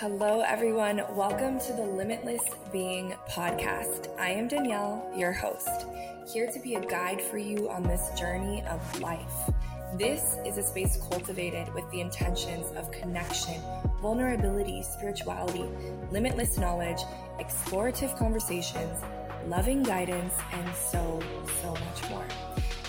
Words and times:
Hello, 0.00 0.42
everyone. 0.42 1.02
Welcome 1.16 1.58
to 1.58 1.72
the 1.72 1.82
Limitless 1.82 2.42
Being 2.70 3.16
podcast. 3.28 4.16
I 4.16 4.28
am 4.28 4.46
Danielle, 4.46 5.12
your 5.16 5.32
host, 5.32 5.86
here 6.32 6.48
to 6.52 6.60
be 6.60 6.76
a 6.76 6.80
guide 6.80 7.20
for 7.20 7.36
you 7.36 7.68
on 7.68 7.82
this 7.82 8.08
journey 8.16 8.62
of 8.70 9.00
life. 9.00 9.50
This 9.98 10.36
is 10.46 10.56
a 10.56 10.62
space 10.62 11.00
cultivated 11.10 11.74
with 11.74 11.90
the 11.90 12.00
intentions 12.00 12.70
of 12.76 12.92
connection, 12.92 13.60
vulnerability, 14.00 14.84
spirituality, 14.84 15.64
limitless 16.12 16.58
knowledge, 16.58 17.00
explorative 17.40 18.16
conversations, 18.16 19.02
loving 19.48 19.82
guidance, 19.82 20.34
and 20.52 20.76
so, 20.76 21.20
so 21.60 21.72
much 21.72 22.08
more. 22.08 22.24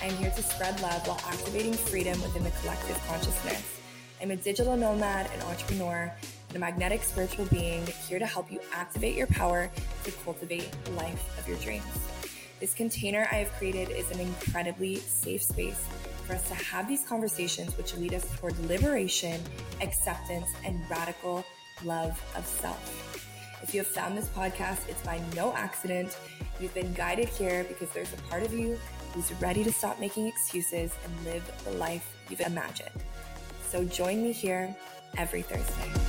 I'm 0.03 0.13
here 0.17 0.30
to 0.30 0.44
spread 0.44 0.80
love 0.83 1.07
while 1.07 1.19
activating 1.25 1.73
freedom 1.73 2.21
within 2.21 2.44
the 2.44 2.52
collective 2.61 3.03
consciousness. 3.07 3.80
I'm 4.21 4.30
a 4.30 4.35
digital 4.35 4.77
nomad 4.77 5.27
and 5.33 5.41
entrepreneur 5.41 6.13
a 6.55 6.59
magnetic 6.59 7.03
spiritual 7.03 7.45
being 7.45 7.85
here 8.08 8.20
to 8.20 8.26
help 8.26 8.52
you 8.52 8.59
activate 8.73 9.16
your 9.16 9.27
power 9.27 9.70
to 10.03 10.12
cultivate 10.23 10.72
the 10.85 10.91
life 10.91 11.38
of 11.39 11.48
your 11.48 11.58
dreams. 11.58 11.85
This 12.59 12.73
container 12.73 13.27
I 13.31 13.35
have 13.35 13.52
created 13.53 13.89
is 13.89 14.12
an 14.12 14.20
incredibly 14.20 14.98
safe 14.98 15.44
space 15.44 15.80
for 16.25 16.34
us 16.34 16.48
to 16.49 16.55
have 16.55 16.88
these 16.88 17.03
conversations 17.03 17.77
which 17.77 17.95
lead 17.95 18.13
us 18.13 18.25
toward 18.38 18.58
liberation, 18.67 19.41
acceptance, 19.81 20.48
and 20.66 20.80
radical 20.89 21.45
love 21.84 22.22
of 22.35 22.45
self. 22.45 23.25
If 23.63 23.73
you 23.73 23.81
have 23.81 23.88
found 23.88 24.17
this 24.17 24.27
podcast, 24.27 24.88
it's 24.89 25.02
by 25.03 25.22
no 25.36 25.53
accident. 25.53 26.17
You've 26.59 26.73
been 26.73 26.94
guided 26.94 27.30
here 27.30 27.63
because 27.66 27.89
there's 27.91 28.11
a 28.13 28.17
part 28.30 28.44
of 28.44 28.53
you 28.53 28.80
who's 29.13 29.31
ready 29.41 29.63
to 29.63 29.72
stop 29.72 30.00
making 30.00 30.27
excuses 30.27 30.91
and 31.03 31.25
live 31.25 31.50
the 31.66 31.72
life 31.72 32.13
you've 32.30 32.41
imagined. 32.41 32.89
So 33.69 33.86
join 33.86 34.22
me 34.22 34.31
here 34.31 34.75
every 35.17 35.41
Thursday. 35.41 36.08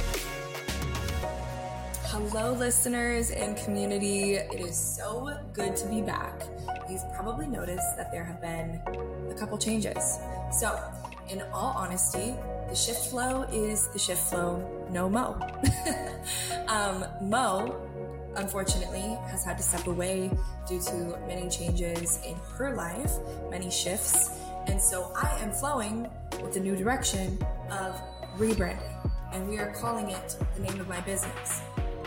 Hello, 2.28 2.52
listeners 2.52 3.30
and 3.30 3.56
community. 3.56 4.34
It 4.34 4.60
is 4.60 4.76
so 4.76 5.38
good 5.54 5.74
to 5.76 5.88
be 5.88 6.02
back. 6.02 6.42
You've 6.88 7.10
probably 7.14 7.46
noticed 7.46 7.96
that 7.96 8.12
there 8.12 8.24
have 8.24 8.42
been 8.42 8.78
a 9.30 9.34
couple 9.38 9.56
changes. 9.56 10.18
So, 10.52 10.78
in 11.30 11.40
all 11.50 11.72
honesty, 11.74 12.34
the 12.68 12.74
shift 12.74 13.06
flow 13.06 13.44
is 13.44 13.88
the 13.88 13.98
shift 13.98 14.20
flow, 14.28 14.86
no 14.90 15.08
Mo. 15.08 15.40
um, 16.68 17.06
Mo, 17.22 17.80
unfortunately, 18.36 19.16
has 19.30 19.42
had 19.42 19.56
to 19.56 19.64
step 19.64 19.86
away 19.86 20.30
due 20.68 20.80
to 20.82 21.18
many 21.26 21.48
changes 21.48 22.20
in 22.24 22.36
her 22.58 22.74
life, 22.76 23.12
many 23.50 23.70
shifts. 23.70 24.38
And 24.66 24.80
so 24.80 25.10
I 25.16 25.38
am 25.40 25.52
flowing 25.52 26.06
with 26.42 26.52
the 26.52 26.60
new 26.60 26.76
direction 26.76 27.38
of 27.70 27.98
rebranding. 28.36 29.00
And 29.32 29.48
we 29.48 29.58
are 29.58 29.72
calling 29.72 30.10
it 30.10 30.36
the 30.56 30.62
name 30.62 30.80
of 30.80 30.88
my 30.88 31.00
business, 31.00 31.62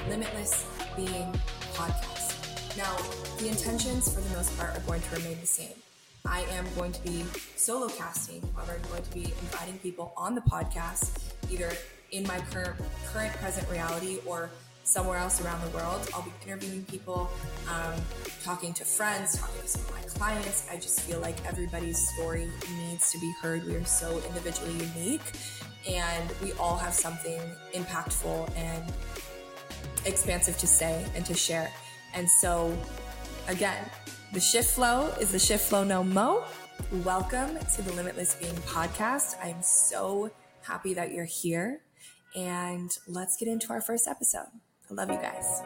Limitless 0.09 0.65
Being 0.95 1.31
Podcast. 1.73 2.77
Now, 2.77 2.95
the 3.37 3.47
intentions 3.47 4.13
for 4.13 4.21
the 4.21 4.35
most 4.35 4.57
part 4.57 4.75
are 4.75 4.81
going 4.81 5.01
to 5.01 5.15
remain 5.15 5.39
the 5.39 5.47
same. 5.47 5.75
I 6.25 6.41
am 6.51 6.65
going 6.75 6.91
to 6.91 7.01
be 7.03 7.25
solo 7.55 7.87
casting, 7.89 8.41
however, 8.55 8.79
I'm 8.81 8.89
going 8.89 9.03
to 9.03 9.11
be 9.11 9.25
inviting 9.41 9.77
people 9.79 10.13
on 10.15 10.35
the 10.35 10.41
podcast, 10.41 11.19
either 11.51 11.71
in 12.11 12.25
my 12.27 12.39
current 12.51 12.75
current 13.05 13.33
present 13.33 13.69
reality 13.69 14.19
or 14.25 14.49
somewhere 14.83 15.17
else 15.17 15.43
around 15.43 15.61
the 15.61 15.77
world. 15.77 16.09
I'll 16.13 16.23
be 16.23 16.31
interviewing 16.45 16.83
people, 16.85 17.29
um, 17.69 17.93
talking 18.43 18.73
to 18.73 18.85
friends, 18.85 19.37
talking 19.37 19.61
to 19.61 19.67
some 19.67 19.81
of 19.81 19.91
my 19.91 20.01
clients. 20.01 20.67
I 20.71 20.75
just 20.75 21.01
feel 21.01 21.19
like 21.19 21.35
everybody's 21.45 21.99
story 22.15 22.49
needs 22.77 23.11
to 23.11 23.19
be 23.19 23.33
heard. 23.41 23.65
We 23.65 23.75
are 23.75 23.85
so 23.85 24.21
individually 24.27 24.73
unique, 24.95 25.21
and 25.89 26.31
we 26.41 26.53
all 26.53 26.77
have 26.77 26.93
something 26.93 27.39
impactful 27.73 28.55
and 28.57 28.83
expansive 30.05 30.57
to 30.57 30.67
say 30.67 31.05
and 31.15 31.25
to 31.25 31.33
share. 31.33 31.71
And 32.13 32.29
so, 32.29 32.77
again, 33.47 33.89
the 34.33 34.39
shift 34.39 34.71
flow 34.71 35.13
is 35.19 35.31
the 35.31 35.39
shift 35.39 35.65
flow 35.65 35.83
no 35.83 36.03
mo. 36.03 36.43
Welcome 37.03 37.57
to 37.75 37.81
the 37.81 37.93
Limitless 37.93 38.35
Being 38.35 38.55
podcast. 38.67 39.35
I'm 39.43 39.61
so 39.61 40.31
happy 40.61 40.93
that 40.93 41.11
you're 41.11 41.25
here. 41.25 41.81
And 42.35 42.89
let's 43.07 43.37
get 43.37 43.47
into 43.47 43.71
our 43.71 43.81
first 43.81 44.07
episode. 44.07 44.47
I 44.89 44.93
love 44.93 45.09
you 45.09 45.17
guys. 45.17 45.61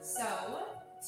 So, 0.00 0.58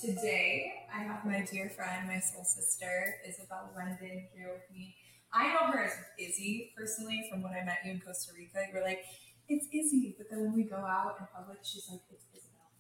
today 0.00 0.72
I 0.94 1.02
have 1.02 1.24
my 1.24 1.44
dear 1.50 1.70
friend, 1.70 2.06
my 2.06 2.20
soul 2.20 2.44
sister, 2.44 3.16
Isabel 3.28 3.70
Wendin, 3.76 4.28
here 4.34 4.50
with 4.52 4.70
me. 4.72 4.94
I 5.36 5.52
know 5.52 5.70
her 5.70 5.84
as 5.84 5.92
Izzy 6.18 6.72
personally 6.74 7.26
from 7.30 7.42
when 7.42 7.52
I 7.52 7.62
met 7.62 7.78
you 7.84 7.92
in 7.92 8.00
Costa 8.00 8.32
Rica. 8.34 8.58
You 8.72 8.80
were 8.80 8.86
like, 8.86 9.04
it's 9.48 9.66
Izzy. 9.66 10.14
But 10.16 10.28
then 10.30 10.40
when 10.44 10.54
we 10.54 10.62
go 10.64 10.76
out 10.76 11.16
in 11.20 11.26
public, 11.36 11.58
she's 11.62 11.86
like, 11.90 12.00
it's 12.10 12.24
Isabel. 12.32 12.72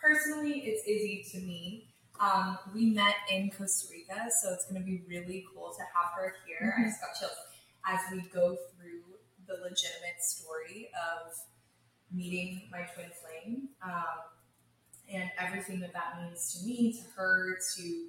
Personally, 0.00 0.60
it's 0.64 0.82
Izzy 0.88 1.26
to 1.32 1.44
me. 1.44 1.90
Um, 2.18 2.58
we 2.74 2.86
met 2.86 3.16
in 3.30 3.50
Costa 3.50 3.88
Rica, 3.90 4.30
so 4.40 4.54
it's 4.54 4.64
going 4.64 4.80
to 4.80 4.86
be 4.86 5.02
really 5.08 5.44
cool 5.52 5.74
to 5.76 5.82
have 5.82 6.12
her 6.16 6.36
here. 6.46 6.72
Mm-hmm. 6.72 6.84
I 6.84 6.88
just 6.88 7.00
got 7.00 7.20
chills 7.20 7.36
as 7.86 8.00
we 8.12 8.22
go 8.32 8.56
through 8.72 9.02
the 9.46 9.54
legitimate 9.62 10.20
story 10.20 10.88
of 10.94 11.32
meeting 12.10 12.62
my 12.70 12.86
twin 12.94 13.10
flame 13.20 13.68
um, 13.84 14.24
and 15.12 15.30
everything 15.38 15.80
that 15.80 15.92
that 15.92 16.22
means 16.22 16.54
to 16.54 16.66
me, 16.66 16.92
to 16.92 17.02
her, 17.14 17.58
to 17.76 18.06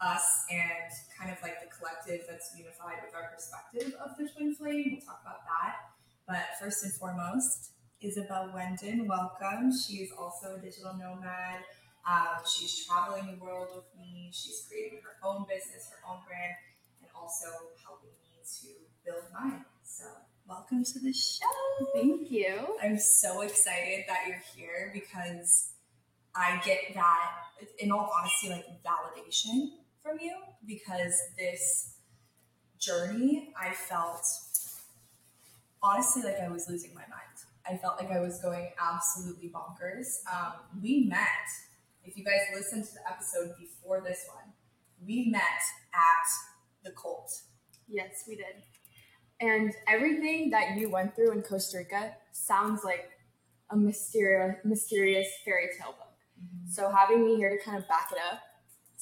us, 0.00 0.44
and 0.50 0.90
kind 1.18 1.30
of 1.30 1.42
like 1.42 1.60
the 1.60 1.68
collective 1.68 2.26
that's 2.28 2.52
unified 2.56 3.04
with 3.04 3.14
our 3.14 3.28
perspective 3.28 3.94
of 4.00 4.16
the 4.16 4.28
twin 4.32 4.54
flame. 4.54 4.96
We'll 4.96 5.04
talk 5.04 5.20
about 5.22 5.44
that. 5.44 5.92
But 6.26 6.56
first 6.60 6.84
and 6.84 6.92
foremost, 6.92 7.72
Isabel 8.00 8.52
Wendin, 8.54 9.06
welcome. 9.06 9.72
She 9.76 10.04
is 10.04 10.10
also 10.18 10.56
a 10.56 10.58
digital 10.58 10.94
nomad. 10.94 11.60
Um, 12.08 12.40
she's 12.48 12.86
traveling 12.86 13.26
the 13.26 13.44
world 13.44 13.68
with 13.74 13.84
me. 13.98 14.30
She's 14.32 14.64
creating 14.66 15.00
her 15.04 15.20
own 15.26 15.44
business, 15.44 15.92
her 15.92 16.00
own 16.08 16.20
brand, 16.26 16.54
and 17.02 17.10
also 17.14 17.46
helping 17.84 18.16
me 18.24 18.40
to 18.40 18.68
build 19.04 19.24
mine. 19.34 19.64
So, 19.84 20.06
welcome 20.48 20.82
to 20.82 20.98
the 20.98 21.12
show. 21.12 21.44
Thank 21.94 22.30
you. 22.30 22.78
I'm 22.82 22.98
so 22.98 23.42
excited 23.42 24.04
that 24.08 24.24
you're 24.26 24.42
here 24.56 24.90
because 24.94 25.72
I 26.34 26.58
get 26.64 26.94
that, 26.94 27.32
in 27.78 27.92
all 27.92 28.10
honesty, 28.16 28.48
like 28.48 28.64
validation 28.82 29.72
from 30.10 30.18
you 30.20 30.34
because 30.66 31.14
this 31.38 31.94
journey 32.78 33.52
I 33.60 33.72
felt 33.72 34.24
honestly 35.82 36.22
like 36.22 36.38
I 36.40 36.48
was 36.48 36.68
losing 36.68 36.94
my 36.94 37.02
mind. 37.02 37.20
I 37.68 37.76
felt 37.76 38.00
like 38.00 38.10
I 38.10 38.20
was 38.20 38.40
going 38.40 38.70
absolutely 38.80 39.50
bonkers. 39.50 40.06
Um, 40.32 40.52
we 40.82 41.04
met, 41.04 41.26
if 42.04 42.16
you 42.16 42.24
guys 42.24 42.40
listened 42.54 42.84
to 42.84 42.94
the 42.94 43.08
episode 43.08 43.54
before 43.58 44.00
this 44.00 44.26
one, 44.34 44.52
we 45.06 45.28
met 45.30 45.42
at 45.94 46.84
the 46.84 46.90
cult. 46.90 47.30
Yes, 47.86 48.24
we 48.26 48.36
did. 48.36 48.46
And 49.40 49.72
everything 49.86 50.50
that 50.50 50.76
you 50.76 50.90
went 50.90 51.14
through 51.14 51.32
in 51.32 51.42
Costa 51.42 51.78
Rica 51.78 52.14
sounds 52.32 52.82
like 52.84 53.10
a 53.70 53.76
mysterious, 53.76 54.56
mysterious 54.64 55.28
fairy 55.44 55.68
tale 55.78 55.94
book. 55.98 56.14
Mm-hmm. 56.42 56.70
So 56.70 56.90
having 56.90 57.24
me 57.24 57.36
here 57.36 57.56
to 57.56 57.62
kind 57.62 57.78
of 57.78 57.86
back 57.88 58.08
it 58.10 58.18
up, 58.32 58.40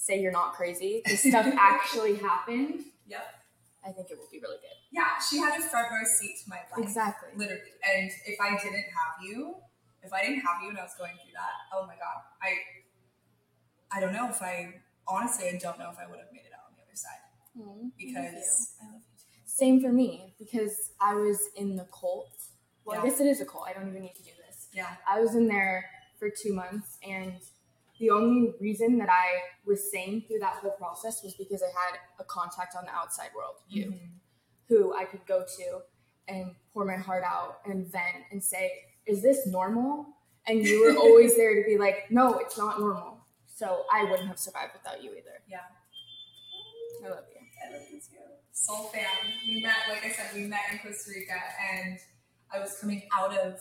say 0.08 0.20
you're 0.20 0.32
not 0.32 0.54
crazy, 0.54 1.02
this 1.06 1.22
stuff 1.22 1.46
actually 1.58 2.16
happened. 2.16 2.84
Yep. 3.06 3.24
I 3.84 3.92
think 3.92 4.10
it 4.10 4.18
will 4.18 4.28
be 4.32 4.40
really 4.40 4.56
good. 4.56 4.76
Yeah, 4.90 5.18
she 5.18 5.38
had 5.38 5.58
a 5.58 5.62
front 5.62 5.88
row 5.92 6.04
seat 6.04 6.36
to 6.44 6.50
my 6.50 6.56
life. 6.56 6.84
Exactly. 6.84 7.28
Literally. 7.36 7.76
And 7.84 8.10
if 8.26 8.40
I 8.40 8.50
didn't 8.50 8.88
have 8.90 9.22
you, 9.22 9.54
if 10.02 10.12
I 10.12 10.22
didn't 10.22 10.40
have 10.40 10.62
you 10.62 10.70
and 10.70 10.78
I 10.78 10.82
was 10.82 10.94
going 10.98 11.12
through 11.12 11.32
that, 11.34 11.54
oh 11.74 11.86
my 11.86 11.94
god, 11.94 12.24
I 12.42 13.96
I 13.96 14.00
don't 14.00 14.12
know 14.12 14.28
if 14.28 14.42
I 14.42 14.82
honestly 15.06 15.48
I 15.48 15.58
don't 15.58 15.78
know 15.78 15.90
if 15.90 15.98
I 15.98 16.10
would 16.10 16.18
have 16.18 16.32
made 16.32 16.44
it 16.44 16.52
out 16.52 16.68
on 16.68 16.74
the 16.76 16.82
other 16.82 16.96
side. 16.96 17.22
Mm, 17.56 17.92
because 17.96 18.74
I 18.82 18.86
love 18.86 19.02
you. 19.02 19.28
Same 19.46 19.80
for 19.80 19.92
me 19.92 20.34
because 20.38 20.92
I 21.00 21.14
was 21.14 21.38
in 21.56 21.76
the 21.76 21.86
cult. 21.92 22.32
Well, 22.84 22.96
yeah. 22.96 23.02
I 23.02 23.08
guess 23.08 23.20
it 23.20 23.26
is 23.26 23.40
a 23.40 23.46
cult. 23.46 23.64
I 23.68 23.72
don't 23.72 23.88
even 23.88 24.02
need 24.02 24.16
to 24.16 24.22
do 24.22 24.30
this. 24.46 24.68
Yeah. 24.72 24.96
I 25.08 25.20
was 25.20 25.34
in 25.34 25.48
there 25.48 25.84
for 26.18 26.30
two 26.30 26.52
months, 26.52 26.98
and 27.06 27.40
the 27.98 28.10
only 28.10 28.54
reason 28.60 28.98
that 28.98 29.08
I 29.08 29.40
was 29.66 29.90
sane 29.90 30.24
through 30.26 30.38
that 30.40 30.54
whole 30.54 30.72
process 30.72 31.22
was 31.22 31.34
because 31.34 31.62
I 31.62 31.66
had 31.66 31.98
a 32.20 32.24
contact 32.24 32.76
on 32.76 32.84
the 32.84 32.92
outside 32.92 33.30
world, 33.34 33.56
you, 33.68 33.86
mm-hmm. 33.86 34.06
who 34.68 34.94
I 34.94 35.04
could 35.04 35.24
go 35.26 35.44
to 35.44 35.80
and 36.28 36.54
pour 36.72 36.84
my 36.84 36.96
heart 36.96 37.24
out 37.24 37.60
and 37.64 37.90
vent 37.90 38.24
and 38.30 38.42
say, 38.42 38.70
"Is 39.06 39.22
this 39.22 39.46
normal?" 39.46 40.06
And 40.46 40.64
you 40.64 40.84
were 40.84 40.96
always 40.96 41.36
there 41.38 41.54
to 41.54 41.68
be 41.68 41.76
like, 41.78 42.10
"No, 42.10 42.38
it's 42.38 42.56
not 42.56 42.78
normal." 42.80 43.18
So 43.46 43.84
I 43.92 44.04
wouldn't 44.04 44.28
have 44.28 44.38
survived 44.38 44.72
without 44.74 45.02
you 45.02 45.10
either. 45.10 45.42
Yeah. 45.48 45.58
I 47.04 47.08
love 47.08 47.24
you. 47.34 47.40
I 47.66 47.72
love 47.72 47.86
you 47.90 47.98
too. 47.98 48.16
Soul 48.52 48.90
fam. 48.92 49.04
We 49.46 49.62
met, 49.62 49.74
like 49.88 50.04
I 50.04 50.10
said, 50.10 50.30
we 50.34 50.46
met 50.46 50.60
in 50.70 50.78
Costa 50.78 51.10
Rica, 51.14 51.40
and 51.72 51.98
I 52.52 52.60
was 52.60 52.78
coming 52.80 53.02
out 53.16 53.36
of 53.36 53.60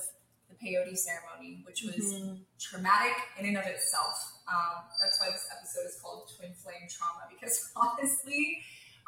peyote 0.62 0.98
ceremony, 0.98 1.62
which 1.66 1.84
was 1.84 2.14
mm-hmm. 2.14 2.36
traumatic 2.60 3.16
in 3.40 3.46
and 3.46 3.58
of 3.58 3.66
itself. 3.66 4.42
Um, 4.48 4.86
that's 5.02 5.20
why 5.20 5.28
this 5.28 5.48
episode 5.56 5.88
is 5.88 6.00
called 6.02 6.32
Twin 6.38 6.54
Flame 6.54 6.88
Trauma, 6.90 7.28
because 7.30 7.72
honestly, 7.76 8.60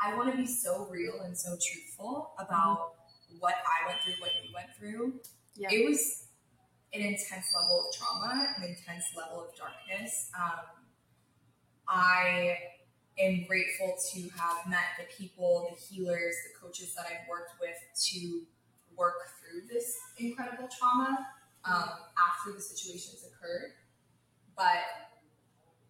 I 0.02 0.16
want 0.16 0.32
to 0.32 0.38
be 0.38 0.48
so 0.48 0.88
real 0.90 1.22
and 1.24 1.38
so 1.38 1.58
truthful 1.62 2.34
about 2.40 2.94
what 3.40 3.56
I 3.56 3.88
went 3.88 4.02
through, 4.04 4.16
what 4.20 4.32
you 4.44 4.54
went 4.54 4.70
through, 4.78 5.20
Yeah. 5.56 5.70
it 5.72 5.88
was 5.88 6.28
an 6.94 7.02
intense 7.02 7.48
level 7.54 7.86
of 7.88 7.96
trauma, 7.96 8.54
an 8.58 8.64
intense 8.64 9.06
level 9.16 9.46
of 9.46 9.56
darkness. 9.56 10.32
Um, 10.38 10.66
I 11.88 12.58
am 13.20 13.44
grateful 13.48 13.96
to 14.14 14.22
have 14.38 14.68
met 14.68 14.98
the 14.98 15.06
people, 15.16 15.70
the 15.70 15.76
healers, 15.76 16.36
the 16.48 16.60
coaches 16.60 16.94
that 16.96 17.06
I've 17.06 17.28
worked 17.30 17.54
with 17.60 17.78
to 18.12 18.42
work 18.96 19.16
through 19.40 19.62
this 19.72 19.98
incredible 20.18 20.68
trauma 20.80 21.18
um, 21.66 21.90
after 22.18 22.54
the 22.54 22.62
situations 22.62 23.26
occurred. 23.28 23.72
But 24.56 24.84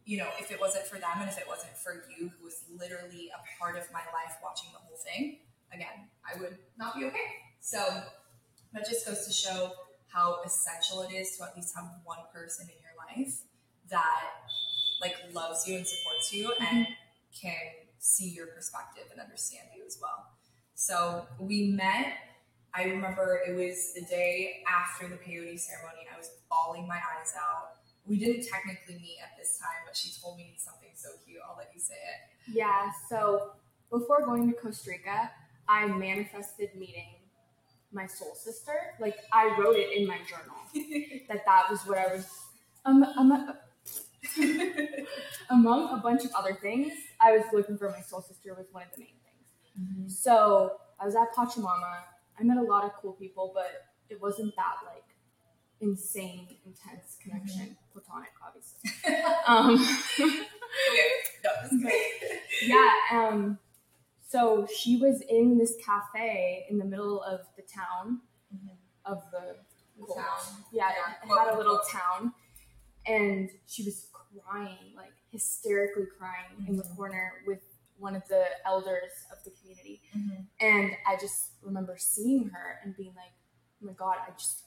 you 0.06 0.18
know, 0.18 0.28
if 0.40 0.52
it 0.52 0.60
wasn't 0.60 0.86
for 0.88 0.98
them 0.98 1.22
and 1.22 1.30
if 1.30 1.38
it 1.38 1.46
wasn't 1.48 1.78
for 1.78 2.04
you, 2.10 2.32
who 2.38 2.46
was 2.46 2.64
literally 2.74 3.30
a 3.30 3.62
part 3.62 3.78
of 3.78 3.84
my 3.94 4.00
life 4.00 4.34
watching 4.42 4.70
the 4.74 4.80
whole 4.80 4.98
thing, 4.98 5.38
again, 5.72 6.10
I 6.26 6.40
would 6.40 6.58
not 6.78 6.96
be 6.96 7.06
okay. 7.06 7.30
So 7.60 7.78
that 8.74 8.88
just 8.90 9.06
goes 9.06 9.28
to 9.28 9.32
show 9.32 9.72
how 10.08 10.42
essential 10.44 11.04
it 11.04 11.14
is 11.14 11.38
to 11.38 11.44
at 11.44 11.56
least 11.56 11.76
have 11.76 11.86
one 12.04 12.18
person 12.34 12.66
in 12.66 12.76
your 12.82 12.98
life 12.98 13.42
that 13.92 14.50
like 15.02 15.16
loves 15.34 15.68
you 15.68 15.78
and 15.78 15.86
supports 15.86 16.34
you 16.34 16.52
and 16.60 16.88
can 17.40 17.54
see 18.00 18.30
your 18.30 18.48
perspective 18.48 19.04
and 19.12 19.22
understand 19.22 19.68
you 19.76 19.84
as 19.86 20.00
well. 20.02 20.26
So 20.74 21.28
we 21.40 21.68
met. 21.68 22.14
I 22.74 22.84
remember 22.84 23.42
it 23.48 23.56
was 23.56 23.94
the 23.94 24.02
day 24.02 24.64
after 24.68 25.08
the 25.08 25.16
peyote 25.16 25.60
ceremony. 25.60 26.08
I 26.14 26.18
was 26.18 26.32
bawling 26.50 26.88
my 26.88 26.98
eyes 26.98 27.34
out. 27.38 27.78
We 28.06 28.18
didn't 28.18 28.48
technically 28.48 28.96
meet 28.96 29.18
at 29.24 29.38
this 29.38 29.58
time, 29.60 29.86
but 29.86 29.96
she 29.96 30.12
told 30.22 30.38
me 30.38 30.56
something 30.58 30.90
so 30.96 31.10
cute. 31.26 31.40
I'll 31.48 31.58
let 31.58 31.72
you 31.74 31.80
say 31.80 31.94
it. 31.94 32.54
Yeah, 32.56 32.92
so 33.10 33.52
before 33.90 34.26
going 34.26 34.52
to 34.52 34.58
Costa 34.58 34.92
Rica, 34.92 35.32
I 35.68 35.88
manifested 35.88 36.70
meeting 36.76 37.16
my 37.92 38.06
soul 38.06 38.34
sister. 38.36 38.74
Like 39.00 39.16
I 39.34 39.56
wrote 39.60 39.76
it 39.76 39.96
in 39.96 40.08
my 40.08 40.18
journal 40.18 40.56
that 41.28 41.46
that 41.46 41.70
was 41.70 41.82
what 41.82 41.98
I 41.98 42.16
was. 42.16 42.28
Um, 42.86 43.04
um, 43.04 43.54
among 45.50 45.98
a 45.98 46.02
bunch 46.02 46.24
of 46.24 46.32
other 46.38 46.58
things, 46.62 46.94
I 47.20 47.32
was 47.32 47.46
looking 47.52 47.78
for 47.78 47.90
my 47.90 48.02
soul 48.02 48.22
sister 48.22 48.54
was 48.54 48.68
one 48.72 48.84
of 48.84 48.90
the 48.96 49.02
main 49.02 49.10
things. 49.24 50.20
So 50.20 50.78
I 51.00 51.06
was 51.06 51.16
at 51.16 51.34
Pachamama. 51.36 52.04
I 52.40 52.44
met 52.44 52.58
a 52.58 52.62
lot 52.64 52.84
of 52.86 52.92
cool 53.02 53.14
people, 53.14 53.52
but 53.54 53.72
it 54.10 54.22
wasn't 54.22 54.56
that 54.56 54.76
like 54.86 55.04
insane, 55.82 56.48
intense 56.66 57.18
connection. 57.22 57.76
Platonic, 57.94 58.30
obviously. 58.46 58.80
um, 59.48 59.76
Okay, 60.22 61.10
no, 61.44 61.50
this 61.64 61.72
is 61.74 61.82
great. 61.82 62.40
yeah. 62.68 62.92
Um, 63.12 63.58
so 64.28 64.68
she 64.74 64.98
was 64.98 65.22
in 65.22 65.58
this 65.58 65.76
cafe 65.84 66.66
in 66.70 66.78
the 66.78 66.86
middle 66.86 67.22
of 67.24 67.42
the 67.56 67.64
town 67.64 68.20
of 69.06 69.24
the 69.32 69.56
The 70.00 70.14
town. 70.14 70.64
Yeah, 70.72 70.90
Yeah. 70.90 71.14
it 71.36 71.38
had 71.38 71.54
a 71.54 71.58
little 71.58 71.80
town, 71.92 72.34
and 73.08 73.50
she 73.68 73.84
was 73.84 74.08
crying, 74.14 74.94
like 74.96 75.14
hysterically 75.32 76.06
crying 76.18 76.66
in 76.68 76.78
the 76.78 76.84
Mhm. 76.84 76.96
corner 76.96 77.34
with 77.48 77.62
one 78.00 78.16
of 78.16 78.28
the 78.28 78.44
elders 78.66 79.12
of 79.32 79.44
the 79.44 79.52
community. 79.52 80.02
Mhm. 80.16 80.48
And 80.60 80.92
I 81.06 81.16
just 81.18 81.52
remember 81.62 81.98
seeing 81.98 82.50
her 82.50 82.80
and 82.84 82.96
being 82.96 83.14
like, 83.16 83.34
"Oh 83.82 83.86
my 83.88 83.94
god!" 83.94 84.18
I 84.28 84.32
just, 84.32 84.64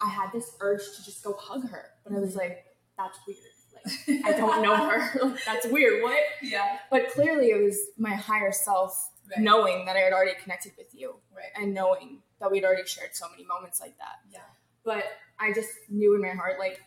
I 0.00 0.08
had 0.08 0.30
this 0.32 0.56
urge 0.60 0.82
to 0.96 1.04
just 1.04 1.22
go 1.24 1.32
hug 1.34 1.68
her, 1.70 1.90
but 2.04 2.12
I 2.14 2.18
was 2.20 2.36
like, 2.36 2.64
"That's 2.96 3.18
weird." 3.26 3.38
Like 3.72 4.26
I 4.26 4.32
don't 4.32 4.62
know 4.62 4.76
her. 4.90 5.36
That's 5.46 5.66
weird. 5.66 6.02
What? 6.02 6.20
Yeah. 6.42 6.78
But 6.90 7.08
clearly, 7.10 7.50
it 7.50 7.62
was 7.62 7.78
my 7.98 8.14
higher 8.14 8.52
self 8.52 8.92
Right. 9.30 9.44
knowing 9.44 9.84
that 9.86 9.94
I 9.94 10.00
had 10.00 10.12
already 10.12 10.34
connected 10.42 10.72
with 10.76 10.88
you 10.92 11.20
Right. 11.32 11.52
and 11.54 11.72
knowing 11.72 12.20
that 12.40 12.50
we'd 12.50 12.64
already 12.64 12.84
shared 12.84 13.14
so 13.14 13.28
many 13.30 13.44
moments 13.46 13.80
like 13.80 13.96
that. 13.98 14.16
Yeah. 14.28 14.40
But 14.84 15.04
I 15.38 15.52
just 15.52 15.70
knew 15.88 16.16
in 16.16 16.20
my 16.20 16.30
heart, 16.30 16.58
like, 16.58 16.80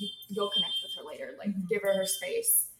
you, 0.00 0.08
you'll 0.30 0.50
connect 0.50 0.72
with 0.82 0.92
her 0.98 1.04
later. 1.08 1.36
Like, 1.38 1.50
Mhm. 1.50 1.68
give 1.68 1.82
her 1.82 1.94
her 1.94 2.04
space. 2.04 2.70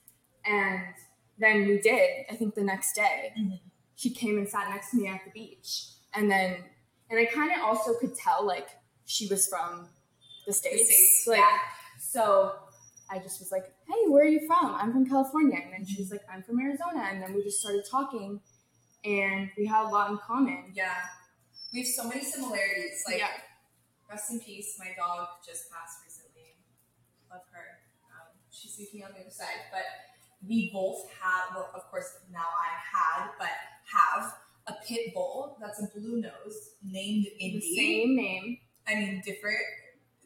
And 0.45 0.95
then 1.39 1.67
we 1.67 1.79
did. 1.81 2.27
I 2.31 2.37
think 2.37 2.55
the 2.55 2.63
next 2.65 2.95
day, 2.95 3.33
Mhm. 3.37 3.61
she 3.97 4.11
came 4.11 4.39
and 4.39 4.49
sat 4.49 4.69
next 4.71 4.91
to 4.91 4.97
me 4.97 5.09
at 5.09 5.25
the 5.25 5.31
beach. 5.31 5.89
And 6.15 6.31
then, 6.31 6.65
and 7.11 7.19
I 7.19 7.25
kind 7.27 7.53
of 7.53 7.59
also 7.63 7.95
could 7.99 8.15
tell, 8.15 8.45
like, 8.47 8.69
she 9.05 9.27
was 9.27 9.47
from 9.49 9.89
the 10.47 10.53
States. 10.53 10.89
the 10.89 10.95
States, 10.95 11.27
Like, 11.27 11.39
yeah. 11.41 11.59
so 11.99 12.59
I 13.11 13.19
just 13.19 13.39
was 13.41 13.51
like, 13.53 13.65
hey, 13.89 14.09
where 14.09 14.25
are 14.25 14.29
you 14.29 14.47
from? 14.47 14.75
I'm 14.75 14.93
from 14.93 15.07
California. 15.07 15.59
And 15.63 15.73
then 15.73 15.87
she 15.87 16.01
was 16.01 16.11
like, 16.11 16.23
I'm 16.31 16.43
from 16.43 16.59
Arizona. 16.61 17.01
And 17.11 17.23
then 17.23 17.35
we 17.35 17.43
just 17.43 17.61
started 17.61 17.85
talking. 17.91 18.41
And 19.05 19.51
we 19.59 19.67
had 19.67 19.85
a 19.87 19.89
lot 19.89 20.11
in 20.11 20.19
common. 20.19 20.73
Yeah. 20.75 20.95
We 21.73 21.81
have 21.81 21.89
so 21.89 22.05
many 22.09 22.23
similarities. 22.25 23.03
Like, 23.07 23.19
yeah. 23.19 23.31
rest 24.09 24.31
in 24.31 24.41
peace. 24.41 24.77
My 24.79 24.93
dog 24.97 25.29
just 25.45 25.71
passed 25.71 25.99
recently. 26.05 26.57
Love 27.31 27.43
her. 27.53 27.81
Um, 28.11 28.29
she's 28.51 28.77
with 28.79 28.95
me 28.95 29.03
on 29.03 29.13
the 29.13 29.21
other 29.21 29.31
side. 29.31 29.69
But 29.73 29.85
we 30.49 30.71
both 30.73 31.09
have, 31.23 31.55
well, 31.55 31.71
of 31.75 31.83
course, 31.91 32.11
now 32.33 32.41
I 32.45 32.71
had, 33.23 33.31
but 33.39 33.49
have 33.93 34.35
a 34.67 34.75
pit 34.87 35.13
bull 35.15 35.57
that's 35.61 35.81
a 35.83 35.89
blue 35.99 36.21
nose 36.21 36.71
named 36.83 37.27
Indy. 37.39 37.59
The 37.61 37.77
same 37.77 38.17
name. 38.17 38.59
I 38.87 38.95
mean, 38.95 39.23
different, 39.25 39.59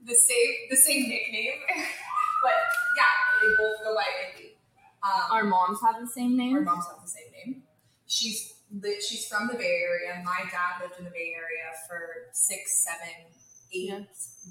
the 0.05 0.15
same, 0.15 0.55
the 0.71 0.77
same 0.77 1.09
nickname. 1.09 1.59
but 2.43 2.53
yeah, 2.97 3.15
they 3.43 3.49
both 3.57 3.77
go 3.85 3.95
by 3.95 4.05
Indy. 4.33 4.55
Um, 5.03 5.23
Our 5.31 5.45
moms 5.45 5.79
have 5.83 6.01
the 6.01 6.09
same 6.09 6.37
name. 6.37 6.57
Our 6.57 6.63
moms 6.63 6.87
have 6.87 7.03
the 7.03 7.09
same 7.09 7.31
name. 7.33 7.63
She's 8.07 8.55
she's 9.01 9.27
from 9.29 9.49
the 9.49 9.55
Bay 9.55 9.81
Area. 9.87 10.21
My 10.25 10.43
dad 10.51 10.83
lived 10.83 10.99
in 10.99 11.05
the 11.05 11.11
Bay 11.11 11.33
Area 11.37 11.71
for 11.89 12.29
six, 12.33 12.85
seven, 12.85 13.15
eight 13.73 13.89
Yeah. 13.89 14.01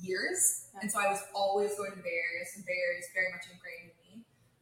years, 0.01 0.67
Yeah. 0.73 0.79
and 0.81 0.91
so 0.91 0.99
I 0.99 1.07
was 1.11 1.19
always 1.35 1.75
going 1.75 1.91
to 1.91 1.97
the 1.97 2.03
Bay 2.03 2.15
Area. 2.31 2.45
So 2.53 2.61
Bay 2.65 2.77
Area 2.87 2.99
is 2.99 3.09
very 3.13 3.29
much 3.33 3.45
ingrained. 3.51 3.96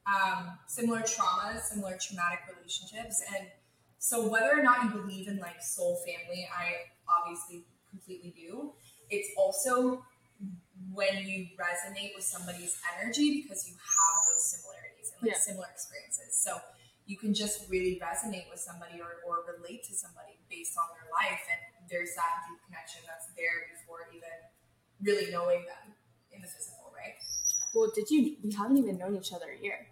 Um, 0.05 0.59
similar 0.67 1.01
traumas, 1.01 1.61
similar 1.61 1.97
traumatic 1.99 2.39
relationships, 2.55 3.23
and 3.35 3.47
so 3.97 4.29
whether 4.29 4.51
or 4.53 4.61
not 4.61 4.83
you 4.83 4.89
believe 4.91 5.27
in 5.27 5.39
like 5.39 5.61
soul 5.63 5.97
family, 6.05 6.47
I 6.55 6.93
obviously 7.09 7.65
completely 7.89 8.33
do. 8.37 8.73
It's 9.09 9.29
also 9.35 10.05
when 10.93 11.25
you 11.25 11.47
resonate 11.57 12.13
with 12.13 12.23
somebody's 12.23 12.77
energy 12.93 13.41
because 13.41 13.67
you 13.67 13.73
have 13.73 14.17
those 14.29 14.45
similarities 14.45 15.11
and 15.13 15.23
like 15.23 15.31
Yeah. 15.37 15.41
similar 15.41 15.67
experiences. 15.73 16.37
So 16.37 16.59
you 17.05 17.17
can 17.17 17.33
just 17.33 17.69
really 17.69 17.99
resonate 17.99 18.49
with 18.49 18.59
somebody 18.59 19.01
or, 19.01 19.21
or 19.25 19.45
relate 19.57 19.83
to 19.85 19.93
somebody 19.95 20.37
based 20.49 20.77
on 20.77 20.85
their 20.93 21.09
life 21.09 21.41
and 21.49 21.89
there's 21.89 22.13
that 22.15 22.45
deep 22.49 22.59
connection 22.65 23.01
that's 23.07 23.27
there 23.37 23.69
before 23.73 24.09
even 24.13 24.35
really 25.01 25.31
knowing 25.31 25.65
them 25.65 25.93
in 26.31 26.41
the 26.41 26.47
physical, 26.47 26.91
right? 26.95 27.15
Well, 27.73 27.91
did 27.93 28.09
you? 28.09 28.37
We 28.43 28.51
haven't 28.53 28.77
even 28.77 28.97
known 28.97 29.15
each 29.15 29.33
other 29.33 29.49
a 29.49 29.57
year. 29.61 29.87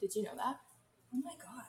Did 0.00 0.14
you 0.14 0.22
know 0.22 0.34
that? 0.36 0.56
Oh 1.14 1.18
my 1.24 1.32
god. 1.42 1.64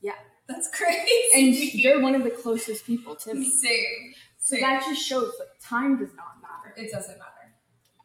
Yeah. 0.00 0.12
That's 0.48 0.68
crazy. 0.74 1.10
And 1.34 1.54
you're 1.74 2.00
one 2.00 2.14
of 2.14 2.24
the 2.24 2.30
closest 2.30 2.84
people 2.86 3.14
to 3.16 3.34
me. 3.34 3.50
same. 3.50 4.14
So 4.38 4.56
Same. 4.56 4.60
that 4.62 4.84
just 4.84 5.00
shows 5.06 5.32
that 5.38 5.58
time 5.62 5.96
does 5.98 6.12
not 6.14 6.36
matter 6.42 6.74
it 6.76 6.92
doesn't 6.92 7.16
matter. 7.18 7.54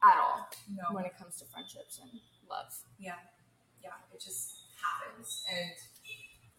at 0.03 0.15
all 0.17 0.47
No. 0.71 0.95
when 0.95 1.03
it 1.03 1.11
comes 1.19 1.35
to 1.39 1.45
friendships 1.51 1.99
and 2.01 2.09
love. 2.49 2.71
yeah 2.97 3.19
yeah 3.83 3.99
it 4.13 4.21
just 4.23 4.71
happens 4.79 5.43
and 5.51 5.71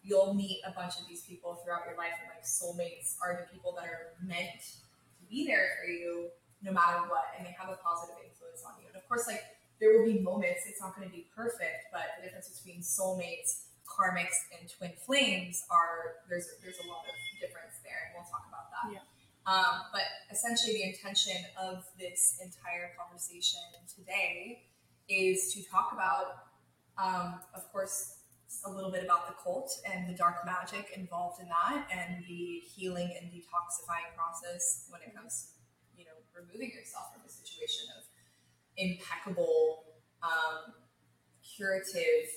you'll 0.03 0.33
meet 0.35 0.61
a 0.67 0.71
bunch 0.71 0.99
of 1.01 1.07
these 1.09 1.23
people 1.25 1.55
throughout 1.65 1.81
your 1.89 1.97
life 1.97 2.13
and 2.21 2.29
like 2.29 2.45
soulmates 2.45 3.17
are 3.25 3.41
the 3.41 3.47
people 3.51 3.73
that 3.73 3.85
are 3.89 4.13
meant 4.21 4.61
to 4.61 5.25
be 5.29 5.47
there 5.47 5.69
for 5.81 5.89
you 5.89 6.29
no 6.61 6.71
matter 6.71 7.01
what 7.09 7.33
and 7.37 7.41
they 7.47 7.55
have 7.57 7.69
a 7.73 7.77
positive 7.81 8.15
influence 8.21 8.61
on 8.61 8.73
you 8.81 8.85
and 8.87 8.95
of 9.01 9.07
course 9.09 9.25
like 9.25 9.41
there 9.81 9.97
will 9.97 10.05
be 10.05 10.19
moments 10.21 10.61
it's 10.69 10.79
not 10.79 10.95
going 10.95 11.03
to 11.07 11.11
be 11.13 11.25
perfect 11.35 11.89
but 11.91 12.15
the 12.15 12.23
difference 12.23 12.47
between 12.55 12.79
soulmates 12.81 13.67
karmics 13.89 14.37
and 14.55 14.69
twin 14.71 14.93
flames 15.05 15.65
are 15.69 16.23
there's 16.29 16.47
there's 16.63 16.79
a 16.85 16.87
lot 16.87 17.03
of 17.03 17.15
difference 17.41 17.81
there 17.83 18.07
and 18.07 18.15
we'll 18.15 18.29
talk 18.29 18.45
about 18.47 18.69
that 18.71 18.87
Yeah. 18.93 19.03
um, 19.49 19.89
but 19.91 20.05
essentially 20.31 20.73
the 20.79 20.87
intention 20.93 21.35
of 21.59 21.83
this 21.99 22.39
entire 22.39 22.93
conversation 22.95 23.59
today 23.89 24.63
is 25.09 25.51
to 25.53 25.59
talk 25.67 25.91
about 25.91 26.47
um, 26.97 27.39
of 27.55 27.65
course, 27.71 28.19
a 28.67 28.69
little 28.69 28.91
bit 28.91 29.03
about 29.03 29.25
the 29.27 29.33
cult 29.41 29.71
and 29.89 30.07
the 30.09 30.13
dark 30.13 30.45
magic 30.45 30.91
involved 30.95 31.41
in 31.41 31.47
that, 31.47 31.87
and 31.89 32.23
the 32.27 32.61
healing 32.75 33.09
and 33.19 33.31
detoxifying 33.31 34.11
process 34.13 34.85
when 34.91 35.01
it 35.01 35.15
comes, 35.15 35.55
you 35.97 36.03
know, 36.05 36.11
removing 36.35 36.69
yourself 36.69 37.15
from 37.15 37.23
a 37.25 37.31
situation 37.31 37.87
of 37.97 38.03
impeccable, 38.81 39.83
um, 40.23 40.73
curative 41.55 42.27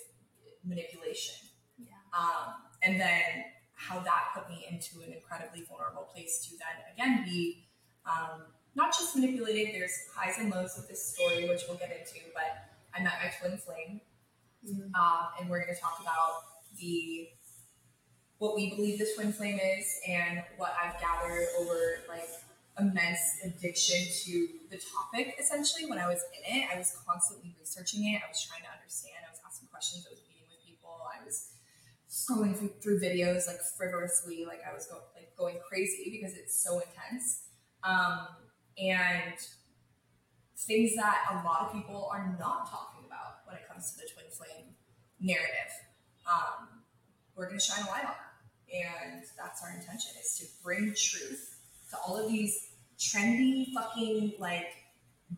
manipulation. 0.65 1.49
Yeah. 1.79 1.87
Um, 2.17 2.55
and 2.83 3.01
then 3.01 3.45
how 3.75 4.01
that 4.01 4.23
put 4.35 4.49
me 4.49 4.67
into 4.71 5.01
an 5.05 5.13
incredibly 5.13 5.63
vulnerable 5.63 6.09
place 6.15 6.47
to 6.47 6.57
then 6.57 6.85
again 6.95 7.25
be 7.25 7.67
um, 8.07 8.43
not 8.75 8.93
just 8.93 9.17
manipulated. 9.17 9.75
There's 9.75 9.97
highs 10.15 10.37
and 10.39 10.51
lows 10.51 10.79
of 10.79 10.87
this 10.89 11.15
story, 11.15 11.49
which 11.49 11.63
we'll 11.69 11.79
get 11.79 11.91
into, 11.91 12.21
but 12.35 12.69
I 12.95 13.03
met 13.03 13.15
my 13.23 13.31
twin 13.41 13.59
flame 13.59 14.01
Mm-hmm. 14.65 14.95
um, 14.95 15.29
and 15.39 15.51
we're 15.51 15.63
going 15.63 15.75
to 15.75 15.81
talk 15.81 15.99
about 16.01 16.41
the 16.81 17.29
what 18.39 18.57
we 18.57 18.75
believe 18.75 18.99
the 18.99 19.07
twin 19.15 19.31
flame 19.31 19.61
is 19.79 20.01
and 20.09 20.43
what 20.57 20.75
I've 20.83 20.99
gathered 21.01 21.47
over 21.61 21.99
like 22.09 22.29
immense 22.79 23.39
addiction 23.45 24.03
to 24.25 24.49
the 24.71 24.79
topic 24.79 25.37
essentially 25.39 25.87
when 25.87 25.99
I 25.99 26.09
was 26.09 26.21
in 26.35 26.57
it. 26.57 26.69
I 26.73 26.79
was 26.79 26.97
constantly 27.07 27.55
researching 27.59 28.05
it. 28.13 28.23
I 28.25 28.29
was 28.29 28.43
trying 28.43 28.63
to 28.63 28.73
understand. 28.75 29.23
I 29.27 29.31
was 29.31 29.41
asking 29.47 29.69
questions. 29.69 30.07
I 30.09 30.11
was 30.11 30.23
meeting 30.27 30.51
with 30.51 30.65
people. 30.67 30.91
I 31.07 31.23
was 31.25 31.55
scrolling 32.11 32.57
through, 32.57 32.75
through 32.83 33.01
videos 33.01 33.47
like 33.47 33.63
frivolously. 33.79 34.45
Like 34.47 34.61
I 34.67 34.75
was 34.75 34.87
going 34.87 35.03
like 35.15 35.37
going 35.39 35.59
crazy 35.67 36.11
because 36.11 36.37
it's 36.37 36.59
so 36.59 36.83
intense. 36.83 37.47
Um, 37.83 38.27
and 38.79 39.39
things 40.59 40.97
that 40.97 41.31
a 41.31 41.47
lot 41.47 41.67
of 41.67 41.73
people 41.73 42.09
are 42.11 42.37
not 42.39 42.71
talking 42.71 43.05
about 43.07 43.45
when 43.47 43.57
it 43.57 43.69
comes 43.69 43.93
to 43.93 43.99
the 43.99 44.09
twin 44.13 44.27
flame 44.33 44.75
narrative. 45.21 45.71
Um, 46.27 46.83
we're 47.37 47.47
going 47.47 47.59
to 47.59 47.65
shine 47.65 47.85
a 47.85 47.91
light 47.91 48.05
on 48.05 48.15
that. 48.17 48.35
And 48.73 49.23
that's 49.37 49.63
our 49.63 49.71
intention 49.71 50.13
is 50.19 50.39
to 50.39 50.47
bring 50.63 50.95
truth 50.97 51.54
to 51.95 52.01
all 52.07 52.17
of 52.17 52.31
these 52.31 52.71
trendy 52.99 53.73
fucking 53.73 54.35
like 54.39 54.67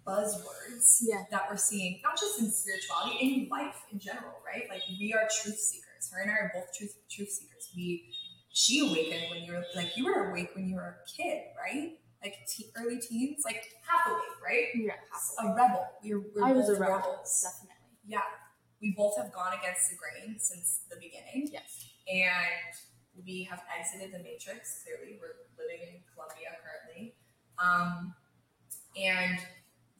buzzwords 0.07 0.99
Yeah. 1.03 1.25
that 1.31 1.45
we're 1.51 1.57
seeing, 1.57 2.01
not 2.03 2.19
just 2.19 2.41
in 2.41 2.51
spirituality, 2.51 3.19
in 3.45 3.49
life 3.49 3.77
in 3.93 3.99
general, 3.99 4.35
right? 4.45 4.65
Like 4.69 4.83
we 4.99 5.13
are 5.15 5.29
truth 5.43 5.59
seekers. 5.59 6.11
Her 6.13 6.23
and 6.23 6.31
I 6.31 6.35
are 6.35 6.53
both 6.55 6.73
truth 6.77 6.95
truth 7.11 7.31
seekers. 7.31 7.71
We 7.75 8.13
she 8.53 8.81
awakened 8.81 9.31
when 9.31 9.43
you 9.45 9.53
were 9.53 9.65
like 9.75 9.97
you 9.97 10.05
were 10.05 10.31
awake 10.31 10.51
when 10.55 10.69
you 10.69 10.77
were 10.77 10.97
a 11.05 11.11
kid, 11.11 11.43
right? 11.63 11.93
Like 12.23 12.35
te- 12.49 12.71
early 12.77 12.99
teens, 12.99 13.43
like 13.45 13.63
half 13.87 14.07
awake, 14.09 14.21
right? 14.45 14.67
Yeah. 14.75 14.93
A 15.51 15.55
rebel. 15.55 15.87
We 16.03 16.15
were, 16.15 16.23
we're 16.35 16.45
I 16.45 16.53
was 16.53 16.69
a 16.69 16.73
rebel, 16.73 16.97
rebels. 16.97 17.43
definitely. 17.45 17.77
Yeah, 18.07 18.21
we 18.81 18.95
both 18.97 19.17
have 19.19 19.33
gone 19.33 19.53
against 19.59 19.91
the 19.91 19.97
grain 19.97 20.39
since 20.39 20.81
the 20.91 20.97
beginning, 20.97 21.51
Yes. 21.53 21.87
and 22.09 22.73
we 23.25 23.45
have 23.51 23.63
exited 23.73 24.13
the 24.13 24.19
matrix. 24.23 24.83
Clearly, 24.85 25.19
we're 25.21 25.37
living 25.57 25.81
in 25.89 26.01
Colombia 26.13 26.53
currently, 26.61 27.15
um, 27.59 28.15
and 28.97 29.39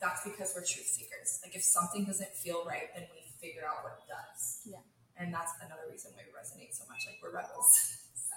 that's 0.01 0.25
because 0.25 0.53
we're 0.55 0.65
truth 0.65 0.87
seekers. 0.87 1.41
Like, 1.45 1.57
if 1.57 1.63
something 1.63 2.05
doesn't 2.05 2.35
feel 2.35 2.65
right, 2.67 2.93
then 2.95 3.07
we 3.15 3.25
figure 3.41 3.63
out 3.65 3.85
what 3.85 3.99
it 4.01 4.09
does. 4.09 4.61
Yeah. 4.67 4.85
and 5.19 5.33
that's 5.33 5.53
another 5.65 5.89
reason 5.91 6.13
why 6.15 6.23
we 6.29 6.33
resonate 6.37 6.75
so 6.77 6.85
much. 6.89 7.01
Like, 7.07 7.17
we're 7.23 7.33
rebels. 7.33 7.73
so, 8.15 8.37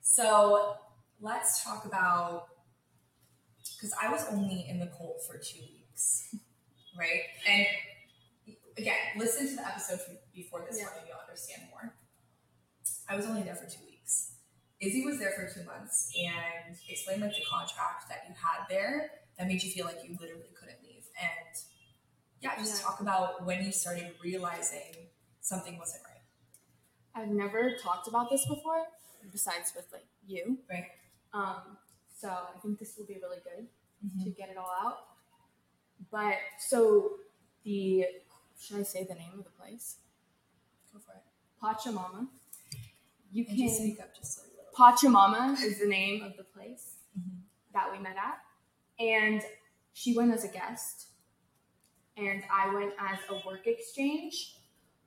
so 0.00 0.74
let's 1.20 1.64
talk 1.64 1.84
about 1.84 2.48
because 3.76 3.94
I 4.00 4.10
was 4.10 4.24
only 4.30 4.66
in 4.68 4.78
the 4.78 4.86
cold 4.98 5.16
for 5.26 5.38
two 5.38 5.60
weeks, 5.60 6.34
right? 6.98 7.22
And 7.48 7.66
again, 8.78 8.96
listen 9.16 9.48
to 9.48 9.56
the 9.56 9.66
episode 9.66 10.00
before 10.34 10.64
this 10.68 10.78
Yeah. 10.78 10.84
one 10.86 10.92
and 10.98 11.08
you'll 11.08 11.18
understand 11.18 11.62
more. 11.70 11.94
I 13.12 13.16
was 13.16 13.26
only 13.26 13.42
there 13.42 13.54
for 13.54 13.66
two 13.68 13.84
weeks. 13.84 14.32
Izzy 14.80 15.04
was 15.04 15.18
there 15.18 15.32
for 15.36 15.46
two 15.52 15.66
months 15.66 16.10
and 16.16 16.74
explained 16.88 17.20
like 17.20 17.32
the 17.36 17.44
contract 17.44 18.08
that 18.08 18.22
you 18.26 18.34
had 18.34 18.64
there 18.70 19.10
that 19.38 19.46
made 19.46 19.62
you 19.62 19.70
feel 19.70 19.84
like 19.84 19.98
you 20.02 20.16
literally 20.18 20.48
couldn't 20.58 20.78
leave. 20.82 21.04
And 21.20 21.54
yeah, 22.40 22.56
just 22.56 22.80
Yeah. 22.80 22.86
talk 22.88 23.00
about 23.00 23.44
when 23.44 23.62
you 23.66 23.70
started 23.70 24.14
realizing 24.24 25.10
something 25.42 25.78
wasn't 25.78 26.02
right. 26.04 26.22
I've 27.14 27.28
never 27.28 27.76
talked 27.76 28.08
about 28.08 28.30
this 28.30 28.46
before, 28.46 28.86
besides 29.30 29.74
with 29.76 29.92
like 29.92 30.06
you. 30.26 30.58
Right. 30.70 30.86
Um, 31.34 31.76
so 32.18 32.28
I 32.30 32.58
think 32.62 32.78
this 32.78 32.96
will 32.96 33.06
be 33.06 33.18
really 33.22 33.40
good 33.44 33.68
Mm-hmm. 34.04 34.24
to 34.24 34.30
get 34.30 34.48
it 34.48 34.56
all 34.56 34.72
out. 34.84 34.98
But 36.10 36.38
so 36.58 37.18
the 37.62 38.06
should 38.58 38.78
I 38.80 38.82
say 38.82 39.04
the 39.04 39.14
name 39.14 39.34
of 39.38 39.44
the 39.44 39.50
place? 39.50 39.98
Go 40.92 40.98
for 40.98 41.12
it. 41.12 41.22
Pachamama. 41.62 42.26
You 43.32 43.44
can 43.44 43.56
just 43.56 43.78
speak 43.78 44.00
up 44.00 44.14
just 44.16 44.38
a 44.38 44.42
little. 44.42 44.64
Pachamama 44.76 45.60
is 45.62 45.80
the 45.80 45.86
name 45.86 46.22
of 46.22 46.36
the 46.36 46.44
place 46.44 46.96
Mhm. 47.18 47.40
that 47.72 47.90
we 47.90 47.98
met 47.98 48.16
at. 48.16 48.38
And 48.98 49.42
she 49.92 50.14
went 50.16 50.32
as 50.32 50.44
a 50.44 50.48
guest. 50.48 51.08
And 52.16 52.44
I 52.52 52.72
went 52.74 52.92
as 52.98 53.18
a 53.30 53.46
work 53.46 53.66
exchange, 53.66 54.58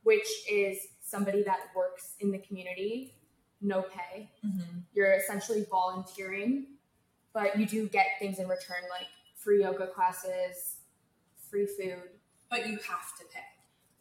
which 0.04 0.28
is 0.50 0.88
somebody 1.02 1.44
that 1.44 1.60
works 1.76 2.16
in 2.20 2.32
the 2.32 2.40
community, 2.40 3.14
no 3.62 3.84
pay. 3.84 4.32
Mm-hmm. 4.44 4.80
You're 4.94 5.14
essentially 5.14 5.66
volunteering, 5.70 6.78
but 7.32 7.58
you 7.60 7.66
do 7.68 7.88
get 7.88 8.08
things 8.20 8.40
in 8.40 8.48
return 8.48 8.84
like 8.90 9.08
free 9.36 9.62
yoga 9.62 9.88
classes, 9.88 10.78
free 11.50 11.68
food, 11.68 12.10
But 12.50 12.68
you 12.68 12.78
have 12.78 13.16
to 13.20 13.26
pay. 13.32 13.44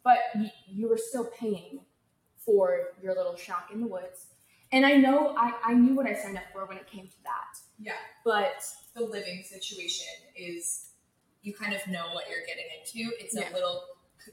but 0.02 0.18
you, 0.34 0.48
you 0.66 0.88
were 0.88 0.98
still 0.98 1.26
paying 1.26 1.80
for 2.44 2.88
your 3.02 3.14
little 3.14 3.36
shack 3.36 3.68
in 3.72 3.80
the 3.80 3.86
woods. 3.86 4.26
And 4.72 4.84
I 4.84 4.94
know 4.94 5.34
I, 5.36 5.52
I 5.64 5.74
knew 5.74 5.94
what 5.94 6.06
I 6.06 6.14
signed 6.14 6.36
up 6.36 6.44
for 6.52 6.66
when 6.66 6.76
it 6.78 6.86
came 6.86 7.06
to 7.06 7.22
that. 7.24 7.58
Yeah. 7.78 7.92
But 8.24 8.64
the 8.94 9.02
living 9.04 9.42
situation 9.44 10.06
is 10.36 10.88
you 11.42 11.54
kind 11.54 11.74
of 11.74 11.86
know 11.88 12.06
what 12.12 12.24
you're 12.28 12.44
getting 12.46 12.64
into. 12.80 13.14
It's 13.20 13.34
Yeah. 13.36 13.52
a 13.52 13.54
little, 13.54 13.82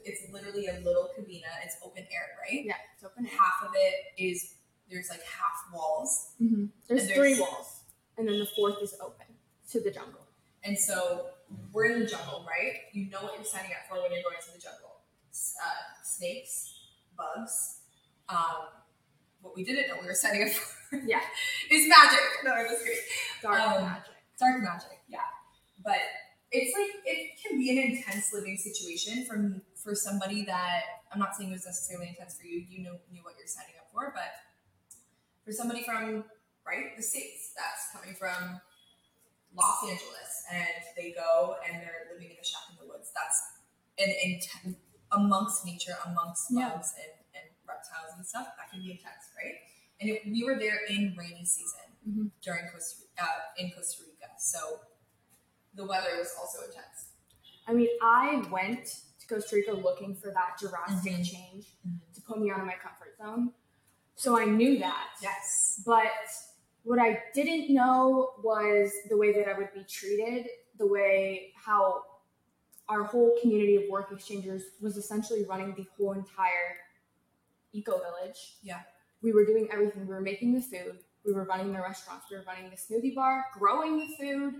it's 0.04 0.22
literally 0.32 0.66
a 0.66 0.80
little 0.80 1.10
cabina. 1.14 1.46
It's 1.64 1.76
open 1.84 2.02
air, 2.10 2.30
right? 2.40 2.64
yeah, 2.64 2.74
it's 2.94 3.04
open 3.04 3.26
air. 3.26 3.32
Half 3.38 3.68
of 3.68 3.74
it 3.74 3.94
is 4.22 4.54
there's 4.90 5.10
like 5.10 5.22
half 5.22 5.72
walls, 5.72 6.32
hmm 6.38 6.66
There's, 6.88 7.04
And 7.04 7.12
three 7.12 7.38
walls, 7.40 7.80
and 8.18 8.26
then 8.28 8.38
the 8.38 8.48
fourth 8.56 8.76
is 8.82 8.94
open 9.00 9.26
to 9.70 9.80
the 9.80 9.90
jungle. 9.90 10.26
and 10.64 10.78
so 10.78 11.26
we're 11.72 11.86
in 11.92 12.00
the 12.00 12.06
jungle, 12.06 12.44
right? 12.48 12.74
You 12.92 13.08
know 13.10 13.20
what 13.22 13.34
you're 13.36 13.44
signing 13.44 13.70
up 13.72 13.88
for 13.88 14.02
when 14.02 14.12
you're 14.12 14.22
going 14.22 14.36
to 14.46 14.52
the 14.52 14.58
jungle. 14.58 15.00
Uh, 15.30 16.04
snakes, 16.04 16.74
bugs. 17.16 17.80
Um, 18.32 18.60
what 19.42 19.54
we 19.56 19.64
didn't 19.64 19.88
know 19.88 19.96
we 20.00 20.06
were 20.06 20.14
signing 20.14 20.42
up 20.44 20.48
for 20.54 20.96
Yeah, 21.06 21.20
is 21.70 21.88
magic. 21.88 22.20
No, 22.44 22.52
I'm 22.52 22.66
just 22.68 22.84
kidding. 22.84 23.00
dark 23.42 23.60
Um, 23.60 23.82
magic. 23.84 24.14
dark 24.38 24.62
magic 24.62 24.98
yeah 25.08 25.28
but 25.84 25.98
it's 26.50 26.72
like 26.78 26.92
it 27.04 27.20
can 27.42 27.58
be 27.58 27.68
an 27.76 27.78
intense 27.92 28.32
living 28.32 28.56
situation 28.56 29.24
for 29.26 29.36
for 29.82 29.94
somebody 29.94 30.44
that 30.44 30.82
i'm 31.12 31.18
not 31.18 31.34
saying 31.34 31.50
it 31.50 31.52
was 31.52 31.66
necessarily 31.66 32.08
intense 32.08 32.38
for 32.40 32.46
you 32.46 32.64
you 32.68 32.82
know 32.84 32.96
knew 33.10 33.22
what 33.22 33.34
you're 33.38 33.46
signing 33.56 33.74
up 33.80 33.88
for 33.92 34.12
but 34.14 34.30
for 35.44 35.52
somebody 35.52 35.82
from 35.84 36.24
right 36.66 36.96
the 36.96 37.02
states 37.02 37.52
that's 37.58 37.84
coming 37.92 38.14
from 38.14 38.60
los 39.54 39.78
angeles 39.84 40.32
and 40.52 40.82
they 40.96 41.12
go 41.12 41.56
and 41.66 41.82
they're 41.82 42.06
living 42.12 42.30
in 42.30 42.36
a 42.40 42.44
shack 42.44 42.62
in 42.70 42.76
the 42.80 42.86
woods 42.92 43.10
that's 43.16 43.38
an 43.98 44.12
intense 44.24 44.76
amongst 45.12 45.66
nature 45.66 45.96
amongst 46.06 46.46
Yeah. 46.50 46.70
bugs 46.70 46.92
and, 46.96 47.12
and 48.10 48.18
and 48.18 48.26
stuff 48.26 48.48
that 48.58 48.70
can 48.70 48.80
be 48.82 48.90
intense 48.92 49.24
right 49.36 49.54
and 50.00 50.10
it, 50.10 50.22
we 50.26 50.44
were 50.44 50.58
there 50.58 50.80
in 50.88 51.14
rainy 51.16 51.44
season 51.44 51.80
Mhm. 52.08 52.30
during 52.42 52.64
Costa 52.72 53.04
uh, 53.20 53.26
in 53.58 53.70
Costa 53.70 54.02
Rica, 54.02 54.32
so 54.38 54.80
the 55.74 55.86
weather 55.86 56.16
was 56.18 56.34
also 56.40 56.58
intense. 56.66 57.10
I 57.68 57.72
mean, 57.74 57.88
I 58.02 58.42
went 58.50 58.84
to 59.20 59.26
Costa 59.28 59.54
Rica 59.54 59.72
looking 59.72 60.16
for 60.16 60.32
that 60.32 60.58
drastic 60.58 61.12
Mhm. 61.12 61.24
change 61.30 61.66
Mhm. 61.86 62.00
to 62.14 62.20
put 62.22 62.40
me 62.40 62.50
out 62.50 62.58
of 62.58 62.66
my 62.66 62.74
comfort 62.74 63.16
zone. 63.18 63.54
So 64.16 64.36
I 64.36 64.46
knew 64.46 64.78
that. 64.80 65.10
Yes. 65.22 65.80
But 65.86 66.10
what 66.82 66.98
I 66.98 67.22
didn't 67.34 67.72
know 67.72 68.34
was 68.42 68.92
the 69.08 69.16
way 69.16 69.32
that 69.32 69.46
I 69.48 69.56
would 69.56 69.72
be 69.72 69.84
treated, 69.84 70.48
the 70.78 70.86
way 70.88 71.52
how 71.54 72.04
our 72.88 73.04
whole 73.04 73.38
community 73.40 73.76
of 73.76 73.88
work 73.88 74.10
exchangers 74.10 74.64
was 74.80 74.96
essentially 74.96 75.44
running 75.44 75.72
the 75.76 75.84
whole 75.96 76.12
entire 76.12 76.78
eco 77.72 77.98
village. 77.98 78.56
Yeah. 78.62 78.80
We 79.22 79.32
were 79.32 79.44
doing 79.44 79.68
everything. 79.72 80.02
We 80.06 80.14
were 80.14 80.20
making 80.20 80.54
the 80.54 80.60
food. 80.60 80.98
We 81.24 81.32
were 81.32 81.44
running 81.44 81.72
the 81.72 81.80
restaurants. 81.80 82.26
We 82.30 82.36
were 82.36 82.44
running 82.44 82.70
the 82.70 82.76
smoothie 82.76 83.14
bar, 83.14 83.44
growing 83.58 83.98
the 83.98 84.08
food, 84.18 84.54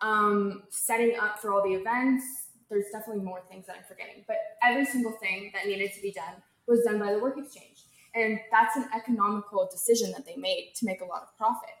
um, 0.00 0.64
setting 0.70 1.18
up 1.18 1.38
for 1.38 1.52
all 1.52 1.62
the 1.62 1.74
events. 1.74 2.24
There's 2.68 2.84
definitely 2.92 3.22
more 3.24 3.42
things 3.48 3.66
that 3.66 3.76
I'm 3.76 3.84
forgetting, 3.84 4.24
but 4.26 4.36
every 4.62 4.84
single 4.84 5.12
thing 5.12 5.50
that 5.54 5.66
needed 5.66 5.92
to 5.94 6.02
be 6.02 6.12
done 6.12 6.42
was 6.66 6.80
done 6.84 6.98
by 6.98 7.12
the 7.12 7.18
work 7.18 7.38
exchange. 7.38 7.84
And 8.14 8.38
that's 8.50 8.76
an 8.76 8.86
economical 8.94 9.68
decision 9.70 10.12
that 10.12 10.24
they 10.26 10.36
made 10.36 10.72
to 10.76 10.86
make 10.86 11.00
a 11.00 11.04
lot 11.04 11.22
of 11.22 11.36
profit, 11.36 11.74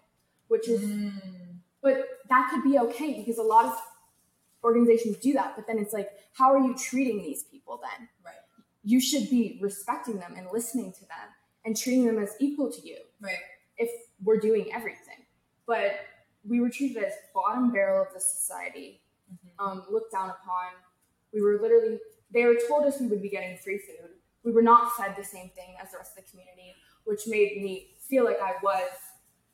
which 0.48 0.68
is, 0.68 0.80
Mm. 0.82 1.58
but 1.82 1.96
that 2.28 2.50
could 2.50 2.62
be 2.64 2.78
okay 2.78 3.14
because 3.14 3.38
a 3.38 3.42
lot 3.42 3.66
of 3.66 3.78
organizations 4.62 5.16
do 5.18 5.32
that. 5.34 5.54
But 5.56 5.66
then 5.66 5.78
it's 5.78 5.92
like, 5.92 6.10
how 6.32 6.52
are 6.52 6.58
you 6.58 6.74
treating 6.74 7.18
these 7.22 7.44
people 7.44 7.78
then? 7.82 8.08
You 8.84 9.00
should 9.00 9.28
be 9.30 9.58
respecting 9.62 10.18
them 10.18 10.34
and 10.36 10.46
listening 10.52 10.92
to 10.92 11.00
them 11.00 11.28
and 11.64 11.76
treating 11.76 12.04
them 12.06 12.18
as 12.22 12.36
equal 12.38 12.70
to 12.70 12.86
you 12.86 12.98
Right. 13.20 13.38
if 13.78 13.90
we're 14.22 14.38
doing 14.38 14.72
everything. 14.72 15.24
But 15.66 16.00
we 16.46 16.60
were 16.60 16.68
treated 16.68 17.02
as 17.02 17.14
bottom 17.34 17.72
barrel 17.72 18.04
of 18.06 18.12
the 18.12 18.20
society, 18.20 19.02
Mhm. 19.32 19.50
um, 19.58 19.86
looked 19.90 20.12
down 20.12 20.28
upon. 20.30 20.74
We 21.32 21.40
were 21.40 21.58
literally, 21.58 21.98
they 22.30 22.44
were 22.44 22.56
told 22.68 22.84
us 22.84 23.00
we 23.00 23.06
would 23.06 23.22
be 23.22 23.30
getting 23.30 23.56
free 23.58 23.78
food. 23.78 24.20
We 24.42 24.52
were 24.52 24.62
not 24.62 24.94
fed 24.96 25.16
the 25.16 25.24
same 25.24 25.48
thing 25.50 25.76
as 25.80 25.90
the 25.92 25.96
rest 25.96 26.18
of 26.18 26.24
the 26.24 26.30
community, 26.30 26.74
which 27.04 27.26
made 27.26 27.62
me 27.62 27.96
feel 27.98 28.24
like 28.24 28.38
I 28.40 28.56
was 28.62 28.90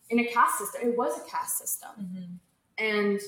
in 0.08 0.18
a 0.18 0.24
caste 0.26 0.58
system. 0.58 0.88
It 0.88 0.96
was 0.98 1.16
a 1.16 1.24
caste 1.30 1.58
system. 1.58 1.90
Mhm. 1.96 2.38
And 2.78 3.20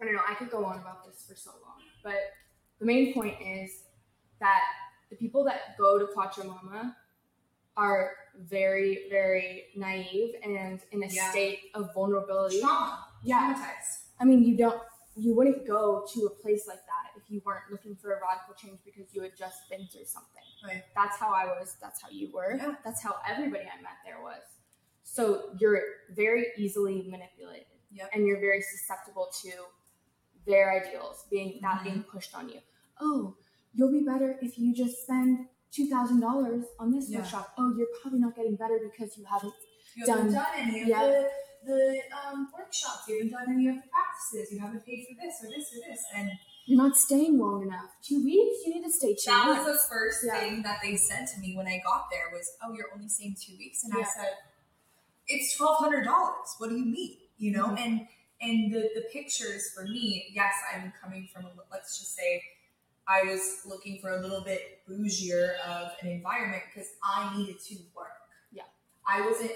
I 0.00 0.04
don't 0.04 0.14
know, 0.14 0.22
I 0.28 0.34
could 0.36 0.50
go 0.50 0.64
on 0.64 0.78
about 0.78 1.04
this 1.04 1.26
for 1.26 1.34
so 1.34 1.50
long. 1.62 1.82
But 2.04 2.32
the 2.78 2.84
main 2.84 3.12
point 3.12 3.40
is 3.40 3.82
that 4.38 4.62
the 5.10 5.16
people 5.16 5.44
that 5.44 5.76
go 5.78 5.98
to 5.98 6.06
Pachamama 6.16 6.94
are 7.76 8.12
very, 8.38 9.06
very 9.10 9.64
naive 9.76 10.34
and 10.42 10.80
in 10.92 11.02
a 11.02 11.06
Yeah. 11.06 11.30
state 11.30 11.70
of 11.74 11.92
vulnerability. 11.94 12.60
Trauma. 12.60 13.06
Yeah. 13.22 13.54
Traumatized. 13.54 14.04
I 14.20 14.24
mean, 14.24 14.42
you 14.42 14.56
don't, 14.56 14.80
you 15.14 15.34
wouldn't 15.34 15.66
go 15.66 16.06
to 16.12 16.20
a 16.26 16.30
place 16.30 16.66
like 16.66 16.80
that 16.86 17.20
if 17.20 17.30
you 17.30 17.40
weren't 17.44 17.70
looking 17.70 17.94
for 17.96 18.12
a 18.12 18.20
radical 18.20 18.54
change 18.54 18.80
because 18.84 19.14
you 19.14 19.22
had 19.22 19.36
just 19.36 19.68
been 19.70 19.86
through 19.92 20.04
something. 20.06 20.42
Right. 20.64 20.84
That's 20.94 21.16
how 21.18 21.32
I 21.32 21.44
was. 21.46 21.76
That's 21.80 22.00
how 22.02 22.08
you 22.10 22.30
were. 22.32 22.56
Yeah. 22.56 22.74
That's 22.84 23.02
how 23.02 23.16
everybody 23.28 23.64
I 23.64 23.80
met 23.82 23.98
there 24.04 24.20
was. 24.22 24.42
So 25.04 25.54
you're 25.58 25.80
very 26.14 26.46
easily 26.56 27.06
manipulated. 27.08 27.66
Yep. 27.92 28.10
And 28.12 28.26
you're 28.26 28.40
very 28.40 28.60
susceptible 28.62 29.28
to 29.42 29.50
their 30.46 30.80
ideals 30.82 31.24
being 31.30 31.60
that 31.62 31.80
Mhm. 31.80 31.84
being 31.84 32.02
pushed 32.04 32.34
on 32.34 32.48
you. 32.48 32.60
Oh, 33.00 33.36
you'll 33.76 33.92
be 33.92 34.04
better 34.04 34.36
if 34.42 34.58
you 34.58 34.74
just 34.74 35.02
spend 35.02 35.46
two 35.70 35.86
thousand 35.88 36.20
dollars 36.20 36.64
on 36.80 36.90
this 36.92 37.08
Yeah. 37.10 37.18
workshop. 37.20 37.52
Oh, 37.58 37.74
you're 37.76 37.92
probably 38.00 38.20
not 38.20 38.34
getting 38.34 38.56
better 38.56 38.78
because 38.82 39.16
you 39.18 39.24
haven't 39.24 39.54
You 39.94 40.06
haven't 40.06 40.26
Done. 40.26 40.34
done 40.34 40.54
any 40.56 40.82
of 40.82 40.88
Yeah. 40.88 41.06
the, 41.06 41.28
the 41.66 42.00
um, 42.20 42.48
workshops. 42.56 43.02
You 43.08 43.14
haven't 43.16 43.32
done 43.38 43.48
any 43.56 43.68
of 43.68 43.76
the 43.76 43.82
practices. 43.96 44.52
You 44.52 44.58
haven't 44.60 44.84
paid 44.84 45.06
for 45.08 45.14
this 45.22 45.34
or 45.42 45.48
this 45.54 45.66
or 45.74 45.80
this. 45.88 46.02
And 46.14 46.30
you're 46.66 46.82
not 46.86 46.96
staying 46.96 47.38
long 47.38 47.62
enough. 47.62 47.90
Two 48.02 48.22
weeks? 48.24 48.56
You 48.66 48.74
need 48.74 48.84
to 48.84 48.92
stay 48.92 49.14
two 49.14 49.30
that 49.30 49.64
was 49.64 49.66
the 49.82 49.88
first 49.88 50.18
Yeah. 50.26 50.38
thing 50.40 50.62
that 50.62 50.78
they 50.82 50.96
said 50.96 51.26
to 51.32 51.40
me 51.40 51.56
when 51.56 51.66
I 51.66 51.78
got 51.84 52.08
there 52.10 52.28
was, 52.32 52.46
"Oh, 52.62 52.72
you're 52.74 52.92
only 52.94 53.08
staying 53.08 53.36
two 53.44 53.56
weeks," 53.56 53.84
and 53.84 53.92
I 53.96 54.02
said, 54.02 54.32
"It's 55.28 55.56
twelve 55.56 55.78
hundred 55.78 56.04
dollars. 56.04 56.48
What 56.58 56.70
do 56.70 56.76
you 56.76 56.84
mean?" 56.84 57.16
You 57.38 57.52
know, 57.52 57.66
Mhm. 57.68 57.80
and 57.84 58.08
and 58.40 58.72
the 58.72 58.82
the 58.94 59.04
pictures 59.12 59.70
for 59.74 59.84
me, 59.84 60.26
yes, 60.34 60.54
I'm 60.72 60.92
coming 61.00 61.26
from. 61.32 61.46
a- 61.46 61.52
Let's 61.72 61.98
just 61.98 62.14
say, 62.14 62.42
I 63.08 63.22
was 63.22 63.62
looking 63.66 63.98
for 64.00 64.10
a 64.10 64.20
little 64.20 64.42
bit 64.42 64.80
bougier 64.88 65.54
of 65.66 65.92
an 66.02 66.08
environment 66.08 66.62
because 66.72 66.90
I 67.04 67.36
needed 67.36 67.56
to 67.68 67.76
work. 67.94 68.08
Yeah. 68.52 68.62
I 69.06 69.20
wasn't 69.20 69.52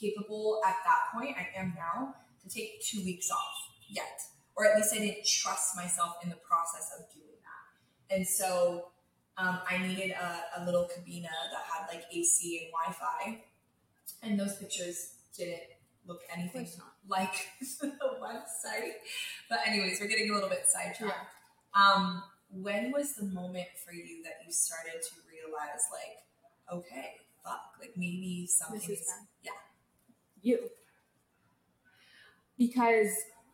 capable 0.00 0.60
at 0.66 0.76
that 0.84 1.12
point. 1.14 1.36
I 1.36 1.48
am 1.58 1.74
now 1.76 2.14
to 2.42 2.48
take 2.48 2.82
two 2.82 3.04
weeks 3.04 3.30
off 3.30 3.70
yet, 3.88 4.20
or 4.56 4.66
at 4.66 4.76
least 4.76 4.94
I 4.94 4.98
didn't 4.98 5.26
trust 5.26 5.76
myself 5.76 6.16
in 6.22 6.30
the 6.30 6.36
process 6.36 6.90
of 6.98 7.12
doing 7.12 7.36
that. 7.42 8.16
And 8.16 8.26
so 8.26 8.88
um, 9.36 9.60
I 9.68 9.78
needed 9.78 10.12
a, 10.12 10.62
a 10.62 10.64
little 10.64 10.88
cabina 10.88 11.28
that 11.52 11.62
had 11.72 11.94
like 11.94 12.04
AC 12.12 12.62
and 12.62 12.72
Wi-Fi, 12.72 13.42
and 14.22 14.38
those 14.38 14.56
pictures 14.56 15.14
didn't 15.36 15.60
look 16.06 16.20
anything 16.34 16.68
like 17.08 17.48
the 17.80 17.92
website. 18.20 18.94
But 19.48 19.60
anyways, 19.66 20.00
we're 20.00 20.08
getting 20.08 20.30
a 20.30 20.34
little 20.34 20.48
bit 20.48 20.64
sidetracked. 20.66 21.00
Yeah. 21.00 21.94
Um, 21.94 22.22
when 22.52 22.92
was 22.92 23.14
the 23.14 23.24
moment 23.24 23.68
for 23.84 23.92
you 23.92 24.22
that 24.24 24.34
you 24.46 24.52
started 24.52 25.00
to 25.02 25.14
realize, 25.30 25.82
like, 25.90 26.78
okay, 26.78 27.12
fuck, 27.44 27.60
like 27.80 27.92
maybe 27.96 28.46
something 28.46 28.80
is 28.80 29.00
bad. 29.00 29.26
yeah, 29.42 29.50
You. 30.42 30.58
Because 32.58 33.08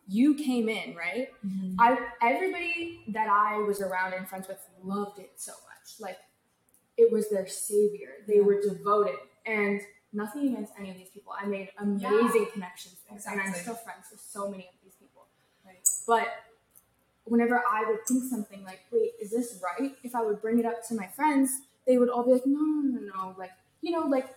you 0.07 0.35
came 0.35 0.69
in, 0.69 0.95
right? 0.95 1.29
Mm-hmm. 1.45 1.75
I 1.79 1.97
everybody 2.21 3.03
that 3.09 3.29
I 3.29 3.57
was 3.59 3.81
around 3.81 4.13
and 4.13 4.27
friends 4.27 4.47
with 4.47 4.59
loved 4.83 5.19
it 5.19 5.31
so 5.35 5.51
much. 5.51 5.99
Like 5.99 6.17
it 6.97 7.11
was 7.11 7.29
their 7.29 7.47
savior. 7.47 8.09
They 8.27 8.35
Yeah. 8.37 8.41
were 8.41 8.61
devoted. 8.61 9.15
And 9.45 9.81
nothing 10.13 10.49
against 10.49 10.73
any 10.77 10.91
of 10.91 10.97
these 10.97 11.09
people. 11.09 11.33
I 11.39 11.45
made 11.45 11.69
amazing 11.79 12.47
connections 12.53 12.97
there. 13.09 13.19
And 13.31 13.41
I'm 13.41 13.53
still 13.53 13.75
friends 13.75 14.07
with 14.11 14.19
so 14.19 14.49
many 14.49 14.63
of 14.67 14.73
these 14.83 14.95
people. 14.95 15.27
Right. 15.65 15.87
But 16.05 16.27
whenever 17.29 17.57
I 17.71 17.85
would 17.87 17.99
think 18.07 18.23
something 18.29 18.63
like, 18.63 18.79
wait, 18.91 19.11
is 19.21 19.31
this 19.31 19.61
right? 19.63 19.91
If 20.03 20.15
I 20.15 20.21
would 20.21 20.41
bring 20.41 20.59
it 20.59 20.65
up 20.65 20.85
to 20.89 20.95
my 20.95 21.07
friends, 21.07 21.49
they 21.87 21.97
would 21.97 22.09
all 22.09 22.23
be 22.23 22.33
like, 22.33 22.45
no, 22.45 22.59
no, 22.59 22.99
no, 22.99 23.13
no. 23.15 23.35
Like, 23.37 23.51
you 23.81 23.91
know, 23.91 24.05
like 24.07 24.27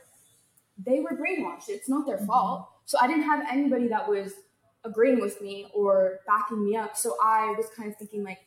they 0.83 1.01
were 1.01 1.11
brainwashed. 1.11 1.69
It's 1.69 1.89
not 1.89 2.07
their 2.07 2.19
Mhm. 2.19 2.27
fault. 2.27 2.69
So 2.87 2.99
I 3.01 3.07
didn't 3.07 3.25
have 3.25 3.45
anybody 3.51 3.89
that 3.89 4.09
was 4.09 4.33
agreeing 4.85 5.21
with 5.21 5.41
me 5.41 5.71
or 5.75 6.21
backing 6.27 6.65
me 6.65 6.77
up. 6.77 6.97
So 6.97 7.17
I 7.23 7.55
was 7.57 7.67
kind 7.77 7.91
of 7.91 7.97
thinking 7.99 8.25
like, 8.25 8.39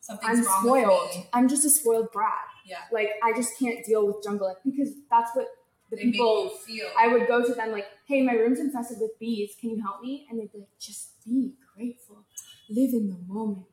something's 0.00 0.40
I'm 0.40 0.44
wrong 0.44 0.62
spoiled. 0.64 1.08
with 1.08 1.16
me. 1.16 1.28
I'm 1.32 1.48
just 1.48 1.64
a 1.64 1.70
spoiled 1.70 2.12
brat. 2.12 2.32
Yeah, 2.66 2.78
Like 2.92 3.10
I 3.22 3.32
just 3.34 3.50
can't 3.58 3.84
deal 3.84 4.06
with 4.06 4.22
jungle 4.24 4.46
life 4.48 4.56
because 4.64 4.90
that's 5.10 5.34
what 5.34 5.48
the 5.90 5.96
they 5.96 6.02
people 6.04 6.48
feel. 6.48 6.86
I 6.98 7.08
would 7.08 7.26
go 7.28 7.44
to 7.44 7.52
them 7.54 7.72
like, 7.72 7.86
hey, 8.06 8.22
my 8.22 8.32
room's 8.32 8.58
infested 8.58 8.98
with 9.00 9.18
bees. 9.18 9.54
Can 9.60 9.70
you 9.70 9.82
help 9.82 10.00
me? 10.02 10.26
And 10.30 10.38
they'd 10.40 10.50
be 10.52 10.58
like, 10.60 10.78
just 10.78 11.22
be 11.24 11.54
grateful. 11.74 12.23
Live 12.68 12.94
in 12.94 13.08
the 13.08 13.18
moment. 13.32 13.66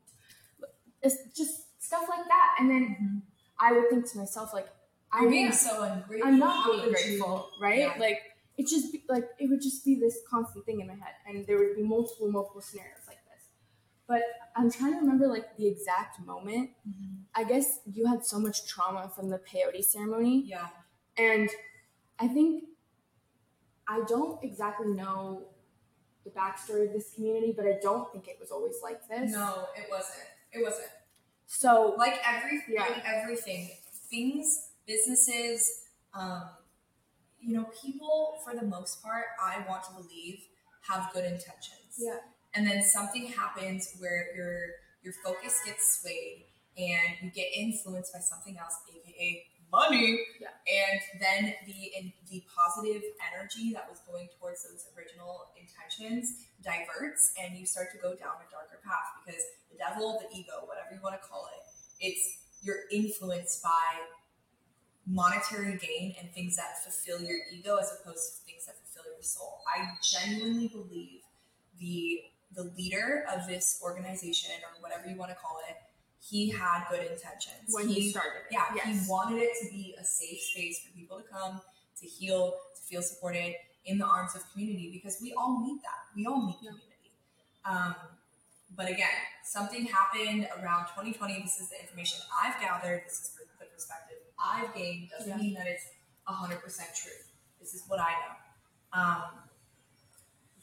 It's 1.02 1.18
just 1.36 1.82
stuff 1.84 2.06
like 2.10 2.26
that. 2.28 2.56
And 2.60 2.70
then 2.70 3.24
I 3.60 3.72
would 3.74 3.90
think 3.90 4.10
to 4.12 4.18
myself, 4.18 4.54
like, 4.54 4.68
I 5.12 5.22
You're 5.22 5.32
being 5.32 5.52
so 5.52 5.84
ungrateful. 5.84 6.28
I'm 6.28 6.40
not 6.40 6.90
grateful, 6.90 7.50
right? 7.62 7.80
Yeah. 7.80 7.96
Like 8.00 8.20
it 8.58 8.68
just 8.68 8.92
be, 8.94 9.04
like 9.10 9.26
it 9.40 9.50
would 9.50 9.62
just 9.62 9.84
be 9.84 10.00
this 10.00 10.20
constant 10.30 10.66
thing 10.66 10.80
in 10.80 10.88
my 10.88 10.94
head, 10.94 11.16
and 11.28 11.46
there 11.48 11.58
would 11.58 11.76
be 11.76 11.84
multiple, 11.84 12.32
multiple 12.32 12.62
scenarios 12.62 13.04
like 13.08 13.18
this. 13.26 13.44
But 14.08 14.22
I'm 14.56 14.72
trying 14.72 14.94
to 14.94 15.00
remember 15.00 15.28
like 15.28 15.58
the 15.58 15.68
exact 15.68 16.20
moment. 16.26 16.72
Mhm. 16.88 17.24
I 17.36 17.44
guess 17.44 17.80
you 17.92 18.06
had 18.08 18.26
so 18.26 18.40
much 18.40 18.66
trauma 18.68 19.12
from 19.14 19.30
the 19.30 19.40
peyote 19.40 19.84
ceremony, 19.84 20.44
Yeah, 20.46 20.68
and 21.18 21.50
I 22.20 22.28
think 22.30 22.64
I 23.88 24.02
don't 24.08 24.42
exactly 24.44 24.88
know 24.94 25.50
the 26.24 26.30
backstory 26.32 26.88
of 26.88 26.94
this 26.94 27.14
community, 27.16 27.54
but 27.56 27.66
I 27.66 27.80
don't 27.82 28.12
think 28.12 28.28
it 28.28 28.38
was 28.40 28.52
always 28.52 28.76
like 28.84 29.00
this. 29.10 29.32
no, 29.32 29.66
it 29.76 29.86
wasn't. 29.90 30.28
It 30.54 30.64
wasn't. 30.64 30.90
So 31.48 31.96
like 31.98 32.20
every 32.26 32.62
Yeah. 32.70 32.82
like 32.82 33.04
everything 33.06 33.70
things 34.10 34.70
businesses 34.88 35.64
um 36.14 36.44
you 37.40 37.54
know 37.56 37.66
people 37.82 38.38
for 38.44 38.54
the 38.56 38.66
most 38.66 39.02
part 39.02 39.24
i 39.42 39.64
want 39.70 39.84
to 39.84 39.92
believe 39.94 40.40
have 40.90 41.10
good 41.14 41.24
intentions 41.24 41.96
yeah, 41.98 42.18
and 42.56 42.68
then 42.68 42.84
something 42.84 43.28
happens 43.28 43.96
where 44.00 44.36
your 44.36 44.54
your 45.04 45.14
focus 45.24 45.62
gets 45.66 46.02
swayed 46.02 46.46
and 46.78 47.10
you 47.22 47.32
get 47.32 47.48
influenced 47.56 48.12
by 48.14 48.20
something 48.20 48.58
else 48.58 48.76
aka 48.94 49.46
money 49.72 50.20
Yeah. 50.40 50.50
and 50.68 51.00
then 51.20 51.54
the 51.66 51.80
in, 51.98 52.12
the 52.30 52.44
positive 52.54 53.02
energy 53.32 53.72
that 53.74 53.90
was 53.90 54.00
going 54.10 54.28
towards 54.40 54.64
those 54.64 54.86
original 54.98 55.48
intentions 55.60 56.46
diverts 56.64 57.34
and 57.42 57.58
you 57.58 57.66
start 57.66 57.92
to 57.92 57.98
go 57.98 58.16
down 58.16 58.36
a 58.44 58.48
darker 58.52 58.80
path 58.84 59.08
because 59.26 59.42
the 59.72 59.78
devil 59.78 60.20
the 60.22 60.28
ego 60.38 60.64
whatever 60.66 60.90
you 60.94 61.00
want 61.02 61.16
to 61.20 61.28
call 61.28 61.48
it 61.56 61.64
it's 62.06 62.38
you're 62.64 62.86
influenced 62.92 63.64
by 63.64 64.06
monetary 65.08 65.78
gain 65.78 66.14
and 66.20 66.32
things 66.32 66.56
that 66.56 66.84
fulfill 66.84 67.20
your 67.22 67.38
ego 67.52 67.78
as 67.78 67.92
opposed 68.00 68.38
to 68.38 68.46
things 68.46 68.66
that 68.68 68.76
fulfill 68.78 69.12
your 69.12 69.24
soul 69.24 69.62
i 69.76 69.88
genuinely 70.04 70.68
believe 70.68 71.22
the 71.80 72.22
the 72.56 72.64
leader 72.78 73.26
of 73.34 73.48
this 73.48 73.80
organization 73.84 74.52
or 74.64 74.82
whatever 74.82 75.10
you 75.10 75.16
want 75.18 75.32
to 75.32 75.36
call 75.36 75.58
it 75.70 75.78
he 76.30 76.50
had 76.50 76.86
good 76.90 77.02
intentions. 77.02 77.68
When 77.70 77.88
he, 77.88 78.12
started 78.12 78.38
it. 78.38 78.44
yeah 78.52 78.66
yes. 78.76 78.86
he 79.06 79.12
wanted 79.12 79.40
it 79.42 79.52
to 79.62 79.70
be 79.72 79.96
a 80.00 80.04
safe 80.04 80.40
space 80.40 80.80
for 80.86 80.96
people 80.98 81.18
to 81.18 81.24
come 81.24 81.62
to 82.00 82.06
heal 82.08 82.54
to 82.76 82.82
feel 82.82 83.02
supported 83.02 83.56
in 83.86 83.98
the 83.98 84.06
arms 84.06 84.36
of 84.36 84.42
community 84.54 84.92
because 84.94 85.18
we 85.22 85.34
all 85.34 85.62
need 85.66 85.80
that. 85.82 86.02
We 86.16 86.26
all 86.28 86.46
need 86.46 86.58
community. 86.58 87.12
Um, 87.66 87.96
but 88.76 88.88
again 88.90 89.18
something 89.44 89.86
happened 89.86 90.48
around 90.62 90.86
2020 90.96 91.42
this 91.44 91.60
is 91.60 91.70
the 91.70 91.80
information 91.82 92.20
i've 92.44 92.60
gathered. 92.62 93.04
This 93.06 93.20
is 93.20 93.32
the 93.60 93.66
perspective 93.66 94.18
i've 94.40 94.74
gained 94.74 95.10
doesn't 95.10 95.30
Yeah. 95.30 95.38
mean 95.38 95.54
that 95.56 95.68
it's 95.68 95.86
100% 96.28 96.62
true. 96.96 97.12
This 97.60 97.74
is 97.74 97.84
what 97.88 98.00
i 98.00 98.12
know. 98.12 99.00
Um, 99.00 99.24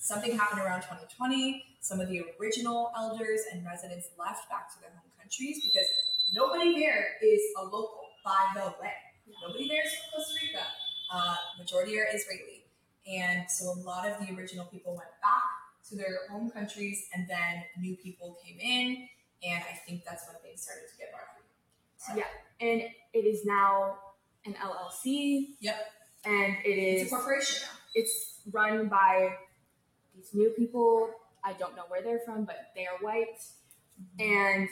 something 0.08 0.36
happened 0.36 0.60
around 0.60 0.80
2020 0.80 1.64
some 1.80 2.00
of 2.00 2.08
the 2.08 2.24
original 2.40 2.90
elders 2.96 3.40
and 3.52 3.64
residents 3.64 4.08
left 4.18 4.48
back 4.48 4.72
to 4.72 4.80
their 4.80 4.90
home 4.90 5.10
countries 5.20 5.60
because 5.62 5.86
nobody 6.32 6.78
there 6.80 7.16
is 7.22 7.40
a 7.60 7.62
local 7.62 8.08
by 8.24 8.44
the 8.54 8.74
way. 8.82 8.92
Nobody 9.42 9.68
there 9.68 9.84
is 9.84 9.92
from 9.92 10.20
costa 10.20 10.34
rica. 10.42 10.64
Uh, 11.10 11.36
majority 11.58 11.98
are 11.98 12.06
israeli. 12.12 12.64
And 13.06 13.50
so 13.50 13.72
a 13.72 13.78
lot 13.84 14.06
of 14.08 14.14
the 14.20 14.34
original 14.34 14.66
people 14.66 14.92
went 14.92 15.08
back 15.22 15.48
to 15.88 15.96
their 15.96 16.28
home 16.30 16.50
countries 16.50 17.06
and 17.14 17.26
then 17.28 17.64
new 17.78 17.96
people 17.96 18.36
came 18.44 18.58
in. 18.60 19.08
And 19.44 19.62
i 19.70 19.74
think 19.86 20.02
that's 20.04 20.26
when 20.26 20.36
things 20.42 20.62
started 20.62 20.88
to 20.90 20.96
get 20.98 21.08
rocky 21.14 21.46
so, 21.96 22.14
Yeah. 22.16 22.66
and 22.66 22.82
it 23.14 23.24
is 23.24 23.44
now 23.44 23.96
an 24.44 24.54
LLC. 24.54 25.56
Yep. 25.60 25.76
And 26.24 26.56
it 26.64 26.78
is 26.78 27.02
it's 27.02 27.12
a 27.12 27.14
corporation 27.14 27.62
now. 27.62 27.78
It's 27.94 28.40
run 28.50 28.88
by 28.88 29.36
these 30.18 30.34
new 30.34 30.50
people. 30.50 31.10
I 31.44 31.52
don't 31.54 31.76
know 31.76 31.84
where 31.88 32.02
they're 32.02 32.20
from, 32.24 32.44
but 32.44 32.56
they 32.74 32.86
are 32.86 32.98
white. 33.00 33.40
And 34.18 34.68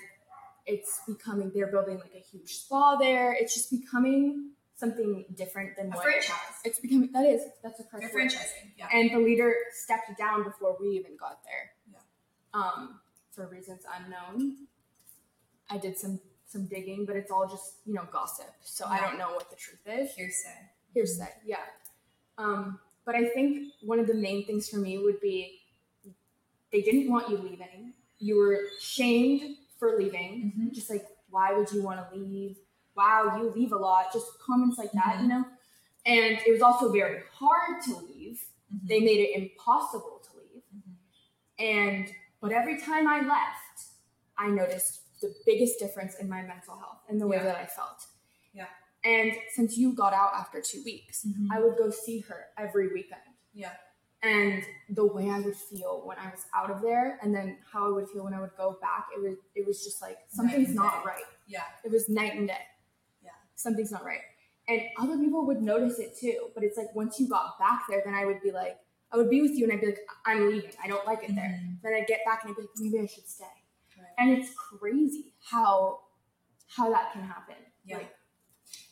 it's 0.67 1.01
becoming 1.07 1.53
they're 1.55 1.71
building 1.71 1.99
like 1.99 2.13
a 2.15 2.25
huge 2.31 2.55
spa 2.55 2.97
there. 2.97 3.33
It's 3.33 3.55
just 3.55 3.71
becoming 3.71 4.51
something 4.75 5.25
different 5.35 5.77
than 5.77 5.87
a 5.87 5.97
what 5.97 6.05
franchise 6.05 6.37
it's 6.63 6.81
becoming 6.81 7.11
that 7.11 7.25
is 7.25 7.41
that's 7.63 7.81
a 7.81 7.85
they're 7.99 8.11
franchising 8.11 8.73
yeah 8.77 8.87
And 8.93 9.11
the 9.11 9.19
leader 9.19 9.55
stepped 9.73 10.19
down 10.19 10.45
before 10.45 10.77
we 10.79 10.89
even 10.89 11.17
got 11.17 11.39
there. 11.45 11.71
Yeah. 11.91 12.61
Um, 12.61 13.01
for 13.33 13.47
reasons 13.47 13.83
unknown. 13.99 14.57
I 15.71 15.79
did 15.79 15.97
some 15.97 16.21
some 16.47 16.67
digging, 16.67 17.07
but 17.07 17.17
it's 17.17 17.31
all 17.31 17.49
just, 17.49 17.79
you 17.87 17.95
know, 17.95 18.07
gossip. 18.13 18.53
So 18.63 18.87
I 18.87 19.01
don't 19.01 19.19
know 19.19 19.33
what 19.33 19.51
the 19.51 19.57
truth 19.57 19.81
is 19.87 20.15
hearsay 20.15 20.71
hearsay 20.97 21.29
yeah 21.45 21.59
um 22.39 22.79
but 23.07 23.15
i 23.15 23.25
think 23.35 23.73
one 23.83 23.99
of 24.01 24.07
the 24.07 24.15
main 24.15 24.45
things 24.47 24.69
for 24.69 24.79
me 24.79 24.99
would 24.99 25.21
be 25.21 25.61
they 26.73 26.83
didn't 26.83 27.11
want 27.11 27.29
you 27.31 27.37
leaving. 27.39 27.95
You 28.19 28.37
were 28.39 28.59
shamed 28.81 29.57
for 29.79 29.97
leaving. 29.99 30.53
Mhm. 30.59 30.73
Just 30.73 30.91
like, 30.91 31.07
why 31.31 31.53
would 31.57 31.71
you 31.73 31.83
want 31.83 32.01
to 32.11 32.17
leave? 32.17 32.57
Wow, 32.97 33.37
you 33.39 33.51
leave 33.51 33.73
a 33.73 33.77
lot. 33.77 34.13
Just 34.13 34.27
comments 34.41 34.77
like 34.79 34.93
that, 34.93 35.21
you 35.23 35.29
know? 35.29 35.45
And 36.05 36.39
it 36.47 36.51
was 36.51 36.63
also 36.63 36.91
very 36.93 37.23
hard 37.33 37.83
to 37.85 37.97
leave. 37.99 38.45
Mhm. 38.75 38.89
They 38.89 39.01
made 39.01 39.21
it 39.21 39.31
impossible 39.41 40.21
to 40.27 40.39
leave. 40.39 40.63
Mhm. 40.77 40.97
And, 41.59 42.15
but 42.41 42.53
every 42.53 42.79
time 42.81 43.07
I 43.07 43.21
left, 43.21 43.77
I 44.37 44.49
noticed 44.49 45.21
the 45.21 45.35
biggest 45.47 45.79
difference 45.79 46.17
in 46.17 46.29
my 46.29 46.43
mental 46.43 46.77
health 46.77 47.03
and 47.09 47.21
the 47.21 47.27
way 47.27 47.37
Yeah. 47.37 47.45
that 47.45 47.57
I 47.57 47.67
felt. 47.67 48.07
And 49.07 49.33
since 49.55 49.79
you 49.79 49.93
got 49.95 50.13
out 50.13 50.33
after 50.35 50.61
two 50.61 50.83
weeks, 50.85 51.25
Mhm. 51.25 51.49
I 51.53 51.61
would 51.61 51.77
go 51.79 51.91
see 51.91 52.19
her 52.29 52.47
every 52.59 52.89
weekend. 52.93 53.23
Yeah. 53.55 53.75
And 54.23 54.65
the 54.89 55.07
way 55.07 55.31
I 55.31 55.39
would 55.39 55.57
feel 55.57 56.05
when 56.05 56.19
I 56.19 56.29
was 56.31 56.45
out 56.53 56.71
of 56.71 56.81
there, 56.83 57.19
and 57.23 57.33
then 57.35 57.59
how 57.73 57.87
I 57.87 57.91
would 57.91 58.09
feel 58.11 58.25
when 58.25 58.35
I 58.35 58.41
would 58.41 58.57
go 58.57 58.73
back, 58.81 59.07
it 59.15 59.21
was 59.21 59.37
it 59.55 59.65
was 59.67 59.85
just 59.85 60.03
like 60.03 60.19
something's 60.29 60.75
not 60.75 61.05
day. 61.05 61.09
right. 61.11 61.25
Yeah. 61.47 61.63
It 61.85 61.91
was 61.93 62.09
night 62.09 62.35
and 62.35 62.49
day. 62.49 62.67
Yeah. 63.23 63.31
Something's 63.55 63.93
not 63.93 64.05
right. 64.05 64.23
And 64.69 64.83
other 64.99 65.17
people 65.17 65.47
would 65.47 65.63
notice 65.63 66.01
it 66.01 66.17
too. 66.19 66.51
But 66.55 66.65
it's 66.65 66.77
like 66.77 66.93
once 66.95 67.21
you 67.21 67.29
got 67.29 67.59
back 67.61 67.83
there, 67.89 68.03
then 68.05 68.15
I 68.15 68.25
would 68.25 68.41
be 68.43 68.51
like, 68.51 68.81
I 69.13 69.17
would 69.19 69.31
be 69.31 69.41
with 69.41 69.53
you 69.53 69.65
and 69.65 69.73
I'd 69.73 69.81
be 69.81 69.87
like, 69.87 70.01
I'm 70.25 70.49
leaving. 70.51 70.73
I 70.83 70.89
don't 70.89 71.07
like 71.07 71.23
it 71.23 71.35
there. 71.37 71.61
Mhm. 71.63 71.81
Then 71.83 71.95
I'd 71.95 72.09
get 72.09 72.25
back 72.25 72.43
and 72.43 72.51
I'd 72.51 72.57
be 72.57 72.63
like, 72.63 72.71
maybe 72.79 72.99
I 72.99 73.07
should 73.07 73.29
stay. 73.29 73.45
Right. 73.97 74.09
And 74.19 74.31
it's 74.37 74.53
crazy 74.55 75.35
how 75.51 76.01
how 76.67 76.91
that 76.91 77.13
can 77.13 77.23
happen. 77.23 77.55
Yeah. 77.85 77.99
Like, 77.99 78.16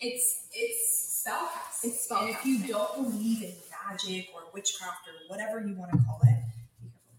It's 0.07 0.49
it's 0.53 1.25
spellcasting. 1.27 1.90
It's 1.90 2.11
And 2.11 2.29
if 2.31 2.45
you 2.45 2.59
don't 2.69 2.95
believe 3.11 3.43
in 3.43 3.55
magic 3.88 4.29
or 4.35 4.43
witchcraft 4.53 5.09
or 5.09 5.14
whatever 5.29 5.67
you 5.67 5.75
want 5.75 5.93
to 5.93 5.99
call 5.99 6.21
it, 6.25 6.37
be 6.83 6.90
careful 6.90 7.14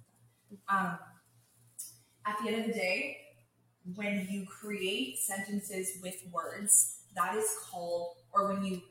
with 0.52 0.60
that. 0.70 0.76
Um, 0.76 1.00
at 2.26 2.38
the 2.42 2.50
end 2.50 2.62
of 2.62 2.68
the 2.68 2.74
day, 2.74 3.18
when 3.96 4.28
you 4.30 4.46
create 4.46 5.18
sentences 5.20 6.00
with 6.02 6.16
words, 6.32 6.98
that 7.16 7.36
is 7.36 7.50
called, 7.70 8.18
or 8.34 8.54
when 8.54 8.64
you 8.64 8.82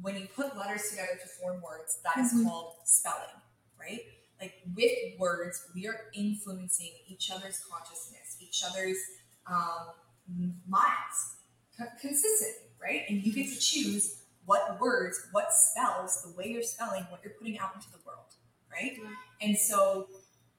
when 0.00 0.16
you 0.16 0.26
put 0.34 0.56
letters 0.56 0.90
together 0.90 1.18
to 1.22 1.28
form 1.40 1.60
words, 1.62 1.98
that 2.04 2.18
is 2.24 2.32
Mhm. 2.32 2.44
called 2.44 2.74
spelling, 2.84 3.40
right? 3.78 4.00
Like 4.40 4.54
with 4.74 5.18
words, 5.18 5.62
we 5.74 5.86
are 5.86 6.10
influencing 6.14 6.92
each 7.06 7.30
other's 7.30 7.60
consciousness, 7.70 8.36
each 8.40 8.64
other's 8.64 8.98
um, 9.46 9.92
minds 10.66 11.36
co- 11.78 11.92
consistently, 12.00 12.70
right? 12.84 13.02
And 13.08 13.24
you 13.24 13.32
get 13.32 13.48
to 13.52 13.58
choose 13.58 14.20
what 14.44 14.78
words, 14.80 15.18
what 15.32 15.48
spells, 15.52 16.22
the 16.22 16.36
way 16.36 16.48
you're 16.48 16.62
spelling, 16.62 17.04
what 17.08 17.20
you're 17.24 17.32
putting 17.38 17.58
out 17.58 17.70
into 17.74 17.90
the 17.90 17.98
world, 18.06 18.26
right? 18.70 18.92
Yeah. 18.96 19.08
And 19.48 19.56
so 19.56 20.08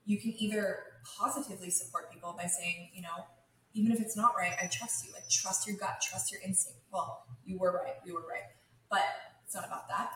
you 0.05 0.19
can 0.19 0.33
either 0.37 0.79
positively 1.19 1.69
support 1.69 2.11
people 2.11 2.35
by 2.37 2.47
saying, 2.47 2.89
you 2.93 3.03
know, 3.03 3.25
even 3.73 3.91
if 3.91 3.99
it's 3.99 4.17
not 4.17 4.33
right, 4.35 4.53
I 4.61 4.67
trust 4.67 5.05
you. 5.05 5.13
Like 5.13 5.29
trust 5.29 5.67
your 5.67 5.77
gut, 5.77 6.01
trust 6.01 6.31
your 6.31 6.41
instinct. 6.41 6.79
Well, 6.91 7.25
you 7.45 7.59
were 7.59 7.73
right, 7.73 7.95
you 8.05 8.15
were 8.15 8.21
right. 8.27 8.49
But 8.89 9.03
it's 9.45 9.53
not 9.53 9.65
about 9.65 9.87
that. 9.89 10.11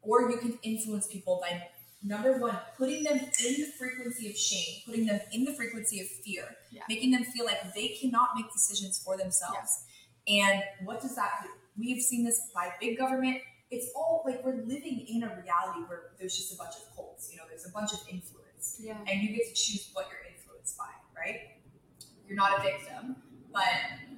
Or 0.00 0.30
you 0.30 0.38
can 0.38 0.58
influence 0.62 1.06
people 1.06 1.40
by 1.42 1.62
number 2.02 2.38
one, 2.38 2.56
putting 2.76 3.02
them 3.02 3.16
in 3.18 3.54
the 3.60 3.66
frequency 3.78 4.30
of 4.30 4.36
shame, 4.36 4.82
putting 4.86 5.06
them 5.06 5.20
in 5.32 5.44
the 5.44 5.52
frequency 5.52 6.00
of 6.00 6.06
fear, 6.06 6.56
Yeah. 6.70 6.82
making 6.88 7.10
them 7.10 7.24
feel 7.24 7.44
like 7.44 7.74
they 7.74 7.88
cannot 8.00 8.30
make 8.36 8.50
decisions 8.52 9.02
for 9.02 9.16
themselves. 9.16 9.84
And 10.28 10.62
what 10.84 11.00
does 11.00 11.14
that 11.16 11.30
do? 11.42 11.48
We've 11.78 12.02
seen 12.02 12.24
this 12.24 12.50
by 12.54 12.72
big 12.80 12.98
government. 12.98 13.38
It's 13.70 13.90
all 13.94 14.22
like 14.24 14.44
we're 14.44 14.56
living 14.56 15.06
in 15.08 15.22
a 15.22 15.28
reality 15.28 15.80
where 15.88 16.10
there's 16.18 16.36
just 16.36 16.54
a 16.54 16.56
bunch 16.56 16.74
of 16.76 16.96
cults, 16.96 17.30
you 17.30 17.38
know, 17.38 17.44
there's 17.48 17.66
a 17.66 17.70
bunch 17.72 17.92
of 17.92 18.00
influence 18.10 18.80
yeah. 18.80 18.96
and 19.06 19.22
you 19.22 19.36
get 19.36 19.46
to 19.48 19.54
choose 19.54 19.90
what 19.92 20.06
you're 20.10 20.32
influenced 20.32 20.76
by, 20.78 20.84
right? 21.16 21.40
You're 22.26 22.36
not 22.36 22.58
a 22.58 22.62
victim, 22.62 23.16
but 23.52 23.62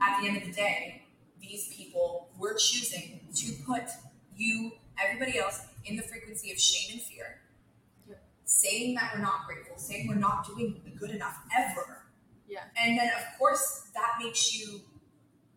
at 0.00 0.20
the 0.20 0.28
end 0.28 0.36
of 0.36 0.44
the 0.44 0.52
day, 0.52 1.02
these 1.40 1.74
people 1.74 2.28
were 2.38 2.54
choosing 2.54 3.20
to 3.34 3.52
put 3.66 3.84
you, 4.36 4.72
everybody 5.02 5.38
else, 5.38 5.60
in 5.84 5.96
the 5.96 6.02
frequency 6.02 6.52
of 6.52 6.58
shame 6.58 6.98
and 6.98 7.02
fear, 7.02 7.40
Yeah. 8.08 8.16
saying 8.44 8.94
that 8.96 9.14
we're 9.14 9.22
not 9.22 9.46
grateful, 9.46 9.78
saying 9.78 10.08
we're 10.08 10.14
not 10.14 10.46
doing 10.46 10.80
good 10.98 11.10
enough 11.10 11.38
ever. 11.56 12.06
Yeah. 12.48 12.64
And 12.76 12.98
then, 12.98 13.08
of 13.08 13.38
course, 13.38 13.88
that 13.94 14.18
makes 14.22 14.54
you 14.54 14.80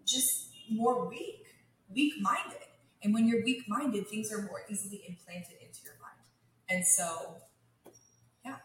just 0.05 0.42
more 0.69 1.07
weak, 1.07 1.45
weak 1.93 2.13
minded. 2.21 2.59
And 3.03 3.13
when 3.13 3.27
you're 3.27 3.43
weak 3.43 3.63
minded, 3.67 4.07
things 4.07 4.31
are 4.31 4.41
more 4.41 4.61
easily 4.69 5.03
implanted 5.07 5.55
into 5.61 5.79
your 5.83 5.95
mind. 6.01 6.13
And 6.69 6.85
so, 6.85 7.37
Yeah. 8.45 8.55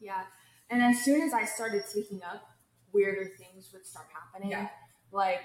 Yeah. 0.00 0.22
And 0.70 0.82
as 0.82 1.04
soon 1.04 1.22
as 1.22 1.32
I 1.32 1.44
started 1.44 1.84
speaking 1.84 2.20
up, 2.22 2.48
weirder 2.92 3.30
things 3.38 3.70
would 3.72 3.86
start 3.86 4.06
happening. 4.12 4.50
Yeah. 4.50 4.68
Like 5.12 5.42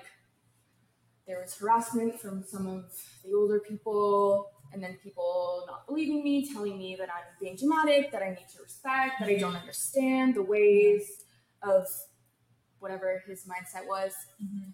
there 1.27 1.39
was 1.39 1.55
harassment 1.57 2.19
from 2.19 2.43
some 2.43 2.67
of 2.67 2.85
the 3.23 3.33
older 3.33 3.59
people, 3.59 4.49
and 4.73 4.81
then 4.81 4.97
people 5.03 5.65
not 5.67 5.85
believing 5.85 6.23
me, 6.23 6.51
telling 6.51 6.77
me 6.77 6.95
that 6.97 7.09
I'm 7.09 7.23
being 7.39 7.55
dramatic, 7.55 8.11
that 8.11 8.23
I 8.23 8.29
need 8.29 8.47
to 8.55 8.63
respect, 8.63 9.19
that 9.19 9.29
I 9.29 9.35
don't 9.35 9.51
mm-hmm. 9.51 9.61
understand 9.61 10.35
the 10.35 10.43
ways 10.43 11.23
of 11.61 11.85
whatever 12.79 13.21
his 13.27 13.45
mindset 13.45 13.87
was. 13.87 14.13
Mm-hmm. 14.43 14.71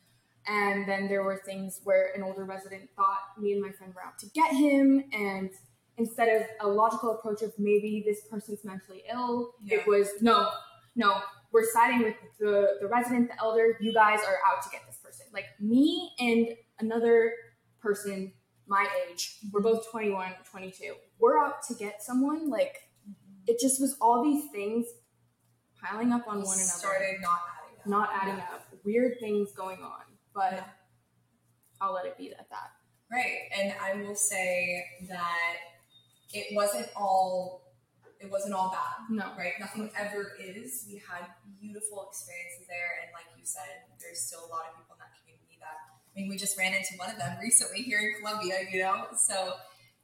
And 0.47 0.87
then 0.87 1.07
there 1.07 1.23
were 1.23 1.41
things 1.45 1.81
where 1.83 2.11
an 2.15 2.23
older 2.23 2.45
resident 2.45 2.89
thought 2.95 3.19
me 3.39 3.53
and 3.53 3.61
my 3.61 3.71
friend 3.71 3.93
were 3.93 4.01
out 4.03 4.17
to 4.19 4.27
get 4.33 4.51
him, 4.55 5.03
and 5.11 5.49
instead 5.97 6.29
of 6.41 6.47
a 6.61 6.67
logical 6.67 7.11
approach 7.11 7.41
of 7.41 7.51
maybe 7.57 8.03
this 8.05 8.21
person's 8.31 8.63
mentally 8.63 9.03
ill, 9.11 9.55
Yeah. 9.63 9.79
it 9.79 9.87
was 9.87 10.09
no, 10.21 10.49
no, 10.95 11.21
we're 11.51 11.65
siding 11.73 12.03
with 12.03 12.15
the, 12.39 12.77
the 12.81 12.87
resident, 12.87 13.29
the 13.29 13.39
elder, 13.41 13.77
you 13.81 13.93
guys 13.93 14.19
are 14.19 14.37
out 14.49 14.61
to 14.63 14.69
get 14.69 14.81
this 14.87 14.99
person. 15.03 15.25
Like 15.33 15.45
me 15.59 16.11
and 16.19 16.49
another 16.79 17.33
person 17.79 18.31
my 18.69 18.85
age, 19.09 19.37
we're 19.51 19.61
both 19.61 19.89
21, 19.91 20.33
22. 20.51 20.93
We're 21.19 21.37
out 21.39 21.63
to 21.69 21.73
get 21.73 22.03
someone. 22.03 22.49
Like 22.49 22.75
it 23.47 23.59
just 23.61 23.79
was 23.79 23.95
all 24.01 24.21
these 24.23 24.43
things 24.51 24.85
piling 25.81 26.11
up 26.11 26.27
on 26.27 26.37
one 26.43 26.57
another 26.57 26.63
started 26.63 27.15
not 27.21 27.39
adding 27.63 27.79
up. 27.79 27.87
not 27.87 28.09
adding 28.13 28.39
up, 28.41 28.67
weird 28.83 29.13
things 29.21 29.53
going 29.53 29.79
on, 29.79 30.01
but 30.37 30.53
Yeah. 30.53 30.69
I'll 31.81 31.93
let 31.93 32.05
it 32.05 32.17
be 32.17 32.29
at 32.31 32.49
that. 32.49 32.69
Right. 33.11 33.49
And 33.57 33.73
I 33.81 33.97
will 34.01 34.15
say 34.15 34.85
that 35.09 35.55
it 36.33 36.53
wasn't 36.55 36.89
all 36.95 37.65
it 38.19 38.29
wasn't 38.31 38.53
all 38.53 38.69
bad. 38.69 39.09
No. 39.09 39.33
Right? 39.37 39.53
Nothing 39.59 39.89
ever 39.97 40.33
is. 40.41 40.85
We 40.89 41.01
had 41.01 41.25
beautiful 41.61 42.05
experiences 42.09 42.65
there 42.69 43.01
and 43.01 43.09
like 43.17 43.29
you 43.37 43.45
said, 43.45 43.89
there's 43.99 44.21
still 44.21 44.45
a 44.45 44.49
lot 44.53 44.69
of 44.69 44.77
people 44.77 44.93
in 44.97 45.01
that 45.01 45.13
community 45.17 45.57
that 45.61 45.77
I 46.13 46.21
mean 46.21 46.29
we 46.29 46.37
just 46.37 46.57
ran 46.57 46.73
into 46.73 46.93
one 46.97 47.09
of 47.09 47.17
them 47.17 47.37
recently 47.41 47.81
here 47.81 47.99
in 47.99 48.13
Colombia, 48.21 48.61
you 48.71 48.81
know? 48.81 49.09
So 49.17 49.57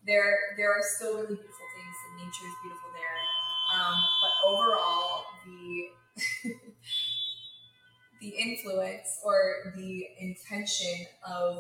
there 0.06 0.58
there 0.58 0.72
are 0.74 0.82
still 0.98 1.14
really 1.22 1.38
beautiful 1.38 1.68
things 1.78 1.98
and 2.10 2.14
nature 2.26 2.46
is 2.50 2.58
beautiful 2.66 2.90
there. 2.98 3.18
Um, 3.74 3.98
but 4.22 4.34
overall 4.50 5.26
the 5.46 5.90
the 8.24 8.30
influence 8.40 9.20
or 9.22 9.74
the 9.76 10.08
intention 10.18 11.06
of 11.28 11.60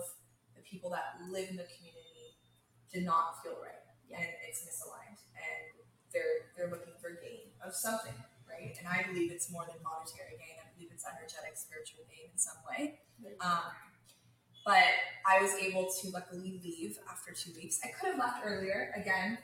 the 0.56 0.63
people 0.63 0.89
that 0.89 1.19
live 1.28 1.52
in 1.52 1.60
the 1.60 1.67
community 1.76 2.39
did 2.88 3.04
not 3.04 3.43
feel 3.43 3.60
right 3.60 3.84
and 4.15 4.32
it's 4.47 4.63
misaligned 4.63 5.19
and 5.36 5.76
they're 6.15 6.47
they're 6.56 6.71
looking 6.71 6.95
for 7.04 7.19
gain 7.19 7.52
of 7.60 7.76
something 7.76 8.15
right? 8.47 8.71
And 8.80 8.88
i 8.88 9.04
believe 9.04 9.32
it's 9.32 9.52
more 9.52 9.67
than 9.67 9.76
monetary 9.84 10.39
gain. 10.39 10.56
I 10.63 10.71
believe 10.71 10.91
it's 10.93 11.04
energetic 11.04 11.60
spiritual 11.60 12.08
gain 12.08 12.32
in 12.32 12.39
some 12.39 12.58
way. 12.63 12.99
Um, 13.41 13.76
but 14.63 14.88
i 15.28 15.41
was 15.41 15.52
able 15.60 15.91
to 15.91 16.10
luckily 16.15 16.62
leave 16.63 16.97
after 17.12 17.34
two 17.34 17.52
weeks. 17.60 17.80
I 17.84 17.89
could 17.89 18.15
have 18.15 18.19
left 18.19 18.39
earlier. 18.45 18.93
Again 18.95 19.38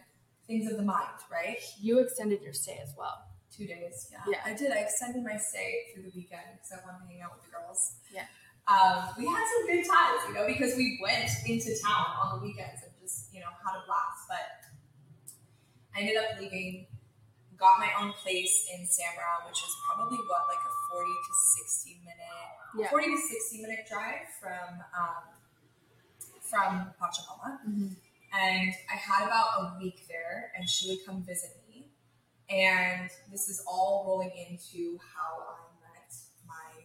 things 0.48 0.72
of 0.72 0.78
the 0.78 0.84
mind 0.84 1.20
right? 1.30 1.60
You 1.82 2.00
extended 2.00 2.42
your 2.42 2.54
stay 2.54 2.80
as 2.82 2.94
well. 2.98 3.29
Two 3.60 3.68
days 3.68 4.08
yeah, 4.08 4.24
Yeah. 4.32 4.42
i 4.48 4.56
did 4.56 4.72
i 4.72 4.80
extended 4.88 5.20
my 5.22 5.36
stay 5.36 5.92
through 5.92 6.04
the 6.08 6.14
weekend 6.16 6.48
because 6.56 6.72
i 6.72 6.80
wanted 6.88 7.04
to 7.04 7.08
hang 7.12 7.20
out 7.22 7.36
with 7.36 7.44
the 7.44 7.52
girls 7.52 8.00
Yeah. 8.08 8.24
um, 8.72 9.12
we 9.20 9.28
had 9.28 9.44
some 9.44 9.64
good 9.68 9.84
times 9.84 10.20
you 10.32 10.34
know 10.40 10.48
because 10.48 10.80
we 10.80 10.96
went 11.04 11.28
into 11.44 11.76
town 11.84 12.08
on 12.24 12.40
the 12.40 12.40
weekends 12.48 12.80
and 12.88 12.96
just 13.04 13.34
you 13.36 13.44
know 13.44 13.52
had 13.60 13.76
a 13.76 13.84
blast 13.84 14.24
but 14.32 14.48
I 15.96 16.02
ended 16.06 16.16
up 16.18 16.40
leaving, 16.40 16.86
got 17.58 17.80
my 17.80 17.90
own 18.00 18.14
place 18.24 18.70
in 18.72 18.86
Samara, 18.86 19.44
which 19.50 19.58
is 19.58 19.74
probably 19.90 20.20
what 20.30 20.48
like 20.48 20.62
a 20.64 20.74
forty 20.94 21.12
to 21.28 21.34
sixty 21.58 21.94
minute, 22.06 22.48
Yeah. 22.78 22.90
forty 22.90 23.08
to 23.08 23.18
sixty 23.20 23.60
minute 23.60 23.84
drive 23.90 24.30
from 24.40 24.80
um, 24.96 25.24
from 26.40 26.94
Pachamama. 27.02 27.60
And 28.32 28.74
I 28.88 28.96
had 28.96 29.26
about 29.28 29.48
a 29.60 29.80
week 29.82 30.08
there, 30.08 30.52
and 30.56 30.70
she 30.70 30.90
would 30.90 31.04
come 31.06 31.24
visit 31.24 31.50
me. 31.58 31.59
And 32.50 33.10
this 33.32 33.48
is 33.50 33.64
all 33.68 34.06
rolling 34.08 34.32
into 34.50 34.98
how 34.98 35.44
I 35.44 35.58
met 35.82 36.14
my 36.48 36.84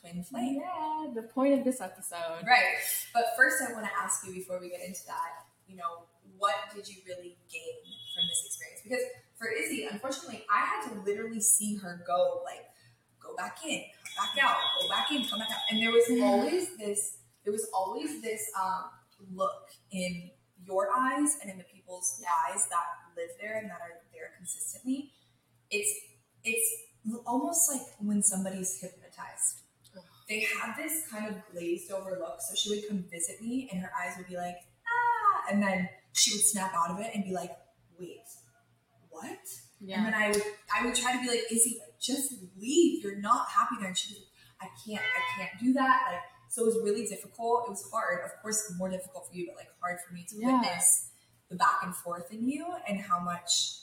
twin 0.00 0.24
flame. 0.24 0.62
Yeah, 0.62 1.12
the 1.14 1.28
point 1.28 1.58
of 1.58 1.64
this 1.64 1.80
episode. 1.80 2.44
Right. 2.46 2.76
But 3.12 3.24
first, 3.36 3.62
I 3.62 3.72
want 3.72 3.84
to 3.84 3.92
ask 4.02 4.26
you 4.26 4.32
before 4.32 4.60
we 4.60 4.70
get 4.70 4.80
into 4.80 5.00
that 5.06 5.44
you 5.66 5.76
know, 5.76 6.06
what 6.38 6.54
did 6.74 6.88
you 6.88 6.96
really 7.06 7.36
gain 7.50 7.76
from 8.12 8.24
this 8.28 8.42
experience? 8.46 8.80
Because 8.82 9.04
for 9.36 9.48
Izzy, 9.48 9.88
unfortunately, 9.90 10.44
I 10.52 10.60
had 10.60 10.88
to 10.90 11.00
literally 11.02 11.40
see 11.40 11.76
her 11.76 12.04
go 12.06 12.42
like, 12.44 12.64
go 13.20 13.34
back 13.36 13.58
in, 13.64 13.82
back 14.16 14.44
out, 14.44 14.56
go 14.80 14.88
back 14.88 15.10
in, 15.10 15.24
come 15.26 15.38
back 15.38 15.50
out. 15.50 15.64
And 15.70 15.82
there 15.82 15.90
was 15.90 16.04
always 16.22 16.76
this, 16.76 17.18
there 17.44 17.52
was 17.52 17.66
always 17.74 18.20
this 18.22 18.42
um, 18.60 18.90
look 19.34 19.70
in 19.90 20.30
your 20.64 20.88
eyes 20.96 21.36
and 21.42 21.50
in 21.50 21.58
the 21.58 21.64
people's 21.64 22.22
eyes 22.48 22.66
that 22.68 22.86
live 23.16 23.30
there 23.40 23.58
and 23.58 23.68
that 23.70 23.80
are 23.80 24.03
consistently. 24.36 25.12
It's, 25.70 25.92
it's 26.44 26.70
almost 27.26 27.70
like 27.72 27.82
when 27.98 28.22
somebody's 28.22 28.80
hypnotized. 28.80 29.60
They 30.28 30.40
have 30.40 30.76
this 30.76 31.02
kind 31.10 31.28
of 31.28 31.34
glazed 31.52 31.90
over 31.92 32.16
look. 32.18 32.40
So 32.40 32.54
she 32.54 32.70
would 32.70 32.88
come 32.88 33.04
visit 33.10 33.42
me 33.42 33.68
and 33.70 33.80
her 33.82 33.90
eyes 34.00 34.14
would 34.16 34.26
be 34.26 34.36
like, 34.36 34.56
ah, 34.86 35.52
and 35.52 35.62
then 35.62 35.88
she 36.12 36.32
would 36.32 36.40
snap 36.40 36.72
out 36.74 36.90
of 36.90 37.00
it 37.00 37.10
and 37.14 37.24
be 37.24 37.32
like, 37.32 37.50
wait, 37.98 38.22
what? 39.10 39.38
Yeah. 39.80 39.98
And 39.98 40.06
then 40.06 40.14
I 40.14 40.28
would 40.28 40.42
I 40.74 40.84
would 40.86 40.94
try 40.94 41.12
to 41.12 41.20
be 41.20 41.28
like, 41.28 41.42
Izzy, 41.52 41.78
like, 41.78 42.00
just 42.00 42.32
leave. 42.58 43.04
You're 43.04 43.20
not 43.20 43.48
happy 43.50 43.74
there. 43.78 43.88
And 43.88 43.98
she 43.98 44.14
was 44.14 44.22
like, 44.22 44.28
I 44.62 44.68
can't, 44.86 45.04
I 45.04 45.38
can't 45.38 45.60
do 45.62 45.72
that. 45.74 46.00
Like, 46.10 46.20
so 46.48 46.62
it 46.62 46.66
was 46.66 46.78
really 46.82 47.06
difficult. 47.06 47.64
It 47.66 47.70
was 47.70 47.84
hard. 47.92 48.20
Of 48.24 48.30
course, 48.40 48.72
more 48.78 48.88
difficult 48.88 49.28
for 49.28 49.36
you, 49.36 49.48
but 49.48 49.56
like 49.56 49.68
hard 49.80 49.98
for 50.06 50.14
me 50.14 50.24
to 50.30 50.36
Yeah. 50.38 50.52
witness 50.58 51.10
the 51.50 51.56
back 51.56 51.80
and 51.82 51.94
forth 51.94 52.32
in 52.32 52.48
you 52.48 52.64
and 52.88 52.98
how 52.98 53.20
much 53.20 53.80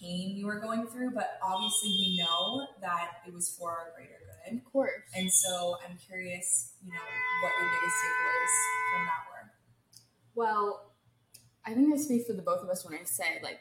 pain 0.00 0.36
you 0.36 0.46
were 0.46 0.60
going 0.60 0.86
through. 0.86 1.12
But 1.14 1.38
obviously 1.42 1.90
we 1.90 2.18
know 2.18 2.66
that 2.80 3.22
it 3.26 3.32
was 3.34 3.54
for 3.58 3.70
our 3.70 3.92
greater 3.94 4.16
good. 4.46 4.58
Of 4.58 4.64
course. 4.72 4.90
And 5.14 5.30
so 5.30 5.76
I'm 5.84 5.96
curious, 5.98 6.72
you 6.84 6.92
know, 6.92 6.98
what 7.42 7.52
your 7.58 7.68
biggest 7.68 7.96
takeaways 7.96 8.54
from 8.92 9.06
that 9.06 9.22
were. 9.30 9.52
Well, 10.34 10.92
I 11.64 11.74
think 11.74 11.92
I 11.92 11.96
speak 11.96 12.26
for 12.26 12.32
the 12.32 12.42
both 12.42 12.62
of 12.62 12.68
us 12.68 12.84
when 12.84 12.98
I 12.98 13.04
say, 13.04 13.40
like, 13.42 13.58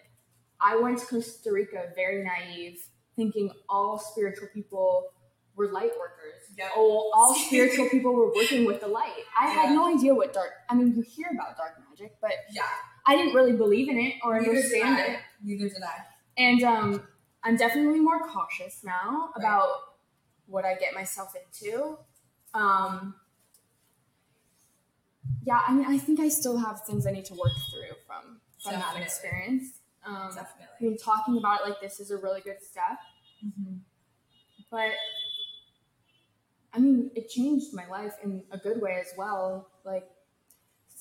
I 0.62 0.78
went 0.78 1.00
to 1.00 1.06
Costa 1.06 1.52
Rica 1.52 1.89
very 1.95 2.24
naive, 2.24 2.78
thinking 3.15 3.52
all 3.67 3.98
spiritual 3.98 4.48
people 4.54 5.12
were 5.56 5.71
light 5.71 5.91
workers. 6.00 6.41
Yep. 6.58 6.71
All, 6.78 7.12
all 7.15 7.36
spiritual 7.48 7.89
people 7.89 8.13
were 8.13 8.34
working 8.34 8.65
with 8.65 8.82
the 8.82 8.88
light. 8.88 9.24
I 9.39 9.48
had 9.48 9.74
no 9.74 9.93
idea 9.93 10.13
what 10.13 10.34
dark. 10.34 10.52
I 10.69 10.76
mean, 10.76 10.93
you 10.95 11.02
hear 11.02 11.28
about 11.34 11.58
dark 11.58 11.74
magic, 11.89 12.15
but 12.21 12.32
Yeah. 12.52 12.63
I 13.08 13.15
didn't 13.15 13.34
really 13.36 13.54
believe 13.54 13.88
in 13.89 14.00
it 14.00 14.15
or 14.24 14.39
Neither 14.39 14.50
understand 14.50 15.00
it. 15.00 15.19
Neither 15.43 15.69
did 15.69 15.84
I. 15.84 16.06
And 16.38 16.63
um, 16.63 17.08
I'm 17.43 17.56
definitely 17.58 18.00
more 18.00 18.19
cautious 18.28 18.82
now 18.84 19.30
about 19.36 19.69
what 20.48 20.65
I 20.65 20.76
get 20.76 20.93
myself 20.93 21.34
into. 21.36 21.98
Um, 22.54 23.15
yeah, 25.43 25.62
I 25.67 25.74
mean, 25.74 25.86
I 25.88 25.98
think 25.98 26.19
I 26.19 26.30
still 26.30 26.58
have 26.58 26.84
things 26.86 27.06
I 27.06 27.12
need 27.12 27.26
to 27.26 27.34
work 27.34 27.52
through 27.71 27.95
from 28.08 28.39
from 28.63 28.74
that 28.74 29.00
experience. 29.02 29.80
Um, 30.06 30.32
I 30.38 30.84
mean, 30.84 30.98
talking 30.98 31.38
about 31.38 31.62
it 31.62 31.69
like 31.69 31.82
this 31.82 32.00
is 32.00 32.12
a 32.12 32.17
really 32.17 32.41
good 32.41 32.62
step, 32.62 32.98
Mm-hmm. 33.45 33.76
but 34.71 34.91
I 36.74 36.80
mean, 36.80 37.12
it 37.15 37.30
changed 37.30 37.74
my 37.74 37.88
life 37.88 38.13
in 38.24 38.43
a 38.52 38.58
good 38.58 38.82
way 38.82 38.98
as 39.00 39.13
well. 39.17 39.69
Like 39.86 40.08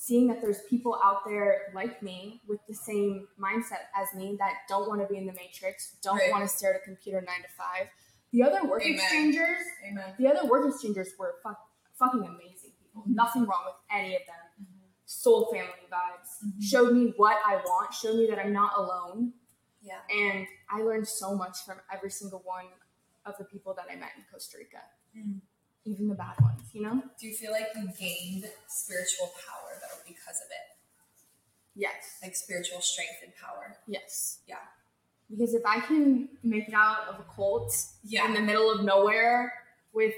seeing 0.05 0.27
that 0.29 0.43
there's 0.43 0.61
people 0.69 0.99
out 1.03 1.25
there 1.25 1.73
like 1.75 2.03
me 2.03 2.43
with 2.47 2.61
the 2.69 2.75
same 2.75 3.27
mindset 3.41 3.89
as 3.97 4.13
me 4.15 4.37
that 4.39 4.53
don't 4.69 4.87
want 4.87 5.01
to 5.01 5.07
be 5.07 5.17
in 5.17 5.25
the 5.27 5.33
matrix, 5.33 5.97
don't 6.03 6.19
Right. 6.19 6.31
want 6.31 6.43
to 6.47 6.49
stare 6.57 6.75
at 6.75 6.81
a 6.83 6.85
computer 6.85 7.23
nine 7.23 7.41
to 7.43 7.49
five. 7.57 7.89
The 8.31 8.43
other 8.43 8.69
work 8.69 8.83
Amen. 8.83 8.97
exchangers, 9.01 9.65
Amen. 9.89 10.15
the 10.19 10.29
other 10.29 10.47
work 10.47 10.69
exchangers 10.71 11.15
were 11.19 11.37
fuck, 11.43 11.59
fucking 11.95 12.23
amazing 12.23 12.73
people. 12.83 13.03
Mhm. 13.03 13.15
Nothing 13.15 13.47
wrong 13.47 13.63
with 13.65 13.77
any 13.91 14.15
of 14.15 14.23
them. 14.27 14.37
Mhm. 14.61 14.67
Soul 15.07 15.51
family 15.51 15.89
vibes. 15.91 16.43
Mhm. 16.45 16.63
Showed 16.63 16.93
me 16.93 17.15
what 17.17 17.41
I 17.47 17.57
want. 17.57 17.95
Showed 17.95 18.17
me 18.17 18.27
that 18.27 18.39
I'm 18.39 18.53
not 18.53 18.77
alone. 18.77 19.33
Yeah. 19.81 20.01
And 20.11 20.47
I 20.69 20.83
learned 20.83 21.09
so 21.09 21.35
much 21.35 21.65
from 21.65 21.81
every 21.91 22.11
single 22.11 22.41
one 22.41 22.67
of 23.25 23.39
the 23.39 23.45
people 23.45 23.73
that 23.75 23.87
I 23.91 23.95
met 23.97 24.13
in 24.17 24.25
Costa 24.31 24.59
Rica, 24.59 24.83
Mm. 25.17 25.41
Even 25.85 26.09
the 26.09 26.15
bad 26.15 26.35
ones, 26.41 26.63
you 26.73 26.83
know? 26.83 27.03
Do 27.21 27.27
you 27.27 27.35
feel 27.35 27.53
like 27.53 27.67
you 27.77 27.89
gained 27.99 28.45
spiritual 28.69 29.33
power 29.47 29.79
though 29.81 29.99
because 30.07 30.37
of 30.41 30.49
it? 30.51 30.77
Yes. 31.75 32.19
Like 32.23 32.37
spiritual 32.37 32.81
strength 32.81 33.21
and 33.23 33.33
power? 33.37 33.77
Yes. 33.87 34.39
Yeah. 34.47 34.57
Because 35.31 35.55
if 35.55 35.63
I 35.67 35.81
can 35.81 36.29
make 36.43 36.69
it 36.69 36.75
out 36.75 37.09
of 37.09 37.19
a 37.21 37.25
cult 37.35 37.75
Yeah. 38.05 38.27
in 38.27 38.35
the 38.35 38.41
middle 38.41 38.71
of 38.71 38.85
nowhere 38.85 39.53
with 39.93 40.15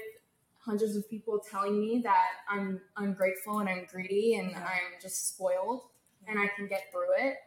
hundreds 0.59 0.95
of 0.95 1.09
people 1.09 1.39
telling 1.39 1.79
me 1.79 2.01
that 2.03 2.27
I'm 2.49 2.81
ungrateful 2.97 3.59
and 3.59 3.69
I'm 3.69 3.85
greedy 3.91 4.35
and 4.35 4.51
Yeah. 4.51 4.63
I'm 4.63 5.01
just 5.01 5.27
spoiled 5.29 5.81
and 6.27 6.37
I 6.37 6.47
can 6.47 6.67
get 6.67 6.91
through 6.91 7.13
it, 7.17 7.37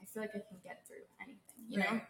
I 0.00 0.04
feel 0.06 0.22
like 0.22 0.30
I 0.34 0.40
can 0.40 0.58
get 0.64 0.86
through 0.86 1.04
anything, 1.20 1.38
you 1.68 1.78
know? 1.78 1.84
Right. 1.84 1.92
Right. 1.92 2.06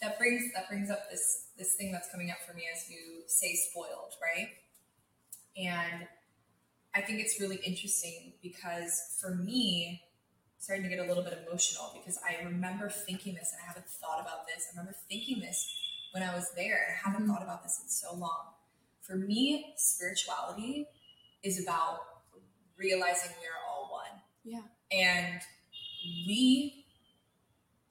That 0.00 0.18
brings 0.18 0.52
that 0.54 0.68
brings 0.68 0.90
up 0.90 1.10
this 1.10 1.46
this 1.58 1.74
thing 1.74 1.92
that's 1.92 2.10
coming 2.10 2.30
up 2.30 2.38
for 2.46 2.54
me 2.54 2.64
as 2.74 2.88
you 2.90 3.22
say 3.26 3.54
spoiled, 3.54 4.14
right? 4.22 4.48
And 5.56 6.06
I 6.94 7.00
think 7.02 7.20
it's 7.20 7.40
really 7.40 7.56
interesting 7.64 8.32
because 8.42 9.16
for 9.20 9.34
me, 9.34 10.02
starting 10.58 10.84
to 10.84 10.88
get 10.90 11.04
a 11.04 11.08
little 11.08 11.22
bit 11.22 11.38
emotional 11.46 11.92
because 11.94 12.18
I 12.28 12.42
remember 12.44 12.88
thinking 12.90 13.34
this 13.34 13.52
and 13.52 13.62
I 13.62 13.66
haven't 13.66 13.88
thought 13.88 14.20
about 14.20 14.46
this. 14.46 14.66
I 14.68 14.78
remember 14.78 14.96
thinking 15.08 15.40
this 15.40 15.72
when 16.12 16.22
I 16.22 16.34
was 16.34 16.50
there 16.56 16.76
and 16.86 16.94
I 16.94 17.10
haven't 17.10 17.26
Mhm. 17.26 17.32
thought 17.32 17.42
about 17.42 17.62
this 17.62 17.80
in 17.82 17.88
so 17.88 18.14
long. 18.14 18.54
For 19.02 19.16
me, 19.16 19.74
spirituality 19.76 20.86
is 21.42 21.60
about 21.62 22.24
realizing 22.76 23.30
we 23.40 23.46
are 23.46 23.60
all 23.68 23.90
one. 23.92 24.22
Yeah. 24.44 24.62
And 24.90 25.40
we, 26.26 26.79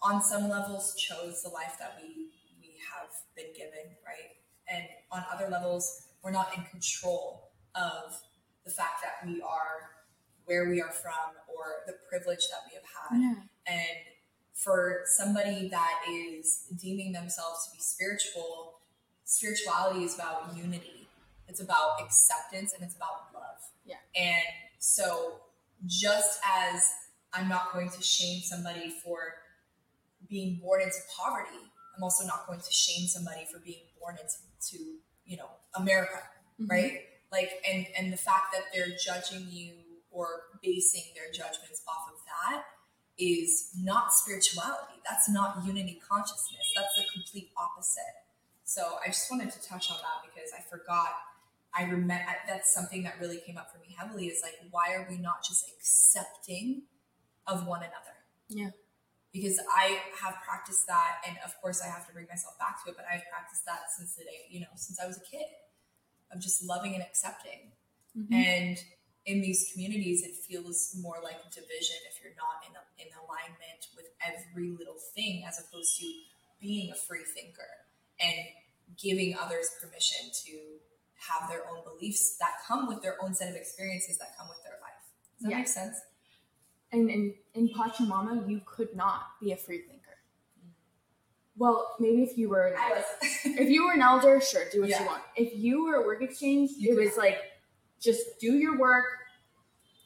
on 0.01 0.21
some 0.21 0.49
levels, 0.49 0.95
chose 0.95 1.43
the 1.43 1.49
life 1.49 1.75
that 1.79 1.99
we 2.01 2.29
we 2.61 2.75
have 2.91 3.09
been 3.35 3.53
given, 3.53 3.95
right? 4.05 4.35
And 4.71 4.85
on 5.11 5.23
other 5.33 5.49
levels, 5.49 6.03
we're 6.23 6.31
not 6.31 6.55
in 6.55 6.63
control 6.65 7.51
of 7.75 8.19
the 8.65 8.71
fact 8.71 9.01
that 9.03 9.27
we 9.27 9.41
are 9.41 9.89
where 10.45 10.69
we 10.69 10.81
are 10.81 10.91
from 10.91 11.37
or 11.47 11.85
the 11.85 11.93
privilege 12.09 12.47
that 12.49 12.61
we 12.67 12.75
have 12.75 12.83
had. 12.83 13.21
Yeah. 13.21 13.73
And 13.73 13.97
for 14.53 15.03
somebody 15.05 15.69
that 15.69 16.01
is 16.09 16.65
deeming 16.81 17.11
themselves 17.11 17.67
to 17.67 17.77
be 17.77 17.81
spiritual, 17.81 18.79
spirituality 19.25 20.03
is 20.03 20.15
about 20.15 20.55
unity. 20.57 21.07
It's 21.47 21.61
about 21.61 22.01
acceptance 22.01 22.73
and 22.73 22.83
it's 22.83 22.95
about 22.95 23.31
love. 23.33 23.61
Yeah. 23.85 23.95
And 24.15 24.43
so 24.79 25.39
just 25.85 26.39
as 26.45 26.83
I'm 27.33 27.47
not 27.47 27.71
going 27.71 27.89
to 27.91 28.01
shame 28.01 28.41
somebody 28.41 28.89
for 29.03 29.35
being 30.29 30.59
born 30.61 30.81
into 30.81 30.97
poverty, 31.17 31.71
I'm 31.95 32.03
also 32.03 32.25
not 32.25 32.47
going 32.47 32.59
to 32.59 32.71
shame 32.71 33.07
somebody 33.07 33.45
for 33.51 33.59
being 33.59 33.83
born 33.99 34.17
into, 34.17 34.79
you 35.25 35.37
know, 35.37 35.49
America 35.75 36.21
Mhm. 36.59 36.69
right? 36.69 37.05
Like 37.31 37.61
and 37.67 37.87
and 37.95 38.11
the 38.13 38.17
fact 38.17 38.51
that 38.53 38.63
they're 38.73 38.95
judging 38.97 39.47
you 39.49 40.01
or 40.11 40.59
basing 40.61 41.03
their 41.15 41.31
judgments 41.31 41.81
off 41.87 42.09
of 42.11 42.19
that 42.25 42.65
is 43.17 43.71
not 43.77 44.13
spirituality. 44.13 45.01
That's 45.07 45.29
not 45.29 45.63
unity 45.65 46.01
consciousness. 46.07 46.71
That's 46.75 46.95
the 46.95 47.05
complete 47.13 47.51
opposite. 47.57 48.15
So 48.63 48.99
i 49.03 49.07
just 49.07 49.29
wanted 49.31 49.51
to 49.51 49.61
touch 49.61 49.89
on 49.91 49.97
that 49.97 50.29
because 50.33 50.51
i 50.57 50.61
forgot. 50.69 51.09
I 51.71 51.83
remember 51.83 52.25
that's 52.47 52.73
something 52.73 53.03
that 53.03 53.19
really 53.19 53.39
came 53.45 53.55
up 53.57 53.71
for 53.71 53.77
me 53.77 53.95
heavily 53.97 54.25
is 54.27 54.41
like 54.41 54.55
why 54.71 54.93
are 54.95 55.05
we 55.09 55.17
not 55.17 55.43
just 55.43 55.69
accepting 55.77 56.83
of 57.45 57.67
one 57.67 57.81
another? 57.81 58.15
Yeah. 58.49 58.71
Because 59.31 59.59
I 59.69 59.99
have 60.21 60.35
practiced 60.45 60.87
that, 60.87 61.21
and 61.27 61.37
of 61.45 61.53
course 61.61 61.81
I 61.81 61.87
have 61.87 62.07
to 62.07 62.13
bring 62.13 62.27
myself 62.27 62.57
back 62.57 62.83
to 62.83 62.91
it. 62.91 62.95
But 62.97 63.05
I've 63.11 63.23
practiced 63.29 63.65
that 63.65 63.91
since 63.95 64.15
the 64.15 64.23
day, 64.23 64.45
you 64.49 64.59
know, 64.61 64.73
since 64.75 64.99
I 64.99 65.05
was 65.05 65.17
a 65.17 65.21
kid, 65.21 65.45
of 66.31 66.39
just 66.39 66.63
loving 66.63 66.93
and 66.93 67.03
accepting. 67.03 67.71
Mhm. 68.15 68.33
And 68.33 68.77
in 69.25 69.41
these 69.41 69.71
communities, 69.71 70.23
it 70.23 70.35
feels 70.35 70.95
more 70.95 71.21
like 71.21 71.37
division 71.51 71.97
if 72.07 72.21
you're 72.23 72.35
not 72.35 72.65
in, 72.67 72.73
in 73.05 73.11
alignment 73.13 73.87
with 73.95 74.07
every 74.21 74.69
little 74.69 74.97
thing, 75.15 75.45
as 75.45 75.59
opposed 75.59 75.97
to 75.99 76.05
being 76.59 76.91
a 76.91 76.95
free 76.95 77.23
thinker 77.23 77.69
and 78.19 78.47
giving 78.97 79.37
others 79.37 79.69
permission 79.81 80.31
to 80.45 80.79
have 81.15 81.49
their 81.49 81.67
own 81.69 81.83
beliefs 81.83 82.37
that 82.37 82.61
come 82.65 82.87
with 82.87 83.01
their 83.01 83.21
own 83.21 83.33
set 83.33 83.49
of 83.49 83.55
experiences 83.55 84.17
that 84.17 84.35
come 84.37 84.47
with 84.49 84.61
their 84.63 84.79
life. 84.81 85.03
Does 85.37 85.43
that 85.43 85.51
Yeah. 85.51 85.57
make 85.57 85.67
sense? 85.67 85.97
And 86.91 87.09
in, 87.09 87.33
in 87.53 87.69
Pachamama, 87.69 88.49
you 88.49 88.61
could 88.65 88.95
not 88.95 89.21
be 89.41 89.51
a 89.51 89.57
free 89.57 89.79
thinker. 89.81 89.95
Well, 91.57 91.95
maybe 91.99 92.23
if 92.23 92.37
you 92.37 92.49
were 92.49 92.67
an 92.67 92.73
was. 92.73 93.03
if 93.45 93.69
you 93.69 93.85
were 93.85 93.93
an 93.93 94.01
elder, 94.01 94.39
sure, 94.41 94.63
do 94.71 94.81
what 94.81 94.89
Yeah. 94.89 95.01
you 95.01 95.05
want. 95.07 95.21
If 95.35 95.53
you 95.57 95.83
were 95.85 95.95
a 95.95 96.05
work 96.05 96.21
exchange, 96.21 96.71
You 96.77 96.93
it 96.93 96.95
could- 96.95 97.05
was 97.05 97.17
like 97.17 97.37
just 97.99 98.39
do 98.39 98.53
your 98.57 98.77
work, 98.77 99.03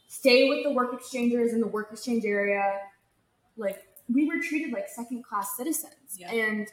stay 0.07 0.49
with 0.49 0.63
the 0.63 0.71
work 0.71 0.93
exchangers 0.93 1.53
in 1.53 1.61
the 1.61 1.67
work 1.67 1.89
exchange 1.91 2.25
area. 2.25 2.79
Like 3.55 3.83
we 4.11 4.25
were 4.27 4.41
treated 4.41 4.73
like 4.73 4.89
second 4.89 5.23
class 5.23 5.55
citizens, 5.55 6.17
Yeah. 6.17 6.31
and 6.31 6.67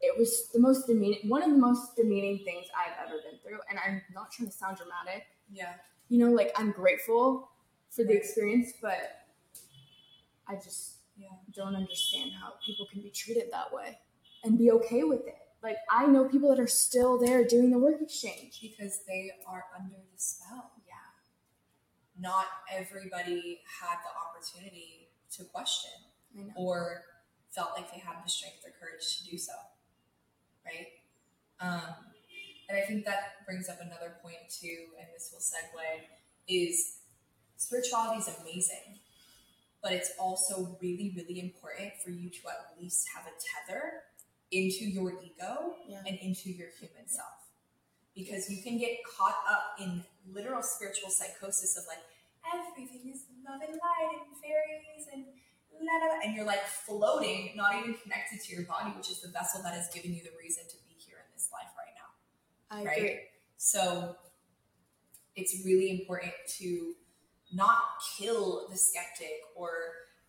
it 0.00 0.18
was 0.18 0.48
the 0.52 0.58
most 0.58 0.86
demeaning, 0.88 1.28
one 1.28 1.42
of 1.42 1.50
the 1.50 1.56
most 1.56 1.94
demeaning 1.96 2.40
things 2.44 2.66
I've 2.76 3.06
ever 3.08 3.18
been 3.22 3.38
through. 3.40 3.60
And 3.70 3.78
I'm 3.78 4.02
not 4.12 4.32
trying 4.32 4.48
to 4.48 4.52
sound 4.54 4.76
dramatic, 4.76 5.24
yeah. 5.52 5.74
you 6.08 6.18
know, 6.18 6.32
like 6.32 6.52
I'm 6.56 6.72
grateful 6.72 7.48
for 7.90 8.02
the 8.04 8.12
experience, 8.12 8.72
but 8.82 9.25
I 10.46 10.56
just 10.56 10.98
Yeah. 11.16 11.28
don't 11.52 11.74
understand 11.74 12.32
how 12.32 12.54
people 12.64 12.86
can 12.86 13.02
be 13.02 13.10
treated 13.10 13.50
that 13.52 13.72
way 13.72 13.98
and 14.44 14.58
be 14.58 14.70
okay 14.70 15.02
with 15.04 15.26
it. 15.26 15.38
Like 15.62 15.78
I 15.90 16.06
know 16.06 16.28
people 16.28 16.50
that 16.50 16.60
are 16.60 16.66
still 16.66 17.18
there 17.18 17.44
doing 17.44 17.70
the 17.70 17.78
work 17.78 18.00
exchange. 18.00 18.60
Because 18.60 19.04
they 19.04 19.32
are 19.46 19.64
under 19.74 19.96
the 19.96 20.18
spell. 20.18 20.72
Yeah. 20.86 20.94
Not 22.18 22.46
everybody 22.70 23.62
had 23.80 23.98
the 24.04 24.10
opportunity 24.16 25.08
to 25.32 25.44
question 25.44 25.90
or 26.54 27.02
felt 27.50 27.70
like 27.76 27.90
they 27.90 27.98
had 27.98 28.22
the 28.24 28.28
strength 28.28 28.64
or 28.64 28.72
courage 28.78 29.18
to 29.18 29.30
do 29.30 29.38
so. 29.38 29.52
Right? 30.64 30.88
Um, 31.60 32.12
and 32.68 32.76
I 32.76 32.82
think 32.82 33.04
that 33.06 33.44
brings 33.46 33.68
up 33.68 33.80
another 33.80 34.16
point 34.22 34.50
too, 34.50 34.88
and 34.98 35.08
this 35.14 35.30
will 35.32 35.40
segue, 35.40 36.02
is 36.48 36.98
spirituality 37.56 38.18
is 38.20 38.28
amazing, 38.40 38.98
but 39.86 39.92
it's 39.94 40.10
also 40.18 40.76
really, 40.82 41.14
really 41.14 41.38
important 41.38 41.92
for 42.02 42.10
you 42.10 42.28
to 42.28 42.38
at 42.48 42.74
least 42.82 43.06
have 43.14 43.24
a 43.24 43.30
tether 43.38 44.02
into 44.50 44.84
your 44.84 45.12
ego 45.22 45.76
Yeah. 45.86 46.02
and 46.04 46.18
into 46.18 46.50
your 46.50 46.70
human 46.80 47.06
self. 47.06 47.46
Because 48.12 48.50
you 48.50 48.64
can 48.64 48.78
get 48.78 48.98
caught 49.04 49.38
up 49.48 49.76
in 49.80 50.02
literal 50.26 50.60
spiritual 50.60 51.10
psychosis 51.10 51.76
of 51.78 51.84
like, 51.86 52.02
everything 52.52 53.12
is 53.14 53.26
love 53.48 53.60
and 53.62 53.74
light 53.78 54.26
and 54.26 54.36
fairies 54.42 55.06
and 55.12 55.24
la 55.80 55.94
la 56.04 56.14
la, 56.14 56.20
and 56.24 56.34
you're 56.34 56.44
like 56.46 56.66
floating, 56.66 57.52
not 57.54 57.76
even 57.78 57.94
connected 57.94 58.40
to 58.40 58.56
your 58.56 58.64
body, 58.64 58.90
which 58.96 59.08
is 59.08 59.20
the 59.20 59.28
vessel 59.28 59.62
that 59.62 59.74
has 59.74 59.88
given 59.94 60.12
you 60.12 60.20
the 60.24 60.34
reason 60.36 60.64
to 60.68 60.76
be 60.82 60.94
here 60.98 61.18
in 61.18 61.30
this 61.32 61.48
life 61.52 61.70
right 61.78 61.94
now. 61.94 62.76
I 62.76 62.84
Right. 62.84 62.98
agree. 62.98 63.20
So 63.56 64.16
it's 65.36 65.64
really 65.64 65.90
important 66.00 66.32
to 66.58 66.96
not 67.56 67.78
kill 68.18 68.66
the 68.70 68.76
skeptic 68.76 69.40
or 69.56 69.70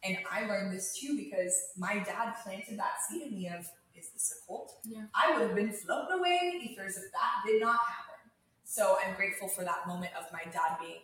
and 0.04 0.18
I 0.32 0.46
learned 0.46 0.72
this 0.72 0.98
too 1.00 1.18
because 1.18 1.54
my 1.78 1.96
dad 2.00 2.36
planted 2.44 2.78
that 2.80 2.94
seed 3.10 3.24
in 3.24 3.32
me 3.36 3.48
of 3.50 3.66
is 3.96 4.10
this 4.14 4.32
a 4.32 4.48
cult? 4.48 4.74
Yeah. 4.86 5.06
I 5.16 5.32
would 5.34 5.48
have 5.48 5.56
been 5.56 5.72
floating 5.74 6.20
away 6.20 6.40
in 6.44 6.60
the 6.60 6.66
ethers 6.66 6.98
if 6.98 7.12
that 7.12 7.44
did 7.46 7.60
not 7.62 7.80
happen. 7.80 8.32
So 8.64 8.98
I'm 9.04 9.16
grateful 9.16 9.48
for 9.48 9.64
that 9.64 9.88
moment 9.88 10.12
of 10.18 10.26
my 10.32 10.44
dad 10.52 10.78
being 10.80 11.00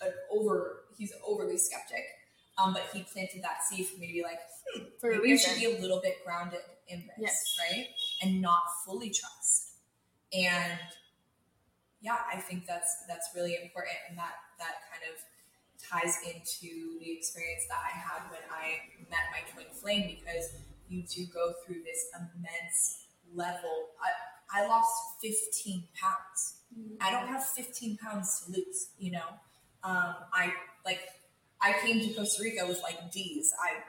an 0.00 0.12
over 0.30 0.82
he's 0.96 1.12
overly 1.26 1.58
skeptic. 1.58 2.04
Um, 2.58 2.72
but 2.72 2.84
he 2.92 3.02
planted 3.02 3.42
that 3.42 3.62
seed 3.68 3.86
for 3.86 3.98
me 3.98 4.06
to 4.06 4.12
be 4.14 4.22
like, 4.22 4.38
hmm, 4.72 4.84
For 4.98 5.10
maybe 5.10 5.34
I 5.34 5.36
should 5.36 5.58
be 5.58 5.66
a 5.66 5.78
little 5.80 6.00
bit 6.00 6.24
grounded 6.24 6.60
in 6.88 7.00
this, 7.18 7.18
Yes. 7.18 7.56
right? 7.70 7.86
And 8.22 8.40
not 8.40 8.62
fully 8.86 9.10
trust. 9.10 9.74
And 10.32 10.78
yeah, 12.00 12.18
I 12.32 12.38
think 12.40 12.66
that's 12.66 13.04
that's 13.08 13.30
really 13.34 13.56
important, 13.62 13.96
and 14.08 14.16
that 14.18 14.32
that 14.58 14.86
kind 14.90 15.04
of 15.08 15.16
ties 15.78 16.18
into 16.26 16.98
the 16.98 17.12
experience 17.12 17.64
that 17.68 17.78
I 17.78 17.92
had 17.92 18.30
when 18.30 18.42
I 18.50 18.90
met 19.10 19.30
my 19.30 19.42
twin 19.52 19.66
flame 19.72 20.18
because 20.18 20.56
you 20.88 21.02
do 21.02 21.26
go 21.32 21.54
through 21.64 21.82
this 21.84 22.06
immense 22.14 23.06
level. 23.34 23.90
I, 24.02 24.62
I 24.62 24.66
lost 24.66 24.92
15 25.22 25.84
pounds. 25.94 26.56
I 27.00 27.10
don't 27.10 27.28
have 27.28 27.44
15 27.44 27.96
pounds 27.98 28.42
to 28.44 28.52
lose, 28.52 28.90
you 28.98 29.12
know. 29.12 29.28
Um, 29.82 30.14
I 30.32 30.52
like 30.84 31.00
I 31.60 31.72
came 31.80 32.00
to 32.00 32.14
Costa 32.14 32.42
Rica 32.42 32.66
with 32.66 32.82
like 32.82 33.10
D's. 33.12 33.52
I 33.62 33.82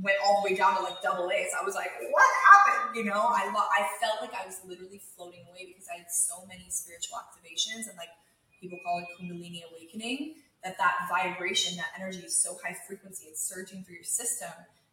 went 0.00 0.16
all 0.24 0.42
the 0.42 0.50
way 0.50 0.56
down 0.56 0.76
to 0.76 0.82
like 0.82 1.00
double 1.02 1.30
A's. 1.30 1.50
I 1.58 1.64
was 1.64 1.74
like, 1.74 1.90
what 2.10 2.26
happened? 2.46 2.96
You 2.96 3.04
know, 3.04 3.20
I 3.20 3.46
lo- 3.46 3.70
I 3.72 3.88
felt 4.00 4.20
like 4.20 4.32
I 4.34 4.46
was 4.46 4.60
literally 4.66 5.00
floating 5.16 5.44
away 5.50 5.66
because 5.66 5.88
I 5.92 5.98
had 5.98 6.10
so 6.10 6.46
many 6.46 6.66
spiritual 6.68 7.18
activations 7.18 7.88
and 7.88 7.96
like 7.96 8.12
people 8.60 8.78
call 8.84 8.98
it 9.00 9.06
Kundalini 9.16 9.62
awakening. 9.70 10.36
That 10.62 10.78
that 10.78 11.06
vibration, 11.10 11.76
that 11.76 11.88
energy 11.98 12.20
is 12.20 12.36
so 12.36 12.56
high 12.64 12.74
frequency, 12.86 13.26
it's 13.26 13.46
surging 13.46 13.84
through 13.84 13.96
your 13.96 14.04
system. 14.04 14.48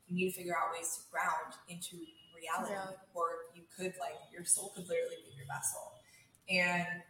You 0.08 0.15
need 0.17 0.32
to 0.32 0.36
figure 0.38 0.54
out 0.54 0.74
ways 0.76 0.97
to 0.97 1.02
ground 1.10 1.56
into 1.69 1.95
reality, 2.36 2.74
Reality. 2.74 2.97
or 3.13 3.28
you 3.56 3.63
could 3.78 3.93
like 4.00 4.19
your 4.34 4.43
soul 4.43 4.74
could 4.76 4.84
literally 4.89 5.15
leave 5.24 5.38
your 5.38 5.47
vessel. 5.47 5.93
And 6.50 7.04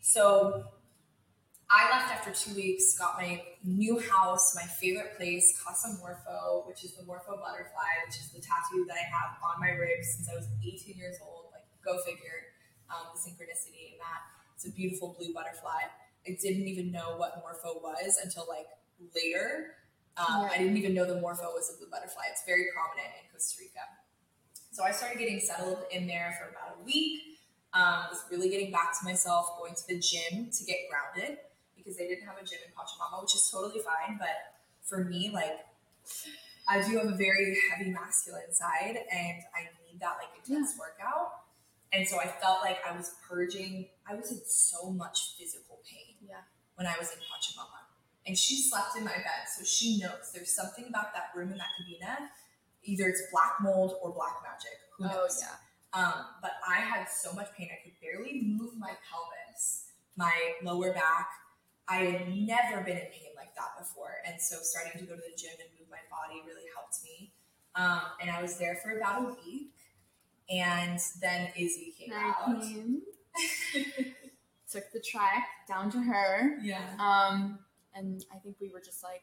so 0.00 0.64
I 1.70 1.88
left 1.90 2.12
after 2.12 2.30
two 2.34 2.54
weeks, 2.54 2.98
got 2.98 3.16
my 3.16 3.42
new 3.62 3.98
house, 3.98 4.54
my 4.54 4.66
favorite 4.66 5.16
place, 5.16 5.58
Casa 5.62 5.96
Morpho, 5.98 6.64
which 6.66 6.84
is 6.84 6.92
the 6.94 7.04
Morpho 7.04 7.36
butterfly, 7.38 8.04
which 8.06 8.18
is 8.18 8.28
the 8.34 8.40
tattoo 8.40 8.84
that 8.88 8.96
I 8.98 9.06
have 9.06 9.38
on 9.42 9.60
my 9.60 9.70
ribs 9.70 10.14
since 10.14 10.28
I 10.28 10.34
was 10.34 10.46
18 10.66 10.96
years 10.96 11.16
old. 11.24 11.46
Like, 11.52 11.64
go 11.84 12.02
figure, 12.04 12.52
um, 12.90 13.14
the 13.14 13.18
synchronicity 13.22 13.94
in 13.94 13.98
that. 13.98 14.22
It's 14.64 14.72
a 14.72 14.76
beautiful 14.76 15.14
blue 15.18 15.34
butterfly. 15.34 15.92
I 16.26 16.38
didn't 16.40 16.66
even 16.68 16.90
know 16.90 17.16
what 17.18 17.36
Morpho 17.44 17.80
was 17.82 18.18
until 18.22 18.46
like 18.48 18.66
later. 19.14 19.76
Um, 20.16 20.24
Yeah. 20.44 20.50
I 20.52 20.58
didn't 20.58 20.78
even 20.78 20.94
know 20.94 21.04
the 21.04 21.20
Morpho 21.20 21.52
was 21.52 21.70
a 21.74 21.76
blue 21.76 21.90
butterfly. 21.90 22.22
It's 22.30 22.44
very 22.46 22.66
prominent 22.72 23.12
in 23.20 23.30
Costa 23.30 23.60
Rica. 23.60 23.84
So 24.72 24.82
I 24.82 24.90
started 24.90 25.18
getting 25.18 25.38
settled 25.38 25.84
in 25.90 26.06
there 26.06 26.34
for 26.40 26.48
about 26.48 26.80
a 26.80 26.84
week. 26.84 27.20
Um, 27.74 28.06
was 28.08 28.24
really 28.30 28.48
getting 28.48 28.70
back 28.72 28.98
to 28.98 29.04
myself, 29.04 29.58
going 29.58 29.74
to 29.74 29.86
the 29.86 29.98
gym 29.98 30.48
to 30.50 30.64
get 30.64 30.78
grounded 30.88 31.38
because 31.76 31.98
they 31.98 32.06
didn't 32.08 32.24
have 32.24 32.36
a 32.40 32.44
gym 32.44 32.60
in 32.64 32.72
Pachamama, 32.72 33.20
which 33.20 33.34
is 33.34 33.50
totally 33.50 33.82
fine. 33.82 34.16
But 34.16 34.54
for 34.80 35.04
me, 35.04 35.30
like, 35.34 35.58
I 36.68 36.80
do 36.80 36.96
have 36.96 37.08
a 37.08 37.16
very 37.16 37.58
heavy 37.68 37.90
masculine 37.90 38.52
side, 38.52 38.96
and 39.12 39.42
I 39.52 39.68
need 39.84 40.00
that 40.00 40.16
like 40.16 40.30
intense 40.40 40.78
workout. 40.78 41.43
And 41.94 42.06
so 42.06 42.18
I 42.18 42.26
felt 42.26 42.60
like 42.62 42.78
I 42.88 42.96
was 42.96 43.14
purging. 43.28 43.88
I 44.08 44.14
was 44.14 44.32
in 44.32 44.40
so 44.44 44.90
much 44.90 45.36
physical 45.38 45.80
pain 45.88 46.16
Yeah. 46.28 46.42
when 46.74 46.86
I 46.86 46.96
was 46.98 47.12
in 47.12 47.18
Pachamama, 47.18 47.86
and 48.26 48.36
she 48.36 48.60
slept 48.62 48.96
in 48.96 49.04
my 49.04 49.12
bed, 49.12 49.46
so 49.56 49.62
she 49.64 49.98
knows 50.00 50.32
there's 50.34 50.50
something 50.54 50.86
about 50.88 51.12
that 51.14 51.30
room 51.36 51.52
in 51.52 51.58
that 51.58 51.68
cabina. 51.78 52.30
Either 52.82 53.08
it's 53.08 53.22
black 53.30 53.60
mold 53.60 53.96
or 54.02 54.12
black 54.12 54.42
magic. 54.42 54.78
Who 54.98 55.04
Oh 55.04 55.08
knows? 55.08 55.40
yeah. 55.40 55.56
Um, 55.98 56.26
but 56.42 56.52
I 56.68 56.80
had 56.80 57.06
so 57.08 57.32
much 57.34 57.48
pain, 57.56 57.70
I 57.70 57.82
could 57.84 57.94
barely 58.02 58.42
move 58.42 58.76
my 58.76 58.92
pelvis, 59.08 59.92
my 60.16 60.54
lower 60.62 60.92
back. 60.92 61.28
I 61.86 61.96
had 61.98 62.28
never 62.34 62.82
been 62.82 62.96
in 62.96 63.06
pain 63.12 63.30
like 63.36 63.54
that 63.54 63.78
before. 63.78 64.16
And 64.26 64.40
so 64.40 64.56
starting 64.62 64.98
to 65.00 65.06
go 65.06 65.14
to 65.14 65.20
the 65.22 65.36
gym 65.36 65.52
and 65.60 65.68
move 65.78 65.88
my 65.90 66.02
body 66.10 66.42
really 66.46 66.66
helped 66.74 66.98
me. 67.04 67.32
Um, 67.76 68.00
and 68.20 68.30
I 68.30 68.42
was 68.42 68.58
there 68.58 68.76
for 68.82 68.96
about 68.98 69.22
a 69.22 69.36
week. 69.46 69.73
And 70.50 70.98
then 71.20 71.48
Izzy 71.56 71.94
came 71.98 72.12
I 72.12 72.34
out. 72.46 72.60
came, 72.62 73.00
took 74.70 74.90
the 74.92 75.00
track 75.00 75.46
down 75.68 75.90
to 75.92 75.98
her. 76.02 76.58
Yeah. 76.62 76.80
Um, 76.98 77.58
and 77.94 78.24
I 78.34 78.38
think 78.38 78.56
we 78.60 78.70
were 78.70 78.80
just 78.80 79.02
like, 79.02 79.22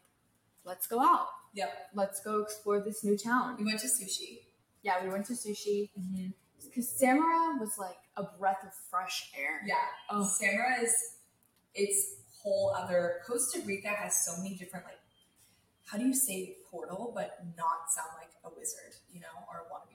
let's 0.65 0.87
go 0.87 0.99
out. 1.01 1.27
Yep. 1.53 1.71
Let's 1.95 2.21
go 2.21 2.41
explore 2.41 2.79
this 2.79 3.03
new 3.03 3.17
town. 3.17 3.57
We 3.57 3.65
went 3.65 3.79
to 3.81 3.87
sushi. 3.87 4.39
Yeah, 4.83 5.03
we 5.03 5.09
went 5.09 5.25
to 5.27 5.33
sushi 5.33 5.89
Mm-hmm. 5.99 6.29
because 6.65 6.89
Samara 6.89 7.57
was 7.59 7.77
like 7.77 7.97
a 8.17 8.23
breath 8.39 8.63
of 8.63 8.69
fresh 8.89 9.29
air. 9.37 9.61
Yeah. 9.65 9.75
Oh. 10.09 10.23
Samara 10.23 10.81
is 10.81 10.93
it's 11.75 12.15
whole 12.41 12.73
other 12.75 13.17
Costa 13.27 13.61
Rica 13.65 13.89
has 13.89 14.25
so 14.25 14.35
many 14.41 14.55
different 14.55 14.85
like 14.85 14.97
how 15.85 15.97
do 15.97 16.05
you 16.05 16.13
say 16.13 16.55
portal 16.71 17.11
but 17.13 17.37
not 17.57 17.89
sound 17.93 18.09
like 18.17 18.29
a 18.45 18.49
wizard, 18.57 18.95
you 19.13 19.19
know, 19.19 19.27
or 19.49 19.59
a 19.59 19.63
wannabe 19.71 19.90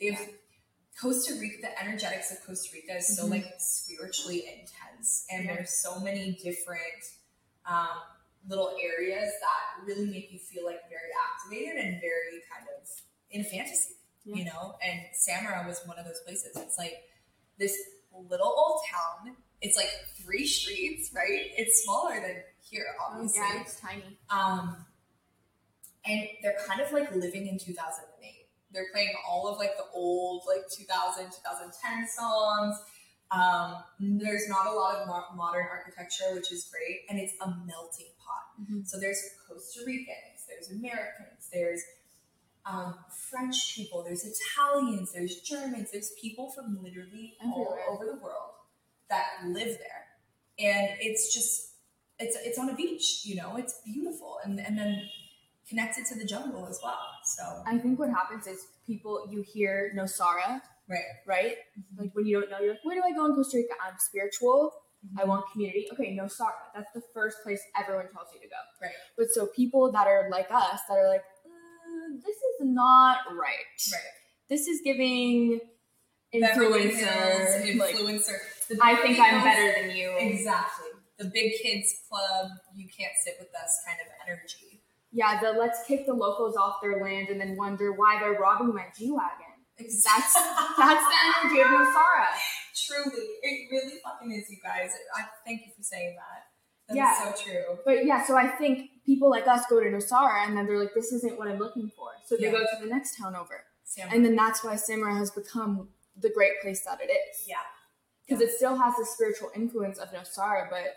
wizard. 0.00 0.18
They 0.18 0.24
have 0.24 0.34
Costa 1.00 1.34
Rica, 1.40 1.58
the 1.62 1.80
energetics 1.82 2.32
of 2.32 2.44
Costa 2.44 2.70
Rica 2.74 2.96
is 2.96 3.16
so 3.16 3.26
Mhm. 3.26 3.30
like 3.30 3.54
spiritually 3.60 4.46
intense, 4.48 5.24
and 5.30 5.44
Yeah. 5.44 5.54
there's 5.56 5.78
so 5.80 6.00
many 6.00 6.32
different 6.42 7.04
um, 7.64 8.00
little 8.48 8.78
areas 8.80 9.30
that 9.42 9.84
really 9.84 10.06
make 10.06 10.32
you 10.32 10.38
feel 10.38 10.64
like 10.64 10.88
very 10.88 11.10
activated 11.30 11.76
and 11.76 12.00
very 12.00 12.40
kind 12.50 12.66
of 12.70 12.88
in 13.30 13.42
a 13.42 13.44
fantasy, 13.44 13.94
you 14.24 14.44
know. 14.46 14.78
And 14.82 15.02
Samara 15.14 15.66
was 15.68 15.84
one 15.86 15.98
of 15.98 16.06
those 16.06 16.20
places. 16.20 16.56
It's 16.56 16.78
like 16.78 17.10
this 17.58 17.76
little 18.10 18.46
old 18.56 18.82
town. 18.90 19.36
It's 19.60 19.76
like 19.76 19.90
three 20.16 20.46
streets, 20.46 21.12
right? 21.12 21.52
It's 21.58 21.82
smaller 21.84 22.20
than 22.20 22.42
here, 22.62 22.96
obviously. 22.98 23.38
yeah, 23.40 23.60
it's 23.60 23.78
tiny. 23.78 24.18
Um, 24.30 24.86
and 26.06 26.26
they're 26.42 26.58
kind 26.66 26.80
of 26.80 26.90
like 26.92 27.14
living 27.14 27.48
in 27.48 27.58
2008. 27.58 28.07
They're 28.72 28.88
playing 28.92 29.14
all 29.28 29.48
of 29.48 29.58
like 29.58 29.76
the 29.76 29.84
old 29.94 30.44
like 30.46 30.64
2000, 30.70 31.24
2010 31.26 32.08
songs. 32.08 32.76
Um, 33.30 33.76
there's 34.00 34.48
not 34.48 34.66
a 34.66 34.72
lot 34.72 34.96
of 34.96 35.06
mo- 35.08 35.36
modern 35.36 35.66
architecture, 35.70 36.34
which 36.34 36.50
is 36.52 36.64
great, 36.72 37.00
and 37.10 37.18
it's 37.18 37.34
a 37.40 37.46
melting 37.66 38.12
pot. 38.18 38.44
Mhm. 38.62 38.86
So 38.86 38.98
there's 38.98 39.20
Costa 39.46 39.80
Ricans, 39.86 40.46
there's 40.48 40.70
Americans, 40.70 41.48
there's 41.52 41.82
um, 42.66 42.94
French 43.30 43.74
people, 43.74 44.02
there's 44.02 44.24
Italians, 44.24 45.12
there's 45.12 45.40
Germans, 45.40 45.90
there's 45.90 46.12
people 46.20 46.50
from 46.50 46.82
literally 46.82 47.34
Everywhere. 47.40 47.80
all 47.88 47.94
over 47.94 48.04
the 48.04 48.16
world 48.22 48.52
that 49.08 49.24
live 49.46 49.78
there, 49.78 50.04
and 50.58 50.96
it's 51.00 51.32
just 51.32 51.72
it's 52.18 52.36
it's 52.44 52.58
on 52.58 52.68
a 52.68 52.74
beach, 52.74 53.22
you 53.24 53.36
know, 53.36 53.56
it's 53.56 53.80
beautiful, 53.84 54.38
and 54.44 54.58
and 54.60 54.76
then 54.78 55.02
connected 55.68 56.06
to 56.06 56.18
the 56.18 56.24
jungle 56.24 56.66
as 56.66 56.80
well. 56.82 56.98
So 57.24 57.42
I 57.66 57.78
think 57.78 57.98
what 57.98 58.10
happens 58.10 58.46
is 58.46 58.66
people 58.86 59.26
you 59.30 59.42
hear 59.42 59.92
Nosara, 59.96 60.60
right, 60.88 61.02
right? 61.26 61.56
Like 61.98 62.10
when 62.14 62.26
you 62.26 62.40
don't 62.40 62.50
know, 62.50 62.60
you're 62.60 62.70
like, 62.70 62.84
where 62.84 62.96
do 62.96 63.02
I 63.04 63.12
go 63.14 63.26
in 63.26 63.34
Costa 63.34 63.58
Rica? 63.58 63.74
I'm 63.86 63.94
spiritual. 63.98 64.72
I 65.16 65.24
want 65.24 65.44
community. 65.52 65.86
Okay, 65.92 66.16
Nosara. 66.16 66.74
That's 66.74 66.90
the 66.92 67.02
first 67.14 67.36
place 67.44 67.60
everyone 67.78 68.06
tells 68.12 68.28
you 68.34 68.40
to 68.40 68.48
go. 68.48 68.56
Right. 68.82 68.94
But 69.16 69.28
so 69.30 69.46
people 69.54 69.92
that 69.92 70.06
are 70.06 70.28
like 70.30 70.50
us 70.50 70.80
that 70.88 70.94
are 70.94 71.08
like, 71.08 71.22
uh, 71.46 72.16
this 72.16 72.36
is 72.36 72.56
not 72.60 73.18
right. 73.30 73.92
Right. 73.92 74.02
This 74.48 74.66
is 74.66 74.80
giving 74.84 75.60
Beverly 76.32 76.90
influencer. 76.90 77.78
Like, 77.78 77.94
influencer. 77.94 78.38
I 78.82 78.96
think 78.96 79.18
I'm 79.18 79.42
better 79.42 79.80
than 79.80 79.96
you. 79.96 80.14
Exactly. 80.18 80.88
The 81.18 81.30
big 81.32 81.52
kids 81.62 81.94
club, 82.08 82.50
you 82.76 82.86
can't 82.86 83.12
sit 83.24 83.34
with 83.40 83.48
us 83.48 83.82
kind 83.86 83.98
of 84.00 84.06
energy. 84.26 84.67
Yeah, 85.10 85.40
the 85.40 85.52
let's 85.58 85.84
kick 85.86 86.06
the 86.06 86.12
locals 86.14 86.56
off 86.56 86.76
their 86.82 87.02
land 87.02 87.28
and 87.28 87.40
then 87.40 87.56
wonder 87.56 87.92
why 87.92 88.18
they're 88.20 88.38
robbing 88.38 88.74
my 88.74 88.86
G 88.96 89.10
wagon. 89.10 89.46
That's 89.78 90.02
that's 90.04 90.34
the 90.34 91.16
energy 91.44 91.60
of 91.60 91.68
Nosara. 91.68 92.26
truly, 92.86 93.26
it 93.42 93.68
really 93.70 93.98
fucking 94.04 94.32
is, 94.32 94.50
you 94.50 94.58
guys. 94.62 94.90
I 95.16 95.22
thank 95.46 95.62
you 95.66 95.72
for 95.76 95.82
saying 95.82 96.16
that. 96.16 96.44
That's 96.88 96.96
Yeah. 96.96 97.32
so 97.34 97.42
true. 97.44 97.78
But 97.84 98.04
yeah, 98.04 98.24
so 98.24 98.36
I 98.36 98.48
think 98.48 98.90
people 99.06 99.30
like 99.30 99.46
us 99.46 99.64
go 99.68 99.78
to 99.80 99.86
Nosara 99.86 100.46
and 100.46 100.56
then 100.56 100.66
they're 100.66 100.78
like, 100.78 100.94
this 100.94 101.12
isn't 101.12 101.38
what 101.38 101.48
I'm 101.48 101.58
looking 101.58 101.90
for. 101.96 102.08
So 102.26 102.36
they 102.36 102.44
Yeah. 102.44 102.52
go 102.52 102.60
to 102.60 102.76
the 102.80 102.86
next 102.86 103.16
town 103.16 103.36
over. 103.36 103.64
And 104.10 104.24
then 104.24 104.36
that's 104.36 104.62
why 104.64 104.76
Samara 104.76 105.14
has 105.16 105.30
become 105.30 105.90
the 106.16 106.30
great 106.30 106.60
place 106.60 106.84
that 106.84 107.00
it 107.00 107.10
is. 107.10 107.46
yeah, 107.46 107.56
Because 108.26 108.42
it 108.42 108.50
still 108.52 108.76
has 108.76 108.94
the 108.96 109.04
spiritual 109.06 109.50
influence 109.54 109.98
of 109.98 110.10
Nosara, 110.10 110.68
but 110.70 110.96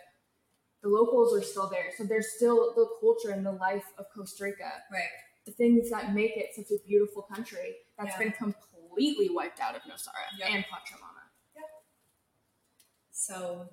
the 0.82 0.88
locals 0.88 1.32
are 1.36 1.42
still 1.42 1.68
there. 1.68 1.90
So 1.96 2.04
there's 2.04 2.32
still 2.36 2.74
the 2.74 2.86
culture 3.00 3.30
and 3.30 3.44
the 3.46 3.52
life 3.52 3.84
of 3.98 4.06
Costa 4.14 4.44
Rica. 4.44 4.70
right. 4.90 5.02
The 5.44 5.52
things 5.52 5.90
that 5.90 6.14
make 6.14 6.36
it 6.36 6.50
such 6.54 6.70
a 6.70 6.78
beautiful 6.86 7.22
country 7.22 7.76
that's 7.98 8.10
Yeah. 8.12 8.18
been 8.18 8.32
completely 8.32 9.28
wiped 9.30 9.58
out 9.60 9.74
of 9.74 9.82
Nosara 9.82 10.30
Yep. 10.38 10.48
and 10.50 10.64
Pachamama. 10.66 11.22
So 13.10 13.68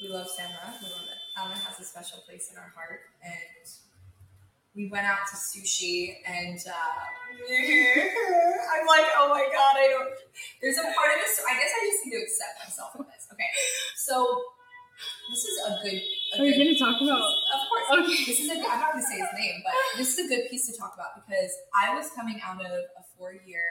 we 0.00 0.08
love 0.08 0.28
Samara. 0.28 0.78
We 0.82 0.88
love 0.90 1.02
it. 1.08 1.18
Alma 1.38 1.54
has 1.56 1.80
a 1.80 1.84
special 1.84 2.18
place 2.26 2.50
in 2.50 2.56
our 2.58 2.68
heart, 2.74 3.00
and 3.22 3.68
we 4.74 4.88
went 4.88 5.06
out 5.06 5.18
to 5.30 5.36
sushi, 5.36 6.16
and 6.26 6.58
uh, 6.68 6.72
I'm 7.36 8.86
like, 8.86 9.06
oh 9.16 9.28
my 9.30 9.48
god, 9.52 9.76
I 9.76 9.88
don't. 9.90 10.12
There's 10.60 10.78
a 10.78 10.82
part 10.82 11.12
of 11.14 11.20
this. 11.20 11.40
I 11.48 11.54
guess 11.54 11.72
I 11.72 11.86
just 11.90 12.04
need 12.06 12.12
to 12.12 12.22
accept 12.22 12.58
myself 12.64 12.96
in 12.96 13.04
this. 13.12 13.26
Okay, 13.32 13.50
so 13.96 14.42
this 15.30 15.44
is 15.44 15.56
a 15.66 15.70
good. 15.82 16.00
A 16.34 16.38
good 16.42 16.68
to 16.74 16.76
talk 16.78 17.00
about? 17.00 17.22
Of 17.22 17.62
course. 17.70 17.86
Okay. 18.02 18.18
This 18.28 18.40
is 18.40 18.50
a. 18.50 18.56
I'm 18.58 18.80
not 18.82 18.92
going 18.92 19.04
to 19.04 19.08
say 19.08 19.18
his 19.22 19.32
name, 19.38 19.62
but 19.64 19.74
this 19.96 20.18
is 20.18 20.26
a 20.26 20.28
good 20.28 20.50
piece 20.50 20.66
to 20.70 20.74
talk 20.76 20.92
about 20.94 21.14
because 21.22 21.50
I 21.72 21.94
was 21.94 22.10
coming 22.16 22.40
out 22.44 22.58
of 22.60 22.72
a 22.72 23.02
four-year, 23.16 23.68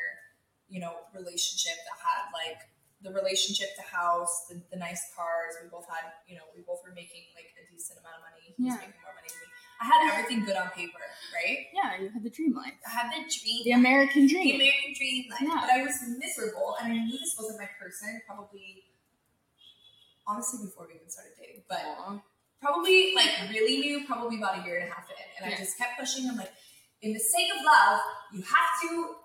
you 0.69 0.79
know, 0.79 1.03
relationship 1.13 1.75
that 1.85 1.97
had 1.99 2.31
like 2.33 2.57
the 3.03 3.11
relationship, 3.11 3.69
the 3.77 3.85
house, 3.85 4.47
the, 4.49 4.61
the 4.71 4.79
nice 4.79 5.03
cars. 5.13 5.53
We 5.61 5.69
both 5.69 5.85
had, 5.85 6.09
you 6.25 6.39
know, 6.39 6.47
we 6.55 6.63
both 6.65 6.79
were 6.81 6.95
making 6.95 7.27
like 7.37 7.51
a 7.59 7.63
decent 7.69 7.99
amount 8.01 8.17
of 8.17 8.23
money. 8.25 8.39
He 8.41 8.49
was 8.55 8.57
Yeah. 8.65 8.79
making 8.81 8.97
more 9.03 9.13
money 9.13 9.29
than 9.29 9.45
me. 9.45 9.53
I 9.75 9.83
had 9.91 10.01
everything 10.15 10.39
good 10.47 10.55
on 10.55 10.71
paper, 10.71 11.03
right? 11.35 11.67
Yeah, 11.75 11.99
you 11.99 12.07
had 12.07 12.23
the 12.23 12.31
dream 12.31 12.55
life. 12.55 12.79
I 12.87 12.91
had 12.95 13.11
the 13.11 13.27
dream, 13.27 13.61
The 13.67 13.75
American 13.75 14.23
dream. 14.25 14.55
the. 14.57 14.63
American 14.71 14.93
dream 14.95 15.27
life, 15.29 15.43
Yeah. 15.43 15.59
but 15.59 15.69
I 15.69 15.83
was 15.83 15.99
miserable, 16.15 16.79
and 16.79 16.95
I 16.95 16.97
knew 17.03 17.19
this 17.19 17.35
wasn't 17.37 17.59
my 17.59 17.67
person. 17.77 18.23
Probably, 18.25 18.84
honestly, 20.27 20.65
before 20.65 20.87
we 20.87 20.95
even 20.95 21.09
started 21.09 21.33
dating, 21.39 21.63
but 21.69 21.81
Aw. 21.83 22.19
probably 22.61 23.13
like 23.15 23.29
really 23.51 23.79
new, 23.79 24.05
probably 24.05 24.37
about 24.37 24.59
a 24.59 24.65
year 24.65 24.77
and 24.77 24.89
a 24.89 24.93
half 24.93 25.09
in. 25.09 25.15
And 25.43 25.53
I 25.53 25.57
just 25.57 25.77
kept 25.77 25.99
pushing 25.99 26.23
him 26.23 26.35
like, 26.37 26.51
in 27.01 27.13
the 27.13 27.19
sake 27.19 27.49
of 27.57 27.63
love, 27.63 27.99
you 28.33 28.41
have 28.41 28.71
to 28.83 29.15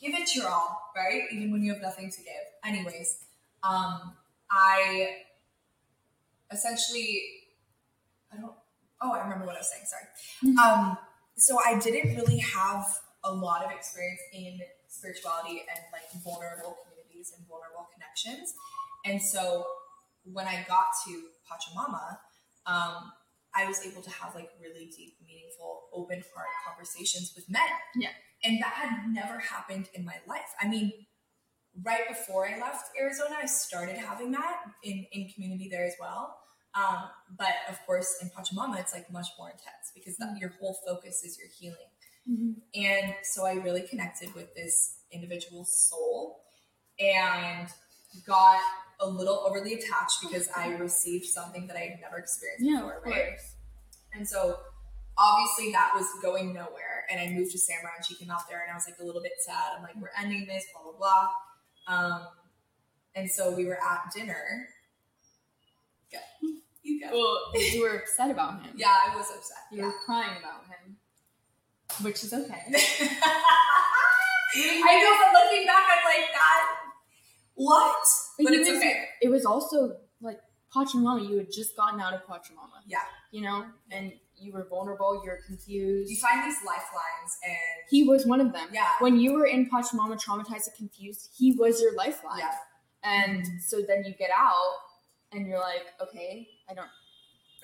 give 0.00 0.14
it 0.14 0.34
your 0.34 0.48
all, 0.48 0.92
right? 0.96 1.22
Even 1.32 1.52
when 1.52 1.62
you 1.62 1.72
have 1.72 1.82
nothing 1.82 2.10
to 2.10 2.18
give. 2.18 2.44
Anyways, 2.64 3.24
um, 3.62 4.14
I 4.50 5.16
essentially 6.52 7.22
I 8.32 8.36
don't 8.40 8.52
oh 9.00 9.12
I 9.12 9.22
remember 9.22 9.46
what 9.46 9.56
I 9.56 9.58
was 9.58 9.70
saying, 9.70 9.84
sorry. 9.86 10.54
Mhm. 10.54 10.58
Um 10.58 10.98
so 11.36 11.58
I 11.64 11.78
didn't 11.78 12.16
really 12.16 12.38
have 12.38 12.86
a 13.24 13.32
lot 13.32 13.64
of 13.64 13.70
experience 13.70 14.20
in 14.32 14.60
spirituality 14.88 15.64
and 15.68 15.80
like 15.92 16.04
vulnerable 16.24 16.78
communities 16.84 17.32
and 17.36 17.46
vulnerable 17.46 17.88
connections. 17.92 18.54
And 19.04 19.20
so 19.20 19.66
when 20.32 20.46
I 20.46 20.64
got 20.68 20.86
to 21.06 21.22
Pachamama, 21.46 22.18
um, 22.66 23.12
I 23.54 23.66
was 23.66 23.84
able 23.86 24.02
to 24.02 24.10
have 24.10 24.34
like 24.34 24.50
really 24.60 24.90
deep, 24.96 25.14
meaningful, 25.26 25.84
open 25.94 26.22
heart 26.34 26.48
conversations 26.66 27.32
with 27.34 27.48
men. 27.48 27.62
Yeah. 27.96 28.10
And 28.44 28.60
that 28.60 28.74
had 28.74 29.08
never 29.08 29.38
happened 29.38 29.88
in 29.94 30.04
my 30.04 30.16
life. 30.28 30.52
I 30.60 30.68
mean, 30.68 30.92
right 31.82 32.06
before 32.08 32.48
I 32.48 32.58
left 32.58 32.90
Arizona, 33.00 33.36
I 33.42 33.46
started 33.46 33.96
having 33.96 34.30
that 34.32 34.56
in, 34.82 35.06
in 35.12 35.28
community 35.28 35.68
there 35.70 35.86
as 35.86 35.94
well. 35.98 36.36
Um, 36.74 37.04
but 37.38 37.54
of 37.70 37.78
course, 37.86 38.16
in 38.20 38.28
Pachamama, 38.28 38.78
it's 38.78 38.92
like 38.92 39.10
much 39.10 39.28
more 39.38 39.48
intense 39.48 39.92
because 39.94 40.16
that, 40.18 40.36
your 40.38 40.52
whole 40.60 40.76
focus 40.86 41.24
is 41.24 41.38
your 41.38 41.48
healing. 41.58 41.88
Mhm. 42.28 42.56
And 42.74 43.14
so 43.22 43.46
I 43.46 43.54
really 43.54 43.82
connected 43.82 44.34
with 44.34 44.54
this 44.54 44.98
individual 45.10 45.64
soul 45.64 46.42
and 46.98 47.68
got 48.26 48.60
a 49.00 49.06
little 49.08 49.44
overly 49.46 49.74
attached 49.74 50.22
because 50.22 50.48
I 50.56 50.68
received 50.76 51.26
something 51.26 51.66
that 51.66 51.76
I 51.76 51.80
had 51.80 52.00
never 52.00 52.16
experienced 52.18 52.64
Yeah, 52.64 52.76
before, 52.82 53.02
right? 53.04 53.38
And 54.14 54.26
so 54.26 54.58
obviously 55.18 55.72
that 55.72 55.92
was 55.94 56.06
going 56.22 56.54
nowhere. 56.54 57.04
And 57.10 57.20
I 57.20 57.28
moved 57.32 57.52
to 57.52 57.58
Samara 57.58 57.92
and 57.96 58.04
she 58.04 58.14
came 58.14 58.30
out 58.30 58.48
there 58.48 58.62
and 58.62 58.70
I 58.72 58.74
was 58.74 58.86
like 58.86 58.98
a 59.00 59.04
little 59.04 59.22
bit 59.22 59.32
sad. 59.44 59.72
I'm 59.76 59.82
like, 59.82 59.96
we're 59.96 60.10
ending 60.18 60.46
this, 60.46 60.64
blah, 60.72 60.92
blah, 60.92 60.98
blah. 60.98 61.28
Um, 61.94 62.22
and 63.14 63.30
so 63.30 63.54
we 63.54 63.66
were 63.66 63.78
at 63.82 64.10
dinner. 64.14 64.68
Go. 66.12 66.18
You 66.82 67.00
go. 67.00 67.10
Well, 67.12 67.62
you 67.62 67.82
were 67.82 67.96
upset 67.98 68.30
about 68.30 68.62
him. 68.62 68.72
Yeah, 68.76 68.94
I 69.10 69.16
was 69.16 69.26
upset. 69.30 69.58
You 69.72 69.84
were 69.84 69.94
crying 70.04 70.38
about 70.38 70.64
him, 70.66 70.96
which 72.02 72.22
is 72.24 72.32
okay. 72.32 72.62
I 74.56 75.00
know, 75.02 75.16
but 75.20 75.44
looking 75.44 75.66
back, 75.66 75.84
I'm 75.90 76.04
like, 76.04 76.32
that. 76.32 76.85
What? 77.56 77.96
But 78.38 78.52
he 78.52 78.58
it's 78.60 78.68
was- 78.70 78.78
okay. 78.78 79.04
It 79.22 79.28
was 79.30 79.44
also 79.44 79.96
like 80.20 80.38
Pachamama. 80.74 81.28
You 81.28 81.38
had 81.38 81.50
just 81.50 81.76
gotten 81.76 82.00
out 82.00 82.12
of 82.14 82.20
Pachamama. 82.26 82.78
Yeah. 82.86 82.98
You 83.32 83.42
know, 83.42 83.64
and 83.90 84.12
you 84.38 84.52
were 84.52 84.66
vulnerable. 84.68 85.14
You 85.24 85.30
were 85.30 85.40
confused. 85.46 86.10
You 86.10 86.16
find 86.18 86.44
these 86.44 86.58
lifelines, 86.64 87.32
and 87.44 87.56
he 87.90 88.04
was 88.04 88.26
one 88.26 88.40
of 88.40 88.52
them. 88.52 88.68
yeah, 88.72 88.90
When 89.00 89.18
you 89.18 89.32
were 89.32 89.46
in 89.46 89.68
Pachamama, 89.70 90.22
traumatized 90.22 90.68
and 90.68 90.76
confused, 90.76 91.30
he 91.36 91.52
was 91.52 91.80
your 91.80 91.94
lifeline. 91.96 92.38
yeah, 92.40 92.52
And 93.02 93.46
so 93.62 93.80
then 93.86 94.04
you 94.04 94.12
get 94.14 94.30
out, 94.36 94.74
and 95.32 95.46
you're 95.46 95.58
like, 95.58 95.86
okay, 96.02 96.46
I 96.70 96.74
don't, 96.74 96.88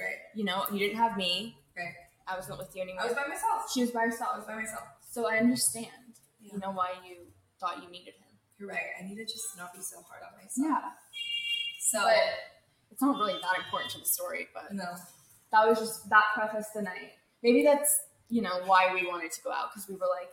right, 0.01 0.17
you 0.35 0.45
know, 0.45 0.65
you 0.73 0.79
didn't 0.79 0.97
have 0.97 1.17
me. 1.19 1.57
right. 1.77 1.93
I 2.27 2.37
wasn't 2.37 2.57
with 2.59 2.75
you 2.75 2.81
anymore. 2.83 3.03
I 3.03 3.07
was 3.07 3.15
by 3.15 3.27
myself. 3.29 3.71
she 3.73 3.81
was 3.83 3.91
by 3.91 4.03
herself. 4.03 4.31
I 4.35 4.37
was 4.39 4.47
by 4.47 4.55
myself. 4.55 4.85
So 5.11 5.29
I 5.29 5.37
understand, 5.39 5.87
Yeah. 6.41 6.53
you 6.55 6.59
know, 6.61 6.71
why 6.71 6.93
you 7.07 7.17
thought 7.61 7.83
you 7.83 7.91
needed 7.91 8.15
him. 8.15 8.22
You're 8.63 8.71
right. 8.71 8.95
I 9.01 9.03
need 9.09 9.17
to 9.17 9.25
just 9.25 9.57
not 9.59 9.75
be 9.75 9.81
so 9.83 9.97
hard 10.07 10.23
on 10.23 10.39
myself. 10.39 10.55
Yeah. 10.71 10.91
So 11.81 11.99
But 11.99 12.15
it's 12.93 13.03
not 13.03 13.19
really 13.19 13.35
that 13.43 13.59
important 13.65 13.91
to 13.93 13.99
the 13.99 14.07
story, 14.07 14.47
but 14.55 14.73
no, 14.73 14.85
that 15.51 15.67
was 15.69 15.81
just 15.81 16.09
that 16.11 16.27
preface 16.35 16.69
the 16.75 16.83
night. 16.83 17.19
Maybe 17.43 17.65
that's 17.65 17.91
you 18.29 18.41
know 18.41 18.61
why 18.67 18.95
we 18.95 19.05
wanted 19.07 19.33
to 19.33 19.43
go 19.43 19.51
out 19.51 19.71
because 19.75 19.89
we 19.89 19.95
were 19.97 20.07
like, 20.07 20.31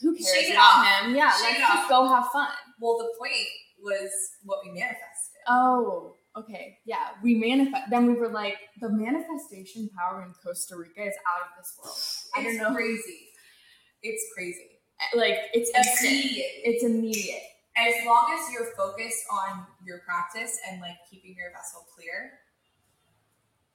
who 0.00 0.14
cares 0.14 0.32
Shake 0.32 0.48
it 0.48 0.52
about 0.54 0.80
off. 0.80 1.04
him? 1.04 1.14
Yeah, 1.14 1.30
Shake 1.36 1.58
let's 1.60 1.74
just 1.74 1.88
go 1.90 2.08
have 2.08 2.28
fun. 2.32 2.48
well, 2.80 2.96
the 2.96 3.12
point 3.18 3.46
was 3.82 4.08
what 4.44 4.60
we 4.64 4.70
manifested. 4.72 5.40
Oh, 5.46 6.16
okay, 6.36 6.78
yeah. 6.86 7.08
We 7.22 7.34
manifest. 7.34 7.90
Then 7.90 8.06
we 8.06 8.14
were 8.14 8.28
like, 8.30 8.56
the 8.80 8.88
manifestation 8.88 9.90
power 9.98 10.22
in 10.22 10.32
Costa 10.42 10.76
Rica 10.76 11.02
is 11.02 11.14
out 11.28 11.42
of 11.44 11.48
this 11.58 11.76
world. 11.76 11.98
I 12.34 12.42
don't 12.42 12.54
It's 12.54 12.62
know. 12.62 12.74
Crazy. 12.74 13.28
It's 14.02 14.24
crazy. 14.34 14.69
Like 15.14 15.36
it's. 15.54 15.70
Immediate. 16.02 16.46
It's 16.64 16.84
immediate. 16.84 17.42
as 17.76 17.94
long 18.06 18.36
as 18.38 18.52
you're 18.52 18.72
focused 18.76 19.24
on 19.30 19.66
your 19.84 20.00
practice 20.00 20.58
and 20.68 20.80
like 20.80 20.96
keeping 21.10 21.34
your 21.36 21.50
vessel 21.52 21.86
clear, 21.94 22.32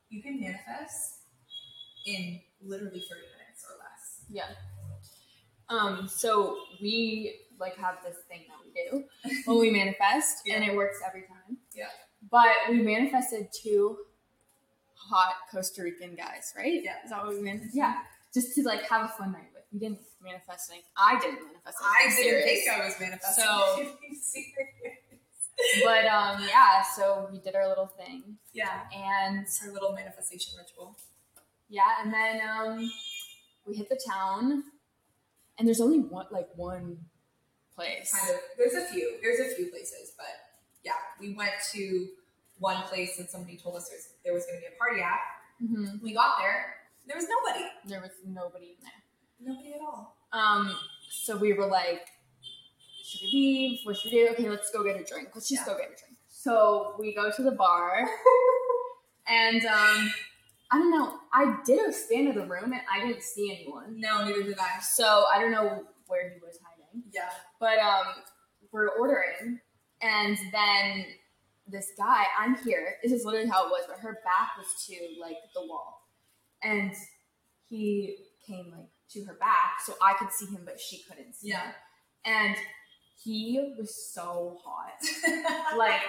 you 0.10 0.22
can 0.22 0.40
manifest 0.40 1.22
in 2.06 2.40
literally 2.64 3.00
30 3.00 3.22
minutes 3.22 3.66
or 3.68 3.78
less. 3.80 4.26
Yeah. 4.30 4.50
Um. 5.70 6.08
So 6.08 6.58
we 6.82 7.40
like 7.60 7.76
have 7.78 7.98
this 8.06 8.18
thing 8.30 8.42
that 8.48 8.58
we 8.64 8.72
do 8.74 9.42
when 9.46 9.60
we 9.60 9.72
manifest, 9.72 10.48
and 10.52 10.64
it 10.64 10.76
works 10.76 11.00
every 11.06 11.22
time. 11.22 11.58
Yeah. 11.74 11.86
But 12.30 12.54
we 12.70 12.82
manifested 12.82 13.50
two 13.52 13.98
hot 14.94 15.36
Costa 15.52 15.84
Rican 15.84 16.16
guys, 16.16 16.54
right? 16.58 16.82
Yeah. 16.84 16.96
Is 17.04 17.12
that 17.12 17.24
what 17.24 17.36
we 17.36 17.42
manifested? 17.42 17.76
Yeah. 17.76 17.98
Just 18.34 18.56
to 18.56 18.64
like 18.64 18.84
have 18.90 19.06
a 19.06 19.08
fun 19.10 19.32
night 19.32 19.50
We 19.76 19.80
didn't 19.82 20.00
manifest 20.24 20.72
anything. 20.72 20.88
I 20.96 21.20
didn't 21.20 21.44
manifest 21.48 21.78
anything. 21.84 22.24
I 22.24 22.24
didn't 22.24 22.44
think 22.48 22.70
I 22.72 22.86
was 22.86 22.96
manifesting. 22.98 23.44
So- 23.44 23.74
anything 23.76 24.16
serious. 24.22 25.84
But 25.84 26.06
um, 26.06 26.42
yeah. 26.48 26.82
So 26.96 27.28
we 27.32 27.40
did 27.40 27.56
our 27.56 27.68
little 27.68 27.88
thing, 27.88 28.38
yeah, 28.54 28.82
and 28.96 29.40
it's 29.44 29.62
our 29.66 29.72
little 29.74 29.92
manifestation 29.94 30.54
ritual. 30.58 30.98
yeah, 31.70 31.92
and 32.02 32.14
then 32.14 32.40
um, 32.48 32.90
we 33.66 33.76
hit 33.76 33.88
the 33.90 34.00
town, 34.10 34.64
and 35.58 35.68
there's 35.68 35.80
only 35.82 36.00
one 36.00 36.28
like 36.32 36.48
one 36.56 36.98
place. 37.76 38.14
Kind 38.14 38.34
of. 38.36 38.42
There's 38.58 38.74
a 38.76 38.86
few. 38.94 39.18
There's 39.22 39.40
a 39.52 39.56
few 39.56 39.68
places, 39.72 40.14
but 40.18 40.28
yeah, 40.84 41.00
we 41.20 41.34
went 41.34 41.52
to 41.74 42.08
one 42.60 42.82
place 42.84 43.20
and 43.20 43.30
somebody 43.30 43.58
told 43.58 43.76
us 43.76 43.90
there 44.24 44.34
was 44.34 44.46
going 44.46 44.58
to 44.58 44.62
be 44.62 44.68
a 44.74 44.78
party 44.78 45.02
at. 45.02 45.20
Mm-hmm. 45.64 46.04
We 46.04 46.14
got 46.14 46.38
there, 46.40 46.76
there 47.08 47.16
was 47.18 47.28
nobody. 47.30 47.66
There 47.86 48.02
was 48.02 48.12
nobody 48.26 48.76
in 48.78 48.84
there. 48.84 49.05
Nobody 49.40 49.74
at 49.74 49.82
all. 49.82 50.18
Um, 50.32 50.76
so 51.10 51.38
we 51.38 51.54
were 51.54 51.68
like, 51.68 52.02
should 53.04 53.22
we 53.22 53.30
leave? 53.34 53.80
What 53.84 53.98
should 53.98 54.12
we 54.12 54.20
do? 54.26 54.30
Okay, 54.32 54.50
let's 54.50 54.72
go 54.72 54.84
get 54.84 55.00
a 55.00 55.04
drink. 55.04 55.30
Let's 55.34 55.50
just 55.50 55.62
Yeah. 55.66 55.74
go 55.74 55.78
get 55.80 55.88
a 55.92 55.96
drink. 55.96 56.18
So 56.30 56.96
we 57.00 57.14
go 57.14 57.32
to 57.32 57.44
the 57.44 57.52
bar, 57.52 58.08
and 59.28 59.66
um, 59.66 60.14
I 60.72 60.78
don't 60.78 60.92
know. 60.92 61.18
I 61.34 61.58
did 61.66 61.88
a 61.88 61.94
scan 61.94 62.28
of 62.28 62.36
the 62.36 62.46
room, 62.46 62.72
and 62.74 62.82
I 62.92 63.06
didn't 63.06 63.24
see 63.24 63.52
anyone. 63.56 64.00
No, 64.00 64.24
neither 64.26 64.44
did 64.44 64.58
I. 64.60 64.80
So 64.82 65.26
I 65.34 65.40
don't 65.40 65.52
know 65.52 65.84
where 66.08 66.30
he 66.30 66.40
was 66.40 66.60
hiding. 66.64 67.04
Yeah. 67.12 67.30
But 67.60 67.80
um, 67.80 68.06
we're 68.72 68.90
ordering, 68.90 69.60
and 70.02 70.38
then 70.52 71.06
this 71.68 71.92
guy, 71.98 72.26
I'm 72.40 72.56
here. 72.64 72.96
This 73.02 73.12
is 73.12 73.26
literally 73.26 73.50
how 73.50 73.66
it 73.66 73.70
was, 73.70 73.86
but 73.88 73.98
her 74.00 74.20
back 74.24 74.52
was 74.58 74.68
to 74.88 74.96
like 75.22 75.38
the 75.56 75.62
wall, 75.62 76.08
and 76.64 76.92
he 77.68 78.18
came 78.46 78.72
like 78.72 78.90
to 79.16 79.26
her 79.26 79.34
back, 79.36 79.82
so 79.86 79.94
I 80.02 80.14
could 80.14 80.32
see 80.32 80.46
him, 80.46 80.62
but 80.66 80.80
she 80.80 81.04
couldn't 81.10 81.34
see 81.36 81.50
Yeah. 81.50 81.62
him. 81.64 81.74
And 82.26 82.56
he 83.24 83.74
was 83.78 83.96
so 84.14 84.58
hot. 84.64 84.94
Like, 85.78 86.02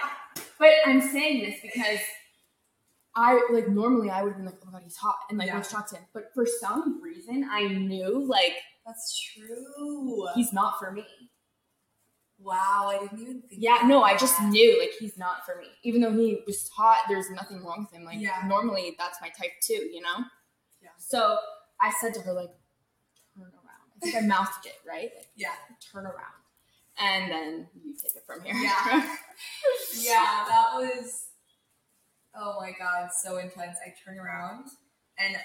but 0.59 0.69
I'm 0.85 1.01
saying 1.01 1.43
this 1.43 1.59
because 1.61 1.99
I 3.15 3.41
like 3.51 3.67
normally 3.69 4.09
I 4.09 4.21
would 4.23 4.33
have 4.33 4.37
been 4.37 4.45
like, 4.45 4.59
oh 4.61 4.65
my 4.67 4.71
god, 4.73 4.83
he's 4.83 4.95
hot, 4.97 5.15
and 5.29 5.37
like 5.39 5.47
Yeah. 5.47 5.57
go 5.57 5.63
shots 5.63 5.91
him. 5.93 6.03
But 6.13 6.31
for 6.33 6.45
some 6.45 7.01
reason, 7.01 7.47
I 7.51 7.67
knew 7.67 8.25
like 8.27 8.53
That's 8.85 9.19
true. 9.33 10.27
he's 10.35 10.53
not 10.53 10.77
for 10.79 10.91
me. 10.91 11.05
wow, 12.39 12.85
I 12.93 12.99
didn't 12.99 13.19
even 13.21 13.41
think. 13.41 13.61
Yeah, 13.61 13.79
no, 13.85 14.03
I 14.03 14.15
just 14.15 14.39
knew 14.43 14.79
like 14.79 14.91
he's 14.99 15.17
not 15.17 15.43
for 15.45 15.55
me. 15.55 15.67
Even 15.83 16.01
though 16.01 16.11
he 16.13 16.39
was 16.45 16.69
hot, 16.69 16.99
there's 17.09 17.29
nothing 17.31 17.63
wrong 17.63 17.79
with 17.89 17.91
him. 17.99 18.05
Like 18.05 18.19
Yeah. 18.19 18.43
normally 18.47 18.95
that's 18.97 19.19
my 19.21 19.29
type 19.29 19.53
too, 19.61 19.89
you 19.91 20.01
know? 20.01 20.17
Yeah. 20.81 20.89
So 20.99 21.37
I 21.81 21.91
said 21.99 22.13
to 22.15 22.21
her, 22.21 22.33
like. 22.33 22.51
I 23.97 24.05
think 24.11 24.15
I 24.15 24.21
mouthed 24.27 24.65
it, 24.65 24.75
right? 24.87 25.09
Like, 25.15 25.27
Yeah. 25.35 25.53
turn 25.91 26.05
around. 26.05 26.37
And 26.99 27.31
then 27.31 27.67
you 27.83 27.93
take 27.95 28.15
it 28.15 28.23
from 28.25 28.41
here. 28.43 28.55
Yeah. 28.55 29.15
Yeah, 29.99 30.45
that 30.47 30.69
was. 30.75 31.25
Oh 32.35 32.57
my 32.59 32.71
god, 32.77 33.09
so 33.23 33.37
intense. 33.37 33.77
I 33.85 33.93
turn 34.05 34.17
around 34.19 34.65
and 35.17 35.35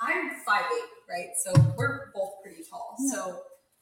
I'm 0.00 0.30
5'8, 0.46 0.64
right? 1.08 1.28
So 1.44 1.52
we're 1.76 2.10
both 2.14 2.34
pretty 2.42 2.62
tall. 2.68 2.96
Yeah. 3.00 3.12
So 3.12 3.40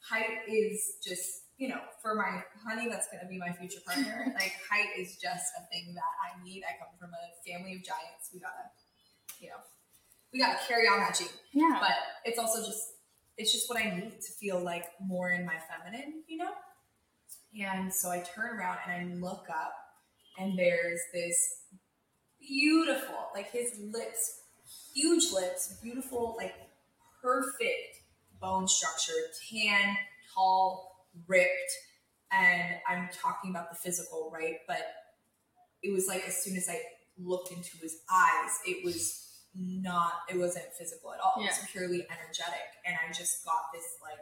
height 0.09 0.47
is 0.49 0.95
just, 1.05 1.43
you 1.59 1.69
know, 1.69 1.81
for 2.03 2.15
my 2.15 2.43
honey, 2.67 2.89
that's 2.89 3.07
going 3.09 3.21
to 3.23 3.29
be 3.29 3.39
my 3.39 3.53
future 3.53 3.81
partner. 3.87 4.33
like, 4.35 4.53
height 4.71 4.91
is 4.99 5.17
just 5.17 5.47
a 5.59 5.63
thing 5.73 5.95
that 5.95 6.13
I 6.27 6.43
need. 6.45 6.63
I 6.65 6.79
come 6.79 6.95
from 6.99 7.11
a 7.11 7.25
family 7.49 7.75
of 7.75 7.85
giants. 7.85 8.31
We 8.33 8.41
gotta, 8.41 8.71
you 9.41 9.49
know, 9.51 9.61
we 10.33 10.39
gotta 10.41 10.59
carry 10.67 10.87
on 10.89 10.99
that 11.01 11.17
gene. 11.19 11.29
yeah. 11.53 11.79
But 11.81 11.95
it's 12.25 12.39
also 12.39 12.65
just, 12.67 12.83
it's 13.37 13.53
just 13.53 13.69
what 13.69 13.79
I 13.79 13.95
need 13.95 14.21
to 14.21 14.33
feel 14.41 14.61
like 14.61 14.87
more 15.01 15.31
in 15.31 15.45
my 15.45 15.57
feminine, 15.69 16.23
you 16.27 16.39
know? 16.39 16.53
And 17.59 17.93
so 17.93 18.11
I 18.11 18.21
turn 18.21 18.59
around 18.59 18.79
and 18.87 19.11
I 19.11 19.15
look 19.15 19.47
up, 19.51 19.75
and 20.39 20.59
there's 20.59 21.01
this 21.13 21.63
beautiful, 22.41 23.29
like 23.35 23.51
his 23.51 23.79
lips, 23.93 24.41
huge 24.95 25.33
lips, 25.33 25.77
beautiful, 25.83 26.35
like 26.37 26.55
perfect 27.23 28.01
bone 28.41 28.69
structure, 28.69 29.13
tan, 29.51 29.97
tall, 30.35 31.07
ripped. 31.27 31.73
And 32.33 32.77
I'm 32.89 33.09
talking 33.23 33.51
about 33.51 33.71
the 33.71 33.77
physical, 33.77 34.31
right? 34.35 34.57
But 34.67 34.87
it 35.83 35.93
was 35.93 36.07
like 36.07 36.25
as 36.27 36.43
soon 36.43 36.57
as 36.57 36.69
I 36.69 36.81
looked 37.19 37.51
into 37.53 37.79
his 37.81 38.01
eyes, 38.13 38.51
it 38.67 38.85
was 38.85 39.26
not, 39.59 40.13
it 40.29 40.37
wasn't 40.39 40.67
physical 40.79 41.13
at 41.13 41.21
all. 41.21 41.35
It 41.43 41.47
was 41.47 41.59
purely 41.71 42.07
energetic. 42.11 42.69
And 42.85 42.97
I 42.97 43.13
just 43.13 43.45
got 43.45 43.73
this, 43.73 43.85
like, 44.03 44.21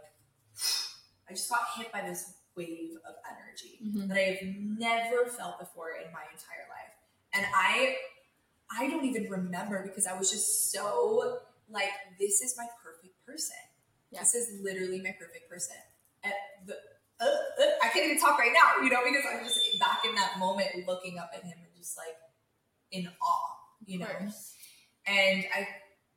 I 1.28 1.32
just 1.35 1.49
got 1.51 1.61
hit 1.76 1.93
by 1.93 2.03
this 2.03 2.35
wave 2.57 2.93
of 3.09 3.14
energy 3.28 3.80
Mhm. 3.82 4.09
that 4.09 4.16
I 4.16 4.39
have 4.39 4.55
never 4.78 5.26
felt 5.26 5.59
before 5.59 5.91
in 5.97 6.12
my 6.12 6.22
entire 6.30 6.66
life. 6.70 6.95
And 7.32 7.47
I 7.55 7.97
I 8.70 8.89
don't 8.89 9.05
even 9.05 9.30
remember 9.30 9.82
because 9.82 10.07
I 10.07 10.16
was 10.16 10.30
just 10.30 10.70
so 10.72 11.41
like 11.68 11.91
this 12.18 12.41
is 12.41 12.55
my 12.57 12.66
perfect 12.82 13.14
person. 13.26 13.57
Yeah. 14.11 14.20
This 14.20 14.35
is 14.35 14.61
literally 14.62 15.01
my 15.03 15.14
perfect 15.18 15.49
person. 15.51 15.76
And 16.22 16.32
the 16.66 16.74
uh, 17.20 17.24
uh, 17.24 17.70
I 17.82 17.89
can't 17.89 18.07
even 18.07 18.20
talk 18.20 18.39
right 18.39 18.53
now, 18.53 18.82
you 18.82 18.91
know, 18.91 19.01
because 19.05 19.24
I'm 19.30 19.45
just 19.45 19.61
back 19.80 20.05
in 20.05 20.14
that 20.14 20.39
moment 20.39 20.68
looking 20.87 21.18
up 21.18 21.30
at 21.35 21.43
him 21.45 21.59
and 21.59 21.74
just 21.76 21.97
like 21.97 22.16
in 22.91 23.09
awe, 23.20 23.57
you 23.87 23.99
know. 23.99 24.09
And 25.07 25.45
I 25.55 25.69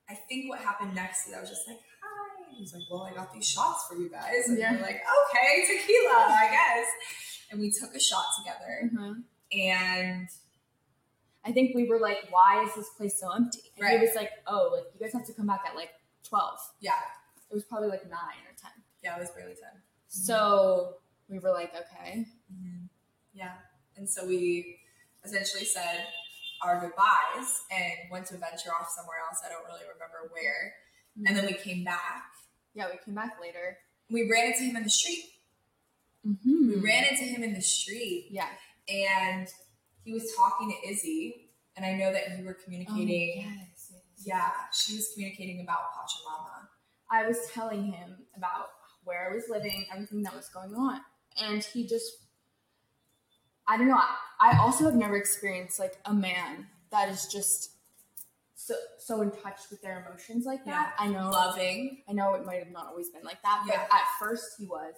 I 0.09 0.15
think 0.29 0.49
what 0.49 0.59
happened 0.59 0.95
next 0.95 1.27
is 1.27 1.33
I 1.33 1.41
was 1.41 1.49
just 1.49 1.67
like, 1.67 1.79
hi. 2.01 2.45
He's 2.57 2.73
like, 2.73 2.83
well, 2.89 3.03
I 3.03 3.13
got 3.13 3.33
these 3.33 3.47
shots 3.47 3.85
for 3.89 3.95
you 3.95 4.09
guys. 4.09 4.47
And 4.47 4.57
Yeah. 4.57 4.71
we're 4.73 4.81
like, 4.81 5.01
okay, 5.29 5.65
tequila, 5.67 6.25
I 6.29 6.47
guess. 6.49 6.87
And 7.51 7.59
we 7.59 7.69
took 7.71 7.93
a 7.93 7.99
shot 7.99 8.25
together. 8.37 8.89
Mhm. 8.93 9.23
And 9.51 10.29
I 11.43 11.51
think 11.51 11.75
we 11.75 11.87
were 11.87 11.99
like, 11.99 12.27
why 12.29 12.63
is 12.63 12.73
this 12.75 12.89
place 12.97 13.19
so 13.19 13.31
empty? 13.31 13.59
And 13.75 13.83
Right. 13.83 13.99
he 13.99 14.05
was 14.05 14.15
like, 14.15 14.31
oh, 14.47 14.71
like 14.73 14.85
you 14.93 14.99
guys 14.99 15.13
have 15.13 15.25
to 15.27 15.33
come 15.33 15.47
back 15.47 15.61
at 15.67 15.75
like 15.75 15.91
12. 16.23 16.59
yeah, 16.79 16.99
It 17.49 17.53
was 17.53 17.63
probably 17.65 17.89
like 17.89 18.05
9 18.09 18.11
or 18.13 18.53
10. 18.61 18.71
yeah, 19.03 19.15
it 19.15 19.19
was 19.19 19.29
barely 19.31 19.55
10. 19.55 19.81
So 20.07 20.97
we 21.29 21.39
were 21.39 21.51
like, 21.51 21.73
okay. 21.75 22.25
Yeah. 23.33 23.53
And 23.97 24.09
so 24.09 24.25
we 24.25 24.79
essentially 25.23 25.65
said 25.65 26.07
our 26.63 26.79
goodbyes 26.79 27.49
and 27.71 28.09
went 28.11 28.25
to 28.27 28.33
venture 28.37 28.69
off 28.79 28.89
somewhere 28.95 29.17
else. 29.27 29.41
I 29.45 29.49
don't 29.49 29.63
really 29.65 29.85
remember 29.93 30.31
where. 30.31 30.73
And 31.25 31.35
then 31.37 31.45
we 31.45 31.53
came 31.53 31.83
back. 31.83 32.23
yeah, 32.73 32.87
we 32.91 32.97
came 33.03 33.15
back 33.15 33.37
later. 33.41 33.77
We 34.09 34.29
ran 34.31 34.47
into 34.53 34.63
him 34.63 34.75
in 34.75 34.83
the 34.83 34.89
street. 34.89 35.25
Mm-hmm. 36.25 36.69
We 36.69 36.75
ran 36.77 37.05
into 37.05 37.23
him 37.23 37.43
in 37.43 37.53
the 37.53 37.61
street 37.61 38.27
Yeah. 38.31 38.47
and 38.89 39.47
he 40.03 40.13
was 40.13 40.31
talking 40.35 40.71
to 40.71 40.89
Izzy. 40.89 41.49
And 41.75 41.85
I 41.85 41.93
know 41.93 42.11
that 42.11 42.37
you 42.37 42.45
were 42.45 42.55
communicating. 42.55 43.45
Oh, 43.45 43.51
yes, 43.51 43.91
yes. 43.91 44.01
Yeah, 44.25 44.49
she 44.73 44.95
was 44.95 45.11
communicating 45.13 45.61
about 45.61 45.77
Pachamama. 45.93 46.67
I 47.11 47.27
was 47.27 47.37
telling 47.53 47.91
him 47.91 48.17
about 48.35 48.67
where 49.03 49.29
I 49.29 49.35
was 49.35 49.43
living, 49.49 49.85
everything 49.93 50.23
that 50.23 50.35
was 50.35 50.49
going 50.49 50.73
on. 50.73 51.01
And 51.41 51.63
he 51.63 51.85
just, 51.87 52.11
I 53.67 53.77
don't 53.77 53.87
know. 53.87 53.97
I, 53.97 54.15
I 54.53 54.57
also 54.59 54.85
have 54.85 54.95
never 54.95 55.15
experienced 55.17 55.79
like 55.79 55.97
a 56.05 56.13
man 56.13 56.67
that 56.91 57.09
is 57.09 57.27
just 57.27 57.71
so 58.55 58.75
so 58.97 59.21
in 59.21 59.31
touch 59.31 59.61
with 59.69 59.81
their 59.81 60.05
emotions 60.07 60.45
like 60.45 60.65
that. 60.65 60.93
I 60.99 61.07
know 61.07 61.29
Loving. 61.29 62.01
I 62.09 62.13
know 62.13 62.33
it 62.35 62.45
might 62.45 62.59
have 62.59 62.71
not 62.71 62.87
always 62.87 63.09
been 63.09 63.23
like 63.23 63.41
that, 63.43 63.63
but 63.65 63.73
Yeah. 63.73 63.83
at 63.83 64.03
first 64.19 64.55
he 64.59 64.65
was. 64.65 64.93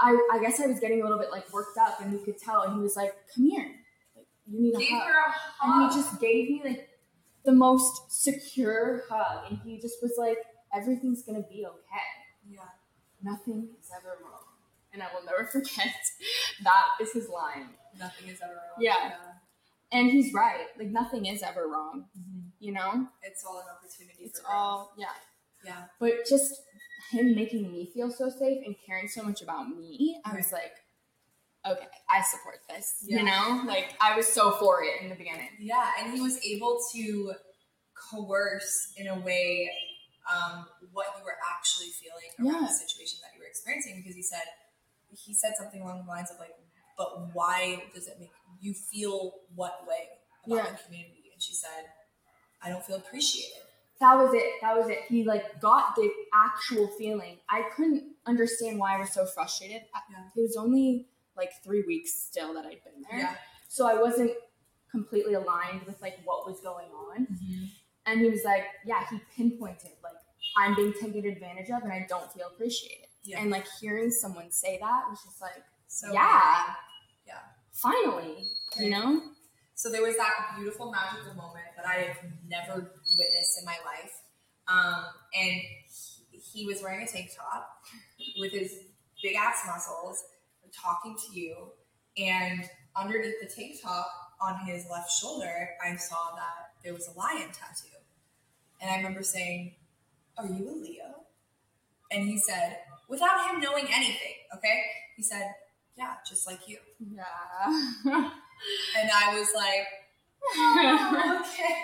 I, 0.00 0.10
I 0.32 0.40
guess 0.40 0.60
I 0.60 0.66
was 0.66 0.80
getting 0.80 1.00
a 1.00 1.04
little 1.04 1.18
bit 1.18 1.30
like 1.30 1.50
worked 1.52 1.78
up, 1.78 2.00
and 2.00 2.12
you 2.12 2.18
could 2.18 2.36
tell. 2.38 2.62
And 2.62 2.74
he 2.74 2.80
was 2.80 2.96
like, 2.96 3.14
"Come 3.34 3.46
here, 3.48 3.70
like 4.16 4.26
you 4.46 4.60
need 4.60 4.74
a 4.74 4.78
hug." 4.94 5.06
her 5.06 5.20
a 5.20 5.66
and 5.82 5.92
he 5.92 5.96
just 6.00 6.20
gave 6.20 6.50
me 6.50 6.62
like 6.64 6.88
the 7.44 7.52
most 7.52 8.10
secure 8.10 9.02
hug, 9.08 9.50
and 9.50 9.58
he 9.64 9.78
just 9.78 10.02
was 10.02 10.14
like, 10.18 10.38
"Everything's 10.74 11.22
gonna 11.22 11.42
be 11.48 11.64
okay. 11.64 12.50
yeah. 12.50 12.60
Nothing 13.22 13.68
is 13.80 13.88
ever 13.96 14.18
wrong." 14.22 14.33
And 14.94 15.02
I 15.02 15.06
will 15.12 15.24
never 15.26 15.44
forget 15.52 15.94
that 16.62 16.84
is 17.00 17.12
his 17.12 17.28
line. 17.28 17.68
Nothing 17.98 18.28
is 18.28 18.40
ever 18.42 18.54
wrong. 18.54 18.80
Yeah. 18.80 19.10
And 19.92 20.10
he's 20.10 20.32
right. 20.32 20.66
Like 20.78 20.88
nothing 20.88 21.26
is 21.26 21.42
ever 21.42 21.68
wrong. 21.68 22.06
Mhm. 22.18 22.50
You 22.60 22.72
know, 22.72 23.08
It's 23.22 23.44
all 23.44 23.58
an 23.58 23.66
opportunity 23.76 24.24
it's 24.24 24.40
all 24.48 24.92
yeah. 24.96 25.06
Yeah. 25.64 25.84
But 26.00 26.26
just 26.28 26.62
him 27.10 27.34
making 27.34 27.70
me 27.70 27.90
feel 27.92 28.10
so 28.10 28.30
safe 28.30 28.62
and 28.64 28.74
caring 28.86 29.08
so 29.08 29.22
much 29.22 29.42
about 29.42 29.68
me, 29.68 30.18
I 30.24 30.34
was 30.34 30.50
like, 30.52 30.72
okay, 31.66 31.86
I 32.08 32.22
support 32.22 32.60
this. 32.68 33.04
Yeah. 33.06 33.18
You 33.18 33.24
know, 33.24 33.62
like 33.66 33.94
I 34.00 34.16
was 34.16 34.26
so 34.26 34.52
for 34.52 34.82
it 34.82 35.02
in 35.02 35.10
the 35.10 35.14
beginning. 35.16 35.48
Yeah, 35.60 35.86
and 36.00 36.12
he 36.14 36.20
was 36.20 36.38
able 36.44 36.78
to 36.94 37.32
coerce 38.10 38.92
in 38.96 39.06
a 39.08 39.18
way 39.20 39.70
um, 40.32 40.66
what 40.92 41.06
you 41.18 41.24
were 41.24 41.36
actually 41.54 41.88
feeling 41.90 42.30
around 42.40 42.62
Yeah. 42.62 42.68
the 42.68 42.74
situation 42.74 43.18
that 43.22 43.34
you 43.36 43.40
were 43.40 43.46
experiencing 43.48 44.00
because 44.00 44.16
he 44.16 44.22
said 44.22 44.42
he 45.16 45.34
said 45.34 45.52
something 45.58 45.82
along 45.82 46.04
the 46.04 46.10
lines 46.10 46.30
of 46.30 46.38
like, 46.38 46.54
but 46.96 47.34
why 47.34 47.82
does 47.94 48.06
it 48.08 48.16
make 48.20 48.30
you 48.60 48.72
feel 48.74 49.34
what 49.54 49.86
way 49.86 50.08
about 50.46 50.56
Yeah. 50.56 50.70
the 50.72 50.82
community? 50.84 51.30
And 51.32 51.42
she 51.42 51.54
said, 51.54 51.84
I 52.62 52.68
don't 52.68 52.84
feel 52.84 52.96
appreciated. 52.96 53.62
That 54.00 54.14
was 54.16 54.34
it. 54.34 54.44
That 54.60 54.76
was 54.76 54.88
it. 54.88 55.00
He 55.08 55.24
like 55.24 55.60
got 55.60 55.94
the 55.96 56.10
actual 56.34 56.88
feeling. 56.98 57.38
I 57.48 57.62
couldn't 57.74 58.04
understand 58.26 58.78
why 58.78 58.96
I 58.96 58.98
was 59.00 59.10
so 59.12 59.24
frustrated. 59.26 59.82
Yeah. 60.10 60.24
It 60.36 60.40
was 60.40 60.56
only 60.56 61.06
like 61.36 61.50
three 61.64 61.82
weeks 61.86 62.12
still 62.12 62.54
that 62.54 62.64
I'd 62.64 62.82
been 62.84 63.02
there, 63.10 63.18
Yeah. 63.20 63.34
so 63.68 63.86
I 63.88 64.00
wasn't 64.00 64.32
completely 64.90 65.34
aligned 65.34 65.82
with 65.84 66.00
like 66.00 66.18
what 66.24 66.46
was 66.46 66.60
going 66.60 66.88
on. 66.90 67.26
Mm-hmm. 67.26 67.64
And 68.06 68.20
he 68.20 68.30
was 68.30 68.44
like, 68.44 68.64
yeah, 68.86 69.04
he 69.10 69.18
pinpointed 69.36 69.90
like 70.02 70.12
I'm 70.56 70.74
being 70.76 70.92
taken 70.92 71.24
advantage 71.26 71.70
of 71.70 71.82
and 71.82 71.92
I 71.92 72.06
don't 72.08 72.30
feel 72.32 72.46
appreciated. 72.46 73.08
Yeah. 73.24 73.40
And 73.40 73.50
like 73.50 73.66
hearing 73.80 74.10
someone 74.10 74.50
say 74.50 74.78
that 74.80 75.02
was 75.08 75.22
just 75.24 75.40
like, 75.40 75.62
So 75.86 76.12
yeah, 76.12 76.66
Yeah. 77.26 77.38
finally, 77.72 78.48
you 78.78 78.90
know? 78.90 79.22
So 79.74 79.90
there 79.90 80.02
was 80.02 80.16
that 80.16 80.54
beautiful 80.56 80.90
magical 80.92 81.34
moment 81.34 81.64
that 81.76 81.86
I 81.86 81.94
have 82.02 82.18
never 82.48 82.92
witnessed 83.18 83.58
in 83.58 83.64
my 83.64 83.76
life. 83.84 84.12
Um, 84.68 85.04
and 85.34 85.60
he, 86.30 86.38
he 86.38 86.66
was 86.66 86.80
wearing 86.82 87.02
a 87.02 87.10
tank 87.10 87.30
top 87.36 87.68
with 88.38 88.52
his 88.52 88.72
big 89.22 89.36
ass 89.36 89.62
muscles, 89.66 90.22
talking 90.72 91.16
to 91.16 91.38
you, 91.38 91.56
and 92.16 92.64
underneath 92.96 93.40
the 93.40 93.48
tank 93.48 93.76
top 93.82 94.06
on 94.40 94.66
his 94.66 94.86
left 94.90 95.10
shoulder, 95.10 95.70
I 95.84 95.96
saw 95.96 96.34
that 96.36 96.72
there 96.82 96.92
was 96.94 97.08
a 97.08 97.18
lion 97.18 97.48
tattoo. 97.48 97.88
And 98.80 98.90
I 98.90 98.96
remember 98.96 99.22
saying, 99.22 99.74
Are 100.38 100.46
you 100.46 100.68
a 100.70 100.74
Leo? 100.74 101.24
And 102.10 102.26
he 102.28 102.38
said, 102.38 102.78
without 103.08 103.50
him 103.50 103.60
knowing 103.60 103.86
anything, 103.92 104.34
okay? 104.56 104.82
He 105.16 105.22
said, 105.22 105.54
Yeah, 105.96 106.14
just 106.28 106.46
like 106.46 106.68
you. 106.68 106.78
Yeah. 107.00 108.30
And 108.98 109.10
I 109.12 109.38
was 109.38 109.48
like, 109.54 109.86
oh, 110.56 111.40
okay. 111.40 111.74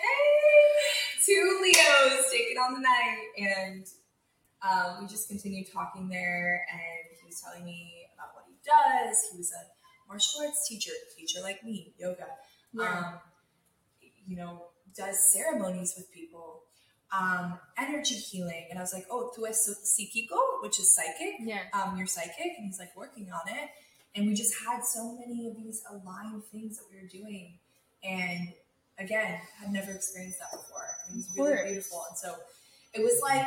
Two 1.25 1.61
Leos 1.63 2.25
taking 2.33 2.57
on 2.57 2.75
the 2.75 2.81
night. 2.81 3.27
And 3.39 3.87
um, 4.63 5.03
we 5.03 5.09
just 5.09 5.29
continued 5.29 5.67
talking 5.73 6.09
there. 6.09 6.67
And 6.73 7.19
he 7.21 7.27
was 7.27 7.41
telling 7.41 7.65
me 7.65 8.07
about 8.15 8.35
what 8.35 8.45
he 8.49 8.57
does. 8.65 9.17
He 9.33 9.39
was 9.39 9.53
a 9.53 10.09
martial 10.09 10.41
arts 10.41 10.69
teacher, 10.69 10.93
teacher 11.17 11.41
like 11.43 11.65
me, 11.65 11.93
yoga. 11.99 12.27
Yeah. 12.73 12.83
Um, 12.83 13.15
you 14.27 14.37
know, 14.37 14.67
does 14.95 15.33
ceremonies 15.33 15.95
with 15.97 16.13
people, 16.13 16.63
um, 17.13 17.59
energy 17.79 18.15
healing. 18.15 18.67
And 18.71 18.79
I 18.79 18.83
was 18.83 18.93
like, 18.93 19.07
oh, 19.11 19.31
tu 19.35 19.47
es 19.47 19.69
psíquico, 19.69 20.63
which 20.63 20.79
is 20.79 20.95
psychic. 20.95 21.35
yeah. 21.41 21.63
Um, 21.73 21.97
you're 21.97 22.07
psychic. 22.07 22.53
And 22.57 22.67
he's 22.67 22.79
like 22.79 22.97
working 22.97 23.31
on 23.33 23.53
it. 23.53 23.71
And 24.15 24.27
we 24.27 24.35
just 24.35 24.55
had 24.67 24.85
so 24.85 25.17
many 25.19 25.49
of 25.49 25.57
these 25.57 25.83
aligned 25.91 26.45
things 26.45 26.79
that 26.79 26.85
we 26.91 27.01
were 27.01 27.09
doing. 27.09 27.59
And 28.03 28.53
again, 28.99 29.41
had 29.61 29.73
never 29.73 29.93
experienced 29.93 30.39
that 30.41 30.51
before. 30.51 30.87
It 31.09 31.17
was 31.17 31.29
really 31.37 31.71
beautiful. 31.71 32.05
And 32.09 32.19
so 32.19 32.35
it 32.93 33.01
was 33.01 33.21
like, 33.23 33.47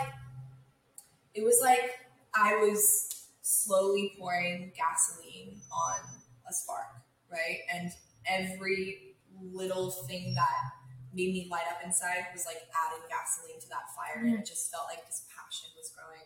it 1.34 1.44
was 1.44 1.60
like 1.62 2.00
I 2.36 2.56
was 2.56 3.28
slowly 3.42 4.14
pouring 4.18 4.72
gasoline 4.76 5.60
on 5.72 6.00
a 6.50 6.54
spark, 6.54 6.88
right? 7.32 7.60
And 7.74 7.92
every 8.28 9.16
little 9.42 9.92
thing 9.92 10.34
that 10.36 10.72
made 11.14 11.32
me 11.34 11.48
light 11.50 11.70
up 11.70 11.80
inside 11.86 12.26
was 12.34 12.46
like 12.46 12.58
adding 12.74 13.06
gasoline 13.08 13.62
to 13.62 13.70
that 13.70 13.86
fire. 13.94 14.26
And 14.26 14.34
it 14.40 14.46
just 14.46 14.74
felt 14.74 14.90
like 14.90 15.06
this 15.06 15.26
passion 15.30 15.70
was 15.78 15.94
growing. 15.94 16.26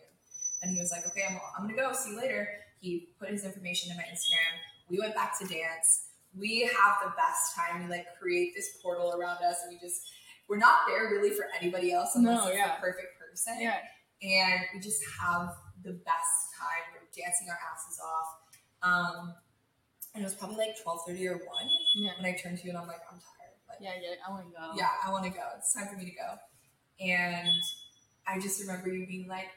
And 0.64 0.72
he 0.72 0.80
was 0.80 0.90
like, 0.92 1.06
okay, 1.12 1.24
I'm, 1.28 1.38
I'm 1.60 1.68
gonna 1.68 1.78
go. 1.78 1.92
See 1.94 2.12
you 2.12 2.18
later. 2.18 2.48
He 2.80 3.10
put 3.20 3.30
his 3.30 3.44
information 3.46 3.92
in 3.92 3.98
my 3.98 4.04
Instagram. 4.08 4.58
We 4.90 5.00
went 5.00 5.14
back 5.14 5.38
to 5.40 5.46
dance. 5.46 6.08
We 6.38 6.62
have 6.62 6.98
the 7.04 7.12
best 7.18 7.56
time. 7.56 7.84
We 7.84 7.90
like 7.92 8.08
create 8.20 8.54
this 8.56 8.78
portal 8.82 9.14
around 9.18 9.44
us, 9.44 9.58
and 9.66 9.74
we 9.74 9.80
just 9.80 10.02
we're 10.48 10.58
not 10.58 10.88
there 10.88 11.10
really 11.12 11.32
for 11.32 11.46
anybody 11.60 11.92
else 11.92 12.16
unless 12.16 12.44
No, 12.44 12.48
it's 12.50 12.58
yeah. 12.58 12.76
the 12.76 12.82
perfect 12.82 13.20
person. 13.20 13.58
Yeah. 13.60 13.78
And 14.24 14.62
we 14.74 14.80
just 14.80 15.04
have 15.22 15.50
the 15.84 15.94
best 16.06 16.34
time. 16.58 16.84
We're 16.94 17.06
dancing 17.14 17.48
our 17.50 17.60
asses 17.74 18.00
off. 18.02 18.30
Um, 18.82 19.34
and 20.16 20.24
it 20.24 20.26
was 20.26 20.34
probably 20.36 20.58
like 20.58 20.82
twelve 20.82 21.02
thirty 21.06 21.28
or 21.28 21.38
one 21.38 21.70
Yeah. 21.96 22.12
when 22.18 22.26
I 22.26 22.36
turned 22.38 22.58
to 22.60 22.64
you, 22.66 22.70
and 22.72 22.78
I'm 22.80 22.88
like, 22.88 23.02
I'm 23.12 23.20
tired. 23.20 23.37
Like, 23.80 24.02
Yeah, 24.02 24.10
yeah, 24.10 24.16
I 24.28 24.32
want 24.32 24.46
to 24.48 24.52
go. 24.52 24.72
yeah, 24.76 24.90
I 25.06 25.12
want 25.12 25.24
to 25.26 25.30
go. 25.30 25.44
It's 25.58 25.74
time 25.74 25.88
for 25.88 25.96
me 25.98 26.06
to 26.06 26.16
go. 26.16 26.30
And 27.00 27.50
I 28.28 28.40
just 28.40 28.60
remember 28.62 28.90
you 28.90 29.06
being 29.08 29.28
like, 29.28 29.48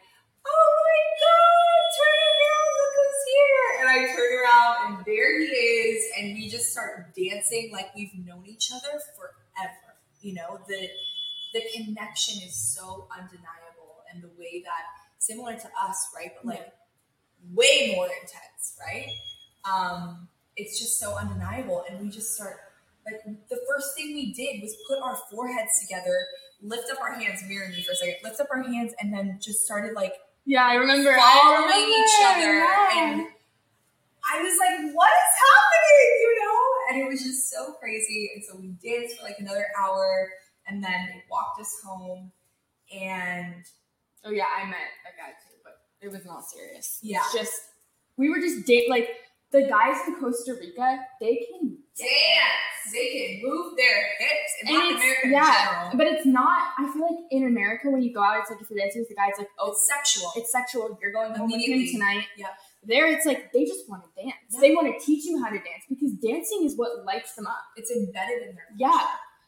oh 0.46 0.70
my 0.84 1.00
God, 1.24 1.80
turn 1.96 2.18
around, 2.36 2.70
look 2.78 2.94
who's 2.96 3.22
here. 3.32 3.66
And 3.80 3.88
I 3.88 3.98
turn 4.14 4.32
around 4.40 4.96
and 4.96 5.04
there 5.06 5.40
he 5.40 5.46
is. 5.46 6.04
And 6.18 6.34
we 6.34 6.48
just 6.48 6.70
start 6.72 7.14
dancing 7.16 7.70
like 7.72 7.94
we've 7.96 8.12
known 8.26 8.44
each 8.46 8.70
other 8.72 9.00
forever. 9.16 9.96
You 10.20 10.34
know, 10.34 10.58
the, 10.68 10.88
the 11.54 11.62
connection 11.74 12.42
is 12.46 12.54
so 12.54 13.08
undeniable. 13.10 14.04
And 14.12 14.22
the 14.22 14.28
way 14.38 14.62
that, 14.64 14.82
similar 15.18 15.54
to 15.54 15.68
us, 15.82 16.08
right? 16.16 16.30
But 16.36 16.46
like 16.46 16.72
way 17.54 17.94
more 17.96 18.06
intense, 18.06 18.76
right? 18.80 19.08
Um, 19.64 20.28
it's 20.56 20.78
just 20.78 20.98
so 20.98 21.16
undeniable. 21.16 21.84
And 21.88 22.00
we 22.00 22.08
just 22.10 22.34
start 22.34 22.56
like 23.06 23.20
the 23.24 23.58
first 23.68 23.94
thing 23.96 24.14
we 24.14 24.32
did 24.32 24.60
was 24.62 24.74
put 24.88 24.98
our 25.02 25.16
foreheads 25.30 25.70
together, 25.82 26.26
lift 26.62 26.90
up 26.90 27.00
our 27.00 27.12
hands, 27.14 27.40
mirror 27.46 27.68
me 27.68 27.82
for 27.82 27.92
a 27.92 27.96
second, 27.96 28.16
lift 28.22 28.40
up 28.40 28.48
our 28.52 28.62
hands, 28.62 28.92
and 29.00 29.12
then 29.12 29.38
just 29.40 29.64
started 29.64 29.94
like 29.94 30.14
Yeah, 30.44 30.64
I 30.66 30.74
remember. 30.74 31.14
following 31.14 31.18
I 31.18 31.64
remember. 31.64 31.96
each 31.98 32.16
other. 32.26 32.58
Yeah. 32.58 32.98
And 33.02 33.26
I 34.32 34.42
was 34.42 34.56
like, 34.58 34.94
what 34.94 35.10
is 35.10 35.32
happening? 35.48 36.08
You 36.20 36.44
know? 36.44 36.58
And 36.90 37.02
it 37.02 37.08
was 37.10 37.22
just 37.22 37.50
so 37.50 37.72
crazy. 37.80 38.30
And 38.34 38.44
so 38.44 38.56
we 38.60 38.68
danced 38.82 39.16
for 39.18 39.24
like 39.24 39.38
another 39.38 39.66
hour, 39.80 40.28
and 40.66 40.82
then 40.84 41.06
they 41.06 41.22
walked 41.30 41.60
us 41.60 41.74
home. 41.84 42.30
And 42.92 43.64
Oh 44.24 44.30
yeah, 44.30 44.44
I 44.54 44.66
met 44.66 44.76
a 45.08 45.16
guy 45.16 45.30
too, 45.40 45.56
but 45.64 45.78
it 46.02 46.10
was 46.12 46.24
not 46.26 46.44
serious. 46.44 46.98
Yeah. 47.02 47.20
It's 47.24 47.32
just 47.32 47.52
we 48.16 48.28
were 48.28 48.38
just 48.38 48.66
date 48.66 48.90
like 48.90 49.08
the 49.52 49.62
guys 49.68 49.96
in 50.06 50.16
Costa 50.20 50.54
Rica. 50.54 50.98
They 51.20 51.46
can 51.50 51.78
dance. 51.96 52.92
They 52.92 53.06
can 53.40 53.48
move 53.48 53.76
their 53.76 54.02
hips 54.18 54.52
in 54.62 54.68
And 54.68 54.76
Latin 54.78 54.96
America 54.96 55.28
yeah, 55.28 55.90
but 55.94 56.06
it's 56.06 56.26
not. 56.26 56.72
I 56.78 56.90
feel 56.92 57.02
like 57.02 57.24
in 57.30 57.46
America 57.46 57.90
when 57.90 58.02
you 58.02 58.12
go 58.12 58.22
out, 58.22 58.40
it's 58.40 58.50
like 58.50 58.60
if 58.60 58.70
you're 58.70 58.78
dancing 58.78 59.02
with 59.02 59.08
the 59.10 59.14
guy, 59.14 59.26
it's 59.28 59.38
like 59.38 59.48
oh, 59.58 59.70
It's 59.72 59.86
sexual. 59.86 60.32
it's 60.36 60.50
sexual. 60.50 60.98
You're 61.00 61.12
going 61.12 61.34
home 61.34 61.50
with 61.50 61.60
him 61.66 61.86
tonight. 61.92 62.24
Yeah. 62.36 62.46
There, 62.82 63.06
it's 63.12 63.26
like 63.26 63.52
they 63.52 63.64
just 63.64 63.88
want 63.88 64.02
to 64.04 64.22
dance. 64.22 64.34
Yeah. 64.50 64.60
They 64.60 64.74
want 64.74 64.88
to 64.98 65.04
teach 65.04 65.24
you 65.26 65.42
how 65.42 65.50
to 65.50 65.56
dance 65.58 65.84
because 65.88 66.12
dancing 66.14 66.64
is 66.64 66.76
what 66.76 67.04
lights 67.04 67.34
them 67.34 67.46
up. 67.46 67.62
It's 67.76 67.90
embedded 67.90 68.48
in 68.48 68.54
their 68.56 68.66
culture. 68.70 68.78
Yeah. 68.78 69.06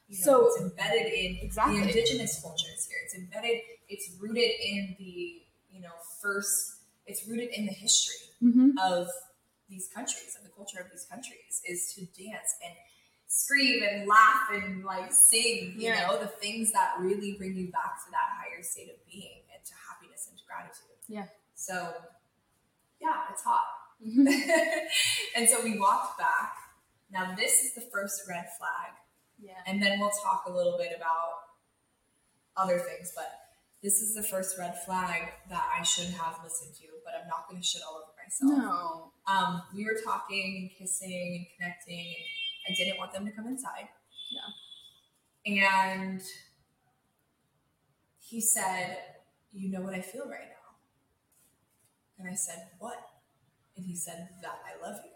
You 0.09 0.19
know, 0.19 0.25
So- 0.25 0.47
it's 0.49 0.61
embedded 0.61 1.13
in 1.13 1.39
Exactly. 1.43 1.81
the 1.81 1.89
indigenous 1.89 2.41
cultures 2.43 2.87
here. 2.89 2.99
It's 3.07 3.15
embedded. 3.17 3.61
It's 3.89 4.11
rooted 4.21 4.51
in 4.63 4.95
the 4.99 5.43
you 5.73 5.81
know 5.81 5.95
first. 6.21 6.77
It's 7.07 7.27
rooted 7.27 7.49
in 7.57 7.65
the 7.67 7.73
history 7.73 8.17
Mm-hmm. 8.43 8.71
of 8.79 9.09
these 9.73 9.89
countries, 9.89 10.37
and 10.37 10.45
the 10.45 10.53
culture 10.53 10.79
of 10.85 10.91
these 10.93 11.07
countries, 11.09 11.63
is 11.67 11.81
to 11.97 12.05
dance 12.13 12.53
and 12.65 12.75
scream 13.27 13.83
and 13.83 14.07
laugh 14.07 14.53
and 14.53 14.85
like 14.85 15.11
sing. 15.11 15.73
You 15.81 15.89
Yeah. 15.89 16.07
know, 16.07 16.21
the 16.21 16.29
things 16.29 16.71
that 16.73 16.97
really 17.01 17.33
bring 17.41 17.57
you 17.57 17.73
back 17.73 17.97
to 18.05 18.11
that 18.13 18.29
higher 18.37 18.63
state 18.63 18.91
of 18.93 19.01
being 19.11 19.41
and 19.53 19.65
to 19.65 19.73
happiness 19.89 20.29
and 20.29 20.37
to 20.39 20.45
gratitude. 20.45 21.01
Yeah. 21.09 21.27
So, 21.55 21.95
yeah, 23.01 23.33
it's 23.33 23.43
hot. 23.43 23.65
Mm-hmm. 24.05 24.27
and 25.37 25.49
so 25.49 25.63
we 25.65 25.79
walked 25.79 26.19
back. 26.19 26.53
Now, 27.11 27.35
this 27.35 27.65
is 27.65 27.75
the 27.75 27.81
first 27.93 28.23
red 28.29 28.47
flag. 28.59 28.93
Yeah. 29.41 29.59
And 29.67 29.83
then 29.83 29.99
we'll 29.99 30.11
talk 30.23 30.45
a 30.47 30.53
little 30.53 30.77
bit 30.79 30.93
about 30.97 31.33
other 32.57 32.79
things. 32.79 33.13
But 33.17 33.31
this 33.83 33.95
is 34.01 34.15
the 34.15 34.23
first 34.23 34.59
red 34.59 34.75
flag 34.85 35.33
that 35.49 35.67
I 35.79 35.83
should 35.83 36.09
have 36.15 36.39
listened 36.45 36.75
to, 36.77 36.87
but 37.05 37.15
I'm 37.21 37.29
not 37.29 37.49
going 37.49 37.61
to 37.61 37.67
shit 37.67 37.83
all 37.87 37.97
over 37.97 38.13
myself. 38.17 38.59
No. 38.59 39.13
Um, 39.27 39.63
we 39.75 39.85
were 39.85 39.99
talking 40.05 40.71
and 40.71 40.71
kissing 40.79 41.37
and 41.37 41.47
connecting, 41.57 42.15
and 42.67 42.75
I 42.75 42.75
didn't 42.77 42.99
want 42.99 43.13
them 43.13 43.25
to 43.27 43.33
come 43.33 43.47
inside. 43.47 43.89
Yeah. 44.31 44.51
And 45.45 46.23
he 48.21 48.41
said, 48.41 48.99
You 49.53 49.71
know 49.71 49.81
what 49.81 49.95
I 49.95 50.01
feel 50.01 50.25
right 50.25 50.49
now? 50.49 50.77
And 52.19 52.29
I 52.29 52.35
said, 52.35 52.69
What? 52.79 52.99
And 53.77 53.85
he 53.85 53.95
said, 53.95 54.29
That 54.43 54.61
I 54.67 54.87
love 54.87 55.01
you. 55.05 55.11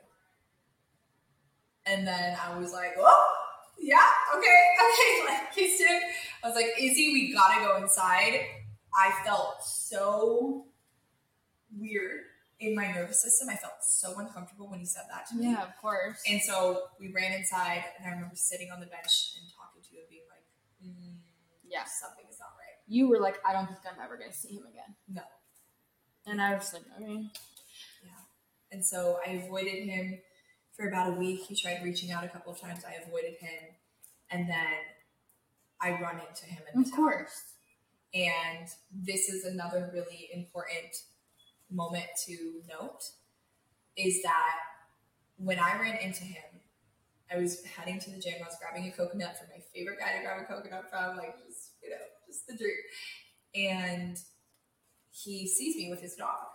And 1.87 2.07
then 2.07 2.37
I 2.45 2.59
was 2.59 2.73
like, 2.73 2.95
Oh, 2.99 3.33
yeah, 3.79 4.09
okay, 4.37 4.67
okay. 4.85 5.33
Like, 5.33 5.55
kissed 5.55 5.81
him. 5.81 6.01
I 6.43 6.49
was 6.49 6.57
like, 6.57 6.73
Izzy, 6.79 7.13
we 7.13 7.33
gotta 7.33 7.65
go 7.65 7.77
inside. 7.77 8.41
I 8.95 9.13
felt 9.25 9.63
so 9.63 10.67
weird 11.87 12.21
in 12.59 12.75
my 12.75 12.91
nervous 12.93 13.23
system. 13.23 13.49
I 13.49 13.57
felt 13.57 13.75
so 13.83 14.19
uncomfortable 14.19 14.69
when 14.69 14.81
he 14.81 14.87
said 14.87 15.05
that 15.11 15.27
to 15.29 15.37
me. 15.37 15.53
Yeah, 15.53 15.63
of 15.63 15.77
course. 15.81 16.21
And 16.29 16.41
so 16.43 16.83
we 16.99 17.13
ran 17.13 17.33
inside, 17.33 17.85
and 17.99 18.07
I 18.07 18.11
remember 18.11 18.35
sitting 18.35 18.71
on 18.71 18.81
the 18.81 18.87
bench 18.87 19.37
and 19.39 19.47
talking 19.55 19.83
to 19.83 19.89
you 19.95 20.01
and 20.01 20.11
being 20.11 20.27
like, 20.29 20.45
mm, 20.83 21.15
yeah. 21.65 21.85
something 21.85 22.25
is 22.31 22.39
not 22.39 22.51
right. 22.59 22.77
You 22.89 23.09
were 23.09 23.21
like, 23.21 23.39
I 23.47 23.53
don't 23.53 23.67
think 23.67 23.81
I'm 23.87 24.01
ever 24.03 24.17
gonna 24.17 24.33
see 24.33 24.55
him 24.55 24.65
again. 24.69 24.95
No. 25.09 25.23
And 26.27 26.41
I 26.43 26.55
was 26.55 26.73
like, 26.73 26.83
okay. 27.01 27.29
Yeah. 28.05 28.23
And 28.73 28.85
so 28.85 29.19
I 29.27 29.31
avoided 29.33 29.85
him 29.85 30.19
for 30.77 30.89
about 30.89 31.11
a 31.11 31.13
week. 31.13 31.41
He 31.49 31.55
tried 31.55 31.83
reaching 31.85 32.11
out 32.11 32.25
a 32.25 32.29
couple 32.29 32.53
of 32.53 32.61
times. 32.61 32.83
I 32.85 33.03
avoided 33.07 33.35
him. 33.41 33.75
And 34.31 34.49
then 34.49 34.75
I 35.81 35.91
run 36.01 36.21
into 36.29 36.47
him 36.47 36.63
in 36.73 36.81
the 36.83 36.87
Of 36.87 36.91
town. 36.93 37.01
course. 37.05 37.43
And 38.15 38.67
this 38.93 39.29
is 39.29 39.45
another 39.45 39.91
really 39.93 40.29
important 40.33 40.95
moment 41.71 42.07
to 42.27 42.63
note 42.69 43.03
is 43.97 44.23
that 44.23 44.55
when 45.37 45.59
I 45.59 45.81
ran 45.81 45.97
into 45.97 46.23
him, 46.25 46.43
I 47.33 47.39
was 47.39 47.65
heading 47.65 47.99
to 48.01 48.11
the 48.11 48.19
gym. 48.19 48.35
I 48.41 48.47
was 48.47 48.57
grabbing 48.61 48.89
a 48.89 48.93
coconut 48.93 49.37
from 49.39 49.49
my 49.49 49.63
favorite 49.75 49.99
guy 49.99 50.17
to 50.17 50.23
grab 50.23 50.43
a 50.43 50.45
coconut 50.45 50.89
from, 50.91 51.17
like 51.17 51.37
just, 51.47 51.73
you 51.83 51.91
know, 51.91 51.97
just 52.27 52.47
the 52.47 52.57
dream. 52.57 52.77
And 53.55 54.17
he 55.11 55.49
sees 55.49 55.77
me 55.77 55.91
with 55.91 56.01
his 56.01 56.15
dog. 56.15 56.47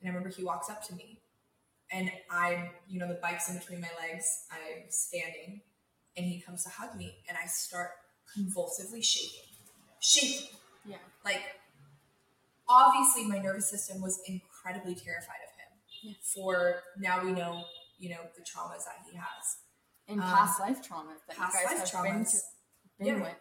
And 0.00 0.08
I 0.08 0.14
remember 0.14 0.28
he 0.28 0.44
walks 0.44 0.68
up 0.68 0.86
to 0.88 0.94
me 0.94 1.22
and 1.90 2.10
I'm, 2.30 2.70
you 2.88 2.98
know, 2.98 3.08
the 3.08 3.18
bike's 3.22 3.48
in 3.48 3.58
between 3.58 3.80
my 3.80 3.88
legs. 4.00 4.44
I'm 4.52 4.90
standing 4.90 5.62
and 6.18 6.26
he 6.26 6.40
comes 6.40 6.64
to 6.64 6.70
hug 6.70 6.96
me, 6.96 7.14
and 7.28 7.38
I 7.40 7.46
start 7.46 7.90
convulsively 8.34 9.00
shaking, 9.00 9.54
shaking. 10.00 10.48
Yeah. 10.84 10.96
Like, 11.24 11.42
obviously, 12.68 13.24
my 13.26 13.38
nervous 13.38 13.70
system 13.70 14.00
was 14.00 14.20
incredibly 14.26 14.94
terrified 14.94 15.40
of 15.46 15.54
him. 15.56 15.78
Yeah. 16.02 16.12
For 16.34 16.82
now, 16.98 17.24
we 17.24 17.32
know, 17.32 17.64
you 17.98 18.10
know, 18.10 18.20
the 18.36 18.42
traumas 18.42 18.84
that 18.84 18.96
he 19.10 19.16
has. 19.16 19.58
And 20.08 20.20
Um, 20.20 20.26
past 20.26 20.60
life 20.60 20.78
traumas 20.82 21.18
that 21.26 21.36
past 21.36 21.54
you 21.54 21.66
guys 21.68 21.78
life 21.78 21.90
have 21.92 22.02
been, 22.04 22.24
to, 22.24 22.30
traumas. 22.30 22.42
been 22.98 23.06
Yeah. 23.06 23.22
with. 23.22 23.36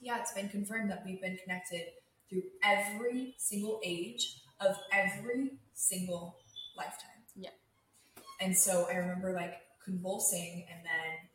yeah, 0.00 0.20
it's 0.20 0.32
been 0.32 0.48
confirmed 0.48 0.90
that 0.90 1.04
we've 1.04 1.20
been 1.20 1.36
connected 1.38 1.92
through 2.28 2.42
every 2.62 3.34
single 3.38 3.80
age 3.82 4.42
of 4.60 4.76
every 4.92 5.58
single 5.74 6.38
lifetime. 6.76 7.24
Yeah. 7.34 7.50
And 8.40 8.56
so 8.56 8.86
I 8.88 8.94
remember 8.96 9.32
like 9.32 9.54
convulsing 9.84 10.66
and 10.70 10.84
then, 10.84 11.28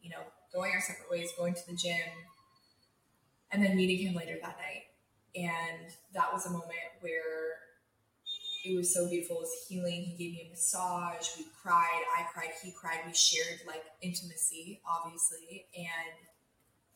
you 0.00 0.10
know, 0.10 0.22
going 0.52 0.72
our 0.72 0.80
separate 0.80 1.10
ways, 1.10 1.30
going 1.36 1.54
to 1.54 1.66
the 1.66 1.76
gym, 1.76 2.08
and 3.52 3.62
then 3.62 3.76
meeting 3.76 3.98
him 4.06 4.14
later 4.14 4.38
that 4.42 4.56
night. 4.58 4.84
And 5.34 5.92
that 6.14 6.32
was 6.32 6.46
a 6.46 6.50
moment 6.50 6.90
where 7.00 7.58
it 8.64 8.76
was 8.76 8.92
so 8.92 9.08
beautiful. 9.08 9.36
It 9.36 9.40
was 9.40 9.66
healing. 9.68 10.02
He 10.02 10.16
gave 10.16 10.32
me 10.34 10.46
a 10.46 10.50
massage. 10.50 11.26
We 11.38 11.46
cried. 11.62 12.02
I 12.18 12.24
cried. 12.32 12.50
He 12.62 12.72
cried. 12.72 13.00
We 13.06 13.14
shared 13.14 13.60
like 13.66 13.84
intimacy, 14.02 14.80
obviously. 14.86 15.66
And 15.76 16.26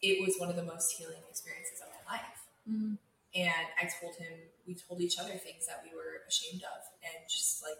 it 0.02 0.20
was 0.20 0.36
one 0.38 0.50
of 0.50 0.56
the 0.56 0.64
most 0.64 0.92
healing 0.92 1.22
experiences 1.30 1.80
of 1.80 1.88
my 1.88 2.16
life. 2.16 2.40
Mhm. 2.68 2.98
And 3.34 3.66
I 3.80 3.88
told 4.00 4.16
him, 4.16 4.50
we 4.66 4.74
told 4.74 5.00
each 5.00 5.18
other 5.18 5.36
things 5.38 5.66
that 5.66 5.82
we 5.82 5.94
were 5.94 6.22
ashamed 6.28 6.62
of 6.62 6.82
and 7.02 7.28
just 7.28 7.62
like 7.62 7.78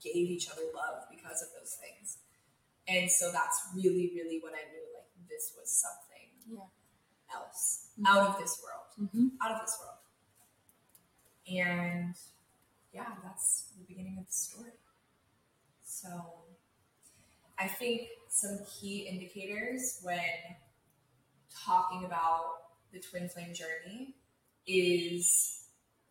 gave 0.00 0.28
each 0.28 0.50
other 0.50 0.70
love 0.74 1.08
because 1.10 1.42
of 1.42 1.48
those 1.58 1.74
things. 1.76 2.18
And 2.86 3.10
so 3.10 3.32
that's 3.32 3.64
really, 3.74 4.12
really 4.14 4.40
when 4.40 4.54
I 4.54 4.64
knew 4.70 4.84
like 4.94 5.08
this 5.28 5.54
was 5.58 5.70
something 5.72 6.30
Yeah. 6.46 6.68
else 7.34 7.88
Mhm. 7.98 8.06
out 8.06 8.28
of 8.34 8.38
this 8.40 8.60
world, 8.62 8.83
Mm-hmm. 9.00 9.26
out 9.42 9.52
of 9.52 9.60
this 9.60 9.76
world. 9.82 9.98
And 11.48 12.14
yeah, 12.92 13.06
that's 13.24 13.72
the 13.76 13.84
beginning 13.84 14.18
of 14.18 14.26
the 14.26 14.32
story. 14.32 14.70
So 15.84 16.08
I 17.58 17.66
think 17.66 18.08
some 18.28 18.58
key 18.66 19.08
indicators 19.10 20.00
when 20.02 20.20
talking 21.64 22.04
about 22.04 22.44
the 22.92 23.00
twin 23.00 23.28
flame 23.28 23.52
journey 23.54 24.14
is 24.66 25.66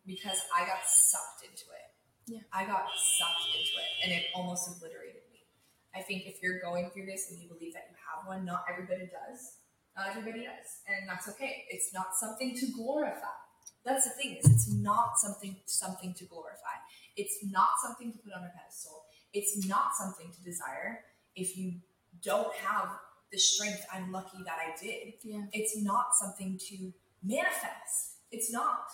because 0.06 0.38
I 0.54 0.66
got 0.66 0.84
sucked 0.84 1.44
into 1.44 1.64
it. 1.72 2.32
Yeah. 2.32 2.40
I 2.52 2.64
got 2.64 2.84
sucked 3.18 3.56
into 3.56 3.72
it 3.80 4.04
and 4.04 4.12
it 4.12 4.24
almost 4.34 4.68
obliterated 4.68 5.22
me. 5.32 5.40
I 5.94 6.02
think 6.02 6.26
if 6.26 6.42
you're 6.42 6.60
going 6.60 6.90
through 6.90 7.06
this 7.06 7.30
and 7.30 7.40
you 7.40 7.48
believe 7.48 7.72
that 7.74 7.88
you 7.90 7.96
have 8.12 8.26
one, 8.26 8.44
not 8.44 8.64
everybody 8.70 9.08
does. 9.08 9.56
Not 9.96 10.08
everybody 10.10 10.44
does. 10.44 10.82
And 10.88 11.08
that's 11.08 11.28
okay. 11.28 11.64
It's 11.70 11.92
not 11.92 12.16
something 12.16 12.56
to 12.56 12.66
glorify. 12.72 13.38
That's 13.84 14.04
the 14.04 14.14
thing 14.14 14.36
is 14.36 14.50
it's 14.50 14.72
not 14.72 15.18
something 15.18 15.56
something 15.66 16.14
to 16.14 16.24
glorify. 16.24 16.76
It's 17.16 17.38
not 17.44 17.68
something 17.84 18.12
to 18.12 18.18
put 18.18 18.32
on 18.32 18.42
a 18.42 18.50
pedestal. 18.56 19.04
It's 19.32 19.66
not 19.66 19.94
something 19.94 20.32
to 20.32 20.42
desire. 20.42 21.00
If 21.36 21.56
you 21.56 21.74
don't 22.22 22.52
have 22.54 22.88
the 23.30 23.38
strength, 23.38 23.84
I'm 23.92 24.10
lucky 24.10 24.38
that 24.44 24.56
I 24.58 24.74
did. 24.80 25.14
Yeah. 25.22 25.42
It's 25.52 25.76
not 25.82 26.14
something 26.14 26.58
to 26.70 26.92
manifest. 27.22 28.18
It's 28.30 28.52
not. 28.52 28.86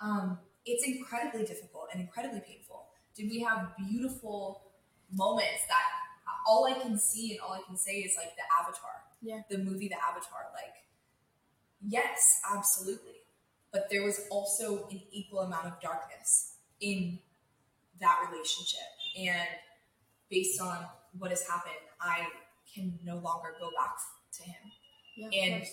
Um, 0.00 0.38
it's 0.64 0.86
incredibly 0.86 1.44
difficult 1.44 1.88
and 1.92 2.00
incredibly 2.00 2.40
painful. 2.40 2.86
Did 3.16 3.28
we 3.30 3.40
have 3.40 3.72
beautiful 3.76 4.62
moments 5.12 5.62
that 5.68 5.82
all 6.46 6.66
I 6.66 6.74
can 6.74 6.98
see 6.98 7.32
and 7.32 7.40
all 7.40 7.52
I 7.52 7.62
can 7.66 7.76
say 7.76 7.96
is 7.98 8.16
like 8.16 8.34
the 8.36 8.42
Avatar, 8.60 9.01
Yeah. 9.22 9.42
the 9.48 9.58
movie 9.58 9.88
The 9.88 9.94
Avatar. 9.96 10.50
Like, 10.52 10.74
yes, 11.80 12.40
absolutely, 12.52 13.22
but 13.72 13.88
there 13.90 14.02
was 14.02 14.20
also 14.30 14.88
an 14.88 15.00
equal 15.12 15.40
amount 15.40 15.66
of 15.66 15.80
darkness 15.80 16.56
in 16.80 17.20
that 18.00 18.28
relationship, 18.30 18.80
and 19.16 19.48
based 20.28 20.60
on 20.60 20.86
what 21.18 21.30
has 21.30 21.46
happened, 21.46 21.74
I 22.00 22.26
can 22.74 22.98
no 23.04 23.16
longer 23.18 23.54
go 23.60 23.70
back 23.78 23.96
to 24.34 24.42
him. 24.42 24.72
Yeah. 25.16 25.28
And- 25.54 25.66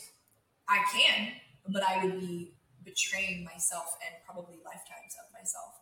I 0.72 0.86
can, 0.94 1.32
but 1.70 1.82
I 1.82 2.04
would 2.06 2.20
be 2.20 2.54
betraying 2.84 3.44
myself 3.44 3.98
and 4.06 4.24
probably 4.24 4.58
lifetimes 4.64 5.16
of 5.26 5.34
myself, 5.34 5.74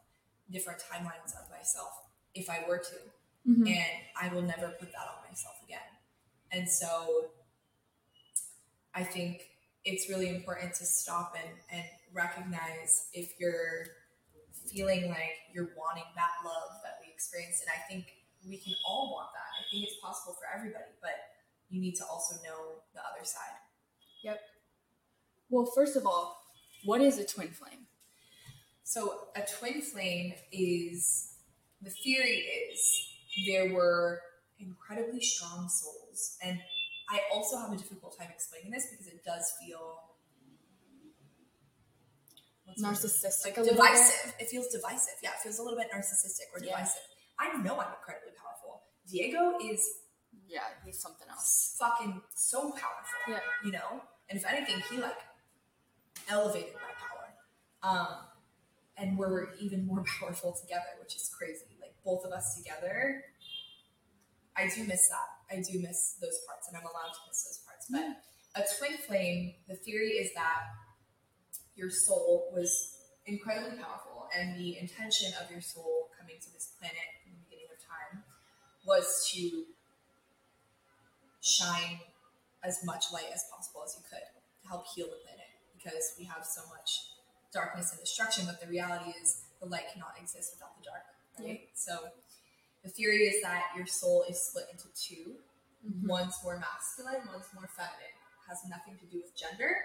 different 0.50 0.80
timelines 0.80 1.36
of 1.36 1.50
myself 1.50 1.92
if 2.34 2.50
I 2.50 2.64
were 2.66 2.78
to. 2.80 2.96
Mhm. 3.46 3.68
And 3.68 4.02
I 4.16 4.34
will 4.34 4.44
never 4.44 4.70
put 4.70 4.94
that 4.94 5.08
on 5.10 5.28
myself 5.30 5.62
again. 5.64 5.98
And 6.52 6.72
so 6.72 7.32
I 8.98 9.04
think 9.04 9.44
it's 9.86 10.10
really 10.10 10.28
important 10.28 10.74
to 10.74 10.86
stop 10.86 11.36
and, 11.38 11.54
and 11.72 11.86
recognize 12.14 13.10
if 13.14 13.40
you're 13.40 13.86
feeling 14.74 15.08
like 15.10 15.38
you're 15.54 15.70
wanting 15.78 16.10
that 16.16 16.32
love 16.44 16.82
that 16.84 16.98
we 17.06 17.14
experienced. 17.14 17.62
And 17.62 17.70
I 17.70 17.88
think 17.88 18.08
we 18.50 18.58
can 18.58 18.74
all 18.84 19.14
want 19.14 19.30
that. 19.34 19.50
I 19.54 19.64
think 19.70 19.84
it's 19.84 20.02
possible 20.02 20.34
for 20.34 20.48
everybody, 20.58 20.98
but 21.00 21.14
you 21.70 21.80
need 21.80 21.94
to 21.96 22.06
also 22.06 22.36
know 22.44 22.82
the 22.96 23.02
other 23.02 23.24
side. 23.24 23.62
Yep. 24.24 24.40
Well, 25.52 25.72
first 25.76 25.96
of 25.96 26.08
all, 26.08 26.42
what 26.84 27.00
is 27.00 27.20
a 27.20 27.26
twin 27.26 27.50
flame? 27.50 27.86
So 28.84 29.28
a 29.36 29.42
twin 29.60 29.82
flame 29.82 30.34
is 30.52 31.36
the 31.84 31.92
theory 31.92 32.46
is 32.72 33.08
there 33.46 33.72
were 33.74 34.22
incredibly 34.60 35.22
strong 35.22 35.70
souls, 35.70 36.38
and 36.42 36.60
I 37.10 37.22
also 37.32 37.58
have 37.58 37.72
a 37.72 37.78
difficult 37.78 38.18
time 38.18 38.30
explaining 38.34 38.72
this 38.72 38.88
because 38.92 39.08
it 39.08 39.24
does 39.24 39.54
feel? 39.60 40.04
Narcissistic. 42.82 43.58
like 43.58 43.68
divisive. 43.70 44.34
It 44.40 44.50
feels 44.50 44.68
divisive. 44.68 45.14
Yeah, 45.24 45.32
it 45.32 45.40
feels 45.42 45.58
a 45.58 45.64
little 45.64 45.80
bit 45.80 45.88
narcissistic 45.92 46.52
or 46.54 46.60
Yeah. 46.60 46.72
divisive. 46.76 47.02
I 47.40 47.56
know 47.58 47.80
I'm 47.80 47.94
incredibly 47.94 48.34
powerful. 48.34 48.84
Diego 49.08 49.58
is. 49.64 49.82
Yeah, 50.46 50.62
he's 50.86 51.00
something 51.02 51.28
else. 51.30 51.76
fucking 51.80 52.22
so 52.36 52.72
powerful. 52.72 53.20
Yeah. 53.30 53.40
You 53.64 53.72
know? 53.72 54.04
And 54.30 54.38
if 54.38 54.46
anything, 54.46 54.82
he 54.90 54.98
like 54.98 55.18
elevated 56.28 56.74
my 56.76 56.82
power. 57.00 57.34
Um 57.84 58.28
and 58.98 59.18
we're 59.18 59.54
even 59.56 59.86
more 59.88 60.04
powerful 60.20 60.54
together, 60.54 60.90
which 61.00 61.16
is 61.16 61.30
crazy. 61.30 61.78
Like 61.82 61.96
both 62.04 62.26
of 62.26 62.32
us 62.32 62.56
together. 62.58 63.24
I 64.56 64.68
do 64.68 64.84
miss 64.84 65.08
that. 65.10 65.30
I 65.52 65.56
do 65.56 65.80
miss 65.80 66.18
those 66.22 66.40
parts, 66.48 66.68
and 66.68 66.78
I'm 66.78 66.84
allowed 66.84 67.14
to 67.14 67.22
miss 67.28 67.44
those 67.44 67.62
parts. 67.64 67.88
But 67.90 68.62
a 68.62 68.64
twin 68.78 68.98
flame, 68.98 69.54
the 69.68 69.76
theory 69.76 70.20
is 70.20 70.34
that 70.34 70.64
your 71.76 71.90
soul 71.90 72.52
was 72.54 72.98
incredibly 73.26 73.78
powerful, 73.78 74.28
and 74.36 74.58
the 74.58 74.78
intention 74.78 75.32
of 75.42 75.52
your 75.52 75.62
soul 75.62 76.10
coming 76.20 76.36
to 76.42 76.54
this 76.54 76.74
planet 76.80 77.08
in 77.26 77.34
the 77.34 77.40
beginning 77.46 77.68
of 77.72 77.80
time 77.80 78.24
was 78.86 79.30
to 79.32 79.64
shine 81.42 82.00
as 82.64 82.84
much 82.84 83.12
light 83.14 83.32
as 83.34 83.46
possible 83.54 83.84
as 83.86 83.96
you 83.96 84.04
could 84.10 84.26
to 84.64 84.68
help 84.68 84.86
heal 84.96 85.08
the 85.08 85.22
planet 85.24 85.48
because 85.76 86.16
we 86.18 86.26
have 86.26 86.44
so 86.44 86.62
much 86.68 87.14
darkness 87.54 87.92
and 87.92 88.00
destruction. 88.00 88.46
But 88.46 88.60
the 88.60 88.68
reality 88.68 89.12
is, 89.22 89.44
the 89.62 89.68
light 89.68 89.86
cannot 89.94 90.16
exist 90.20 90.56
without 90.56 90.76
the 90.78 90.84
dark, 90.84 91.06
right? 91.40 91.70
So, 91.74 92.12
the 92.88 92.94
theory 92.94 93.28
is 93.28 93.44
that 93.44 93.64
your 93.76 93.86
soul 93.86 94.24
is 94.30 94.40
split 94.40 94.68
into 94.72 94.88
2 94.96 95.36
Mhm. 95.84 96.08
One's 96.08 96.36
more 96.44 96.58
masculine, 96.58 97.28
one's 97.28 97.52
more 97.54 97.68
feminine. 97.68 98.16
Has 98.48 98.64
nothing 98.66 98.98
to 99.00 99.06
do 99.06 99.22
with 99.22 99.36
gender. 99.36 99.76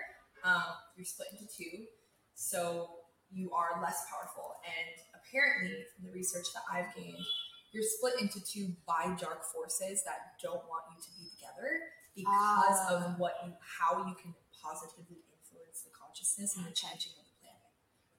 Um, 0.42 0.74
you're 0.96 1.04
split 1.04 1.28
into 1.32 1.46
two, 1.46 1.86
so 2.34 3.04
you 3.30 3.52
are 3.52 3.80
less 3.82 4.04
powerful. 4.08 4.56
And 4.64 5.02
apparently, 5.14 5.84
from 5.94 6.06
the 6.06 6.12
research 6.12 6.46
that 6.54 6.62
I've 6.70 6.94
gained, 6.94 7.24
you're 7.72 7.82
split 7.84 8.20
into 8.20 8.40
two 8.40 8.74
by 8.86 9.14
dark 9.18 9.44
forces 9.44 10.02
that 10.04 10.38
don't 10.40 10.66
want 10.68 10.84
you 10.94 11.02
to 11.02 11.10
be 11.18 11.28
together 11.30 11.92
because 12.14 12.78
Ah. 12.90 12.94
of 13.12 13.18
what 13.18 13.34
you, 13.44 13.56
how 13.60 14.06
you 14.06 14.14
can 14.14 14.34
positively 14.60 15.22
influence 15.32 15.82
the 15.82 15.90
consciousness 15.90 16.56
and 16.56 16.66
the 16.66 16.72
changing 16.72 17.12
of 17.18 17.24
the 17.26 17.34
planet, 17.40 17.70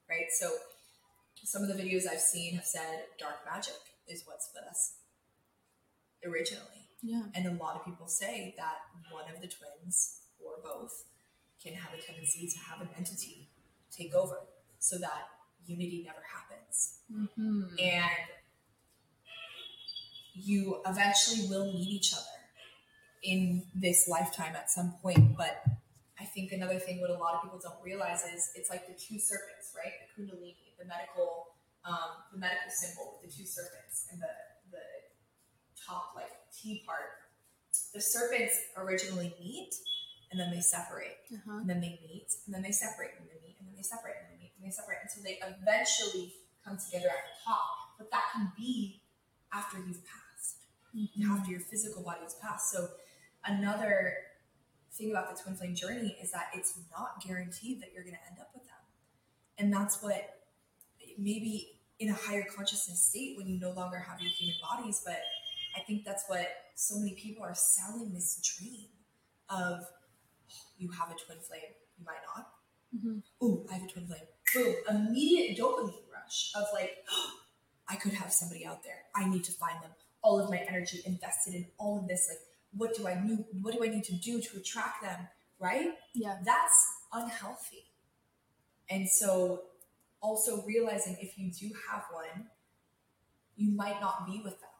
right? 0.08 0.30
So, 0.32 0.56
some 1.42 1.62
of 1.62 1.68
the 1.68 1.74
videos 1.82 2.06
I've 2.06 2.20
seen 2.20 2.54
have 2.56 2.66
said 2.66 3.08
dark 3.18 3.44
magic 3.44 3.74
is 4.08 4.22
what 4.26 4.42
split 4.42 4.64
us 4.64 4.94
originally. 6.26 6.88
Yeah. 7.02 7.22
And 7.34 7.46
a 7.46 7.62
lot 7.62 7.76
of 7.76 7.84
people 7.84 8.08
say 8.08 8.54
that 8.56 8.78
one 9.10 9.24
of 9.34 9.40
the 9.40 9.48
twins 9.48 10.20
or 10.42 10.62
both 10.62 11.04
can 11.62 11.74
have 11.74 11.92
a 11.98 12.00
tendency 12.00 12.46
to 12.48 12.58
have 12.58 12.80
an 12.80 12.88
entity 12.96 13.50
take 13.90 14.14
over 14.14 14.38
so 14.78 14.98
that 14.98 15.28
unity 15.66 16.02
never 16.06 16.22
happens. 16.26 16.98
Mm-hmm. 17.12 17.78
And 17.78 18.24
you 20.34 20.80
eventually 20.86 21.46
will 21.48 21.72
meet 21.72 21.88
each 21.88 22.12
other 22.12 22.22
in 23.22 23.64
this 23.74 24.08
lifetime 24.08 24.54
at 24.56 24.70
some 24.70 24.94
point. 25.02 25.36
But 25.36 25.62
I 26.20 26.24
think 26.24 26.52
another 26.52 26.78
thing 26.78 27.00
what 27.00 27.10
a 27.10 27.14
lot 27.14 27.34
of 27.34 27.42
people 27.42 27.60
don't 27.62 27.82
realize 27.82 28.22
is 28.24 28.50
it's 28.54 28.70
like 28.70 28.86
the 28.86 28.94
two 28.94 29.18
serpents, 29.18 29.74
right? 29.76 29.92
The 30.00 30.22
kundalini, 30.22 30.76
the 30.78 30.84
medical, 30.84 31.53
um, 31.84 32.24
the 32.32 32.38
medical 32.38 32.70
symbol 32.70 33.20
with 33.20 33.30
the 33.30 33.36
two 33.36 33.46
serpents 33.46 34.08
and 34.10 34.20
the 34.20 34.32
the 34.70 34.84
top 35.76 36.12
like 36.16 36.32
T 36.52 36.82
part 36.86 37.24
the 37.92 38.00
serpents 38.00 38.58
originally 38.76 39.34
meet 39.40 39.74
and 40.30 40.40
then 40.40 40.50
they 40.50 40.60
separate. 40.60 41.18
Uh-huh. 41.32 41.58
And 41.58 41.70
then 41.70 41.80
they 41.80 41.98
meet 42.02 42.26
and 42.46 42.54
then 42.54 42.62
they 42.62 42.72
separate 42.72 43.12
and 43.18 43.28
they 43.28 43.38
meet 43.46 43.56
and 43.58 43.68
then 43.68 43.74
they 43.76 43.82
separate 43.82 44.16
and 44.18 44.34
they 44.34 44.42
meet 44.42 44.52
and 44.58 44.66
they 44.66 44.74
separate 44.74 44.98
until 45.02 45.22
they 45.22 45.38
eventually 45.38 46.34
come 46.64 46.78
together 46.78 47.08
at 47.08 47.22
the 47.30 47.36
top. 47.46 47.94
But 47.98 48.10
that 48.10 48.24
can 48.32 48.52
be 48.56 49.02
after 49.52 49.78
you've 49.78 50.02
passed, 50.02 50.58
after 51.30 51.50
your 51.50 51.60
physical 51.60 52.02
body 52.02 52.22
has 52.22 52.34
passed. 52.34 52.72
So 52.72 52.88
another 53.44 54.14
thing 54.92 55.10
about 55.10 55.34
the 55.34 55.40
twin 55.40 55.54
flame 55.54 55.74
journey 55.74 56.16
is 56.20 56.32
that 56.32 56.48
it's 56.54 56.78
not 56.90 57.22
guaranteed 57.24 57.80
that 57.82 57.92
you're 57.94 58.02
going 58.02 58.16
to 58.16 58.26
end 58.30 58.40
up 58.40 58.50
with 58.54 58.64
them. 58.64 58.82
And 59.58 59.72
that's 59.72 60.02
what 60.02 60.40
maybe 61.16 61.73
in 62.00 62.10
a 62.10 62.14
higher 62.14 62.44
consciousness 62.54 63.02
state 63.02 63.36
when 63.36 63.46
you 63.46 63.58
no 63.58 63.70
longer 63.70 63.98
have 63.98 64.20
your 64.20 64.30
human 64.30 64.56
bodies, 64.60 65.02
but 65.04 65.20
I 65.76 65.80
think 65.80 66.04
that's 66.04 66.24
what 66.26 66.46
so 66.74 66.98
many 66.98 67.14
people 67.14 67.44
are 67.44 67.54
selling 67.54 68.12
this 68.12 68.40
dream 68.58 68.86
of 69.48 69.80
oh, 69.80 70.66
you 70.78 70.90
have 70.90 71.10
a 71.10 71.14
twin 71.14 71.38
flame, 71.40 71.72
you 71.98 72.04
might 72.04 72.22
not. 72.34 72.50
Mhm. 72.96 73.22
Ooh, 73.42 73.66
I 73.70 73.74
have 73.74 73.84
a 73.84 73.86
twin 73.88 74.06
flame. 74.06 74.26
Boom, 74.54 74.74
immediate 74.88 75.58
dopamine 75.58 76.02
rush 76.12 76.52
of 76.54 76.64
like, 76.72 77.04
I 77.88 77.96
could 77.96 78.12
have 78.12 78.32
somebody 78.32 78.64
out 78.64 78.82
there. 78.82 79.02
I 79.14 79.28
need 79.28 79.44
to 79.44 79.52
find 79.52 79.82
them. 79.82 79.90
All 80.22 80.40
of 80.40 80.48
my 80.50 80.58
energy 80.58 81.02
invested 81.04 81.54
in 81.54 81.66
all 81.76 81.98
of 81.98 82.08
this. 82.08 82.28
Like, 82.30 82.38
what 82.72 82.94
do 82.96 83.06
I 83.06 83.14
need? 83.22 83.44
What 83.60 83.74
do 83.74 83.84
I 83.84 83.88
need 83.88 84.04
to 84.04 84.14
do 84.14 84.40
to 84.40 84.56
attract 84.56 85.02
them? 85.02 85.28
Right? 85.58 85.92
Yeah. 86.14 86.38
That's 86.44 86.86
unhealthy. 87.12 87.84
And 88.88 89.08
so, 89.08 89.62
also 90.24 90.62
realizing 90.66 91.16
if 91.20 91.36
you 91.38 91.50
do 91.52 91.70
have 91.90 92.04
one, 92.10 92.46
you 93.56 93.70
might 93.76 94.00
not 94.00 94.26
be 94.26 94.40
with 94.42 94.58
them. 94.60 94.70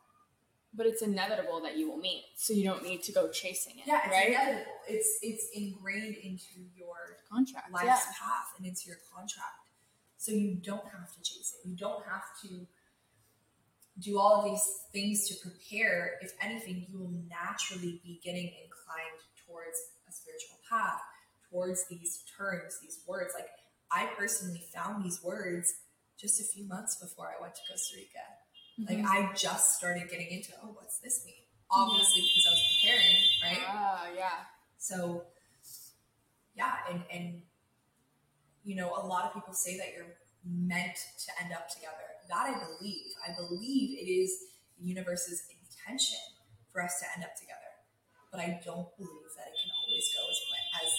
But 0.77 0.87
it's 0.87 1.03
inevitable 1.03 1.61
that 1.63 1.77
you 1.77 1.89
will 1.89 1.99
meet, 1.99 2.25
so 2.37 2.53
you 2.53 2.65
don't 2.65 2.83
need 2.83 3.03
to 3.05 3.13
go 3.13 3.31
chasing 3.31 3.75
it. 3.79 3.85
Yeah, 3.87 4.01
it's 4.07 4.11
right. 4.13 4.29
inevitable. 4.31 4.73
It's 4.89 5.19
it's 5.23 5.47
ingrained 5.55 6.17
into 6.17 6.67
your 6.75 7.19
Contract. 7.31 7.71
life's 7.71 7.87
Yeah. 7.87 8.13
path 8.19 8.49
and 8.59 8.67
into 8.67 8.89
your 8.89 8.99
contract. 9.15 9.69
So 10.17 10.33
you 10.33 10.57
don't 10.57 10.89
have 10.91 11.13
to 11.15 11.21
chase 11.23 11.55
it. 11.63 11.69
You 11.69 11.77
don't 11.77 12.03
have 12.07 12.25
to 12.43 12.67
do 14.01 14.19
all 14.19 14.41
of 14.43 14.45
these 14.51 14.67
things 14.93 15.29
to 15.29 15.35
prepare. 15.49 16.19
If 16.23 16.33
anything, 16.41 16.87
you 16.89 16.99
will 16.99 17.15
naturally 17.29 18.01
be 18.03 18.21
getting 18.25 18.49
inclined 18.65 19.21
towards 19.47 19.79
a 20.09 20.13
spiritual 20.13 20.59
path, 20.69 21.01
towards 21.51 21.87
these 21.89 22.25
terms, 22.37 22.81
these 22.83 22.99
words. 23.07 23.33
Like 23.35 23.47
I 23.95 24.07
personally 24.19 24.65
found 24.75 25.05
these 25.05 25.23
words 25.23 25.73
just 26.19 26.41
a 26.41 26.45
few 26.45 26.67
months 26.67 26.97
before 26.97 27.29
I 27.29 27.41
went 27.41 27.55
to 27.55 27.61
Costa 27.71 27.97
Rica. 27.97 28.25
Like 28.91 28.99
Mhm. 28.99 29.07
I 29.31 29.33
just 29.35 29.77
started 29.79 30.11
getting 30.11 30.29
into, 30.29 30.53
oh, 30.63 30.73
what's 30.73 30.99
this 30.99 31.25
mean? 31.25 31.45
Obviously 31.71 32.23
because 32.23 32.47
I 32.47 32.51
was 32.51 32.81
preparing, 32.81 33.17
right? 33.43 33.63
Ah, 33.67 34.09
yeah. 34.15 34.45
So, 34.79 35.27
yeah, 36.55 36.77
and 36.91 37.05
and 37.11 37.43
you 38.65 38.75
know, 38.75 38.91
a 38.97 39.05
lot 39.07 39.25
of 39.27 39.35
people 39.35 39.53
say 39.55 39.77
that 39.79 39.93
you're 39.95 40.17
meant 40.45 40.97
to 40.97 41.43
end 41.43 41.53
up 41.53 41.69
together. 41.69 42.05
That 42.29 42.57
I 42.57 42.65
believe. 42.65 43.13
I 43.27 43.33
believe 43.37 43.99
it 43.99 44.09
is 44.11 44.31
the 44.79 44.85
universe's 44.85 45.45
intention 45.53 46.19
for 46.73 46.83
us 46.83 46.99
to 47.01 47.07
end 47.15 47.25
up 47.25 47.37
together. 47.37 47.61
But 48.33 48.41
I 48.41 48.61
don't 48.65 48.89
believe 48.97 49.31
that 49.37 49.47
it 49.53 49.57
can 49.61 49.71
always 49.85 50.07
go 50.17 50.25
as 50.29 50.39
planned, 50.49 50.71
as 50.83 50.91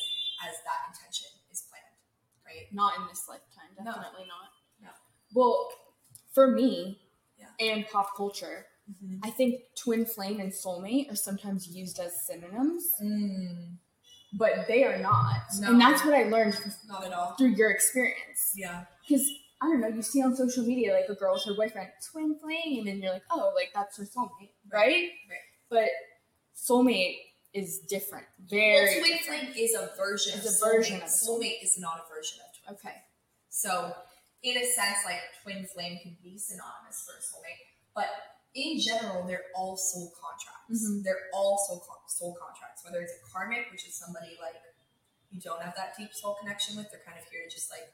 as 0.48 0.56
that 0.64 0.80
intention 0.93 1.05
right? 2.56 2.74
Not 2.74 2.93
in 2.99 3.08
this 3.08 3.26
lifetime. 3.28 3.70
No. 3.80 3.86
Definitely 3.91 4.26
not. 4.28 4.49
No. 4.82 4.89
Well, 5.34 5.70
for 6.34 6.47
me 6.51 6.99
Yeah. 7.38 7.47
and 7.60 7.88
pop 7.88 8.16
culture, 8.16 8.66
I 9.24 9.30
think 9.32 9.62
twin 9.76 10.06
flame 10.06 10.39
and 10.39 10.51
soulmate 10.51 11.12
are 11.12 11.16
sometimes 11.16 11.68
used 11.68 11.99
as 11.99 12.26
synonyms, 12.26 12.84
Mm, 13.01 13.78
but 14.34 14.68
they 14.68 14.84
are 14.84 14.97
not. 14.99 15.41
No. 15.60 15.70
And 15.70 15.82
that's 15.82 16.03
what 16.06 16.14
I 16.14 16.24
learned 16.24 16.58
not 16.88 17.03
at 17.03 17.12
all. 17.14 17.36
through 17.36 17.56
your 17.56 17.72
experience. 17.72 18.53
Yeah. 18.56 18.86
Because 19.08 19.28
I 19.62 19.68
don't 19.68 19.82
know, 19.82 19.88
you 19.88 20.01
see 20.03 20.22
on 20.22 20.36
social 20.36 20.64
media 20.66 20.93
like 20.93 21.10
a 21.10 21.16
girl 21.16 21.34
with 21.34 21.45
her 21.45 21.56
boyfriend, 21.56 21.89
twin 22.12 22.38
flame, 22.38 22.88
and 22.88 23.01
you're 23.01 23.14
like, 23.14 23.24
oh, 23.32 23.51
like 23.56 23.72
that's 23.74 23.97
her 23.97 24.03
soulmate, 24.03 24.51
right? 24.72 25.10
Right. 25.30 25.45
But 25.70 25.89
soulmate 26.56 27.18
is 27.53 27.80
different. 27.80 28.26
Very 28.49 28.76
well, 28.86 28.99
twin 28.99 29.18
different. 29.18 29.41
flame 29.53 29.53
is 29.66 29.74
a 29.74 29.89
version. 29.97 30.38
Of 30.39 30.45
a 30.45 30.49
version 30.62 30.99
soulmate. 30.99 31.03
of 31.03 31.03
a 31.03 31.08
soulmate. 31.08 31.39
soulmate 31.60 31.64
is 31.64 31.80
not 31.80 32.01
a 32.06 32.14
version 32.14 32.39
of 32.45 32.45
Okay. 32.70 32.95
So, 33.49 33.93
in 34.43 34.57
a 34.57 34.66
sense, 34.66 34.97
like 35.05 35.22
twin 35.43 35.66
flame 35.74 35.97
can 36.03 36.18
be 36.24 36.38
synonymous 36.38 37.03
for 37.05 37.13
a 37.18 37.22
soulmate, 37.22 37.61
but 37.95 38.07
in 38.53 38.80
general, 38.80 39.26
they're 39.28 39.45
all 39.55 39.76
soul 39.78 40.11
contracts. 40.20 40.84
Mhm. 40.86 41.03
They're 41.03 41.28
all 41.34 41.57
soul 41.68 41.84
soul 42.07 42.36
contracts. 42.39 42.84
Whether 42.86 43.01
it's 43.01 43.13
a 43.13 43.32
karmic, 43.32 43.70
which 43.72 43.86
is 43.88 43.95
somebody 43.95 44.38
like 44.41 44.55
you 45.30 45.41
don't 45.41 45.61
have 45.61 45.76
that 45.76 45.95
deep 45.97 46.13
soul 46.13 46.36
connection 46.39 46.78
with, 46.78 46.89
they're 46.91 47.03
kind 47.05 47.18
of 47.20 47.26
here 47.30 47.43
to 47.47 47.53
just 47.53 47.70
like 47.70 47.91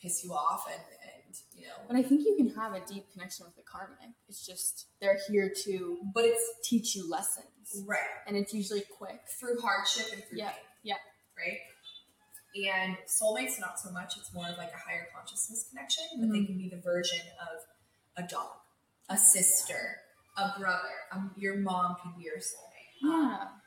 piss 0.00 0.24
you 0.24 0.32
off 0.32 0.66
and 0.70 0.80
and 1.02 1.34
you 1.54 1.66
know. 1.66 1.74
But 1.88 1.96
I 1.96 2.02
think 2.02 2.22
you 2.22 2.34
can 2.36 2.54
have 2.54 2.72
a 2.74 2.80
deep 2.86 3.12
connection 3.12 3.46
with 3.46 3.56
the 3.56 3.62
karmic. 3.62 3.98
It's 4.28 4.44
just 4.46 4.86
they're 5.00 5.18
here 5.28 5.50
to 5.64 6.00
But 6.14 6.24
it's 6.24 6.42
teach 6.64 6.94
you 6.94 7.08
lessons, 7.10 7.82
right 7.86 8.00
and 8.26 8.36
it's 8.36 8.52
usually 8.54 8.82
quick. 8.82 9.20
through 9.38 9.60
hardship 9.60 10.06
and 10.12 10.22
through 10.24 10.38
Yeah, 10.38 10.50
pain. 10.50 10.60
yeah. 10.82 10.96
Right. 11.36 11.58
And 12.54 12.96
soulmates, 13.06 13.60
not 13.60 13.78
so 13.78 13.90
much. 13.92 14.16
It's 14.18 14.32
more 14.34 14.48
of 14.48 14.58
like 14.58 14.72
a 14.72 14.76
higher 14.78 15.06
consciousness 15.14 15.68
connection, 15.68 16.04
but 16.18 16.32
they 16.32 16.40
Mhm. 16.40 16.46
can 16.46 16.58
be 16.58 16.68
the 16.68 16.80
version 16.80 17.26
of 17.38 17.64
a 18.16 18.22
dog, 18.26 18.60
a 19.08 19.16
sister, 19.16 20.02
a 20.36 20.58
brother. 20.58 20.94
Um, 21.12 21.32
your 21.36 21.56
mom 21.56 21.96
can 22.02 22.16
be 22.16 22.24
your 22.24 22.38
soulmate. 22.38 23.02
Um, 23.04 23.62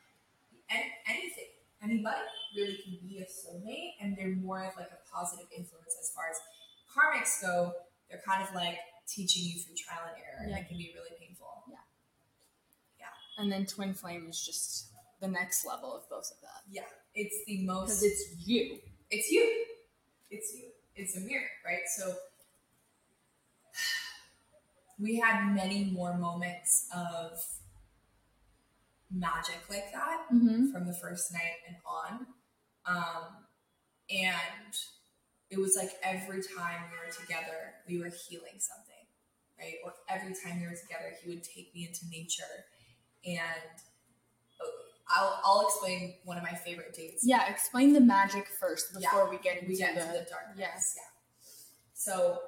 and 0.69 0.91
anything, 1.07 1.49
anybody 1.81 2.27
really 2.55 2.77
can 2.83 3.07
be 3.07 3.19
a 3.21 3.25
soulmate, 3.25 3.95
and 4.01 4.17
they're 4.17 4.35
more 4.35 4.63
of 4.65 4.75
like 4.75 4.91
a 4.91 4.99
positive 5.09 5.47
influence 5.55 5.95
as 5.99 6.11
far 6.11 6.29
as 6.29 6.39
karmics 6.93 7.41
go. 7.41 7.73
They're 8.09 8.21
kind 8.21 8.43
of 8.47 8.53
like 8.53 8.79
teaching 9.07 9.43
you 9.45 9.59
through 9.63 9.75
trial 9.75 10.07
and 10.13 10.17
error, 10.23 10.39
Yeah. 10.47 10.55
and 10.57 10.65
it 10.65 10.67
can 10.67 10.77
be 10.77 10.93
really 10.93 11.15
painful. 11.17 11.63
Yeah. 11.67 11.77
Yeah. 12.99 13.13
And 13.37 13.51
then 13.51 13.65
twin 13.65 13.93
flame 13.93 14.27
is 14.29 14.45
just 14.45 14.91
the 15.19 15.27
next 15.27 15.65
level 15.65 15.95
of 15.95 16.07
both 16.09 16.29
of 16.31 16.41
that. 16.41 16.63
Yeah, 16.69 16.89
it's 17.15 17.35
the 17.47 17.65
most. 17.65 17.87
Because 17.87 18.03
it's 18.03 18.47
you. 18.47 18.79
it's 19.09 19.29
you. 19.31 19.65
It's 20.29 20.53
you. 20.55 20.65
It's 20.95 21.17
a 21.17 21.21
mirror, 21.21 21.49
right? 21.65 21.81
So 21.97 22.13
we 24.99 25.19
had 25.19 25.53
many 25.53 25.85
more 25.85 26.17
moments 26.17 26.87
of 26.95 27.39
magic 29.11 29.59
like 29.69 29.91
that 29.93 30.21
Mm-hmm. 30.33 30.71
from 30.71 30.87
the 30.87 30.93
first 30.93 31.31
night 31.31 31.61
and 31.67 31.77
on. 31.85 32.25
Um, 32.85 33.45
and 34.09 34.73
it 35.49 35.59
was 35.59 35.75
like 35.79 35.91
every 36.03 36.41
time 36.41 36.89
we 36.91 36.97
were 36.97 37.11
together, 37.13 37.75
we 37.87 37.99
were 37.99 38.11
healing 38.27 38.57
something, 38.59 39.05
right? 39.59 39.75
Or 39.85 39.93
every 40.09 40.33
time 40.33 40.59
we 40.61 40.67
were 40.67 40.75
together, 40.75 41.13
he 41.21 41.29
would 41.29 41.43
take 41.43 41.73
me 41.75 41.85
into 41.87 42.07
nature. 42.09 42.65
And 43.25 43.69
I'll, 45.09 45.39
I'll 45.43 45.67
explain 45.67 46.15
one 46.23 46.37
of 46.37 46.43
my 46.43 46.53
favorite 46.53 46.93
dates 46.95 47.23
Yeah, 47.25 47.49
explain 47.49 47.93
the 47.93 48.01
magic 48.01 48.47
first 48.59 48.87
Yeah, 48.97 49.09
before 49.09 49.29
we 49.29 49.37
get 49.37 49.57
into 49.57 49.69
we 49.69 49.77
get 49.77 49.95
the, 49.95 50.01
the 50.01 50.25
darkness. 50.29 50.57
yes. 50.57 50.95
Yeah. 50.97 51.03
So, 51.93 52.39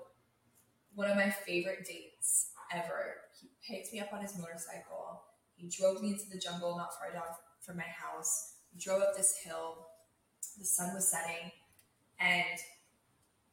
one 0.93 1.09
of 1.09 1.17
my 1.17 1.29
favorite 1.29 1.85
dates 1.85 2.51
ever. 2.73 3.17
He 3.39 3.49
picked 3.67 3.93
me 3.93 3.99
up 3.99 4.13
on 4.13 4.21
his 4.21 4.37
motorcycle. 4.37 5.23
He 5.55 5.69
drove 5.69 6.01
me 6.01 6.09
into 6.09 6.25
the 6.31 6.39
jungle, 6.39 6.77
not 6.77 6.89
far 6.99 7.11
down 7.11 7.35
from 7.61 7.77
my 7.77 7.83
house. 7.83 8.53
We 8.73 8.79
drove 8.79 9.01
up 9.01 9.15
this 9.15 9.35
hill. 9.43 9.87
The 10.57 10.65
sun 10.65 10.93
was 10.93 11.09
setting, 11.09 11.51
and 12.19 12.59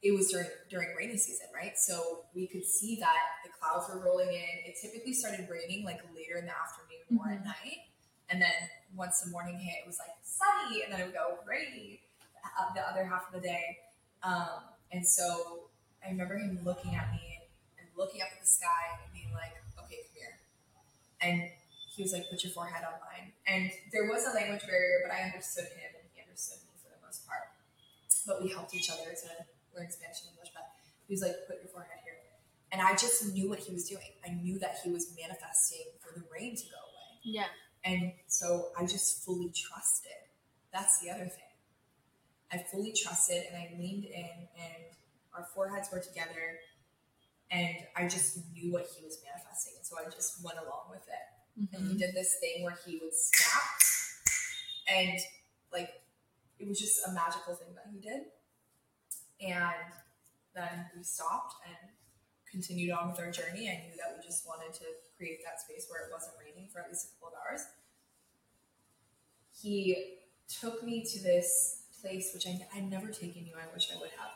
it 0.02 0.12
was 0.12 0.28
during 0.30 0.48
during 0.70 0.94
rainy 0.96 1.16
season, 1.16 1.46
right? 1.54 1.76
So 1.76 2.26
we 2.34 2.46
could 2.46 2.64
see 2.64 2.96
that 3.00 3.16
the 3.44 3.50
clouds 3.50 3.88
were 3.88 4.04
rolling 4.04 4.28
in. 4.28 4.66
It 4.66 4.76
typically 4.80 5.12
started 5.12 5.48
raining 5.50 5.84
like 5.84 6.00
later 6.14 6.38
in 6.38 6.46
the 6.46 6.52
afternoon 6.52 7.18
or 7.18 7.30
at 7.30 7.38
mm-hmm. 7.38 7.48
night, 7.48 7.78
and 8.28 8.40
then 8.40 8.52
once 8.96 9.20
the 9.20 9.30
morning 9.30 9.58
hit, 9.58 9.84
it 9.84 9.86
was 9.86 9.98
like 9.98 10.14
sunny, 10.22 10.82
and 10.82 10.92
then 10.92 11.00
it 11.00 11.04
would 11.06 11.14
go 11.14 11.38
rainy 11.46 12.00
uh, 12.58 12.72
the 12.74 12.82
other 12.82 13.04
half 13.04 13.26
of 13.28 13.32
the 13.32 13.40
day. 13.40 13.78
Um, 14.22 14.74
and 14.92 15.06
so 15.06 15.68
I 16.04 16.10
remember 16.10 16.36
him 16.36 16.58
looking 16.64 16.94
at 16.94 17.10
me 17.12 17.40
and 17.78 17.88
looking 17.96 18.20
up 18.20 18.28
at 18.32 18.40
the 18.40 18.46
sky 18.46 19.00
and 19.02 19.12
being 19.12 19.32
like, 19.32 19.56
"Okay, 19.80 20.04
come 20.04 20.14
here." 20.14 20.34
And 21.20 21.50
he 21.96 22.02
was 22.02 22.12
like, 22.12 22.28
"Put 22.30 22.44
your 22.44 22.52
forehead 22.52 22.84
on 22.84 23.00
mine." 23.00 23.32
And 23.46 23.70
there 23.92 24.06
was 24.10 24.26
a 24.26 24.32
language 24.34 24.62
barrier, 24.66 25.00
but 25.04 25.12
I 25.12 25.22
understood 25.22 25.72
him 25.72 25.90
and 25.96 26.04
he 26.14 26.20
understood 26.22 26.60
me 26.68 26.76
for 26.82 26.90
the 26.92 27.00
most 27.04 27.26
part. 27.26 27.48
But 28.26 28.42
we 28.42 28.50
helped 28.50 28.74
each 28.74 28.90
other 28.90 29.08
to 29.10 29.28
learn 29.74 29.90
Spanish 29.90 30.22
and 30.22 30.36
English. 30.36 30.52
But 30.54 30.68
he 31.08 31.14
was 31.14 31.22
like, 31.22 31.34
"Put 31.48 31.58
your 31.64 31.72
forehead 31.72 31.98
here," 32.04 32.20
and 32.70 32.80
I 32.80 32.94
just 32.94 33.32
knew 33.32 33.48
what 33.48 33.60
he 33.60 33.72
was 33.72 33.88
doing. 33.88 34.12
I 34.24 34.30
knew 34.30 34.58
that 34.60 34.78
he 34.84 34.90
was 34.92 35.10
manifesting 35.16 35.96
for 35.98 36.12
the 36.14 36.22
rain 36.30 36.54
to 36.54 36.64
go 36.68 36.78
away. 36.78 37.18
Yeah. 37.22 37.50
And 37.84 38.12
so 38.28 38.68
I 38.78 38.86
just 38.86 39.24
fully 39.24 39.50
trusted. 39.50 40.12
That's 40.72 41.00
the 41.00 41.10
other 41.10 41.26
thing. 41.26 41.42
I 42.52 42.64
fully 42.70 42.92
trusted 42.92 43.44
and 43.50 43.56
I 43.56 43.74
leaned 43.78 44.04
in 44.04 44.48
and 44.56 44.84
our 45.34 45.46
foreheads 45.54 45.88
were 45.92 46.00
together 46.00 46.58
and 47.52 47.76
I 47.94 48.08
just 48.08 48.38
knew 48.54 48.72
what 48.72 48.86
he 48.96 49.04
was 49.04 49.18
manifesting. 49.22 49.74
And 49.76 49.86
so 49.86 49.96
I 49.98 50.08
just 50.10 50.42
went 50.42 50.58
along 50.58 50.88
with 50.90 51.06
it. 51.06 51.68
and 51.76 51.82
he 51.82 51.90
mm-hmm. 51.90 51.98
did 51.98 52.14
this 52.14 52.36
thing 52.40 52.64
where 52.64 52.78
he 52.86 52.98
would 53.02 53.12
snap, 53.14 53.62
and 54.88 55.20
like 55.70 55.90
it 56.58 56.66
was 56.66 56.80
just 56.80 57.06
a 57.06 57.12
magical 57.12 57.54
thing 57.54 57.74
that 57.74 57.92
he 57.92 58.00
did. 58.00 58.22
And 59.40 59.92
then 60.54 60.86
we 60.96 61.02
stopped 61.02 61.56
and 61.66 61.90
continued 62.52 62.92
on 62.92 63.10
with 63.10 63.18
our 63.18 63.30
journey. 63.32 63.66
I 63.72 63.82
knew 63.88 63.96
that 63.96 64.14
we 64.14 64.22
just 64.22 64.46
wanted 64.46 64.72
to 64.74 64.84
create 65.16 65.40
that 65.44 65.58
space 65.60 65.86
where 65.88 66.04
it 66.04 66.12
wasn't 66.12 66.34
raining 66.38 66.68
for 66.70 66.80
at 66.80 66.88
least 66.88 67.08
a 67.08 67.10
couple 67.16 67.28
of 67.28 67.34
hours. 67.40 67.64
He 69.60 70.18
took 70.48 70.82
me 70.82 71.04
to 71.04 71.22
this 71.22 71.84
place, 72.00 72.30
which 72.34 72.46
I, 72.46 72.60
I'd 72.76 72.90
never 72.90 73.08
taken 73.08 73.46
you. 73.46 73.54
I 73.56 73.72
wish 73.72 73.90
I 73.94 73.98
would 73.98 74.10
have, 74.18 74.32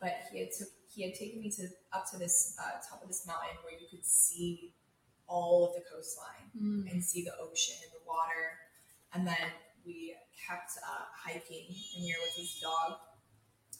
but 0.00 0.12
he 0.32 0.40
had 0.40 0.48
took 0.50 0.68
he 0.88 1.02
had 1.02 1.14
taken 1.14 1.40
me 1.40 1.50
to 1.50 1.68
up 1.92 2.10
to 2.10 2.18
this 2.18 2.56
uh, 2.58 2.80
top 2.88 3.02
of 3.02 3.08
this 3.08 3.26
mountain 3.26 3.56
where 3.62 3.78
you 3.78 3.86
could 3.90 4.04
see 4.04 4.72
all 5.28 5.68
of 5.68 5.74
the 5.74 5.82
coastline 5.92 6.32
Mm. 6.56 6.90
and 6.90 7.04
see 7.04 7.22
the 7.22 7.36
ocean 7.38 7.76
and 7.84 7.92
the 7.92 8.00
water. 8.08 8.56
And 9.12 9.26
then 9.26 9.52
we 9.84 10.14
kept 10.48 10.72
uh, 10.82 11.04
hiking, 11.14 11.66
and 11.94 12.04
we 12.04 12.14
were 12.16 12.24
with 12.24 12.36
his 12.36 12.58
dog. 12.60 12.96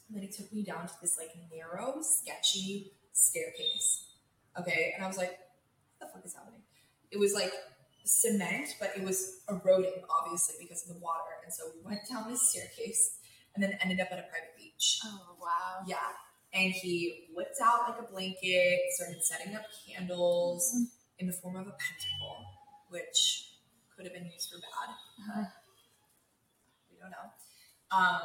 And 0.08 0.16
then 0.18 0.24
he 0.24 0.28
took 0.28 0.52
me 0.52 0.62
down 0.62 0.86
to 0.86 0.92
this 1.00 1.16
like 1.16 1.30
narrow, 1.50 2.02
sketchy 2.02 2.92
staircase. 3.16 4.12
Okay, 4.60 4.92
and 4.94 5.04
I 5.04 5.08
was 5.08 5.16
like, 5.16 5.38
"What 5.98 6.00
the 6.00 6.06
fuck 6.12 6.24
is 6.24 6.34
happening?" 6.34 6.62
It 7.10 7.18
was 7.18 7.32
like 7.34 7.52
cement, 8.04 8.76
but 8.78 8.92
it 8.96 9.02
was 9.02 9.40
eroding, 9.48 10.02
obviously 10.08 10.56
because 10.60 10.88
of 10.88 10.94
the 10.94 11.00
water. 11.00 11.42
And 11.44 11.52
so 11.52 11.64
we 11.74 11.82
went 11.82 12.00
down 12.08 12.30
this 12.30 12.50
staircase, 12.50 13.18
and 13.54 13.62
then 13.62 13.78
ended 13.82 14.00
up 14.00 14.08
at 14.12 14.18
a 14.18 14.28
private 14.28 14.54
beach. 14.56 15.00
Oh 15.04 15.36
wow. 15.40 15.82
Yeah. 15.86 16.12
And 16.52 16.72
he 16.72 17.28
whipped 17.34 17.58
out 17.62 17.88
like 17.88 17.98
a 17.98 18.10
blanket, 18.10 18.80
started 18.94 19.22
setting 19.22 19.54
up 19.54 19.64
candles 19.86 20.74
in 21.18 21.26
the 21.26 21.32
form 21.32 21.56
of 21.56 21.66
a 21.66 21.74
pentacle, 21.76 22.44
which 22.88 23.52
could 23.94 24.04
have 24.06 24.14
been 24.14 24.30
used 24.30 24.50
for 24.50 24.58
bad. 24.58 24.94
Uh-huh. 25.18 25.44
We 26.90 26.98
don't 26.98 27.10
know. 27.10 27.28
Um, 27.90 28.20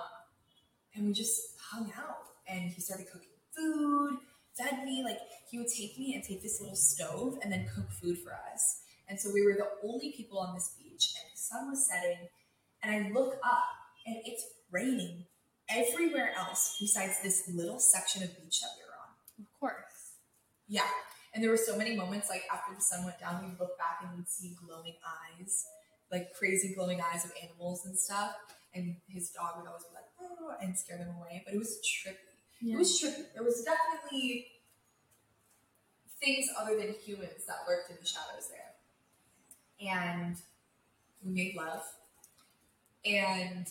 and 0.95 1.07
we 1.07 1.13
just 1.13 1.57
hung 1.59 1.91
out. 1.97 2.27
And 2.47 2.71
he 2.71 2.81
started 2.81 3.07
cooking 3.11 3.29
food, 3.55 4.19
fed 4.57 4.83
me. 4.83 5.03
Like 5.03 5.19
he 5.49 5.57
would 5.57 5.67
take 5.67 5.97
me 5.97 6.13
and 6.15 6.23
take 6.23 6.41
this 6.41 6.59
little 6.61 6.75
stove 6.75 7.37
and 7.43 7.51
then 7.51 7.67
cook 7.73 7.91
food 7.91 8.17
for 8.19 8.33
us. 8.53 8.81
And 9.07 9.19
so 9.19 9.29
we 9.33 9.45
were 9.45 9.53
the 9.53 9.67
only 9.87 10.13
people 10.15 10.39
on 10.39 10.53
this 10.53 10.73
beach, 10.79 11.13
and 11.19 11.29
the 11.33 11.37
sun 11.37 11.69
was 11.69 11.85
setting. 11.85 12.29
And 12.81 12.95
I 12.95 13.09
look 13.11 13.35
up, 13.43 13.67
and 14.05 14.17
it's 14.25 14.45
raining 14.71 15.25
everywhere 15.69 16.31
else 16.37 16.77
besides 16.79 17.21
this 17.21 17.49
little 17.53 17.79
section 17.79 18.23
of 18.23 18.29
beach 18.37 18.61
that 18.61 18.69
we 18.77 18.83
were 18.83 18.95
on. 18.95 19.45
Of 19.45 19.59
course. 19.59 20.15
Yeah. 20.67 20.87
And 21.33 21.43
there 21.43 21.51
were 21.51 21.57
so 21.57 21.77
many 21.77 21.95
moments 21.95 22.29
like 22.29 22.43
after 22.51 22.73
the 22.73 22.81
sun 22.81 23.05
went 23.05 23.19
down, 23.19 23.43
we'd 23.43 23.59
look 23.59 23.77
back 23.77 23.99
and 24.01 24.17
we'd 24.17 24.27
see 24.27 24.55
glowing 24.65 24.95
eyes, 25.03 25.65
like 26.11 26.33
crazy 26.33 26.73
glowing 26.73 27.01
eyes 27.01 27.23
of 27.23 27.31
animals 27.41 27.85
and 27.85 27.97
stuff. 27.97 28.31
And 28.73 28.95
his 29.07 29.29
dog 29.29 29.57
would 29.57 29.67
always 29.67 29.83
be 29.83 29.93
like, 29.93 30.07
oh, 30.21 30.53
and 30.61 30.77
scare 30.77 30.97
them 30.97 31.15
away. 31.17 31.43
But 31.45 31.53
it 31.53 31.57
was 31.57 31.79
trippy. 31.83 32.30
Yeah. 32.61 32.75
It 32.75 32.77
was 32.79 33.01
trippy. 33.01 33.25
There 33.33 33.43
was 33.43 33.63
definitely 33.63 34.47
things 36.19 36.47
other 36.59 36.77
than 36.77 36.93
humans 37.03 37.45
that 37.47 37.57
lurked 37.67 37.89
in 37.89 37.97
the 37.99 38.05
shadows 38.05 38.49
there. 38.49 38.75
And 39.91 40.37
we 41.25 41.31
made 41.31 41.55
love. 41.55 41.81
And 43.05 43.67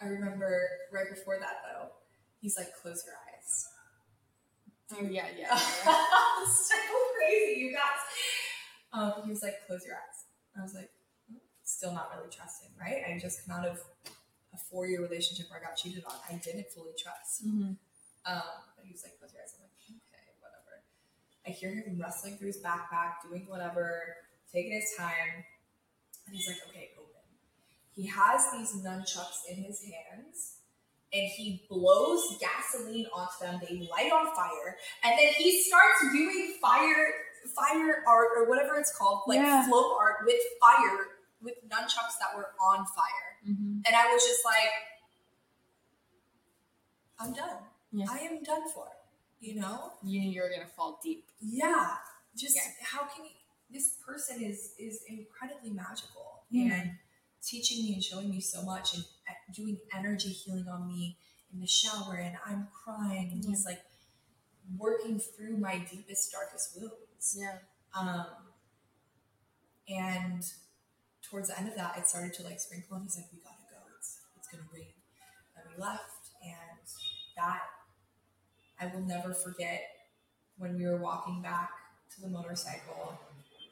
I 0.00 0.06
remember 0.06 0.68
right 0.92 1.08
before 1.08 1.38
that 1.40 1.62
though, 1.64 1.88
he's 2.40 2.56
like, 2.58 2.68
close 2.82 3.02
your 3.06 3.14
eyes. 3.14 3.68
Oh 4.92 5.08
yeah, 5.10 5.26
yeah. 5.36 5.48
yeah. 5.48 6.44
so 6.46 6.74
crazy, 7.16 7.60
you 7.60 7.72
guys. 7.72 8.00
Um, 8.92 9.22
he 9.24 9.30
was 9.30 9.42
like, 9.42 9.66
close 9.66 9.84
your 9.86 9.96
eyes. 9.96 10.24
I 10.56 10.62
was 10.62 10.74
like, 10.74 10.90
"Hmm, 11.28 11.38
still 11.64 11.92
not 11.92 12.10
really 12.16 12.30
trusting, 12.30 12.70
right? 12.78 13.02
I 13.08 13.18
just 13.18 13.44
come 13.46 13.58
out 13.58 13.66
of 13.66 13.80
a 14.52 14.58
four 14.70 14.86
year 14.86 15.02
relationship 15.02 15.46
where 15.50 15.58
I 15.60 15.64
got 15.64 15.76
cheated 15.76 16.04
on. 16.04 16.14
I 16.30 16.34
didn't 16.36 16.68
fully 16.70 16.92
trust. 16.96 17.46
Mhm. 17.46 17.76
Um, 18.26 18.42
but 18.76 18.84
he 18.86 18.92
was 18.92 19.02
like, 19.04 19.18
close 19.18 19.32
your 19.32 19.42
eyes. 19.42 19.54
I'm 19.56 19.64
like, 19.64 19.76
okay, 19.84 20.24
whatever. 20.40 20.82
I 21.46 21.50
hear 21.50 21.70
him 21.74 22.00
rustling 22.00 22.36
through 22.38 22.48
his 22.48 22.62
backpack, 22.62 23.20
doing 23.28 23.44
whatever, 23.48 24.16
taking 24.52 24.72
his 24.72 24.92
time. 24.96 25.44
And 26.26 26.34
he's 26.34 26.48
like, 26.48 26.58
okay, 26.68 26.90
open. 26.98 27.10
He 27.94 28.06
has 28.06 28.50
these 28.52 28.82
nunchucks 28.82 29.44
in 29.50 29.62
his 29.62 29.82
hands 29.82 30.56
and 31.12 31.28
he 31.36 31.62
blows 31.68 32.38
gasoline 32.40 33.06
onto 33.14 33.44
them. 33.44 33.60
They 33.68 33.86
light 33.92 34.10
on 34.10 34.34
fire. 34.34 34.76
And 35.04 35.18
then 35.18 35.32
he 35.34 35.62
starts 35.62 36.12
doing 36.12 36.54
fire 36.60 37.12
fire 37.54 38.02
art 38.08 38.28
or 38.38 38.48
whatever 38.48 38.76
it's 38.80 38.96
called, 38.96 39.20
like 39.26 39.36
Yeah. 39.38 39.68
flow 39.68 39.98
art 39.98 40.24
with 40.24 40.40
fire, 40.58 41.08
with 41.42 41.54
nunchucks 41.68 42.16
that 42.18 42.34
were 42.34 42.54
on 42.58 42.86
fire. 42.86 43.38
Mhm. 43.46 43.82
And 43.86 43.94
I 43.94 44.10
was 44.10 44.24
just 44.24 44.42
like, 44.46 44.70
I'm 47.18 47.34
done. 47.34 47.58
Yeah. 47.96 48.06
I 48.10 48.18
am 48.18 48.42
done 48.42 48.68
for. 48.74 48.88
You 49.40 49.60
know? 49.60 49.92
You 50.02 50.20
knew 50.20 50.30
you 50.30 50.42
were 50.42 50.48
gonna 50.50 50.66
fall 50.76 50.98
deep. 51.02 51.24
Yeah. 51.40 51.96
Just 52.36 52.56
Yeah. 52.56 52.72
how 52.82 53.04
can 53.06 53.24
you, 53.26 53.30
this 53.70 53.96
person 54.06 54.42
is 54.42 54.74
is 54.78 55.02
incredibly 55.08 55.70
magical 55.70 56.44
Yeah. 56.50 56.74
and 56.74 56.98
teaching 57.42 57.84
me 57.84 57.94
and 57.94 58.02
showing 58.02 58.30
me 58.30 58.40
so 58.40 58.62
much 58.62 58.94
and 58.94 59.04
doing 59.54 59.78
energy 59.92 60.30
healing 60.30 60.66
on 60.66 60.88
me 60.88 61.18
in 61.52 61.60
the 61.60 61.66
shower 61.66 62.14
and 62.16 62.36
I'm 62.44 62.68
crying 62.72 63.30
and 63.32 63.44
he's 63.44 63.64
like 63.64 63.82
working 64.76 65.20
through 65.20 65.58
my 65.58 65.78
deepest 65.78 66.32
darkest 66.32 66.76
wounds. 66.80 67.36
Yeah. 67.38 67.58
Um, 67.94 68.26
and 69.88 70.42
towards 71.22 71.48
the 71.48 71.58
end 71.58 71.68
of 71.68 71.76
that, 71.76 71.98
it 71.98 72.08
started 72.08 72.32
to 72.34 72.42
like 72.42 72.58
sprinkle, 72.58 72.96
and 72.96 73.04
he's 73.04 73.16
like, 73.16 73.30
"We 73.32 73.38
gotta 73.40 73.62
go. 73.70 73.76
It's 73.98 74.18
it's 74.36 74.48
gonna 74.48 74.64
rain." 74.72 74.94
And 75.56 75.64
we 75.70 75.80
left, 75.80 76.30
and 76.42 76.80
that 77.36 77.62
I 78.84 78.94
will 78.94 79.06
never 79.06 79.32
forget 79.32 79.88
when 80.58 80.76
we 80.76 80.84
were 80.84 80.98
walking 80.98 81.40
back 81.40 81.70
to 82.14 82.20
the 82.20 82.28
motorcycle. 82.28 83.18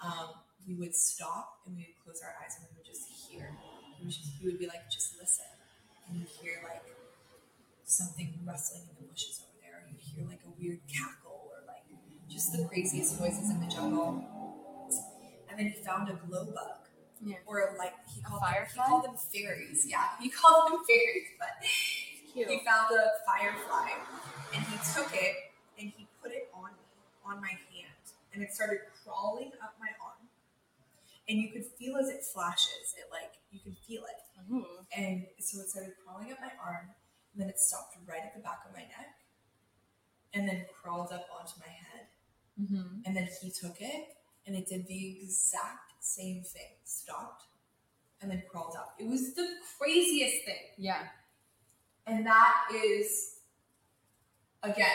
Um, 0.01 0.41
we 0.67 0.75
would 0.75 0.95
stop 0.95 1.61
and 1.67 1.77
we 1.77 1.83
would 1.93 1.99
close 2.03 2.23
our 2.25 2.33
eyes 2.43 2.57
and 2.57 2.67
we 2.71 2.79
would 2.81 2.87
just 2.87 3.05
hear. 3.29 3.53
We 3.99 4.07
would, 4.07 4.13
just, 4.13 4.41
we 4.43 4.51
would 4.51 4.59
be 4.59 4.67
like, 4.67 4.89
"Just 4.91 5.21
listen," 5.21 5.45
and 6.09 6.19
you'd 6.19 6.29
hear 6.29 6.65
like 6.65 6.83
something 7.85 8.41
rustling 8.47 8.89
in 8.89 9.05
the 9.05 9.13
bushes 9.13 9.45
over 9.45 9.61
there. 9.61 9.85
You'd 9.91 10.01
hear 10.01 10.25
like 10.27 10.41
a 10.47 10.53
weird 10.59 10.81
cackle 10.89 11.53
or 11.53 11.61
like 11.67 11.85
just 12.29 12.57
the 12.57 12.65
craziest 12.65 13.21
noises 13.21 13.51
in 13.51 13.61
the 13.61 13.67
jungle. 13.69 14.25
And 15.51 15.59
then 15.59 15.67
he 15.67 15.83
found 15.85 16.09
a 16.09 16.15
glow 16.27 16.47
bug. 16.47 16.89
Yeah. 17.25 17.37
Or 17.47 17.77
like 17.79 17.93
he 18.13 18.23
called 18.23 18.43
them, 18.43 18.65
he 18.67 18.81
called 18.81 19.05
them 19.05 19.17
fairies. 19.17 19.87
Yeah, 19.87 20.09
he 20.21 20.31
called 20.41 20.73
them 20.73 20.81
fairies, 20.89 21.29
but 21.39 21.51
Cute. 22.33 22.49
he 22.49 22.61
found 22.65 22.89
a 22.97 23.13
firefly 23.29 23.93
and 24.55 24.65
he 24.65 24.77
took 24.95 25.13
it 25.15 25.53
and 25.79 25.93
he 25.97 26.07
put 26.23 26.33
it 26.33 26.49
on 26.55 26.71
me, 26.73 26.89
on 27.25 27.41
my 27.41 27.49
hand, 27.49 28.05
and 28.33 28.43
it 28.43 28.53
started 28.53 28.81
crawling 29.05 29.53
up 29.63 29.75
my 29.81 29.89
arm. 30.01 30.29
And 31.29 31.39
you 31.39 31.51
could 31.51 31.65
feel 31.79 31.97
as 31.97 32.09
it 32.09 32.25
flashes, 32.25 32.95
it 32.99 33.07
like 33.11 33.33
you 33.51 33.61
can 33.61 33.77
feel 33.87 34.03
it. 34.05 34.53
Ooh. 34.53 34.65
And 34.97 35.27
so 35.39 35.61
it 35.61 35.69
started 35.69 35.93
crawling 36.05 36.33
up 36.33 36.39
my 36.41 36.53
arm, 36.63 36.91
and 37.33 37.43
then 37.43 37.49
it 37.49 37.61
stopped 37.61 37.97
right 38.07 38.21
at 38.25 38.35
the 38.35 38.41
back 38.41 38.61
of 38.67 38.75
my 38.75 38.83
neck, 38.83 39.17
and 40.35 40.49
then 40.49 40.67
crawled 40.83 41.13
up 41.13 41.27
onto 41.33 41.53
my 41.61 41.71
head. 41.71 42.07
Mm-hmm. 42.61 43.07
And 43.07 43.17
then 43.17 43.29
he 43.41 43.51
took 43.51 43.81
it, 43.81 44.17
and 44.47 44.57
it 44.57 44.67
did 44.67 44.87
the 44.87 45.19
exact 45.23 45.93
same 46.01 46.43
thing. 46.43 46.77
Stopped, 46.85 47.45
and 48.21 48.31
then 48.31 48.43
crawled 48.51 48.77
up. 48.77 48.95
It 48.99 49.09
was 49.09 49.35
the 49.35 49.47
craziest 49.79 50.45
thing. 50.45 50.75
Yeah. 50.77 51.03
And 52.07 52.27
that 52.27 52.55
is, 52.75 53.37
again, 54.63 54.87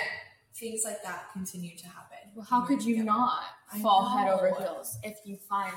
things 0.55 0.81
like 0.83 1.01
that 1.03 1.31
continue 1.33 1.75
to 1.77 1.85
happen. 1.87 2.17
Well, 2.35 2.45
how 2.45 2.65
could 2.65 2.83
you 2.83 2.95
Yeah. 2.97 3.03
not 3.03 3.43
fall 3.81 4.09
head 4.09 4.27
over 4.29 4.53
heels 4.59 4.97
if 5.03 5.17
you 5.25 5.37
find 5.37 5.73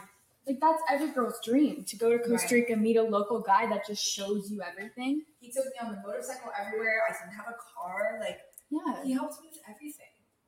like 0.47 0.59
that's 0.59 0.83
every 0.89 1.09
girl's 1.11 1.39
dream 1.45 1.85
to 1.85 1.97
go 1.97 2.11
to 2.11 2.19
Costa 2.19 2.33
Right. 2.57 2.67
Rica, 2.69 2.75
meet 2.77 2.97
a 2.97 3.03
local 3.03 3.41
guy 3.41 3.67
that 3.67 3.87
just 3.87 4.03
shows 4.03 4.51
you 4.51 4.63
everything. 4.63 5.25
He 5.39 5.53
took 5.53 5.67
me 5.67 5.73
on 5.83 5.95
the 5.95 6.01
motorcycle 6.01 6.51
everywhere. 6.59 7.03
I 7.09 7.13
didn't 7.13 7.35
have 7.37 7.47
a 7.47 7.55
car. 7.75 8.17
Like, 8.21 8.41
Yeah, 8.71 9.03
he 9.05 9.13
helped 9.13 9.41
me 9.43 9.49
with 9.53 9.61
everything. 9.69 10.07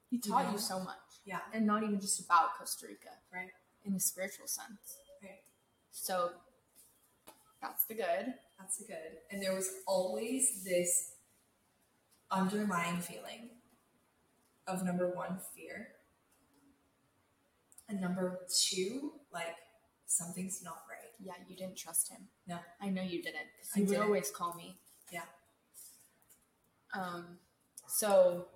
he 0.08 0.18
taught 0.18 0.46
know? 0.46 0.52
you 0.52 0.58
so 0.58 0.80
much, 0.80 0.98
Yeah. 1.24 1.40
and 1.52 1.66
not 1.66 1.82
even 1.82 2.00
just 2.00 2.18
about 2.20 2.56
Costa 2.56 2.86
Rica, 2.86 3.10
Right. 3.32 3.52
in 3.84 3.94
a 3.94 4.00
spiritual 4.00 4.48
sense. 4.48 4.96
Right. 5.22 5.44
So 5.90 6.32
that's 7.60 7.84
the 7.84 7.94
good. 7.94 8.34
That's 8.62 8.78
good. 8.86 9.18
And 9.30 9.42
there 9.42 9.54
was 9.54 9.68
always 9.86 10.62
this 10.64 11.12
underlying 12.30 12.98
feeling 13.00 13.50
of 14.68 14.84
number 14.84 15.08
one, 15.14 15.38
fear. 15.54 15.88
And 17.88 18.00
number 18.00 18.40
two, 18.56 19.12
like 19.32 19.56
something's 20.06 20.62
not 20.62 20.78
right. 20.88 21.10
Yeah, 21.20 21.32
you 21.48 21.56
didn't 21.56 21.76
trust 21.76 22.08
him. 22.10 22.28
No. 22.46 22.58
I 22.80 22.88
know 22.88 23.02
you 23.02 23.20
didn't 23.22 23.46
because 23.58 23.76
would 23.76 23.88
didn't. 23.88 24.02
always 24.02 24.30
call 24.30 24.54
me. 24.54 24.78
Yeah. 25.12 25.22
Um. 26.94 27.38
So, 27.88 28.46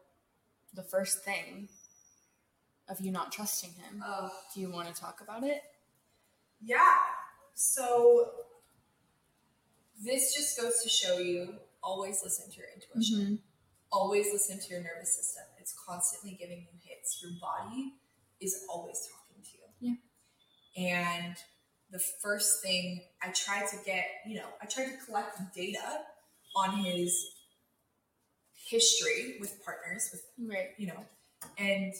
the 0.72 0.82
first 0.82 1.24
thing 1.24 1.68
of 2.88 3.00
you 3.00 3.10
not 3.10 3.32
trusting 3.32 3.70
him. 3.70 4.02
Oh, 4.06 4.30
Do 4.54 4.60
you 4.60 4.70
want 4.70 4.94
to 4.94 4.98
talk 4.98 5.20
about 5.20 5.42
it? 5.42 5.62
Yeah. 6.62 6.94
So 7.54 8.30
this 10.04 10.34
just 10.34 10.60
goes 10.60 10.82
to 10.82 10.88
show 10.88 11.18
you 11.18 11.54
always 11.82 12.20
listen 12.22 12.50
to 12.50 12.56
your 12.56 12.66
intuition. 12.74 13.20
Mm-hmm. 13.20 13.34
Always 13.92 14.26
listen 14.32 14.58
to 14.58 14.68
your 14.68 14.82
nervous 14.82 15.14
system. 15.16 15.44
It's 15.60 15.74
constantly 15.86 16.36
giving 16.38 16.58
you 16.58 16.78
hits. 16.82 17.20
Your 17.22 17.32
body 17.40 17.94
is 18.40 18.64
always 18.68 19.08
talking 19.10 19.42
to 19.42 19.50
you. 19.86 19.96
Yeah. 20.76 21.00
And 21.24 21.36
the 21.90 22.00
first 22.22 22.62
thing 22.62 23.02
I 23.22 23.28
tried 23.30 23.68
to 23.68 23.76
get, 23.86 24.04
you 24.26 24.36
know, 24.36 24.48
I 24.60 24.66
tried 24.66 24.86
to 24.86 25.04
collect 25.06 25.38
data 25.54 26.00
on 26.56 26.78
his 26.78 27.16
history 28.68 29.36
with 29.40 29.64
partners, 29.64 30.10
with 30.12 30.22
Right. 30.50 30.70
you 30.78 30.88
know, 30.88 31.04
and 31.58 31.94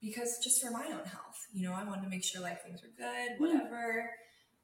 because 0.00 0.38
just 0.42 0.62
for 0.62 0.70
my 0.70 0.86
own 0.86 1.04
health, 1.04 1.46
you 1.52 1.62
know, 1.68 1.74
I 1.74 1.84
wanted 1.84 2.02
to 2.02 2.08
make 2.08 2.24
sure 2.24 2.40
like 2.40 2.64
things 2.64 2.80
were 2.82 2.88
good, 2.96 3.38
whatever. 3.38 4.10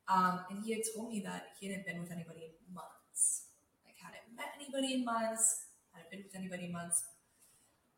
Um, 0.08 0.40
and 0.50 0.64
he 0.64 0.72
had 0.72 0.82
told 0.94 1.10
me 1.10 1.20
that 1.20 1.48
he 1.60 1.68
hadn't 1.68 1.86
been 1.86 2.00
with 2.00 2.10
anybody 2.10 2.44
in 2.44 2.74
months, 2.74 3.48
like 3.84 3.96
hadn't 4.00 4.34
met 4.34 4.56
anybody 4.56 4.94
in 4.94 5.04
months, 5.04 5.66
hadn't 5.92 6.10
been 6.10 6.22
with 6.24 6.34
anybody 6.34 6.64
in 6.66 6.72
months. 6.72 7.04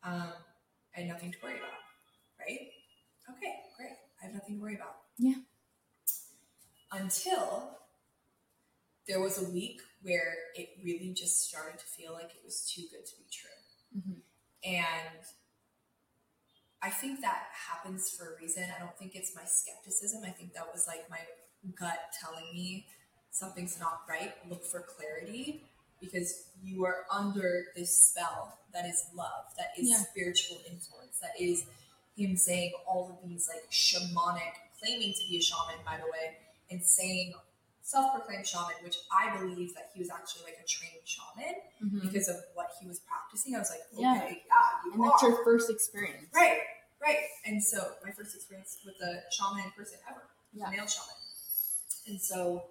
Um, 0.03 0.33
I 0.95 1.01
had 1.01 1.07
nothing 1.07 1.31
to 1.31 1.37
worry 1.41 1.55
about, 1.55 1.79
right? 2.37 2.67
Okay, 3.29 3.53
great. 3.77 3.95
I 4.21 4.25
have 4.25 4.33
nothing 4.33 4.55
to 4.55 4.61
worry 4.61 4.75
about. 4.75 4.95
Yeah. 5.17 5.35
Until 6.91 7.77
there 9.07 9.21
was 9.21 9.41
a 9.41 9.49
week 9.49 9.81
where 10.01 10.35
it 10.55 10.69
really 10.83 11.13
just 11.13 11.47
started 11.47 11.79
to 11.79 11.85
feel 11.85 12.11
like 12.11 12.31
it 12.31 12.41
was 12.43 12.69
too 12.69 12.83
good 12.91 13.05
to 13.05 13.15
be 13.17 13.27
true. 13.31 14.01
Mhm. 14.01 14.21
And 14.63 15.25
I 16.81 16.89
think 16.89 17.21
that 17.21 17.49
happens 17.53 18.09
for 18.09 18.33
a 18.33 18.37
reason. 18.37 18.69
I 18.69 18.79
don't 18.79 18.97
think 18.97 19.15
it's 19.15 19.35
my 19.35 19.45
skepticism. 19.45 20.23
I 20.25 20.31
think 20.31 20.53
that 20.53 20.71
was 20.73 20.87
like 20.87 21.09
my 21.09 21.25
gut 21.77 21.99
telling 22.19 22.53
me 22.53 22.85
something's 23.31 23.79
not 23.79 24.01
right. 24.09 24.33
Look 24.49 24.63
for 24.65 24.81
clarity 24.81 25.63
because 25.99 26.45
you 26.63 26.83
are 26.85 27.05
under 27.11 27.65
this 27.75 27.95
spell 27.95 28.57
that 28.73 28.85
is 28.85 29.05
love, 29.13 29.45
that 29.57 29.71
is 29.77 29.89
Yeah. 29.89 29.97
spiritual 29.97 30.57
influence, 30.69 31.19
that 31.19 31.39
is 31.39 31.65
him 32.17 32.35
saying 32.37 32.73
all 32.87 33.09
of 33.09 33.27
these 33.29 33.47
like 33.47 33.69
shamanic, 33.71 34.53
claiming 34.79 35.13
to 35.13 35.27
be 35.29 35.37
a 35.37 35.41
shaman, 35.41 35.83
by 35.85 35.97
the 35.97 36.05
way, 36.11 36.37
and 36.69 36.83
saying 36.83 37.33
self-proclaimed 37.83 38.47
shaman, 38.47 38.75
which 38.83 38.97
I 39.11 39.35
believe 39.37 39.73
that 39.75 39.91
he 39.93 39.99
was 39.99 40.09
actually 40.09 40.43
like 40.43 40.57
a 40.63 40.67
trained 40.67 41.05
shaman 41.05 41.55
Mhm. 41.83 42.01
because 42.01 42.29
of 42.29 42.37
what 42.53 42.71
he 42.79 42.87
was 42.87 42.99
practicing. 42.99 43.55
I 43.55 43.59
was 43.59 43.69
like, 43.69 43.81
okay, 43.93 44.01
Yeah. 44.01 44.13
yeah, 44.29 44.35
you 44.85 44.93
And 44.93 45.01
are. 45.03 45.09
that's 45.09 45.21
your 45.23 45.43
first 45.43 45.69
experience. 45.69 46.29
Right, 46.33 46.61
right. 46.99 47.27
And 47.45 47.61
so 47.63 47.97
my 48.03 48.11
first 48.11 48.35
experience 48.35 48.77
with 48.85 48.95
a 49.01 49.23
shaman 49.31 49.65
in 49.65 49.71
person 49.71 49.99
ever, 50.09 50.29
Yeah. 50.53 50.67
a 50.67 50.71
male 50.71 50.87
shaman. 50.87 51.15
And 52.07 52.19
so 52.21 52.65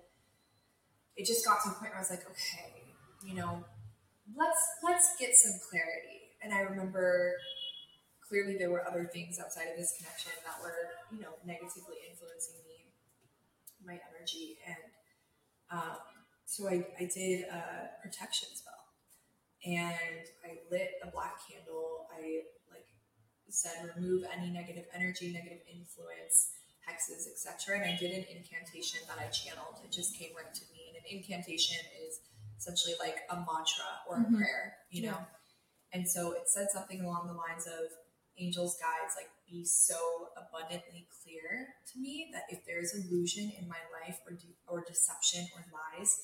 it 1.16 1.26
just 1.26 1.45
got 1.45 1.62
to 1.64 1.70
a 1.70 1.72
point 1.72 1.91
where 1.93 1.97
I 1.97 2.01
was 2.01 2.11
like, 2.11 2.24
okay, 2.24 2.95
you 3.24 3.35
know, 3.35 3.64
let's 4.37 4.62
let's 4.83 5.16
get 5.18 5.35
some 5.35 5.53
clarity. 5.70 6.35
And 6.43 6.53
I 6.55 6.61
remember 6.61 7.35
clearly 8.26 8.57
there 8.57 8.70
were 8.70 8.87
other 8.87 9.11
things 9.12 9.39
outside 9.39 9.68
of 9.68 9.76
this 9.76 9.95
connection 9.99 10.33
that 10.47 10.62
were, 10.62 10.95
you 11.12 11.20
know, 11.20 11.35
negatively 11.45 11.97
influencing 12.09 12.62
me, 12.66 12.89
my 13.85 13.99
energy, 14.14 14.59
and 14.66 14.91
um, 15.70 15.99
so 16.47 16.68
I, 16.68 16.87
I 16.99 17.11
did 17.12 17.45
a 17.47 17.91
protection 18.03 18.49
spell, 18.55 18.91
and 19.64 20.24
I 20.45 20.59
lit 20.70 20.91
a 21.03 21.11
black 21.11 21.35
candle. 21.47 22.07
I 22.11 22.43
like 22.70 22.87
said 23.49 23.91
remove 23.97 24.24
any 24.33 24.51
negative 24.51 24.87
energy, 24.95 25.33
negative 25.33 25.62
influence, 25.70 26.51
hexes, 26.91 27.26
etc. 27.30 27.76
And 27.78 27.84
I 27.84 27.97
did 27.97 28.11
an 28.12 28.24
incantation 28.36 29.01
that 29.07 29.18
I 29.18 29.28
channeled. 29.30 29.78
It 29.84 29.93
just 29.93 30.16
came 30.18 30.34
right 30.36 30.53
to 30.53 30.64
me. 30.72 30.91
And 30.91 30.97
an 30.99 31.07
incantation 31.07 31.78
is 32.03 32.20
essentially 32.59 32.95
like 32.99 33.18
a 33.30 33.36
mantra 33.36 34.03
or 34.09 34.16
a 34.16 34.24
Mhm. 34.24 34.36
prayer, 34.36 34.78
you 34.91 35.03
know. 35.03 35.26
And 35.93 36.09
so 36.09 36.32
it 36.32 36.49
said 36.49 36.68
something 36.70 37.01
along 37.01 37.26
the 37.28 37.32
lines 37.34 37.66
of 37.66 37.91
angels, 38.36 38.76
guides, 38.78 39.14
like 39.16 39.30
be 39.47 39.64
so 39.64 40.32
abundantly 40.36 41.07
clear 41.22 41.74
to 41.93 41.99
me 41.99 42.30
that 42.32 42.45
if 42.49 42.64
there's 42.64 42.95
illusion 42.95 43.51
in 43.51 43.68
my 43.68 43.80
life 43.93 44.18
or 44.26 44.32
de- 44.32 44.57
or 44.66 44.82
deception 44.84 45.49
or 45.55 45.64
lies, 45.72 46.22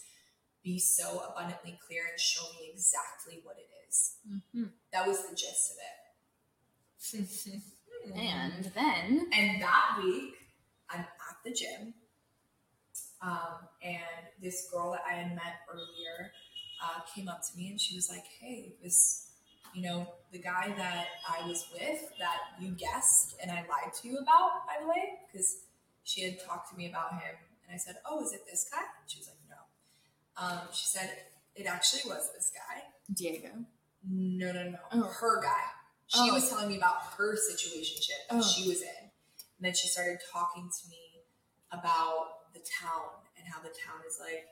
be 0.63 0.79
so 0.79 1.21
abundantly 1.21 1.79
clear 1.87 2.07
and 2.07 2.19
show 2.19 2.53
me 2.55 2.71
exactly 2.73 3.41
what 3.45 3.59
it 3.59 3.69
is. 3.89 4.17
Mhm. 4.29 4.73
That 4.93 5.07
was 5.07 5.29
the 5.29 5.35
gist 5.35 5.73
of 5.73 5.79
it. 5.79 5.97
And 8.15 8.65
then, 8.67 9.29
And 9.33 9.61
that 9.61 9.99
week, 10.03 10.35
I'm 10.91 11.01
at 11.01 11.37
the 11.45 11.53
gym, 11.53 11.95
um, 13.23 13.69
and 13.83 14.27
this 14.43 14.69
girl 14.73 14.93
that 14.93 15.03
I 15.09 15.15
had 15.15 15.35
met 15.35 15.61
earlier 15.73 16.33
uh, 16.83 17.01
came 17.15 17.29
up 17.29 17.41
to 17.51 17.57
me 17.57 17.69
and 17.71 17.81
she 17.81 17.95
was 17.97 18.09
like, 18.11 18.25
"Hey, 18.41 18.75
this, 18.83 19.31
you 19.75 19.83
know, 19.83 20.07
the 20.33 20.39
guy 20.39 20.73
that 20.77 21.07
I 21.29 21.47
was 21.49 21.67
with 21.73 22.01
that 22.19 22.39
you 22.61 22.73
guessed 22.73 23.35
and 23.43 23.51
I 23.51 23.57
lied 23.63 23.93
to 24.03 24.09
you 24.09 24.19
about, 24.19 24.67
by 24.67 24.77
the 24.83 24.89
way, 24.89 25.19
because 25.27 25.57
she 26.05 26.23
had 26.23 26.37
talked 26.47 26.71
to 26.71 26.77
me 26.77 26.89
about 26.89 27.13
him, 27.15 27.35
and 27.67 27.75
I 27.75 27.79
said, 27.79 27.97
"Oh, 28.09 28.23
is 28.23 28.33
it 28.33 28.43
this 28.49 28.69
guy?" 28.71 28.79
And 28.81 29.11
She 29.11 29.19
was 29.19 29.29
like, 29.29 29.39
"No." 29.49 29.57
Um, 30.45 30.69
she 30.73 30.87
said, 30.87 31.11
"It 31.55 31.67
actually 31.67 32.03
was 32.11 32.31
this 32.35 32.53
guy." 32.55 32.83
Diego. 33.13 33.49
No, 34.09 34.53
no, 34.53 34.71
no. 34.71 34.79
Oh. 34.93 35.03
Her 35.21 35.43
guy. 35.43 35.63
She 36.09 36.19
Oh. 36.31 36.35
was 36.35 36.49
telling 36.49 36.69
me 36.69 36.77
about 36.77 37.03
her 37.17 37.35
situationship 37.35 38.29
that 38.31 38.37
Oh. 38.39 38.43
she 38.43 38.69
was 38.69 38.83
in. 38.83 38.96
And 39.57 39.65
then 39.65 39.75
she 39.75 39.89
started 39.89 40.21
talking 40.33 40.69
to 40.69 40.83
me 40.89 41.25
about 41.73 42.53
the 42.53 42.61
town 42.61 43.25
and 43.37 43.45
how 43.49 43.61
the 43.61 43.73
town 43.73 44.05
is 44.05 44.21
like 44.21 44.45